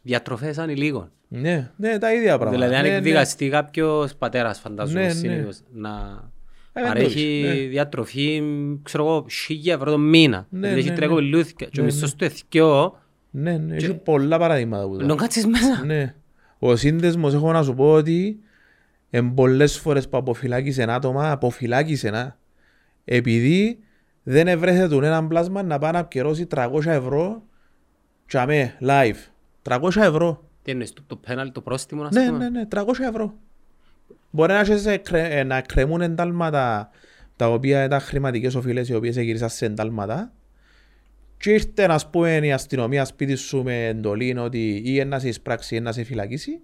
διατροφές 0.02 0.58
ανηλίκων. 0.58 1.12
Ναι, 1.28 1.72
ναι, 1.76 1.98
τα 1.98 2.14
ίδια 2.14 2.38
πράγματα. 2.38 2.52
Δηλαδή, 2.52 2.76
αν 2.76 2.84
ναι, 2.84 2.90
ναι. 2.90 2.96
εκδικαστεί 2.96 3.50
κάποιος 3.50 4.16
πατέρας, 4.16 4.60
φαντάζομαι, 4.60 5.00
Ναι, 5.00 5.06
ναι. 5.06 5.14
συνήθως, 5.14 5.60
να 5.74 5.90
Ε, 6.74 6.82
δεν 6.82 6.88
παρέχει 6.88 7.42
το 7.42 7.48
έχεις, 7.48 7.62
ναι. 7.62 7.68
διατροφή, 7.68 8.42
ξέρω 8.84 9.04
εγώ, 9.06 9.26
χίλια 9.30 9.74
ευρώ 9.74 9.92
το 9.92 9.98
μήνα. 9.98 10.48
Ναι, 10.50 10.60
Δηλαδή, 10.60 10.80
έχει 10.80 10.90
ναι, 10.90 10.96
τρέχω 10.96 11.16
ναι. 11.20 11.28
λούθηκα 11.28 11.66
και 11.66 11.80
ο 11.80 11.84
Ναι, 11.84 11.90
μισθός 11.90 12.16
του 12.16 12.24
εθικιό, 12.24 13.00
Ναι, 13.32 13.58
ναι, 13.58 13.76
έχει 13.76 13.94
πολλά 13.94 14.38
παραδείγματα 14.38 14.88
που 14.88 14.98
το. 14.98 15.06
να 15.06 15.16
κάτσεις 15.16 15.46
μέσα. 15.48 15.86
Ναι. 15.86 16.16
Ο 16.60 16.76
σύνδεσμος 16.76 17.34
έχω 17.34 17.52
να 17.52 17.64
σου 17.64 17.74
πω 17.74 17.92
ότι 17.92 18.40
εν 19.10 19.34
πολλές 19.34 19.78
φορές 19.80 20.10
που 20.10 20.18
αποφυλάκησε 20.18 20.84
άτομα, 20.90 21.32
αποφυλάκησε 21.32 22.08
ένα, 22.08 22.38
επειδή 23.06 23.80
δεν 24.24 24.48
ευρέθηκε 24.48 24.88
του 24.88 25.02
έναν 25.04 25.28
πλάσμα 25.28 25.64
να 25.64 25.80
πάει 25.80 25.92
να 25.92 26.00
απκαιρώσει 26.00 26.48
300 26.56 26.86
ευρώ 26.86 27.44
και 28.28 28.38
αμέ, 28.38 28.78
live. 28.82 29.16
300 29.70 29.90
ευρώ. 29.96 30.44
Τι 30.66 30.72
εννοείς, 30.72 30.94
το, 30.94 31.04
το 31.08 31.16
πέναλ, 31.16 31.52
το 31.52 31.62
πρόστιμο, 31.62 32.04
ας 32.04 32.16
Ναι, 32.16 32.26
πούμε; 32.26 32.38
ναι, 32.38 32.50
ναι, 32.50 32.68
300 32.76 32.84
ευρώ. 33.10 33.34
Μπορεί 34.32 34.52
να, 34.52 34.60
έχεις, 34.60 34.86
ε, 34.86 34.98
κρε- 34.98 35.32
ε, 35.32 35.44
να 35.44 35.62
κρεμούν 35.62 36.02
εντάλματα 36.02 36.90
τα 37.36 37.50
οποία 37.52 37.84
ήταν 37.84 38.00
χρηματικές 38.00 38.56
οφείλες 38.56 38.90
οι 38.90 38.94
οποίες 38.96 39.18
εγύρισαν 39.18 39.50
σε 39.50 39.66
εντάλματα 39.66 40.32
και 41.38 41.52
ήρθε 41.52 41.84
ας 41.90 42.10
πούμε 42.10 42.38
η 42.44 42.52
αστυνομία 42.52 43.06
σπίτι 43.06 43.36
σου 43.36 43.64
με 43.64 43.86
εντολή 43.86 44.38
ότι 44.38 44.82
ή 44.86 45.06
να 45.06 45.20
σε 45.20 45.28
εισπράξει 45.28 45.76
ή 45.76 45.80
να 45.80 45.92
σε 45.92 46.04
φυλακίσει 46.04 46.60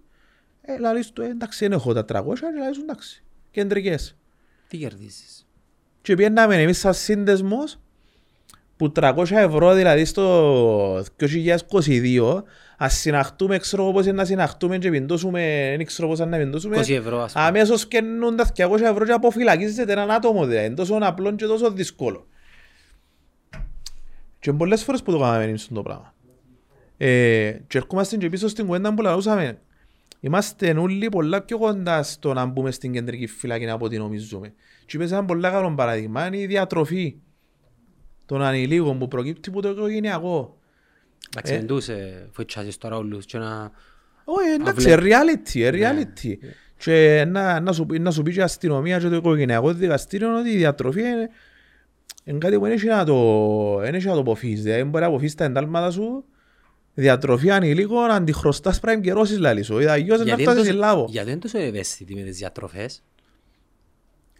ε, 0.61 0.77
λαλείς 0.79 1.11
του 1.11 1.21
«Ε, 1.21 1.27
εντάξει 1.29 1.67
δεν 1.67 1.71
έχω 1.77 1.93
τα 1.93 2.05
300 2.07 2.33
και 2.39 2.45
λαλείς 2.59 2.77
του 2.77 2.83
εντάξει 2.83 3.23
κεντρικές 3.51 4.15
Τι 4.67 4.77
κερδίζεις; 4.77 5.47
και 6.01 6.15
πιέναμε 6.15 6.61
εμείς 6.61 6.77
σαν 6.79 6.93
σύνδεσμος 6.93 7.79
που 8.81 8.91
300 8.95 9.31
ευρώ 9.31 9.73
δηλαδή 9.73 10.05
στο 10.05 10.97
2022 10.97 12.43
ας 12.77 12.93
συναχτούμε 12.93 13.57
ξέρω 13.57 13.83
εγώ 13.83 13.91
πώς 13.91 14.05
είναι 14.05 14.13
να 14.13 14.25
συναχτούμε 14.25 14.77
και 14.77 14.89
πιντώσουμε 14.89 15.73
δεν 15.77 15.85
ξέρω 15.85 16.07
πώς 16.07 16.19
είναι 16.19 16.29
να 16.29 16.37
πιντώσουμε 16.37 16.77
20 16.77 16.89
ευρώ, 16.89 17.21
ας 17.21 17.33
πούμε. 17.33 17.45
αμέσως 17.45 17.87
καινούν 17.87 18.35
τα 18.35 18.51
200 18.55 18.79
ευρώ 18.81 19.05
και 19.05 19.11
αποφυλακίζεται 19.11 19.91
έναν 19.91 20.11
άτομο 20.11 20.45
δηλαδή 20.45 20.65
είναι 20.65 20.75
τόσο 20.75 20.97
απλό 21.01 21.35
και 21.35 21.45
τόσο 21.45 21.71
δύσκολο 21.71 22.27
και 24.39 24.53
πολλές 24.53 24.83
φορές 24.83 25.01
που 25.01 25.11
το 25.11 25.19
κάναμε 25.19 25.43
εμείς 25.43 25.67
το 25.73 25.81
πράγμα 25.81 26.13
ε, 26.97 27.51
και 27.67 27.77
ερχόμαστε 27.77 28.17
και 28.17 28.29
πίσω 28.29 28.47
στην 28.47 28.65
κουβέντα 28.65 28.93
που 28.93 29.01
λαούσαμε 29.01 29.59
Είμαστε 30.23 30.75
όλοι 30.77 31.09
πολλά 31.09 31.41
πιο 31.41 31.57
κοντά 31.57 32.03
στο 32.03 32.33
να 32.33 32.45
μπούμε 32.45 32.71
στην 32.71 32.93
κεντρική 32.93 33.27
φυλακή 33.27 33.69
από 33.69 33.85
ό,τι 33.85 33.97
νομίζουμε. 33.97 34.53
Και 34.85 34.97
είπες 34.97 35.11
ένα 35.11 35.25
πολύ 35.25 35.41
καλό 35.41 35.73
παράδειγμα 35.75 36.27
είναι 36.27 36.37
η 36.37 36.45
διατροφή 36.45 37.15
των 38.31 38.41
ανηλίκων 38.41 38.99
που 38.99 39.07
προκύπτει 39.07 39.49
από 39.49 39.61
το 39.61 39.69
οικογενειακό. 39.69 40.57
Εντάξει, 41.33 41.53
δεν 41.53 41.67
τους 41.67 41.87
ε, 41.87 42.29
φοητσάζεις 42.31 42.77
τώρα 42.77 42.97
όλους 42.97 43.25
και 43.25 43.37
να... 43.37 43.71
Όχι, 44.23 44.49
εντάξει, 44.59 44.95
βλέ- 44.95 44.99
reality, 45.01 45.59
ε, 45.61 45.69
reality. 45.73 46.33
Και 46.77 47.25
να, 47.27 47.59
να, 47.59 47.71
σου, 47.71 47.85
πει- 47.85 47.99
να 47.99 48.11
σου 48.11 48.21
πει 48.21 48.31
και 48.33 48.39
η 48.39 48.41
αστυνομία 48.41 48.99
και 48.99 49.07
το 49.07 49.15
οικογενειακό 49.15 49.73
δικαστήριο 49.73 50.37
ότι 50.39 50.49
η 50.49 50.55
διατροφή 50.57 50.99
είναι 51.01 51.29
είναι 52.23 52.37
κάτι 52.37 52.55
που 52.55 52.63
δεν 52.63 52.71
έχει 52.71 52.87
να 52.87 53.05
το, 53.05 53.77
δεν 53.79 53.95
έχει 53.95 54.07
να 54.07 54.13
το 54.13 54.19
αποφύσεις. 54.19 54.63
Δηλαδή 54.63 54.83
μπορεί 54.83 55.03
να 55.03 55.09
αποφύσεις 55.09 55.35
τα 55.35 55.43
εντάλματα 55.43 55.91
σου 55.91 56.23
διατροφή 56.93 57.51
ανηλίκων 57.51 58.11
αντιχρωστάς 58.11 58.79
πρέπει 58.79 58.97
να 58.97 59.03
καιρώσεις 59.03 59.37
λάλη 59.37 59.63
σου. 59.63 59.75
Αλλιώς 59.89 60.17
δεν 60.17 60.17
θα 60.17 60.23
Γιατί 60.23 60.41
φτάσεις 60.41 60.59
είναι 60.61 60.69
σε 60.71 60.77
τόσο- 60.77 60.85
λάβο. 60.93 61.05
Γιατί 61.09 61.29
είναι 61.31 61.39
τόσο 61.39 61.57
ευαίσθητοι 61.57 62.15
με 62.15 62.21
τις 62.21 62.37
διατροφές; 62.37 63.03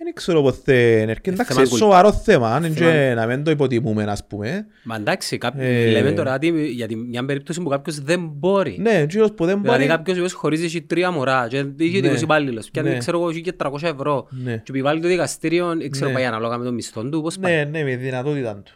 Δεν 0.03 0.13
ξέρω 0.13 0.41
πώς 0.41 0.57
θα 0.57 0.73
έρχεται. 0.73 1.29
Εντάξει, 1.29 1.45
θέμα 1.53 1.59
είναι 1.61 1.69
κουλ- 1.69 1.81
σοβαρό 1.81 2.13
θέμα, 2.13 2.55
αν 2.55 2.63
είναι 2.63 2.73
θέμα- 2.75 2.91
και 2.91 3.13
να 3.15 3.25
μην 3.25 3.43
το 3.43 3.51
υποτιμούμε, 3.51 4.03
ας 4.03 4.25
πούμε. 4.27 4.65
Μα 4.83 4.95
εντάξει, 4.95 5.37
κάποιοι 5.37 5.61
Ε. 5.65 5.91
λέμε 5.91 6.11
τώρα 6.11 6.33
ότι 6.35 6.69
για 6.71 6.87
τη- 6.87 6.95
μια 6.95 7.25
περίπτωση 7.25 7.61
που 7.61 7.69
κάποιος 7.69 7.99
δεν 7.99 8.27
μπορεί. 8.33 8.77
Ναι, 8.79 8.91
εκείνος 8.97 9.31
που 9.33 9.45
δεν 9.45 9.61
Δηλαδή 9.61 9.77
μπορεί... 9.85 9.89
κάποιος 9.97 10.17
ο 10.17 10.19
οποίος 10.19 10.33
χωρίζει 10.33 10.65
έχει 10.65 10.81
τρία 10.81 11.11
μωρά 11.11 11.47
και 11.49 11.65
είχε 11.77 11.99
Ναι. 12.01 12.07
20 12.11 12.21
υπάλληλος. 12.21 12.69
Πιάνει 12.71 12.89
Ναι. 12.89 12.97
ξέρω 12.97 13.17
εγώ 13.19 13.29
έχει 13.29 13.41
και 13.41 13.51
300 13.53 13.87
ευρώ. 13.87 14.27
Ναι. 14.29 14.53
Και 14.55 14.63
επιβάλλει 14.69 15.01
το 15.01 15.07
δικαστήριο, 15.07 15.67
δεν 15.77 15.91
ξέρω 15.91 16.07
Ναι. 16.07 16.13
πάει 16.13 16.25
ανάλογα 16.25 16.57
με 16.57 16.65
τον 16.65 16.73
μισθό 16.73 17.03
του, 17.09 17.21
πώς 17.21 17.37
πάει. 17.39 17.53
Ναι, 17.55 17.63
ναι, 17.63 17.83
με 17.83 17.95
δυνατότητα 17.95 18.55
του. 18.65 18.71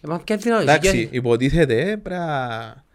Ε, 0.00 0.08
Μα 0.08 0.18
ποια 0.18 0.36
δυνατότητα. 0.36 0.74
Εντάξει, 0.74 1.08
υποτίθεται 1.12 1.74
πρέπει 2.02 2.20
να 2.20 2.86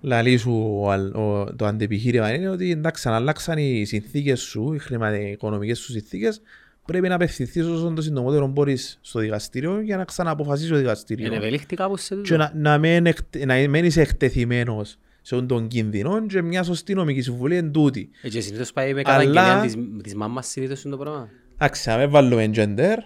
λαλείς 0.00 0.40
σου 0.40 0.78
ο 0.80 0.90
αλ- 0.90 1.14
ο- 1.16 1.54
το 1.56 1.66
αντεπιχείρημα 1.66 2.34
είναι 2.34 2.48
ότι 2.48 2.70
εντάξει, 2.70 3.08
αν 3.08 3.14
αλλάξαν 3.14 3.58
οι 3.58 3.84
συνθήκες 3.84 4.40
σου, 4.40 4.72
οι 4.74 4.78
χρηματοοικονομικές 4.78 5.78
σου 5.78 5.90
συνθήκες, 5.92 6.40
πρέπει 6.86 7.08
να 7.08 7.14
απευθυνθείς 7.14 7.64
όσο 7.66 7.92
το 7.96 8.02
συντομότερο 8.02 8.46
μπορείς 8.46 8.98
στο 9.00 9.20
δικαστήριο 9.20 9.80
για 9.80 9.96
να 9.96 10.04
ξανααποφασίσει 10.04 10.70
το 10.70 10.76
δικαστήριο. 10.76 11.26
Είναι 11.26 11.36
ευελίχτη 11.36 11.76
κάπως 11.76 12.02
σε 12.02 12.14
Και 12.14 12.20
τούτο. 12.20 12.36
να, 12.36 12.52
να, 12.54 12.78
μην, 12.78 13.06
εκ- 13.06 13.44
να 13.46 13.54
μην 13.54 13.84
είσαι 13.84 14.00
εκτεθειμένος 14.00 14.88
σε 15.22 15.34
αυτόν 15.34 15.46
τον 15.46 15.68
κίνδυνο 15.68 16.26
και 16.26 16.42
μια 16.42 16.62
σωστή 16.62 16.94
νομική 16.94 17.20
συμβουλή 17.20 17.56
είναι 17.56 17.68
τούτη. 17.70 18.10
Ε, 18.22 18.28
και 18.28 18.40
συνήθως 18.40 18.72
πάει 18.72 18.94
με 18.94 19.02
Αλλά- 19.04 19.24
καταγγελία 19.24 19.60
της, 19.62 19.76
της 20.02 20.14
μάμας 20.14 20.46
συνήθως 20.46 20.82
είναι 20.84 20.96
το 20.96 21.02
πράγμα. 21.02 21.28
Εντάξει, 21.54 21.88
να 21.88 21.96
μην 21.96 22.10
βάλουμε 22.10 22.50
gender. 22.54 22.96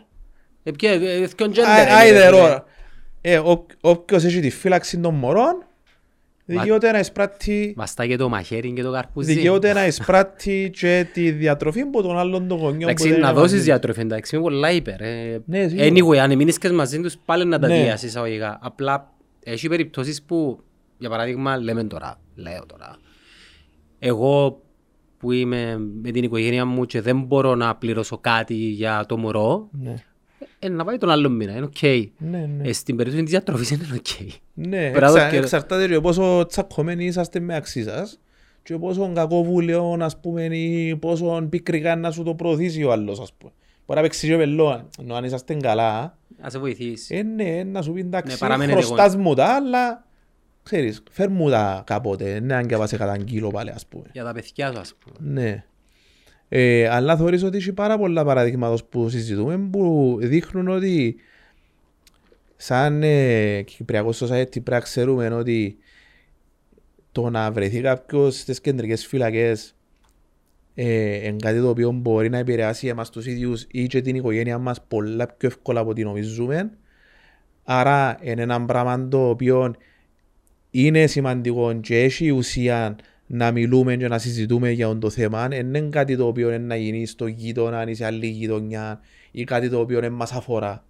Ε, 0.62 0.70
ποια, 0.70 0.90
ε, 0.90 1.22
ε, 1.22 1.28
ποιον 1.36 1.50
gender 1.52 1.58
Α- 1.58 1.82
είναι, 1.82 1.92
Άιδε 1.92 2.18
ρε, 2.18 2.28
ρόλο. 2.28 2.64
Ε, 3.20 3.38
ο- 3.38 3.66
Όποιος 3.80 4.24
έχει 4.24 4.40
τη 4.40 4.50
φύλαξη 4.50 4.98
των 4.98 5.14
μωρών, 5.14 5.64
δικαιούται 6.52 6.90
να 6.92 6.98
εισπράττει 6.98 7.74
Βαστά 7.76 8.06
και 8.06 8.16
το 8.16 8.28
μαχαίρι 8.28 8.72
και 8.72 8.82
το 8.82 8.92
καρπούζι. 8.92 9.32
δικαιούται 9.34 9.72
να 9.72 9.86
εισπράττει 9.86 10.70
και 10.72 11.06
τη 11.12 11.30
διατροφή 11.30 11.84
που 11.86 12.02
τον 12.02 12.18
άλλον 12.18 12.48
τον 12.48 12.58
γονιό 12.58 12.88
Εντάξει, 12.88 13.10
να 13.10 13.32
δώσεις 13.32 13.62
διατροφή, 13.64 14.00
εντάξει, 14.00 14.34
είναι 14.34 14.44
πολλά 14.44 14.70
υπερ. 14.70 15.00
ε. 15.00 15.42
Ναι, 15.46 15.68
σίγουρα. 15.68 15.88
Anyway, 15.88 16.16
αν 16.16 16.36
μείνεις 16.36 16.58
και 16.58 16.70
μαζί 16.70 17.00
τους, 17.00 17.16
πάλι 17.24 17.44
να 17.44 17.58
τα 17.58 17.68
Ναι. 17.68 17.90
δεις 17.92 18.02
εισαγωγικά. 18.02 18.58
Απλά, 18.62 19.12
έχει 19.44 19.68
περιπτώσεις 19.68 20.22
που, 20.22 20.60
για 20.98 21.08
παράδειγμα, 21.10 21.56
λέμε 21.56 21.84
τώρα, 21.84 22.20
λέω 22.34 22.66
τώρα, 22.66 22.96
εγώ 23.98 24.62
που 25.18 25.32
είμαι 25.32 25.76
με 26.02 26.10
την 26.10 26.22
οικογένεια 26.24 26.64
μου 26.64 26.84
και 26.84 27.00
δεν 27.00 27.20
μπορώ 27.22 27.54
να 27.54 27.76
πληρώσω 27.76 28.18
κάτι 28.18 28.54
για 28.54 29.04
το 29.08 29.16
μωρό, 29.16 29.68
Ναι, 29.72 29.94
ε, 30.58 30.68
να 30.68 30.84
πάει 30.84 30.98
τον 30.98 31.10
άλλο 31.10 31.28
μήνα, 31.28 31.52
είναι 31.52 31.64
οκ. 31.64 31.82
ναι, 32.18 32.48
ναι. 32.58 32.68
Ε, 32.68 32.72
στην 32.72 32.96
περίπτωση 32.96 33.22
της 33.24 33.32
διατροφής 33.32 33.70
είναι 33.70 33.86
οκ. 33.94 34.06
Ναι, 34.54 34.90
Πρέπει 34.90 35.00
να 35.00 35.10
το 35.10 35.16
εξα- 35.16 35.30
και- 35.30 35.36
εξαρτάται 35.36 35.86
και 35.88 36.00
πόσο 36.00 36.46
τσακωμένοι 36.48 37.04
είσαστε 37.04 37.40
μεταξύ 37.40 37.82
σας 37.82 38.20
και 38.62 38.76
πόσο 38.78 39.12
κακοβούλιο, 39.14 39.96
ας 40.00 40.20
πούμε, 40.20 40.44
ή 40.44 40.96
πόσο 40.96 41.46
πικρικά 41.50 41.96
να 41.96 42.10
σου 42.10 42.22
το 42.22 42.34
προωθήσει 42.34 42.82
ο 42.84 42.92
άλλος, 42.92 43.20
ας 43.20 43.32
πούμε. 43.38 43.52
Μπορεί 43.86 44.00
να 44.00 44.06
παίξει 44.06 44.26
και 44.26 44.36
βελό, 44.36 44.88
ενώ 45.00 45.14
αν 45.14 45.24
είσαστε 45.24 45.54
καλά, 45.54 46.18
Να 46.42 46.50
σε 46.50 46.58
βοηθήσει. 46.58 47.16
ε, 47.16 47.22
ναι, 47.22 47.62
να 47.64 47.82
σου 47.82 47.92
πει 47.92 48.00
εντάξει, 48.00 48.32
Ναι, 48.32 48.38
παραμένετε 48.38 48.80
χρωστάς 48.82 49.16
μου 49.16 49.34
τα, 49.34 49.46
αλλά 49.54 50.06
ξέρεις, 50.62 51.02
φέρ 51.10 51.30
μου 51.30 51.50
τα 51.50 51.82
κάποτε, 51.86 52.40
ναι, 52.40 52.54
αν 52.54 52.66
και 52.66 52.76
βάσει 52.76 52.96
κατά 52.96 53.18
κύλο 53.18 53.48
πάλι, 53.48 53.70
ας 53.70 53.86
πούμε. 53.86 54.04
Για 54.12 54.24
τα 54.24 54.32
παιδιά 54.32 54.72
σου, 54.72 54.78
ας 54.78 54.94
πούμε. 54.94 55.32
Ναι. 55.40 55.64
Ε, 56.48 56.88
αλλά 56.88 57.16
θεωρείς 57.16 57.42
ότι 57.42 57.56
έχει 57.56 57.72
πάρα 57.72 57.98
πολλά 57.98 58.24
παραδείγματα 58.24 58.84
που 58.88 59.08
συζητούμε 59.08 59.58
που 59.58 60.16
δείχνουν 60.20 60.68
ότι 60.68 61.16
σαν 62.56 63.02
ε, 63.02 63.62
Κυπριακός 63.62 64.22
Society 64.22 64.50
πρέπει 64.50 64.70
να 64.70 64.80
ξέρουμε 64.80 65.28
ότι 65.28 65.76
το 67.12 67.30
να 67.30 67.52
βρεθεί 67.52 67.80
κάποιος 67.80 68.38
στις 68.38 68.60
κεντρικές 68.60 69.06
φυλακές 69.06 69.76
ε, 70.74 71.26
είναι 71.26 71.36
κάτι 71.40 71.60
το 71.60 71.68
οποίο 71.68 71.90
μπορεί 71.90 72.30
να 72.30 72.38
επηρεάσει 72.38 72.86
εμάς 72.86 73.10
τους 73.10 73.26
ίδιους 73.26 73.66
ή 73.70 73.86
και 73.86 74.00
την 74.00 74.16
οικογένεια 74.16 74.58
μας 74.58 74.84
πολλά 74.88 75.26
πιο 75.26 75.48
εύκολα 75.48 75.80
από 75.80 75.90
ό,τι 75.90 76.04
νομίζουμε. 76.04 76.70
Άρα 77.64 78.18
είναι 78.22 78.42
ένα 78.42 78.64
πράγμα 78.64 79.08
το 79.08 79.28
οποίο 79.28 79.74
είναι 80.70 81.06
σημαντικό 81.06 81.80
και 81.80 82.02
έχει 82.02 82.30
ουσία 82.30 82.96
να 83.30 83.52
μιλούμε 83.52 83.96
και 83.96 84.08
να 84.08 84.18
συζητούμε 84.18 84.70
για 84.70 84.86
αυτό 84.86 84.98
το 84.98 85.10
θέμα. 85.10 85.48
Δεν 85.48 85.66
είναι 85.66 85.80
κάτι 85.80 86.16
το 86.16 86.26
οποίο 86.26 86.48
είναι 86.48 86.66
να 86.66 86.76
γίνει 86.76 87.06
στο 87.06 87.26
γείτονα 87.26 87.88
ή 87.88 87.94
σε 87.94 88.04
άλλη 88.04 88.26
γειτονιά 88.26 89.00
ή 89.30 89.44
κάτι 89.44 89.68
το 89.68 89.80
οποίο 89.80 90.00
δεν 90.00 90.12
μας 90.12 90.32
αφορά. 90.32 90.84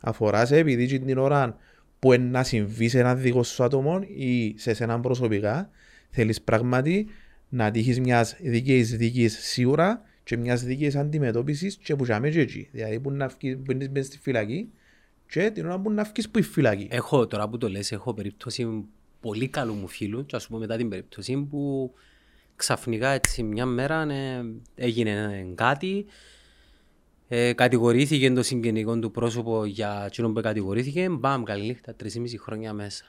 Αφορά 0.00 0.46
σε 0.46 0.56
επειδή 0.56 0.86
και 0.86 0.98
την 0.98 1.18
ώρα 1.18 1.56
που 1.98 2.12
είναι 2.12 2.24
να 2.24 2.42
συμβεί 2.42 2.88
σε 2.88 2.98
έναν 2.98 3.20
δικό 3.20 3.42
σου 3.42 3.64
άτομο 3.64 4.00
ή 4.16 4.54
σε 4.58 4.70
εσένα 4.70 5.00
προσωπικά 5.00 5.70
θέλεις 6.10 6.42
πράγματι 6.42 7.06
να 7.48 7.70
τύχεις 7.70 8.00
μιας 8.00 8.36
δίκαιης 8.40 8.96
δίκης 8.96 9.38
σίγουρα 9.40 10.02
και 10.24 10.36
μιας 10.36 10.62
δίκαιης 10.62 10.96
αντιμετώπισης 10.96 11.76
και 11.76 11.96
που 11.96 12.04
και 12.04 12.40
εκεί. 12.40 12.68
Δηλαδή 12.72 13.00
που 13.00 13.10
να 13.10 13.28
βγεις 13.28 13.56
που 13.64 13.72
είναι 13.72 13.88
μέσα 13.92 14.06
στη 14.06 14.18
φυλακή 14.18 14.68
και 15.28 15.50
την 15.50 15.66
ώρα 15.66 15.80
που 15.80 15.90
να 15.90 16.02
βγεις 16.02 16.30
που 16.30 16.38
η 16.38 16.42
φυλακή. 16.42 16.88
Έχω, 16.90 17.26
τώρα 17.26 17.48
που 17.48 17.58
το 17.58 17.68
λες, 17.68 17.92
έχω 17.92 18.14
περίπτωση 18.14 18.84
πολύ 19.24 19.48
καλού 19.48 19.74
μου 19.74 19.88
φίλου 19.88 20.26
και 20.26 20.36
ας 20.36 20.46
πούμε 20.46 20.58
μετά 20.58 20.76
την 20.76 20.88
περίπτωση 20.88 21.36
που 21.50 21.92
ξαφνικά 22.56 23.08
έτσι 23.08 23.42
μια 23.42 23.66
μέρα 23.66 24.12
ε, 24.12 24.44
έγινε 24.74 25.44
κάτι 25.54 26.06
ε, 27.28 27.52
κατηγορήθηκε 27.52 28.32
το 28.32 28.42
συγγενικό 28.42 28.98
του 28.98 29.10
πρόσωπο 29.10 29.64
για 29.64 30.02
εκείνο 30.06 30.32
που 30.32 30.40
κατηγορήθηκε 30.40 31.08
μπαμ 31.08 31.42
καλή 31.42 31.66
νύχτα, 31.66 31.94
τρεις 31.94 32.14
ή 32.14 32.20
μισή 32.20 32.38
χρόνια 32.38 32.72
μέσα 32.72 33.04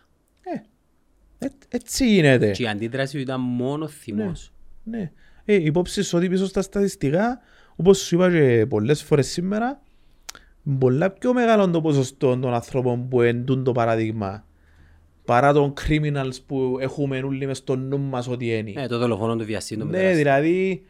Ε, 1.40 1.48
έτσι 1.70 2.08
γίνεται. 2.08 2.52
και 2.52 2.64
η 2.64 2.68
αντίδραση 2.68 3.16
του 3.16 3.22
ήταν 3.22 3.42
μόνο 3.42 3.88
θυμός 3.88 4.54
Ναι. 4.84 5.12
Ε, 5.46 5.54
υπόψη 5.54 6.02
σου 6.04 6.18
ότι 6.18 6.30
πίσω 6.30 6.46
στα 6.46 6.62
στατιστικά, 6.62 7.40
όπως 7.76 8.00
σου 8.00 8.16
είπα 8.16 8.32
και 8.32 8.66
πολλές 8.70 9.04
φορές 9.04 9.28
σήμερα, 9.28 9.82
πολλά 10.80 11.12
πιο 11.12 11.34
μεγάλο 11.34 11.70
το 11.70 11.82
ποσοστό 11.82 12.38
των 12.40 12.54
ανθρώπων 12.54 13.08
που 13.08 13.22
εντούν 13.22 13.64
το 13.64 13.72
παράδειγμα 13.72 14.46
παρά 15.26 15.54
των 15.54 15.74
criminals 15.88 16.36
που 16.48 16.78
έχουμε 16.80 17.18
όλοι 17.20 17.46
μες 17.46 17.58
στο 17.58 17.76
νου 17.76 18.00
μας 18.00 18.28
ότι 18.28 18.46
είναι. 18.58 18.74
ε, 18.82 18.88
το 18.88 18.98
δολοφόνο 18.98 19.36
του 19.36 19.46
βιαστήντο 19.46 19.86
ναι, 19.86 20.14
δηλαδή 20.14 20.86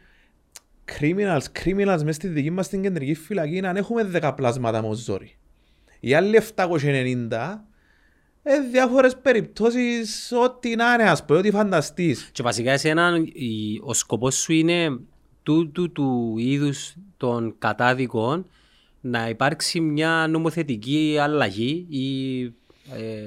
criminals, 1.00 1.42
criminals 1.64 2.00
μες 2.04 2.14
στη 2.14 2.28
δική 2.28 2.50
μας 2.50 2.68
την 2.68 2.82
κεντρική 2.82 3.14
φυλακή 3.14 3.60
να 3.60 3.68
έχουμε 3.68 4.10
10 4.22 4.32
πλάσματα 4.36 4.82
με 4.82 4.94
ζόρι. 4.94 5.36
Οι 6.00 6.14
άλλοι 6.14 6.40
790 6.56 7.64
ε, 8.42 8.60
διάφορες 8.70 9.16
περιπτώσεις 9.16 10.32
ό,τι 10.44 10.76
να 10.76 10.92
είναι 10.92 11.02
ας 11.10 11.24
πούμε, 11.24 11.38
ό,τι 11.38 11.50
φανταστείς. 11.50 12.28
Και 12.32 12.42
βασικά 12.42 12.72
εσένα 12.72 13.16
η- 13.32 13.80
ο 13.84 13.94
σκοπός 13.94 14.34
σου 14.34 14.52
είναι 14.52 14.98
τούτου 15.42 15.92
του 15.92 16.34
είδους 16.38 16.94
των 17.16 17.54
κατάδικων 17.58 18.46
να 19.00 19.28
υπάρξει 19.28 19.80
μια 19.80 20.26
νομοθετική 20.30 21.16
αλλαγή 21.20 21.86
ή 21.88 22.04
ε, 22.94 23.22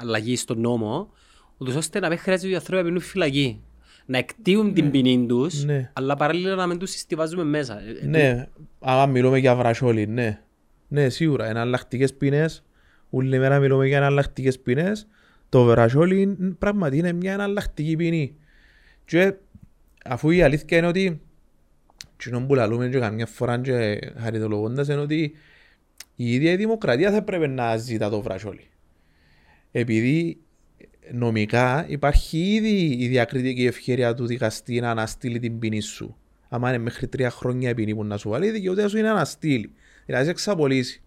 αλλαγή 0.00 0.36
στον 0.36 0.60
νόμο 0.60 1.12
ούτως 1.58 1.74
ώστε 1.74 1.98
να 2.00 2.08
μην 2.08 2.18
χρειάζεται 2.18 2.52
οι 2.52 2.54
άνθρωποι 2.54 2.76
να 2.76 2.82
μείνουν 2.82 3.00
φυλακή. 3.00 3.60
Να 4.06 4.18
εκτίουν 4.18 4.74
την 4.74 4.90
ποινή 4.90 5.26
τους, 5.28 5.64
Ναι. 5.64 5.90
αλλά 5.92 6.16
παράλληλα 6.16 6.54
να 6.54 6.66
μην 6.66 6.78
τους 6.78 6.90
συστηβάζουμε 6.90 7.44
μέσα. 7.44 7.80
Ε, 7.80 7.90
ε, 8.02 8.06
Ναι, 8.06 8.46
άμα 8.80 9.06
μιλούμε 9.06 9.38
για 9.38 9.54
βρασόλι, 9.56 10.06
ναι. 10.06 10.40
Ναι, 10.88 11.08
σίγουρα, 11.08 11.46
εναλλακτικές 11.48 12.14
ποινές. 12.14 12.64
Όλη 13.10 13.38
μέρα 13.38 13.58
μιλούμε 13.58 13.86
για 13.86 13.96
εναλλακτικές 13.96 14.58
ποινές. 14.58 15.06
Το 15.48 15.64
βρασόλι 15.64 16.20
είναι- 16.20 16.36
πράγματι 16.58 16.96
είναι 16.98 17.12
μια 17.12 17.32
εναλλακτική 17.32 17.96
ποινή. 17.96 18.34
Και 19.04 19.34
αφού 20.04 20.30
η 20.30 20.42
αλήθεια 20.42 20.78
είναι 20.78 20.86
ότι 20.86 21.20
κοινό 22.16 22.40
που 22.46 22.54
λαλούμε 22.54 22.88
και 22.88 22.98
καμιά 22.98 23.26
φορά 23.26 23.58
και 23.60 23.98
χαριτολογώντας 24.18 24.88
είναι 24.88 25.00
ότι 25.00 25.32
η 26.20 26.32
ίδια 26.32 26.52
η 26.52 26.56
δημοκρατία 26.56 27.10
θα 27.10 27.16
έπρεπε 27.16 27.46
να 27.46 27.76
ζητά 27.76 28.10
το 28.10 28.20
βρασόλι. 28.20 28.68
Επειδή 29.72 30.38
νομικά 31.12 31.84
υπάρχει 31.88 32.38
ήδη 32.38 32.96
η 32.98 33.08
διακριτική 33.08 33.66
ευκαιρία 33.66 34.14
του 34.14 34.26
δικαστή 34.26 34.80
να 34.80 34.90
αναστείλει 34.90 35.38
την 35.38 35.58
ποινή 35.58 35.80
σου. 35.80 36.16
Αν 36.48 36.62
είναι 36.62 36.78
μέχρι 36.78 37.06
τρία 37.08 37.30
χρόνια 37.30 37.70
η 37.70 37.74
ποινή 37.74 37.94
που 37.94 38.04
να 38.04 38.16
σου 38.16 38.28
βάλει, 38.28 38.46
η 38.46 38.50
δικαιούται 38.50 38.88
σου 38.88 38.98
είναι 38.98 39.06
να 39.06 39.12
αναστείλει. 39.12 39.72
Δηλαδή 40.06 40.24
σε 40.24 40.30
εξαπολύσει. 40.30 41.02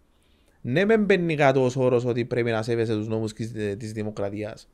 Ναι, 0.62 0.86
με 0.86 0.98
μπαίνει 0.98 1.36
κάτω 1.36 1.64
ως 1.64 1.76
όρος 1.76 2.06
ότι 2.06 2.26
πρέπει 2.26 2.52
να 2.52 2.62
σέβεσαι 2.62 2.94
τους 2.94 3.08
νόμους 3.08 3.34
της, 3.34 3.52
της 3.78 3.92
δημοκρατίας 3.92 4.68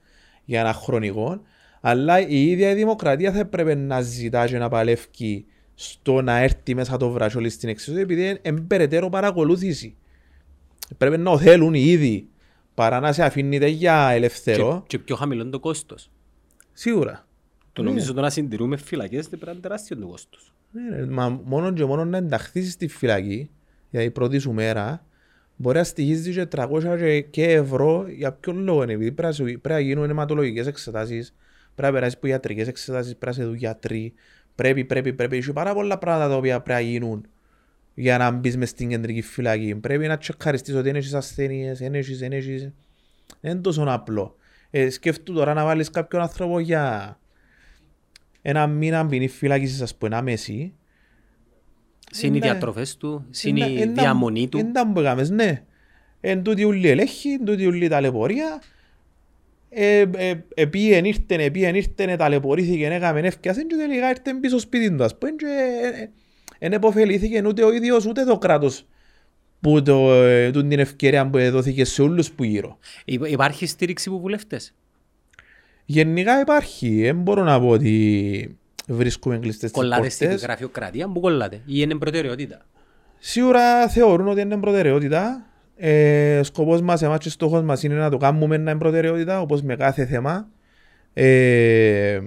για 0.45 0.59
ένα 0.59 0.73
χρονικό, 0.73 1.41
αλλά 1.81 2.27
η 2.27 2.49
ίδια 2.49 2.72
η 2.72 2.73
δημοκρατία 2.73 3.31
θα 3.31 3.39
έπρεπε 3.39 3.76
να 3.76 4.01
ζητά 4.01 4.47
και 4.47 4.57
να 4.57 4.69
παλεύει 4.69 5.45
στο 5.76 6.22
να 6.22 6.38
έρθει 6.38 6.76
μέσα 6.76 6.97
το 6.97 7.09
βρασόλι 7.09 7.49
στην 7.49 7.69
εξουσία 7.69 8.01
επειδή 8.01 8.39
είναι 8.43 8.61
περαιτέρω 8.61 9.09
παρακολούθηση. 9.09 9.95
Πρέπει 10.97 11.18
να 11.18 11.38
θέλουν 11.38 11.73
ήδη 11.73 12.27
παρά 12.73 12.99
να 12.99 13.11
σε 13.14 13.23
αφήνετε 13.23 13.68
για 13.68 14.09
ελευθερό. 14.09 14.84
Και, 14.88 14.97
και 14.97 15.03
πιο 15.03 15.15
χαμηλό 15.15 15.41
είναι 15.41 15.51
το 15.51 15.59
κόστος. 15.59 16.09
Σίγουρα. 16.73 17.27
Το 17.73 17.84
νομίζω 17.84 18.14
το 18.14 18.22
να 18.22 18.30
συντηρούμε 18.30 18.77
φυλακές 18.77 19.22
δεν 19.27 19.30
πρέπει 19.30 19.45
να 19.45 19.51
είναι 19.51 19.61
τεράστιο 19.61 19.97
το 19.97 20.07
κόστος. 20.07 20.53
Ναι, 20.72 20.95
ρε, 20.95 21.05
μα 21.05 21.41
μόνο 21.43 21.73
και 21.73 21.85
μόνο 21.85 22.05
να 22.05 22.18
ενταχθείς 22.18 22.72
στη 22.72 22.88
φυλακή, 22.88 23.49
για 23.89 24.01
η 24.01 24.11
πρώτη 24.11 24.38
σου 24.39 24.51
μέρα, 24.51 25.05
μπορεί 25.55 25.77
να 25.77 25.84
στοιχίζεις 25.84 26.35
και 26.35 26.45
300 26.45 26.97
και- 26.97 27.22
και 27.22 27.43
ευρώ 27.51 28.05
για 28.09 28.31
ποιο 28.34 28.53
λόγο 28.53 28.84
είναι, 28.84 28.93
επειδή 28.93 29.11
πρέπει 29.11 29.27
να 29.27 29.34
σου- 29.34 29.43
πρέπει 29.43 29.69
να 29.69 29.80
γίνουν 29.80 30.09
αιματολογικές 30.09 30.68
εξετάσεις, 30.68 31.34
πρέπει 31.76 31.88
να 31.93 31.99
περάσεις 31.99 32.18
από 32.18 32.27
ιατρικές 32.27 32.68
εξετάσεις, 32.68 33.15
πρέπει 33.15 33.26
να 33.38 33.41
σε 33.43 33.47
δουν 33.49 33.57
γιατροί, 33.57 34.14
πρέπει, 34.55 34.85
πρέπει, 34.85 35.14
πρέπει, 35.14 35.38
έχει 35.38 35.53
πάρα 35.53 35.73
πολλά 35.73 35.97
πράγματα 35.97 36.30
τα 36.30 36.35
οποία 36.35 36.61
πρέπει 36.61 36.84
να 36.84 36.89
γίνουν 36.89 37.26
για 37.99 38.18
να 38.18 38.32
μπεις 38.32 38.57
μες 38.57 38.69
στην 38.69 38.90
κεντρική 38.90 39.22
φυλακή. 39.22 39.76
Πρέπει 39.76 40.07
να 40.07 40.18
τσεκαριστείς 40.18 40.74
ότι 40.74 40.84
δεν 40.84 40.95
έχεις 40.95 41.14
ασθένειες, 41.14 41.80
δεν 41.80 41.95
έχεις, 41.95 42.19
δεν 42.19 42.32
έχεις. 42.32 42.61
Δεν 43.41 43.52
είναι 43.52 43.61
τόσο 43.61 43.84
απλό. 43.88 44.36
Ε, 44.69 44.90
σκέφτου 44.90 45.34
τώρα 45.34 45.53
να 45.53 45.64
βάλεις 45.65 45.90
κάποιον 45.90 46.22
άνθρωπο 46.22 46.60
για 46.60 47.18
ένα 48.41 48.68
μήνα 48.68 49.06
ποινή 49.06 49.28
φυλάκισης, 49.28 49.82
ας 49.82 49.95
πούμε, 49.95 50.15
ένα 50.15 50.24
μέση. 50.24 50.74
Συν 52.11 52.34
οι 52.34 52.40
Ναι. 52.40 52.45
διατροφές 52.45 52.98
του, 52.98 53.26
συν 53.30 53.61
Εν- 53.61 53.69
η 53.69 53.82
εν- 53.82 53.94
διαμονή 53.94 54.48
του. 54.49 54.57
Εν 54.57 54.74
τα 54.74 54.91
που 54.91 54.99
έκαμες, 54.99 55.30
ναι. 55.30 55.64
Εν 56.22 56.44
τούτη 56.44 56.64
ούλη 56.64 56.90
ελέγχη, 56.90 57.30
εν 57.30 57.45
τούτη 57.45 57.65
ούλη 57.68 57.88
ταλαιπωρία. 57.88 58.61
Ε, 59.69 60.06
ε, 60.15 60.44
επίεν 60.56 61.06
ήρθεν, 61.06 61.40
επίεν 61.40 61.76
ήρθεν, 61.76 62.18
ταλαιπωρήθηκε, 62.18 62.86
έκαμε 62.86 63.19
έφτιασεν 63.19 63.68
και 63.68 63.76
τελικά 63.76 64.10
ήρθεν 64.10 64.40
πίσω 64.40 64.60
σπίτι 64.60 64.95
του, 64.95 65.03
ας 65.03 65.18
πούμε, 65.18 65.32
και 65.32 65.45
ε, 66.60 66.66
ε, 66.66 66.68
εν 66.68 66.74
επωφελήθηκε 66.74 67.44
ούτε 67.48 67.64
ο 67.64 67.72
ίδιος 67.72 68.06
ούτε 68.06 68.24
το 68.24 68.38
κράτος 68.38 68.86
που 69.62 69.82
το, 69.82 70.14
ε, 70.14 70.52
τούτη 70.52 70.68
την 70.68 70.80
ευκαιρία 70.80 71.30
που 71.30 71.38
δόθηκε 71.52 71.86
σε 71.86 72.02
όλους 72.02 72.32
που 72.32 72.44
γύρω. 72.44 72.78
Υπ- 73.06 73.28
Υπάρχει 73.32 73.66
στήριξη 73.66 74.10
που 74.10 74.20
βουλευτές; 74.20 74.74
Γενικά 75.86 76.40
υπάρχει, 76.40 77.02
δεν 77.02 77.16
μπορώ 77.16 77.44
να 77.44 77.60
πω 77.60 77.68
ότι 77.68 78.58
βρίσκουμε 78.88 79.38
κλειστές 79.38 79.72
τις 79.72 79.82
Κολλάτε 79.82 80.10
στη 80.10 80.24
πόρτες. 80.26 80.44
γραφειοκρατία, 80.44 81.08
που 81.12 81.20
κολλάτε. 81.20 81.56
Ή 81.56 81.62
είναι 81.66 81.96
προτεραιότητα; 81.96 82.66
Σίγουρα 83.20 83.88
θεωρούν 83.88 84.28
ότι 84.28 84.42
είναι 84.42 84.58
προτεραιότητα. 84.58 85.42
Ε, 85.80 86.40
σκοπός 86.44 86.82
μας, 86.82 87.02
εμάς 87.02 87.20
και 87.20 87.30
στόχος 87.30 87.62
μας 87.62 87.84
είναι 87.84 87.96
να 87.96 88.10
το 88.10 88.18
κάνουμε 88.18 88.58
να 88.58 88.72
είναι 88.72 88.80
προτεραιότητα, 88.80 89.42
όπως 89.42 89.62
με 89.62 89.76
κάθε 89.76 90.06
θέμα. 90.06 90.48
Ε, 91.14 92.20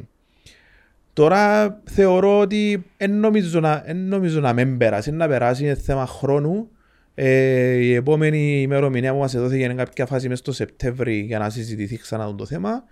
τώρα 1.12 1.80
θεωρώ 1.84 2.38
ότι 2.40 2.84
δεν 2.96 3.18
νομίζω 3.18 3.60
να, 3.60 3.82
εν 3.86 3.96
νομίζω 3.96 4.40
να 4.40 4.52
μην 4.52 4.76
περάσει, 4.78 5.10
να 5.10 5.28
περάσει 5.28 5.64
είναι 5.64 5.74
θέμα 5.74 6.06
χρόνου. 6.06 6.68
Ε, 7.14 7.72
η 7.74 7.94
επόμενη 7.94 8.60
ημερομηνία 8.62 9.12
που 9.12 9.18
μας 9.18 9.32
δόθηκε 9.32 9.62
είναι 9.62 9.74
κάποια 9.74 10.06
φάση 10.06 10.28
μέσα 10.28 10.42
στο 10.42 10.52
Σεπτέμβρη 10.52 11.18
για 11.20 11.38
να 11.38 11.50
συζητηθεί 11.50 11.96
ξανά 11.96 12.34
το 12.34 12.46
θέμα. 12.46 12.84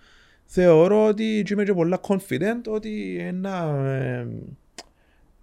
Θεωρώ 0.44 1.06
ότι 1.06 1.42
και 1.44 1.52
είμαι 1.52 1.64
και 1.64 1.74
πολλά 1.74 2.00
confident 2.08 2.62
ότι 2.68 3.16
ένα, 3.20 3.74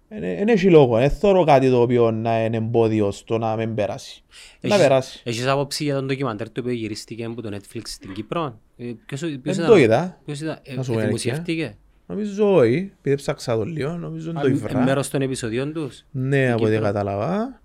δεν 0.08 0.48
έχει 0.48 0.70
λόγο, 0.70 0.96
δεν 0.98 1.10
θεωρώ 1.10 1.44
κάτι 1.44 1.70
το 1.70 1.80
οποίο 1.80 2.10
να 2.10 2.44
είναι 2.44 2.56
εμπόδιο 2.56 3.10
στο 3.10 3.38
να 3.38 3.56
μην 3.56 3.74
περάσει. 3.74 4.22
Να 4.60 4.68
Έχεις- 4.74 4.82
περάσει. 4.82 5.20
Έχεις 5.24 5.46
άποψη 5.46 5.84
για 5.84 5.94
τον 5.94 6.06
ντοκιμαντέρ 6.06 6.50
το 6.50 6.60
οποίο 6.60 6.72
γυρίστηκε 6.72 7.24
από 7.24 7.42
το 7.42 7.56
Netflix 7.56 7.80
στην 7.84 8.12
Κύπρο; 8.12 8.60
Ε, 8.76 8.84
ποιος, 9.06 9.20
ποιος 9.20 9.40
Δεν 9.42 9.52
ήταν- 9.54 9.66
το 9.66 9.76
είδα. 9.76 10.20
Ποιος 10.24 10.40
ήταν, 10.40 10.58
ε, 10.62 10.74
Να 10.74 10.82
σου 10.82 10.92
ε, 10.92 10.94
πω 10.94 11.00
η 11.00 11.04
δημοσιεύτηκε; 11.04 11.76
Νομίζω 12.06 12.54
όχι, 12.54 12.92
επειδή 12.98 13.16
ψάξα 13.16 13.56
το 13.56 13.64
λίγο, 13.64 13.90
νομίζω 13.96 14.30
είναι 14.30 14.40
το 14.40 14.46
Ε, 14.46 14.50
υβρά. 14.50 14.82
Μέρος 14.84 15.10
των 15.10 15.22
επεισοδίων 15.22 15.72
τους. 15.72 16.04
Ναι, 16.10 16.52
από 16.52 16.62
ό,τι 16.62 16.72
Κύπρο. 16.72 16.86
κατάλαβα. 16.86 17.60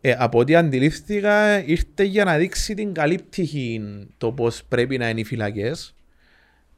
Ε, 0.00 0.14
από 0.18 0.38
ό,τι 0.38 0.54
αντιλήφθηκα, 0.54 1.64
ήρθε 1.64 2.04
για 2.04 2.24
να 2.24 2.36
δείξει 2.36 2.74
την 2.74 2.92
καλή 2.92 3.16
πτυχή 3.16 3.80
το 4.18 4.32
πώς 4.32 4.62
πρέπει 4.68 4.98
να 4.98 5.08
είναι 5.08 5.20
οι 5.20 5.24
φυλακές. 5.24 5.94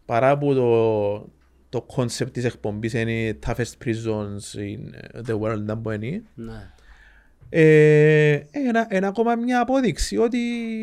Παρά 0.07 0.39
που 0.39 0.55
το, 0.55 1.19
το 1.69 1.87
concept 1.97 2.33
της 2.33 2.45
εκπομπής 2.45 2.93
είναι 2.93 3.39
toughest 3.47 3.73
prisons 3.85 4.59
in 4.59 4.81
the 5.27 5.39
world, 5.41 5.61
να 5.65 5.79
πω 5.79 5.91
είναι. 5.91 6.23
Ναι. 6.35 6.71
Ε, 7.49 8.41
ένα, 8.51 8.87
ένα 8.89 9.09
ακόμα 9.09 9.35
μια 9.35 9.61
απόδειξη 9.61 10.17
ότι 10.17 10.39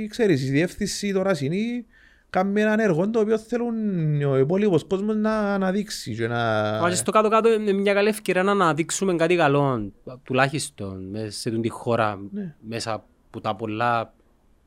ξέρεις, 0.10 0.48
η 0.48 0.50
διεύθυνση 0.50 1.14
τώρα 1.14 1.32
είναι 1.40 1.86
κάνει 2.30 2.62
έναν 2.62 2.80
έργο 2.80 3.10
το 3.10 3.20
οποίο 3.20 3.38
θέλουν 3.38 3.76
ο 4.24 4.38
υπόλοιπος 4.38 4.84
κόσμος 4.84 5.16
να 5.16 5.38
αναδείξει 5.54 6.16
και 6.16 6.28
να... 6.28 6.60
Αλλά 6.78 6.90
και 6.90 6.96
στο 6.96 7.12
κάτω-κάτω 7.12 7.54
είναι 7.54 7.72
μια 7.74 7.94
καλή 7.94 8.08
ευκαιρία 8.10 8.44
να 8.44 8.52
αναδείξουμε 8.52 9.16
κάτι 9.16 9.36
καλό, 9.36 9.92
τουλάχιστον 10.24 11.10
μέσα 11.10 11.32
σε 11.32 11.50
αυτή 11.50 11.62
τη 11.62 11.70
χώρα, 11.70 12.20
Ναι. 12.32 12.56
μέσα 12.68 12.94
από 12.94 13.42
τα 13.42 13.56
πολλά 13.56 14.14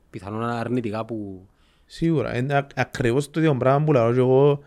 πιθανόν 0.09 0.43
αρνητικά 0.43 1.05
που... 1.05 1.47
Σίγουρα, 1.85 2.37
είναι 2.37 2.53
α- 2.55 2.67
ακριβώς 2.75 3.29
το 3.29 3.39
ίδιο 3.39 3.55
πράγμα 3.55 3.85
που 3.85 3.91
λέω 3.91 4.13
και 4.13 4.19
εγώ 4.19 4.59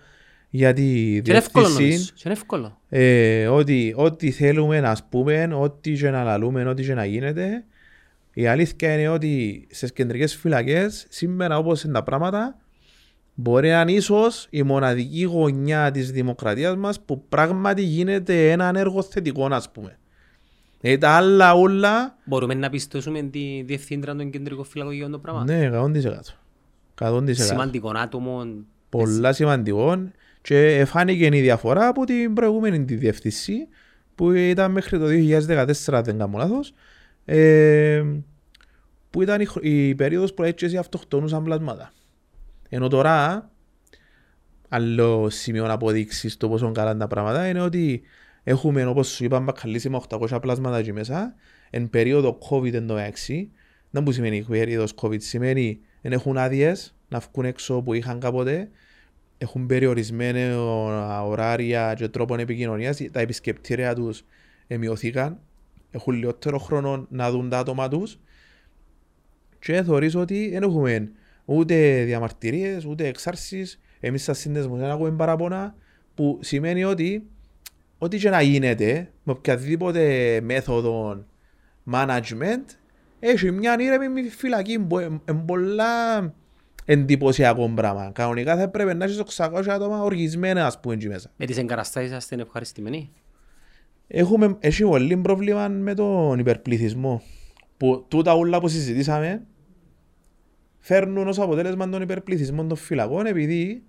για 0.51 0.73
τη 0.73 0.83
Και 1.23 1.31
είναι 1.31 1.39
εύκολο 1.39 1.67
διεύθυνση 1.67 1.93
νομίζω, 1.93 2.11
και 2.15 2.23
είναι 2.25 2.35
εύκολο. 2.35 2.79
ε, 2.89 3.47
ότι 3.49 3.93
ό,τι 3.97 4.31
θέλουμε 4.31 4.81
να 4.81 4.97
πούμε, 5.09 5.49
ό,τι 5.55 5.93
και 5.93 6.11
να 6.11 6.23
λαλούμε, 6.25 6.65
ό,τι 6.69 6.83
και 6.83 6.95
να 6.95 7.05
γίνεται 7.05 7.65
η 8.33 8.47
αλήθεια 8.47 8.93
είναι 8.93 9.09
ότι 9.09 9.67
στις 9.71 9.93
κεντρικές 9.93 10.37
φυλακές 10.37 11.07
σήμερα 11.09 11.59
όπως 11.59 11.83
είναι 11.83 11.93
τα 11.93 12.03
πράγματα 12.03 12.57
μπορεί 13.39 13.69
να 13.69 13.81
είναι 13.81 13.93
ίσως 13.93 14.47
η 14.51 14.63
μοναδική 14.63 15.23
γωνιά 15.23 15.91
της 15.91 16.11
δημοκρατίας 16.11 16.77
μας 16.77 17.01
που 17.01 17.25
πράγματι 17.29 17.83
γίνεται 17.83 18.51
ένα 18.51 18.73
έργο 18.75 19.03
θετικό 19.03 19.47
ας 19.51 19.71
πούμε. 19.71 19.99
Ε, 20.81 20.99
τα 20.99 21.11
άλλα 21.11 21.55
όλα 21.55 22.17
Μπορούμε 22.25 22.55
να 22.55 22.71
πιστώσουμε 22.71 23.23
τη 23.23 23.63
διευθύντρα 23.67 24.15
των 24.15 24.31
κεντρικών 24.31 24.65
φυλακών 24.65 25.11
το 25.11 25.19
πράγμα; 25.19 25.45
ναι 25.45 25.71
100%. 25.73 26.39
100%. 27.01 27.33
Σημαντικό 27.35 27.93
άτομο. 27.95 28.47
πολλά 28.89 29.33
σημαντικό 29.33 30.09
και 30.43 30.67
εφάνηκε 30.67 31.25
η 31.27 31.41
διαφορά 31.41 31.87
από 31.89 32.05
την 32.05 32.35
προηγούμενη 32.35 32.85
τη 32.85 32.95
διευθυνσή 32.95 33.69
που 34.15 34.33
ήταν 34.33 34.71
μέχρι 34.73 34.99
το 34.99 35.05
2014 35.07 35.95
αν 35.95 36.03
δεν 36.05 36.19
κάνω 36.19 36.39
λάθος 36.39 36.75
ε, 37.25 38.03
που 39.11 39.23
ήταν 39.23 39.41
η, 39.41 39.45
χρ- 39.45 39.65
η 39.65 39.95
περίοδος 39.95 40.35
που 40.35 40.43
έτσι 40.43 40.77
αυτοκτονούσαν 40.77 41.43
πλάσματα. 41.45 41.93
Ενώ 42.69 42.89
τώρα 42.89 43.51
άλλο 44.69 45.31
σημείο 45.31 45.67
να 45.67 45.73
αποδείξεις 45.73 46.37
το 46.37 46.49
πόσο 46.49 46.73
καλά 46.73 46.91
είναι 46.91 46.99
τα 46.99 47.07
πράγματα 47.07 47.49
είναι 47.49 47.61
ότι 47.61 48.03
έχουμε 48.43 48.85
όπως 48.85 49.09
σου 49.09 49.25
είπα 49.25 49.41
μπακαλίσιμα 49.41 50.03
800 50.09 50.39
πλάσματα 50.41 50.79
εκεί 50.79 50.93
μέσα 50.93 51.35
εν 51.71 51.91
περίοδο 51.91 52.39
COVID 52.51 52.73
εντάξει 52.73 53.51
δεν 53.91 54.03
που 54.03 54.13
σημαίνει 54.13 54.43
περίοδος 54.43 54.95
COVID 55.01 55.21
σημαίνει 55.21 55.81
δεν 56.03 56.13
έχουν 56.13 56.39
άδειες 56.39 56.95
να 57.09 57.19
βγουν 57.19 57.45
έξω 57.45 57.83
που 57.83 57.93
είχαν 57.93 58.21
κάποτε 58.21 58.71
έχουν 59.39 59.67
περιορισμένα 59.67 61.23
ωράρια 61.25 61.95
και 61.95 62.09
τρόπον 62.09 62.39
επικοινωνίας 62.39 63.03
τα 63.13 63.21
επισκεπτήρια 63.21 63.95
τους 63.95 64.25
μειωθήκαν 64.69 65.41
έχουν 65.97 66.15
λιγότερο 66.15 66.59
χρόνο 66.59 67.07
να 67.11 67.31
δουν 67.31 67.49
τα 67.49 67.59
άτομα 67.59 67.89
τους. 67.89 68.19
Και 69.59 69.83
θεωρείς 69.83 70.15
ότι 70.15 70.49
δεν 70.51 70.63
έχουμε 70.63 71.11
ούτε 71.47 72.05
διαμαρτυρίες, 72.05 72.85
ούτε 72.85 73.07
εξάρσεις. 73.07 73.81
Εμείς 74.01 74.23
σαν 74.23 74.35
σύνδεσμος 74.35 74.79
δεν 74.79 74.89
έχουμε 74.89 75.11
παράπονα 75.11 75.75
που 76.15 76.39
σημαίνει 76.43 76.85
ότι 76.85 77.27
ό,τι 77.99 78.19
και 78.19 78.31
να 78.31 78.43
γίνεται 78.43 79.11
με 79.23 79.33
οποιαδήποτε 79.33 80.39
μέθοδο 80.43 81.25
management 81.93 82.65
έχει 83.21 83.51
μια 83.51 83.77
ήρεμη 83.79 84.23
φυλακή 84.23 84.79
που 84.79 84.99
είναι 84.99 85.21
πολλά 85.47 86.35
εντυπωσιακό 86.85 87.69
πράγμα. 87.75 88.11
Κανονικά 88.15 88.57
θα 88.57 88.63
έπρεπε 88.63 88.95
να 88.95 89.05
έχεις 89.05 89.23
600 89.37 89.65
άτομα 89.69 90.03
οργισμένα 90.03 90.67
ας 90.67 90.81
πούμε 90.81 90.95
εκεί 90.95 91.09
μέσα. 91.09 91.31
Με 91.37 91.47
τις 91.47 91.59
εγκαταστάσεις 91.59 92.11
σας 92.11 92.31
είναι 92.31 92.43
ευχαριστημένοι. 92.43 93.13
Έχουμε, 94.07 94.57
έχει 94.61 94.83
πολύ 94.83 95.17
πρόβλημα 95.17 95.69
με 95.69 95.95
τον 95.95 96.39
υπερπληθυσμό. 96.39 97.23
Που 97.77 98.05
τούτα 98.09 98.35
όλα 98.35 98.61
που 98.61 98.69
συζητήσαμε 98.69 99.47
φέρνουν 100.87 101.29
ως 101.29 101.39
αποτέλεσμα 101.39 101.89
τον 101.89 102.03
υπερπληθυσμό 102.03 102.65
των 102.67 102.77
φυλακών 102.77 103.27
επειδή 103.27 103.83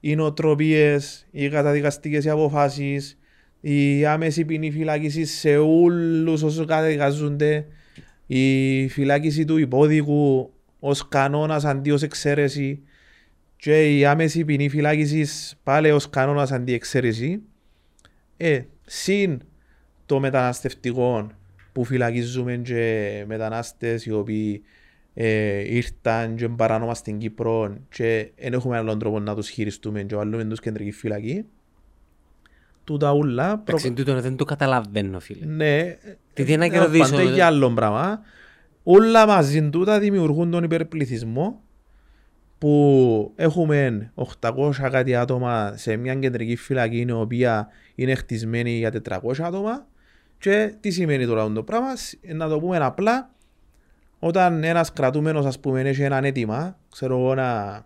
οι 0.00 0.14
νοοτροπίες, 0.14 1.26
οι 1.30 1.48
καταδικαστικές 1.48 2.24
οι 2.24 2.28
αποφάσεις, 2.28 3.18
η 3.60 4.06
άμεση 4.06 4.44
ποινή 4.44 4.70
φυλάκιση 4.70 5.24
σε 5.24 5.56
όλους 5.56 6.42
όσους 6.42 6.66
καταδικαζούνται, 6.66 7.66
η 8.26 8.88
φυλάκιση 8.88 9.44
του 9.44 9.56
υπόδικου 9.56 10.52
ως 10.80 11.08
κανόνας 11.08 11.64
αντί 11.64 11.90
ως 11.90 12.02
εξαίρεση 12.02 12.82
και 13.56 13.96
η 13.96 14.04
άμεση 14.04 14.44
ποινή 14.44 14.68
φυλάκισης 14.68 15.60
πάλι 15.62 15.90
ως 15.90 16.10
κανόνας 16.10 16.52
αντί 16.52 16.72
εξαίρεση 16.72 17.42
ε, 18.36 18.60
συν 18.86 19.40
το 20.06 20.20
μεταναστευτικό 20.20 21.30
που 21.72 21.84
φυλακίζουμε 21.84 22.56
και 22.56 23.24
μετανάστες 23.26 24.06
οι 24.06 24.12
οποίοι 24.12 24.62
ε, 25.18 25.74
ήρθαν 25.74 26.36
και 26.36 26.48
παράνομα 26.48 26.94
στην 26.94 27.18
Κύπρο 27.18 27.76
και 27.88 28.30
δεν 28.38 28.52
έχουμε 28.52 28.76
άλλον 28.76 28.98
τρόπο 28.98 29.20
να 29.20 29.34
τους 29.34 29.48
χειριστούμε 29.48 30.02
και 30.02 30.16
βάλουμε 30.16 30.44
τους 30.44 30.60
κεντρική 30.60 30.90
φυλακή. 30.90 31.44
Τούτα 32.84 33.12
ούλα 33.12 33.46
προ... 33.58 33.62
Εντάξει, 33.66 33.92
τούτο 33.92 34.20
δεν 34.20 34.36
το 34.36 34.44
καταλαβαίνω 34.44 35.20
φίλε. 35.20 35.46
Ναι, 35.46 35.96
Τι 36.32 36.44
τι 36.44 36.56
να 36.56 36.64
ε, 36.64 36.68
κερδίσω, 36.68 37.10
πάντα 37.10 37.22
ε. 37.22 37.34
για 37.34 37.46
άλλο 37.46 37.70
πράγμα. 37.70 38.20
Όλα 38.82 39.26
μαζί 39.26 39.70
τούτα 39.70 39.98
δημιουργούν 39.98 40.50
τον 40.50 40.64
υπερπληθυσμό 40.64 41.60
που 42.58 43.32
έχουμε 43.36 44.12
800 44.40 44.70
κάτι 44.90 45.14
άτομα 45.14 45.72
σε 45.76 45.96
μια 45.96 46.14
κεντρική 46.14 46.56
φυλακή 46.56 47.04
η 47.08 47.10
οποία 47.10 47.68
είναι 47.94 48.14
χτισμένη 48.14 48.70
για 48.70 48.92
400 49.08 49.18
άτομα 49.42 49.86
και 50.38 50.74
τι 50.80 50.90
σημαίνει 50.90 51.26
τώρα 51.26 51.52
το 51.52 51.62
πράγμα, 51.62 51.96
Σ- 51.96 52.32
να 52.34 52.48
το 52.48 52.58
πούμε 52.60 52.76
απλά 52.76 53.30
όταν 54.18 54.64
ένας 54.64 54.92
κρατούμενος 54.92 55.46
ας 55.46 55.60
πούμε 55.60 55.80
έχει 55.80 56.02
έναν 56.02 56.24
αίτημα, 56.24 56.78
ξέρω 56.90 57.18
εγώ 57.18 57.34
να 57.34 57.80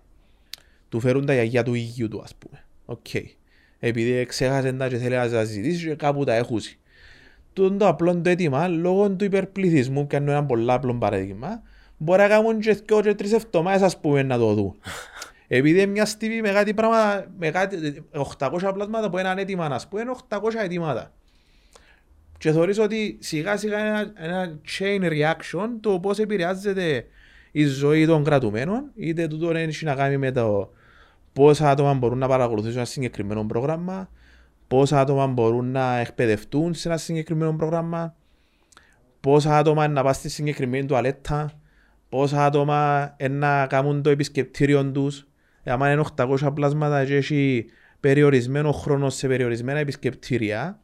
του 0.88 1.00
φέρουν 1.00 1.26
τα 1.26 1.32
γυαλιά 1.32 1.62
του 1.62 1.74
υγιού 1.74 2.08
του 2.08 2.22
ας 2.22 2.34
πούμε. 2.34 2.64
Οκ. 2.84 3.06
Επειδή 3.78 4.24
ξέχασε 4.24 4.72
τα 4.72 4.88
και 4.88 4.96
θέλει 4.96 5.14
να 5.14 5.30
τα 5.30 5.44
ζητήσει 5.44 5.86
και 5.86 5.94
κάπου 5.94 6.24
τα 6.24 6.34
έχουσει. 6.34 6.78
Τούτο 7.52 7.76
το 7.76 7.88
απλό 7.88 8.20
το 8.20 8.30
αίτημα, 8.30 8.68
λόγω 8.68 9.10
του 9.10 9.24
υπερπληθυσμού, 9.24 10.06
και 10.06 10.16
είναι 10.16 10.30
ένα 10.30 10.44
πολλά 10.44 10.74
απλό 10.74 10.94
παράδειγμα, 10.94 11.62
μπορεί 11.96 12.20
να 12.20 12.28
κάνουν 12.28 12.60
και 12.60 12.72
δυο 12.72 13.00
και 13.00 13.14
τρεις 13.14 13.32
εβδομάδες 13.32 13.82
ας 13.82 14.00
πούμε 14.00 14.22
να 14.22 14.38
το 14.38 14.54
δουν. 14.54 14.74
Επειδή 15.48 15.86
μια 15.86 16.06
στιγμή 16.06 16.40
με 16.40 16.50
κάτι 16.50 16.74
πράγμα, 16.74 17.24
με 17.38 17.50
κάτι 17.50 18.04
800 18.38 18.70
πλάσματα 18.74 19.10
που 19.10 19.18
έναν 19.18 19.38
αίτημα, 19.38 19.66
ας 19.66 19.88
πούμε, 19.88 20.00
είναι 20.00 20.12
800 20.28 20.38
αιτήματα. 20.62 21.12
Και 22.40 22.52
θεωρείς 22.52 22.78
ότι 22.78 23.18
σιγά 23.20 23.56
σιγά 23.56 23.78
ένα, 23.78 24.12
ένα 24.14 24.58
chain 24.78 25.02
reaction 25.02 25.68
το 25.80 26.00
πώς 26.00 26.18
επηρεάζεται 26.18 27.06
η 27.50 27.64
ζωή 27.64 28.06
των 28.06 28.24
κρατουμένων, 28.24 28.90
είτε 28.94 29.26
τούτο 29.26 29.50
έχει 29.50 29.84
να 29.84 29.94
κάνει 29.94 30.16
με 30.16 30.32
το 30.32 30.72
πόσα 31.32 31.70
άτομα 31.70 31.94
μπορούν 31.94 32.18
να 32.18 32.28
παρακολουθήσουν 32.28 32.76
ένα 32.76 32.86
συγκεκριμένο 32.86 33.44
πρόγραμμα, 33.44 34.10
πόσα 34.68 35.00
άτομα 35.00 35.26
μπορούν 35.26 35.70
να 35.70 35.98
εκπαιδευτούν 35.98 36.74
σε 36.74 36.88
ένα 36.88 36.96
συγκεκριμένο 36.96 37.52
πρόγραμμα, 37.52 38.14
πόσα 39.20 39.56
άτομα 39.58 39.88
να 39.88 40.02
πάνε 40.02 40.14
στη 40.14 40.28
συγκεκριμένη 40.28 40.86
τουαλέτα, 40.86 41.50
πόσα 42.08 42.44
άτομα 42.44 43.14
να 43.30 43.66
κάνουν 43.66 44.02
το 44.02 44.10
επισκεπτήριο 44.10 44.90
τους, 44.90 45.26
άμα 45.64 45.92
είναι 45.92 46.04
800 46.16 46.50
πλάσματα 46.54 47.04
και 47.04 47.16
έχει 47.16 47.66
περιορισμένο 48.00 48.72
χρόνο 48.72 49.10
σε 49.10 49.28
περιορισμένα 49.28 49.78
επισκεπτήρια, 49.78 50.80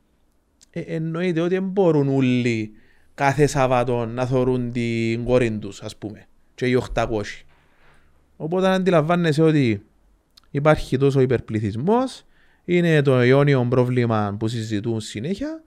ε, 0.77 0.81
εννοείται 0.81 1.41
ότι 1.41 1.55
δεν 1.55 1.69
μπορούν 1.69 2.09
όλοι 2.09 2.73
κάθε 3.15 3.47
Σαββατό 3.47 4.07
να 4.07 4.27
θεωρούν 4.27 4.73
την 4.73 5.25
κόρη 5.25 5.59
τους, 5.59 5.83
ας 5.83 5.97
πούμε, 5.97 6.27
και 6.55 6.67
οι 6.67 6.83
800. 6.95 7.07
Οπότε 8.37 8.69
αντιλαμβάνεσαι 8.69 9.43
ότι 9.43 9.83
υπάρχει 10.51 10.99
τόσο 10.99 11.21
υπερπληθυσμός, 11.21 12.25
είναι 12.65 13.03
το 13.03 13.15
αιώνιο 13.19 13.67
πρόβλημα 13.71 14.37
που 14.39 14.49
συζητούν 14.49 15.01
συνέχεια. 15.01 15.63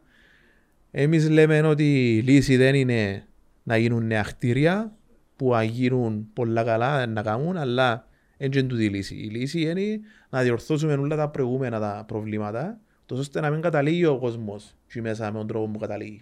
Εμείς 0.91 1.29
λέμε 1.29 1.61
ότι 1.61 2.17
η 2.17 2.21
λύση 2.21 2.55
δεν 2.55 2.75
είναι 2.75 3.25
να 3.63 3.77
γίνουν 3.77 4.05
νέα 4.05 4.21
κτίρια 4.21 4.95
που 5.35 5.49
να 5.49 5.63
γίνουν 5.63 6.27
πολλά 6.33 6.63
καλά 6.63 7.05
να 7.05 7.21
κάνουν, 7.21 7.57
αλλά 7.57 8.07
δεν 8.37 8.51
είναι 8.51 8.63
τούτη 8.63 8.83
η 8.83 8.89
λύση. 8.89 9.15
Η 9.15 9.29
λύση 9.29 9.61
είναι 9.61 9.99
να 10.29 10.41
διορθώσουμε 10.41 10.93
όλα 10.93 11.15
τα 11.15 11.29
προηγούμενα 11.29 11.79
τα 11.79 12.03
προβλήματα, 12.07 12.79
τόσο 13.09 13.21
ώστε 13.21 13.39
να 13.39 13.49
μην 13.49 13.61
καταλήγει 13.61 14.05
ο 14.05 14.17
κόσμος 14.17 14.75
και 14.93 15.01
μέσα 15.01 15.31
με 15.31 15.37
τον 15.37 15.47
τρόπο 15.47 15.67
που 15.67 15.79
καταλήγει. 15.79 16.21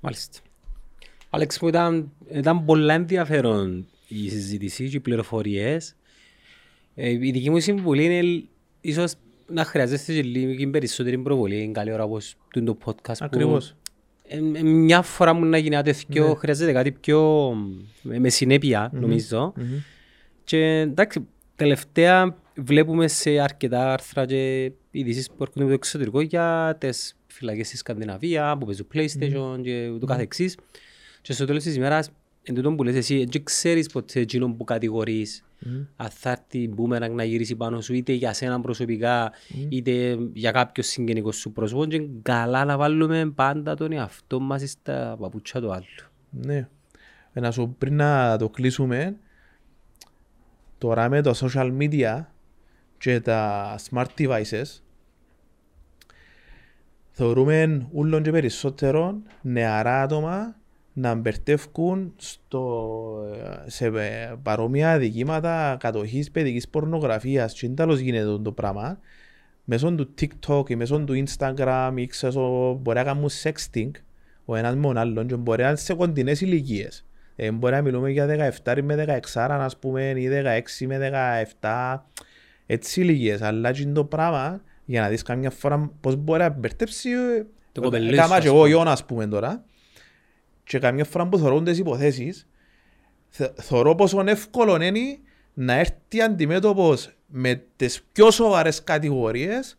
Μάλιστα. 0.00 0.38
Άλεξ 1.30 1.60
μου 1.60 1.68
ήταν, 1.68 2.12
ήταν 2.32 2.64
πολλά 2.64 2.94
ενδιαφέρον 2.94 3.86
η 4.08 4.28
συζήτηση 4.28 4.88
και 4.88 4.96
οι 4.96 5.00
πληροφορίες. 5.00 5.96
Ε, 6.94 7.10
η 7.10 7.16
δική 7.30 7.50
μου 7.50 7.60
συμβουλή 7.60 8.04
είναι 8.04 8.44
ίσως 8.80 9.14
να 9.46 9.64
χρειάζεστε 9.64 10.12
και 10.12 10.22
λίγο 10.22 10.70
περισσότερη 10.70 11.18
προβολή, 11.18 11.70
καλή 11.74 11.92
ώρα 11.92 12.04
όπως 12.04 12.36
το 12.50 12.76
podcast. 12.84 13.16
Ακριβώς. 13.18 13.68
Που, 13.68 13.76
ε, 14.28 14.62
μια 14.62 15.02
φορά 15.02 15.32
μου 15.32 15.44
να 15.44 15.58
γίνει 15.58 15.74
ένα 15.74 15.84
τέτοιο, 15.84 16.28
Ναι. 16.28 16.34
χρειάζεται 16.34 16.72
κάτι 16.72 16.92
πιο 16.92 17.52
με 18.02 18.28
συνέπεια, 18.28 18.90
νομίζω. 18.92 19.52
Μμμ. 19.56 19.64
Και 20.44 20.58
εντάξει, 20.78 21.26
τελευταία 21.56 22.36
βλέπουμε 22.58 23.08
σε 23.08 23.38
αρκετά 23.38 23.92
άρθρα 23.92 24.26
και 24.26 24.72
ειδήσεις 24.90 25.28
που 25.28 25.36
έρχονται 25.42 25.60
από 25.60 25.68
το 25.68 25.74
εξωτερικό 25.74 26.20
για 26.20 26.76
τις 26.80 27.16
φυλακές 27.26 27.66
στη 27.66 27.76
Σκανδιναβία, 27.76 28.56
που 28.58 28.66
παίζουν 28.66 28.86
PlayStation 28.94 29.60
και 29.62 29.88
ούτω 29.88 30.06
καθεξής. 30.06 30.56
Και 31.22 31.32
στο 31.32 31.44
τέλος 31.44 31.62
της 31.62 31.74
ημέρας, 31.76 32.10
εν 32.42 32.54
τούτον 32.54 32.76
που 32.76 32.82
λες 32.82 32.94
εσύ, 32.94 33.24
δεν 33.30 33.44
ξέρεις 33.44 33.86
ποτέ 33.86 34.20
εκείνον 34.20 34.56
που 34.56 34.64
κατηγορείς 34.64 35.42
αν 35.96 36.08
θα 36.10 36.30
έρθει 36.30 36.70
boomerang 36.76 37.10
να 37.10 37.24
γυρίσει 37.24 37.56
πάνω 37.56 37.80
σου 37.80 37.94
είτε 37.94 38.12
για 38.12 38.32
σένα 38.32 38.60
προσωπικά 38.60 39.32
είτε 39.68 40.18
για 40.32 40.50
κάποιο 40.50 40.82
συγγενικό 40.82 41.32
σου 41.32 41.52
πρόσωπο 41.52 41.86
και 41.86 41.96
είναι 41.96 42.08
καλά 42.22 42.64
να 42.64 42.76
βάλουμε 42.76 43.30
πάντα 43.34 43.74
τον 43.74 43.92
εαυτό 43.92 44.40
μας 44.40 44.70
στα 44.70 45.16
παπούτσια 45.20 45.60
του 45.60 45.72
άλλου. 45.72 45.84
Ναι. 46.30 46.68
Ε, 47.32 47.40
Να 47.40 47.50
σου 47.50 47.74
πριν 47.78 47.96
να 47.96 48.36
το 48.38 48.48
κλείσουμε, 48.48 49.16
τώρα 50.78 51.08
με 51.08 51.22
το 51.22 51.34
social 51.40 51.76
media 51.78 52.24
και 52.98 53.20
τα 53.20 53.74
smart 53.90 54.06
devices, 54.18 54.80
θεωρούμε 57.10 57.86
ούλον 57.92 58.22
και 58.22 58.30
περισσότερο 58.30 59.18
νεαρά 59.42 60.02
άτομα 60.02 60.56
να 60.92 61.14
μπερτεύκουν 61.14 62.12
στο, 62.16 63.24
σε 63.66 63.86
ε, 63.86 64.34
παρόμοια 64.42 64.98
δικήματα 64.98 65.76
κατοχής 65.80 66.30
παιδικής 66.30 66.68
πορνογραφίας 66.68 67.52
και 67.52 67.68
τέλος 67.68 67.98
γίνεται 67.98 68.38
το 68.38 68.52
πράγμα 68.52 68.98
μέσω 69.64 69.94
του 69.94 70.14
TikTok 70.20 70.70
ή 70.70 70.76
μέσω 70.76 70.98
του 70.98 71.24
Instagram 71.26 71.92
ή 71.94 72.06
ξέρω 72.06 72.74
μπορεί 72.82 72.98
να 72.98 73.04
κάνουν 73.04 73.28
sexting 73.42 73.90
ο 74.44 74.56
ένας 74.56 74.74
με 74.74 74.82
τον 74.82 74.96
άλλον 74.96 75.26
και 75.26 75.36
μπορεί 75.36 75.62
να 75.62 75.68
είναι 75.68 75.76
σε 75.76 75.94
κοντινές 75.94 76.40
ηλικίες. 76.40 77.06
Ε, 77.36 77.50
μπορεί 77.50 77.74
να 77.74 77.82
μιλούμε 77.82 78.10
για 78.10 78.52
17 78.64 78.82
με 78.82 79.20
16 79.34 79.46
ας 79.50 79.76
πούμε 79.78 80.12
ή 80.16 80.28
16 80.28 80.86
με 80.86 81.10
17 81.60 81.96
έτσι 82.70 83.00
ηλικίες 83.00 83.42
αλλά 83.42 83.72
και 83.72 83.86
το 83.86 84.04
πράγμα 84.04 84.60
για 84.84 85.00
να 85.00 85.08
δεις 85.08 85.22
καμιά 85.22 85.50
φορά 85.50 85.90
πώς 86.00 86.16
μπορεί 86.16 86.40
να 86.40 86.48
μπερτέψει 86.48 87.10
Το 87.72 87.80
κοπελί 87.80 88.08
σου, 88.10 88.16
Κάμα 88.16 88.34
ας 88.36 88.40
και 88.42 88.46
εγώ 88.48 88.56
πούμε. 88.56 88.68
Ιώνα 88.68 88.90
ας 88.92 89.04
πούμε 89.04 89.26
τώρα 89.26 89.64
και 90.64 90.78
καμιά 90.78 91.04
φορά 91.04 91.28
που 91.28 91.38
θεωρούν 91.38 91.64
τις 91.64 91.78
υποθέσεις 91.78 92.46
θε- 93.28 93.60
θεωρώ 93.60 93.94
πόσο 93.94 94.22
εύκολο 94.26 94.82
είναι 94.82 95.18
να 95.54 95.72
έρθει 95.72 96.20
αντιμέτωπος 96.24 97.10
με 97.26 97.62
τις 97.76 98.02
πιο 98.12 98.30
σοβαρές 98.30 98.84
κατηγορίες 98.84 99.78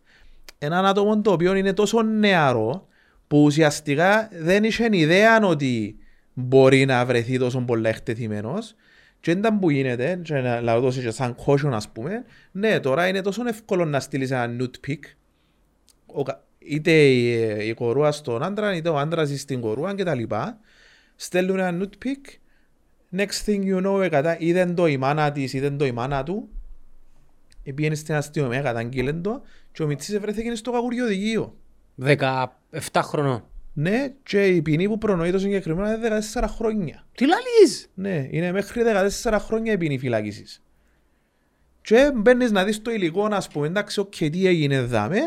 έναν 0.58 0.86
άτομο 0.86 1.22
το 1.22 1.32
οποίο 1.32 1.56
είναι 1.56 1.74
τόσο 1.74 2.02
νεαρό 2.02 2.88
που 3.28 3.44
ουσιαστικά 3.44 4.30
δεν 4.32 4.64
είχε 4.64 4.88
ιδέα 4.92 5.46
ότι 5.46 5.98
μπορεί 6.34 6.86
να 6.86 7.06
βρεθεί 7.06 7.38
τόσο 7.38 7.60
πολλά 7.60 7.90
εκτεθειμένος 7.90 8.76
και 9.20 9.32
ήταν 9.32 9.60
που 9.60 9.70
γίνεται, 9.70 10.20
και 10.24 10.34
να 10.34 10.62
λαό 10.62 10.80
το 10.82 10.90
και 10.90 11.12
σαν 11.12 11.36
caution 11.46 11.72
ας 11.72 11.90
πούμε, 11.90 12.24
ναι 12.52 12.80
τώρα 12.80 13.08
είναι 13.08 13.22
τόσο 13.22 13.48
εύκολο 13.48 13.86
να 13.86 14.00
στείλεις 14.00 14.32
ένα 14.32 14.56
nude 14.60 14.88
pic 14.88 15.00
ο 16.06 16.24
κα- 16.24 16.44
είτε 16.60 16.92
η, 16.92 17.68
η 17.68 17.74
κορούα 17.74 18.12
στον 18.12 18.44
άντρα 18.44 18.76
είτε 18.76 18.90
ο 18.90 18.98
άντρας 18.98 19.40
στην 19.40 19.62
κορούα 19.62 19.96
και 19.96 20.04
τα 20.04 20.16
λοιπά. 20.16 20.60
Στέλνουν 21.16 21.60
ένα 21.60 21.78
nude 21.82 22.06
pic 22.06 22.38
next 23.18 23.46
thing 23.46 23.62
you 23.64 23.86
know 23.88 24.02
εκατά, 24.02 24.40
είδεν 24.40 24.76
το 24.76 24.88
η 24.88 24.98
μάνα 24.98 25.32
της 25.32 25.54
είδεν 25.54 25.78
το 25.78 25.86
η 25.86 25.92
μάνα 25.92 26.24
του. 26.24 26.50
Πήγαινε 27.76 27.96
στην 27.96 28.16
αστυνομία 28.16 28.62
καταγγείλεν 28.62 29.22
το. 29.22 29.42
Και 29.72 29.84
ο 29.84 29.88
Μιτσής 29.88 30.20
βρέθηκε 30.20 30.56
στο 30.56 30.72
κακουργιοδικείο 30.72 31.58
17 32.06 32.46
χρονών. 32.96 33.49
Ναι 33.74 34.14
και 34.24 34.46
η 34.48 34.62
ποινή 34.62 34.88
που 34.88 34.98
προνοεί 34.98 35.32
το 35.32 35.40
συγκεκριμένο 35.40 35.92
είναι 35.94 36.20
14 36.34 36.44
χρόνια 36.58 37.06
Τι 37.16 37.26
λαλείς! 37.28 37.90
ναι, 37.94 38.28
είναι 38.30 38.52
μέχρι 38.52 38.82
14 39.24 39.36
χρόνια 39.40 39.72
η 39.74 39.78
ποινή 39.78 39.98
φυλάκισης. 40.00 40.62
Και 41.82 42.12
μπαίνεις 42.16 42.52
να 42.52 42.64
δεις 42.64 42.82
το 42.82 42.92
υλικό, 42.92 43.28
να 43.28 43.42
πούμε, 43.54 43.68
εντάξει, 43.68 44.00
οκ, 44.00 44.14
τι 44.18 44.48
έγινε 44.48 44.82
δάμε, 44.82 45.20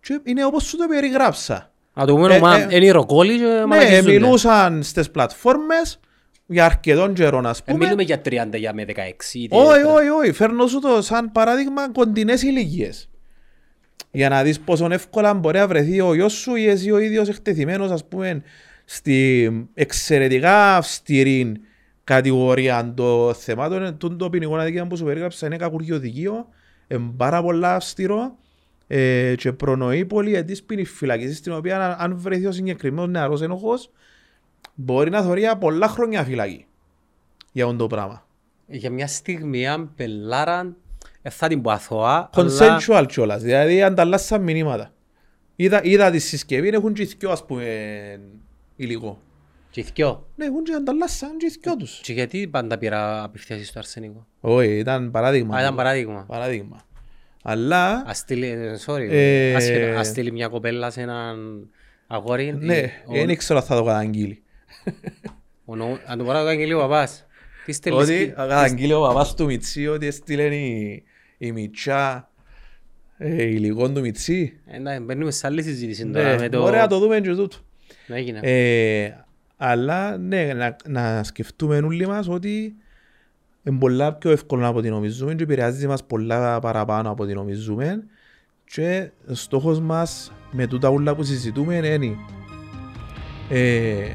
και 0.00 0.20
είναι 0.24 0.44
όπως 0.44 0.64
σου 0.64 0.76
το 0.76 0.86
περιγράψα. 0.88 1.72
Α, 2.00 2.04
το 2.06 2.14
πούμε, 2.14 2.34
Ε, 2.34 2.38
μα 2.40 2.56
ε, 2.58 2.66
είναι 2.70 2.84
η 2.84 2.90
ροκόλη 2.90 3.36
και 3.38 3.44
Ναι, 3.44 3.66
μαλακίζουνε. 3.66 4.12
μιλούσαν 4.12 4.82
στις 4.82 5.10
πλατφόρμες 5.10 6.00
για 6.46 6.64
αρκετόν 6.64 7.14
καιρό, 7.14 7.40
να 7.40 7.48
Ε, 7.50 7.52
πούμε. 7.64 7.84
μιλούμε 7.84 8.02
για 8.02 8.20
30 8.24 8.56
για 8.58 8.74
με 8.74 8.84
16. 8.84 9.38
είτε 9.38 9.56
Όχι, 9.56 9.82
30. 9.82 9.94
όχι, 9.94 10.08
όχι, 10.08 10.32
φέρνω 10.32 10.66
σου 10.66 10.78
το 10.80 11.02
σαν 11.02 11.32
παράδειγμα 11.32 11.90
κοντινές 11.92 12.42
ηλικίες. 12.42 13.07
Για 14.10 14.28
να 14.28 14.42
δεις 14.42 14.60
πόσο 14.60 14.88
εύκολα 14.90 15.34
μπορεί 15.34 15.58
να 15.58 15.66
βρεθεί 15.68 16.00
ο 16.00 16.14
γιος 16.14 16.32
σου 16.32 16.54
ή 16.54 16.66
εσύ 16.66 16.90
ο 16.90 16.98
ίδιος 16.98 17.28
εκτεθειμένος, 17.28 17.90
ας 17.90 18.04
πούμε, 18.04 18.42
στη 18.84 19.50
εξαιρετικά 19.74 20.76
αυστηρή 20.76 21.60
κατηγορία 22.04 22.92
των 22.96 23.34
θεμάτων. 23.34 23.98
Τούτο 23.98 24.16
το 24.16 24.30
ποινικό 24.30 24.56
αδικήμα 24.56 24.86
που 24.86 24.96
σου 24.96 25.04
περίγραψα 25.04 25.46
είναι 25.46 25.56
κακουριοδικείο, 25.56 26.48
είναι 26.88 27.12
πάρα 27.16 27.42
πολλά 27.42 27.74
αυστηρό 27.74 28.36
ε, 28.86 29.34
και 29.36 29.52
προνοεί 29.52 30.04
πολυετής 30.04 30.62
ποινή 30.62 30.84
φυλακής, 30.84 31.36
στην 31.36 31.52
οποία 31.52 31.84
αν- 31.84 31.96
αν 31.98 32.18
βρεθεί 32.18 32.46
ο 32.46 32.52
συγκεκριμένος 32.52 33.08
νεαρός 33.10 33.42
ένοχος, 33.42 33.90
μπορεί 34.74 35.10
να 35.10 35.22
θωρεί 35.22 35.40
για 35.40 35.56
πολλά 35.56 35.88
χρόνια 35.88 36.24
φυλακή 36.24 36.66
για 37.52 37.64
αυτό 37.64 37.76
το 37.76 37.86
πράγμα. 37.86 38.26
Για 38.66 38.90
μια 38.90 39.06
στιγμή 39.06 39.68
αν 39.68 39.94
πελάραν 39.96 40.66
ε, 40.68 40.72
θα 41.22 41.48
την 41.48 41.62
πω 41.62 41.70
αθώα, 41.70 42.30
αλλά 42.32 42.78
Consensual 42.78 43.04
κιόλας, 43.08 43.42
δηλαδή 43.42 43.82
ανταλλάσσαν 43.82 44.42
μηνύματα. 44.42 44.92
Είδα, 45.56 45.80
είδα 45.84 46.10
τη 46.10 46.18
συσκευή, 46.18 46.68
έχουν 46.68 46.92
και 46.92 47.02
οι 47.02 47.14
δυο, 47.18 47.30
ας 47.30 47.44
πούμε, 47.46 47.64
υλικό. 48.76 49.20
και 49.70 49.80
οι 49.80 49.86
δυο. 49.94 50.28
Ναι, 50.36 50.44
έχουν 50.44 50.62
και 50.64 50.72
ανταλλάσσαν 50.72 51.36
και 51.36 51.46
οι 51.46 51.56
δυο 51.62 51.76
τους. 51.76 52.00
Και 52.02 52.12
γιατί 52.12 52.48
πάντα 52.48 52.78
πήρα 52.78 53.22
απευθείας 53.22 53.66
στο 53.66 53.78
αρσενικό; 53.78 54.26
Όχι, 54.40 54.76
ήταν 54.78 55.10
παράδειγμα. 55.10 55.56
Α, 55.56 55.60
ήταν 55.60 55.74
παράδειγμα. 55.74 56.24
Παράδειγμα. 56.28 56.80
Αλλά, 57.42 58.02
Ας 58.06 58.18
στείλει, 58.18 58.46
ε, 58.46 58.78
sorry, 58.86 59.06
Ε, 59.10 59.54
άσχετο, 59.54 59.98
ας 59.98 60.06
στείλει 60.06 60.32
μια 60.32 60.48
κοπέλα 60.48 60.90
σε 60.90 61.00
έναν 61.00 61.66
αγόρι. 62.06 62.52
ναι, 62.60 62.76
ή- 62.76 62.90
ο- 63.06 63.12
δεν 63.12 63.28
ήξερα 63.28 63.58
αν 63.58 63.64
θα 63.64 63.76
το 63.76 63.84
καταγγείλει. 63.84 64.42
Ο 65.64 65.76
νο- 65.76 65.98
Αν 66.06 66.18
το 66.18 66.24
πω 66.24 66.32
να 66.32 66.38
το 66.40 66.44
κάνει 66.44 66.72
ο 66.72 66.78
παπάς. 66.78 67.26
Τι 67.68 67.74
στέλνεις 67.74 68.02
Ότι 68.02 68.14
εκεί. 68.14 68.32
αγγείλε 68.36 68.94
ο 68.94 69.00
παπάς 69.00 69.34
του 69.34 69.44
Μιτσί 69.44 69.86
ότι 69.86 70.06
έστειλε 70.06 70.42
η, 70.42 71.02
η 71.38 71.52
Μιτσά 71.52 72.30
ε, 73.18 73.44
υλικών 73.44 73.94
του 73.94 74.00
Μιτσί. 74.00 74.60
Ε, 74.66 74.78
να, 74.78 75.00
Μπαίνουμε 75.00 75.30
σε 75.30 75.46
άλλη 75.46 75.62
συζήτηση 75.62 76.04
Ναι, 76.04 76.12
τώρα 76.12 76.38
με 76.38 76.48
το... 76.48 76.62
Ωραία, 76.62 76.86
το 76.86 76.98
δούμε 76.98 77.20
και 77.20 77.34
τούτο. 77.34 77.56
Να 78.06 78.16
έγινε. 78.16 78.40
Ε, 78.42 79.12
αλλά 79.56 80.16
ναι, 80.16 80.52
να, 80.52 80.76
να 80.86 81.22
σκεφτούμε 81.24 81.76
όλοι 81.76 82.06
μας 82.06 82.28
ότι 82.28 82.74
είναι 83.62 83.78
πολλά 83.78 84.12
πιο 84.12 84.30
εύκολο 84.30 84.68
από 84.68 84.78
ό,τι 84.78 84.88
νομίζουμε 84.88 85.34
και 85.34 85.42
επηρεάζει 85.42 85.86
μας 85.86 86.04
πολλά 86.04 86.60
παραπάνω 86.60 87.10
από 87.10 87.22
ό,τι 87.22 87.34
νομίζουμε 87.34 88.04
και 88.64 89.10
στόχος 89.32 89.80
μας 89.80 90.32
με 90.50 90.66
τούτα 90.66 90.88
ούλα 90.88 91.14
που 91.14 91.22
συζητούμε 91.22 91.74
είναι 91.74 92.16
ε, 93.48 94.12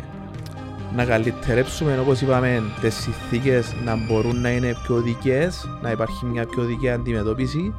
να 0.95 1.05
καλυτερέψουμε 1.05 1.97
όπως 1.99 2.21
είπαμε 2.21 2.63
τις 2.81 2.95
συνθήκες 2.95 3.73
να 3.85 3.95
μπορούν 3.95 4.41
να 4.41 4.49
είναι 4.49 4.75
πιο 4.83 4.95
δικές, 5.01 5.69
να 5.81 5.91
υπάρχει 5.91 6.25
μια 6.25 6.45
πιο 6.45 6.63
δικαία 6.63 6.95
αντιμετώπιση 6.95 7.73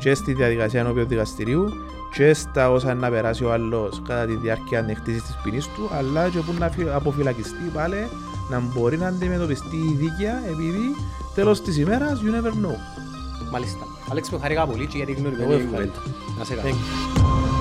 και 0.00 0.14
στη 0.14 0.32
διαδικασία 0.32 0.80
ενώπιον 0.80 1.08
δικαστηρίου 1.08 1.68
και 2.14 2.34
στα 2.34 2.70
όσα 2.70 2.94
να 2.94 3.08
περάσει 3.10 3.44
ο 3.44 3.52
άλλος 3.52 4.02
κατά 4.08 4.24
τη 4.26 4.34
διάρκεια 4.36 4.78
ανεκτήσης 4.78 5.22
της 5.22 5.36
ποινής 5.42 5.66
του 5.66 5.88
αλλά 5.98 6.28
και 6.28 6.38
που 6.38 6.54
να 6.58 6.68
φυ- 6.70 6.88
αποφυλακιστεί 6.88 7.70
πάλι 7.74 8.06
να 8.50 8.60
μπορεί 8.60 8.96
να 8.98 9.06
αντιμετωπιστεί 9.06 9.76
η 9.76 9.94
δίκαια 9.98 10.34
επειδή 10.50 10.82
τέλος 11.34 11.60
της 11.62 11.78
ημέρας 11.78 12.20
you 12.24 12.28
never 12.44 12.50
know. 12.52 12.74
Μάλιστα. 13.52 13.84
Άλεξ, 14.10 14.30
με 14.30 14.38
χαρικά 14.38 14.66
πολύ 14.66 14.86
και 14.86 14.96
για 14.96 15.06
την 15.06 15.14
Εγώ 15.26 15.34
γνωριμμένη 15.34 15.62
ευχαριστώ. 15.64 16.00
κουβέντα. 16.00 16.38
Να 16.38 16.44
σε 16.44 16.54
καλά. 16.54 16.68
Thank 16.68 17.56
you. 17.56 17.59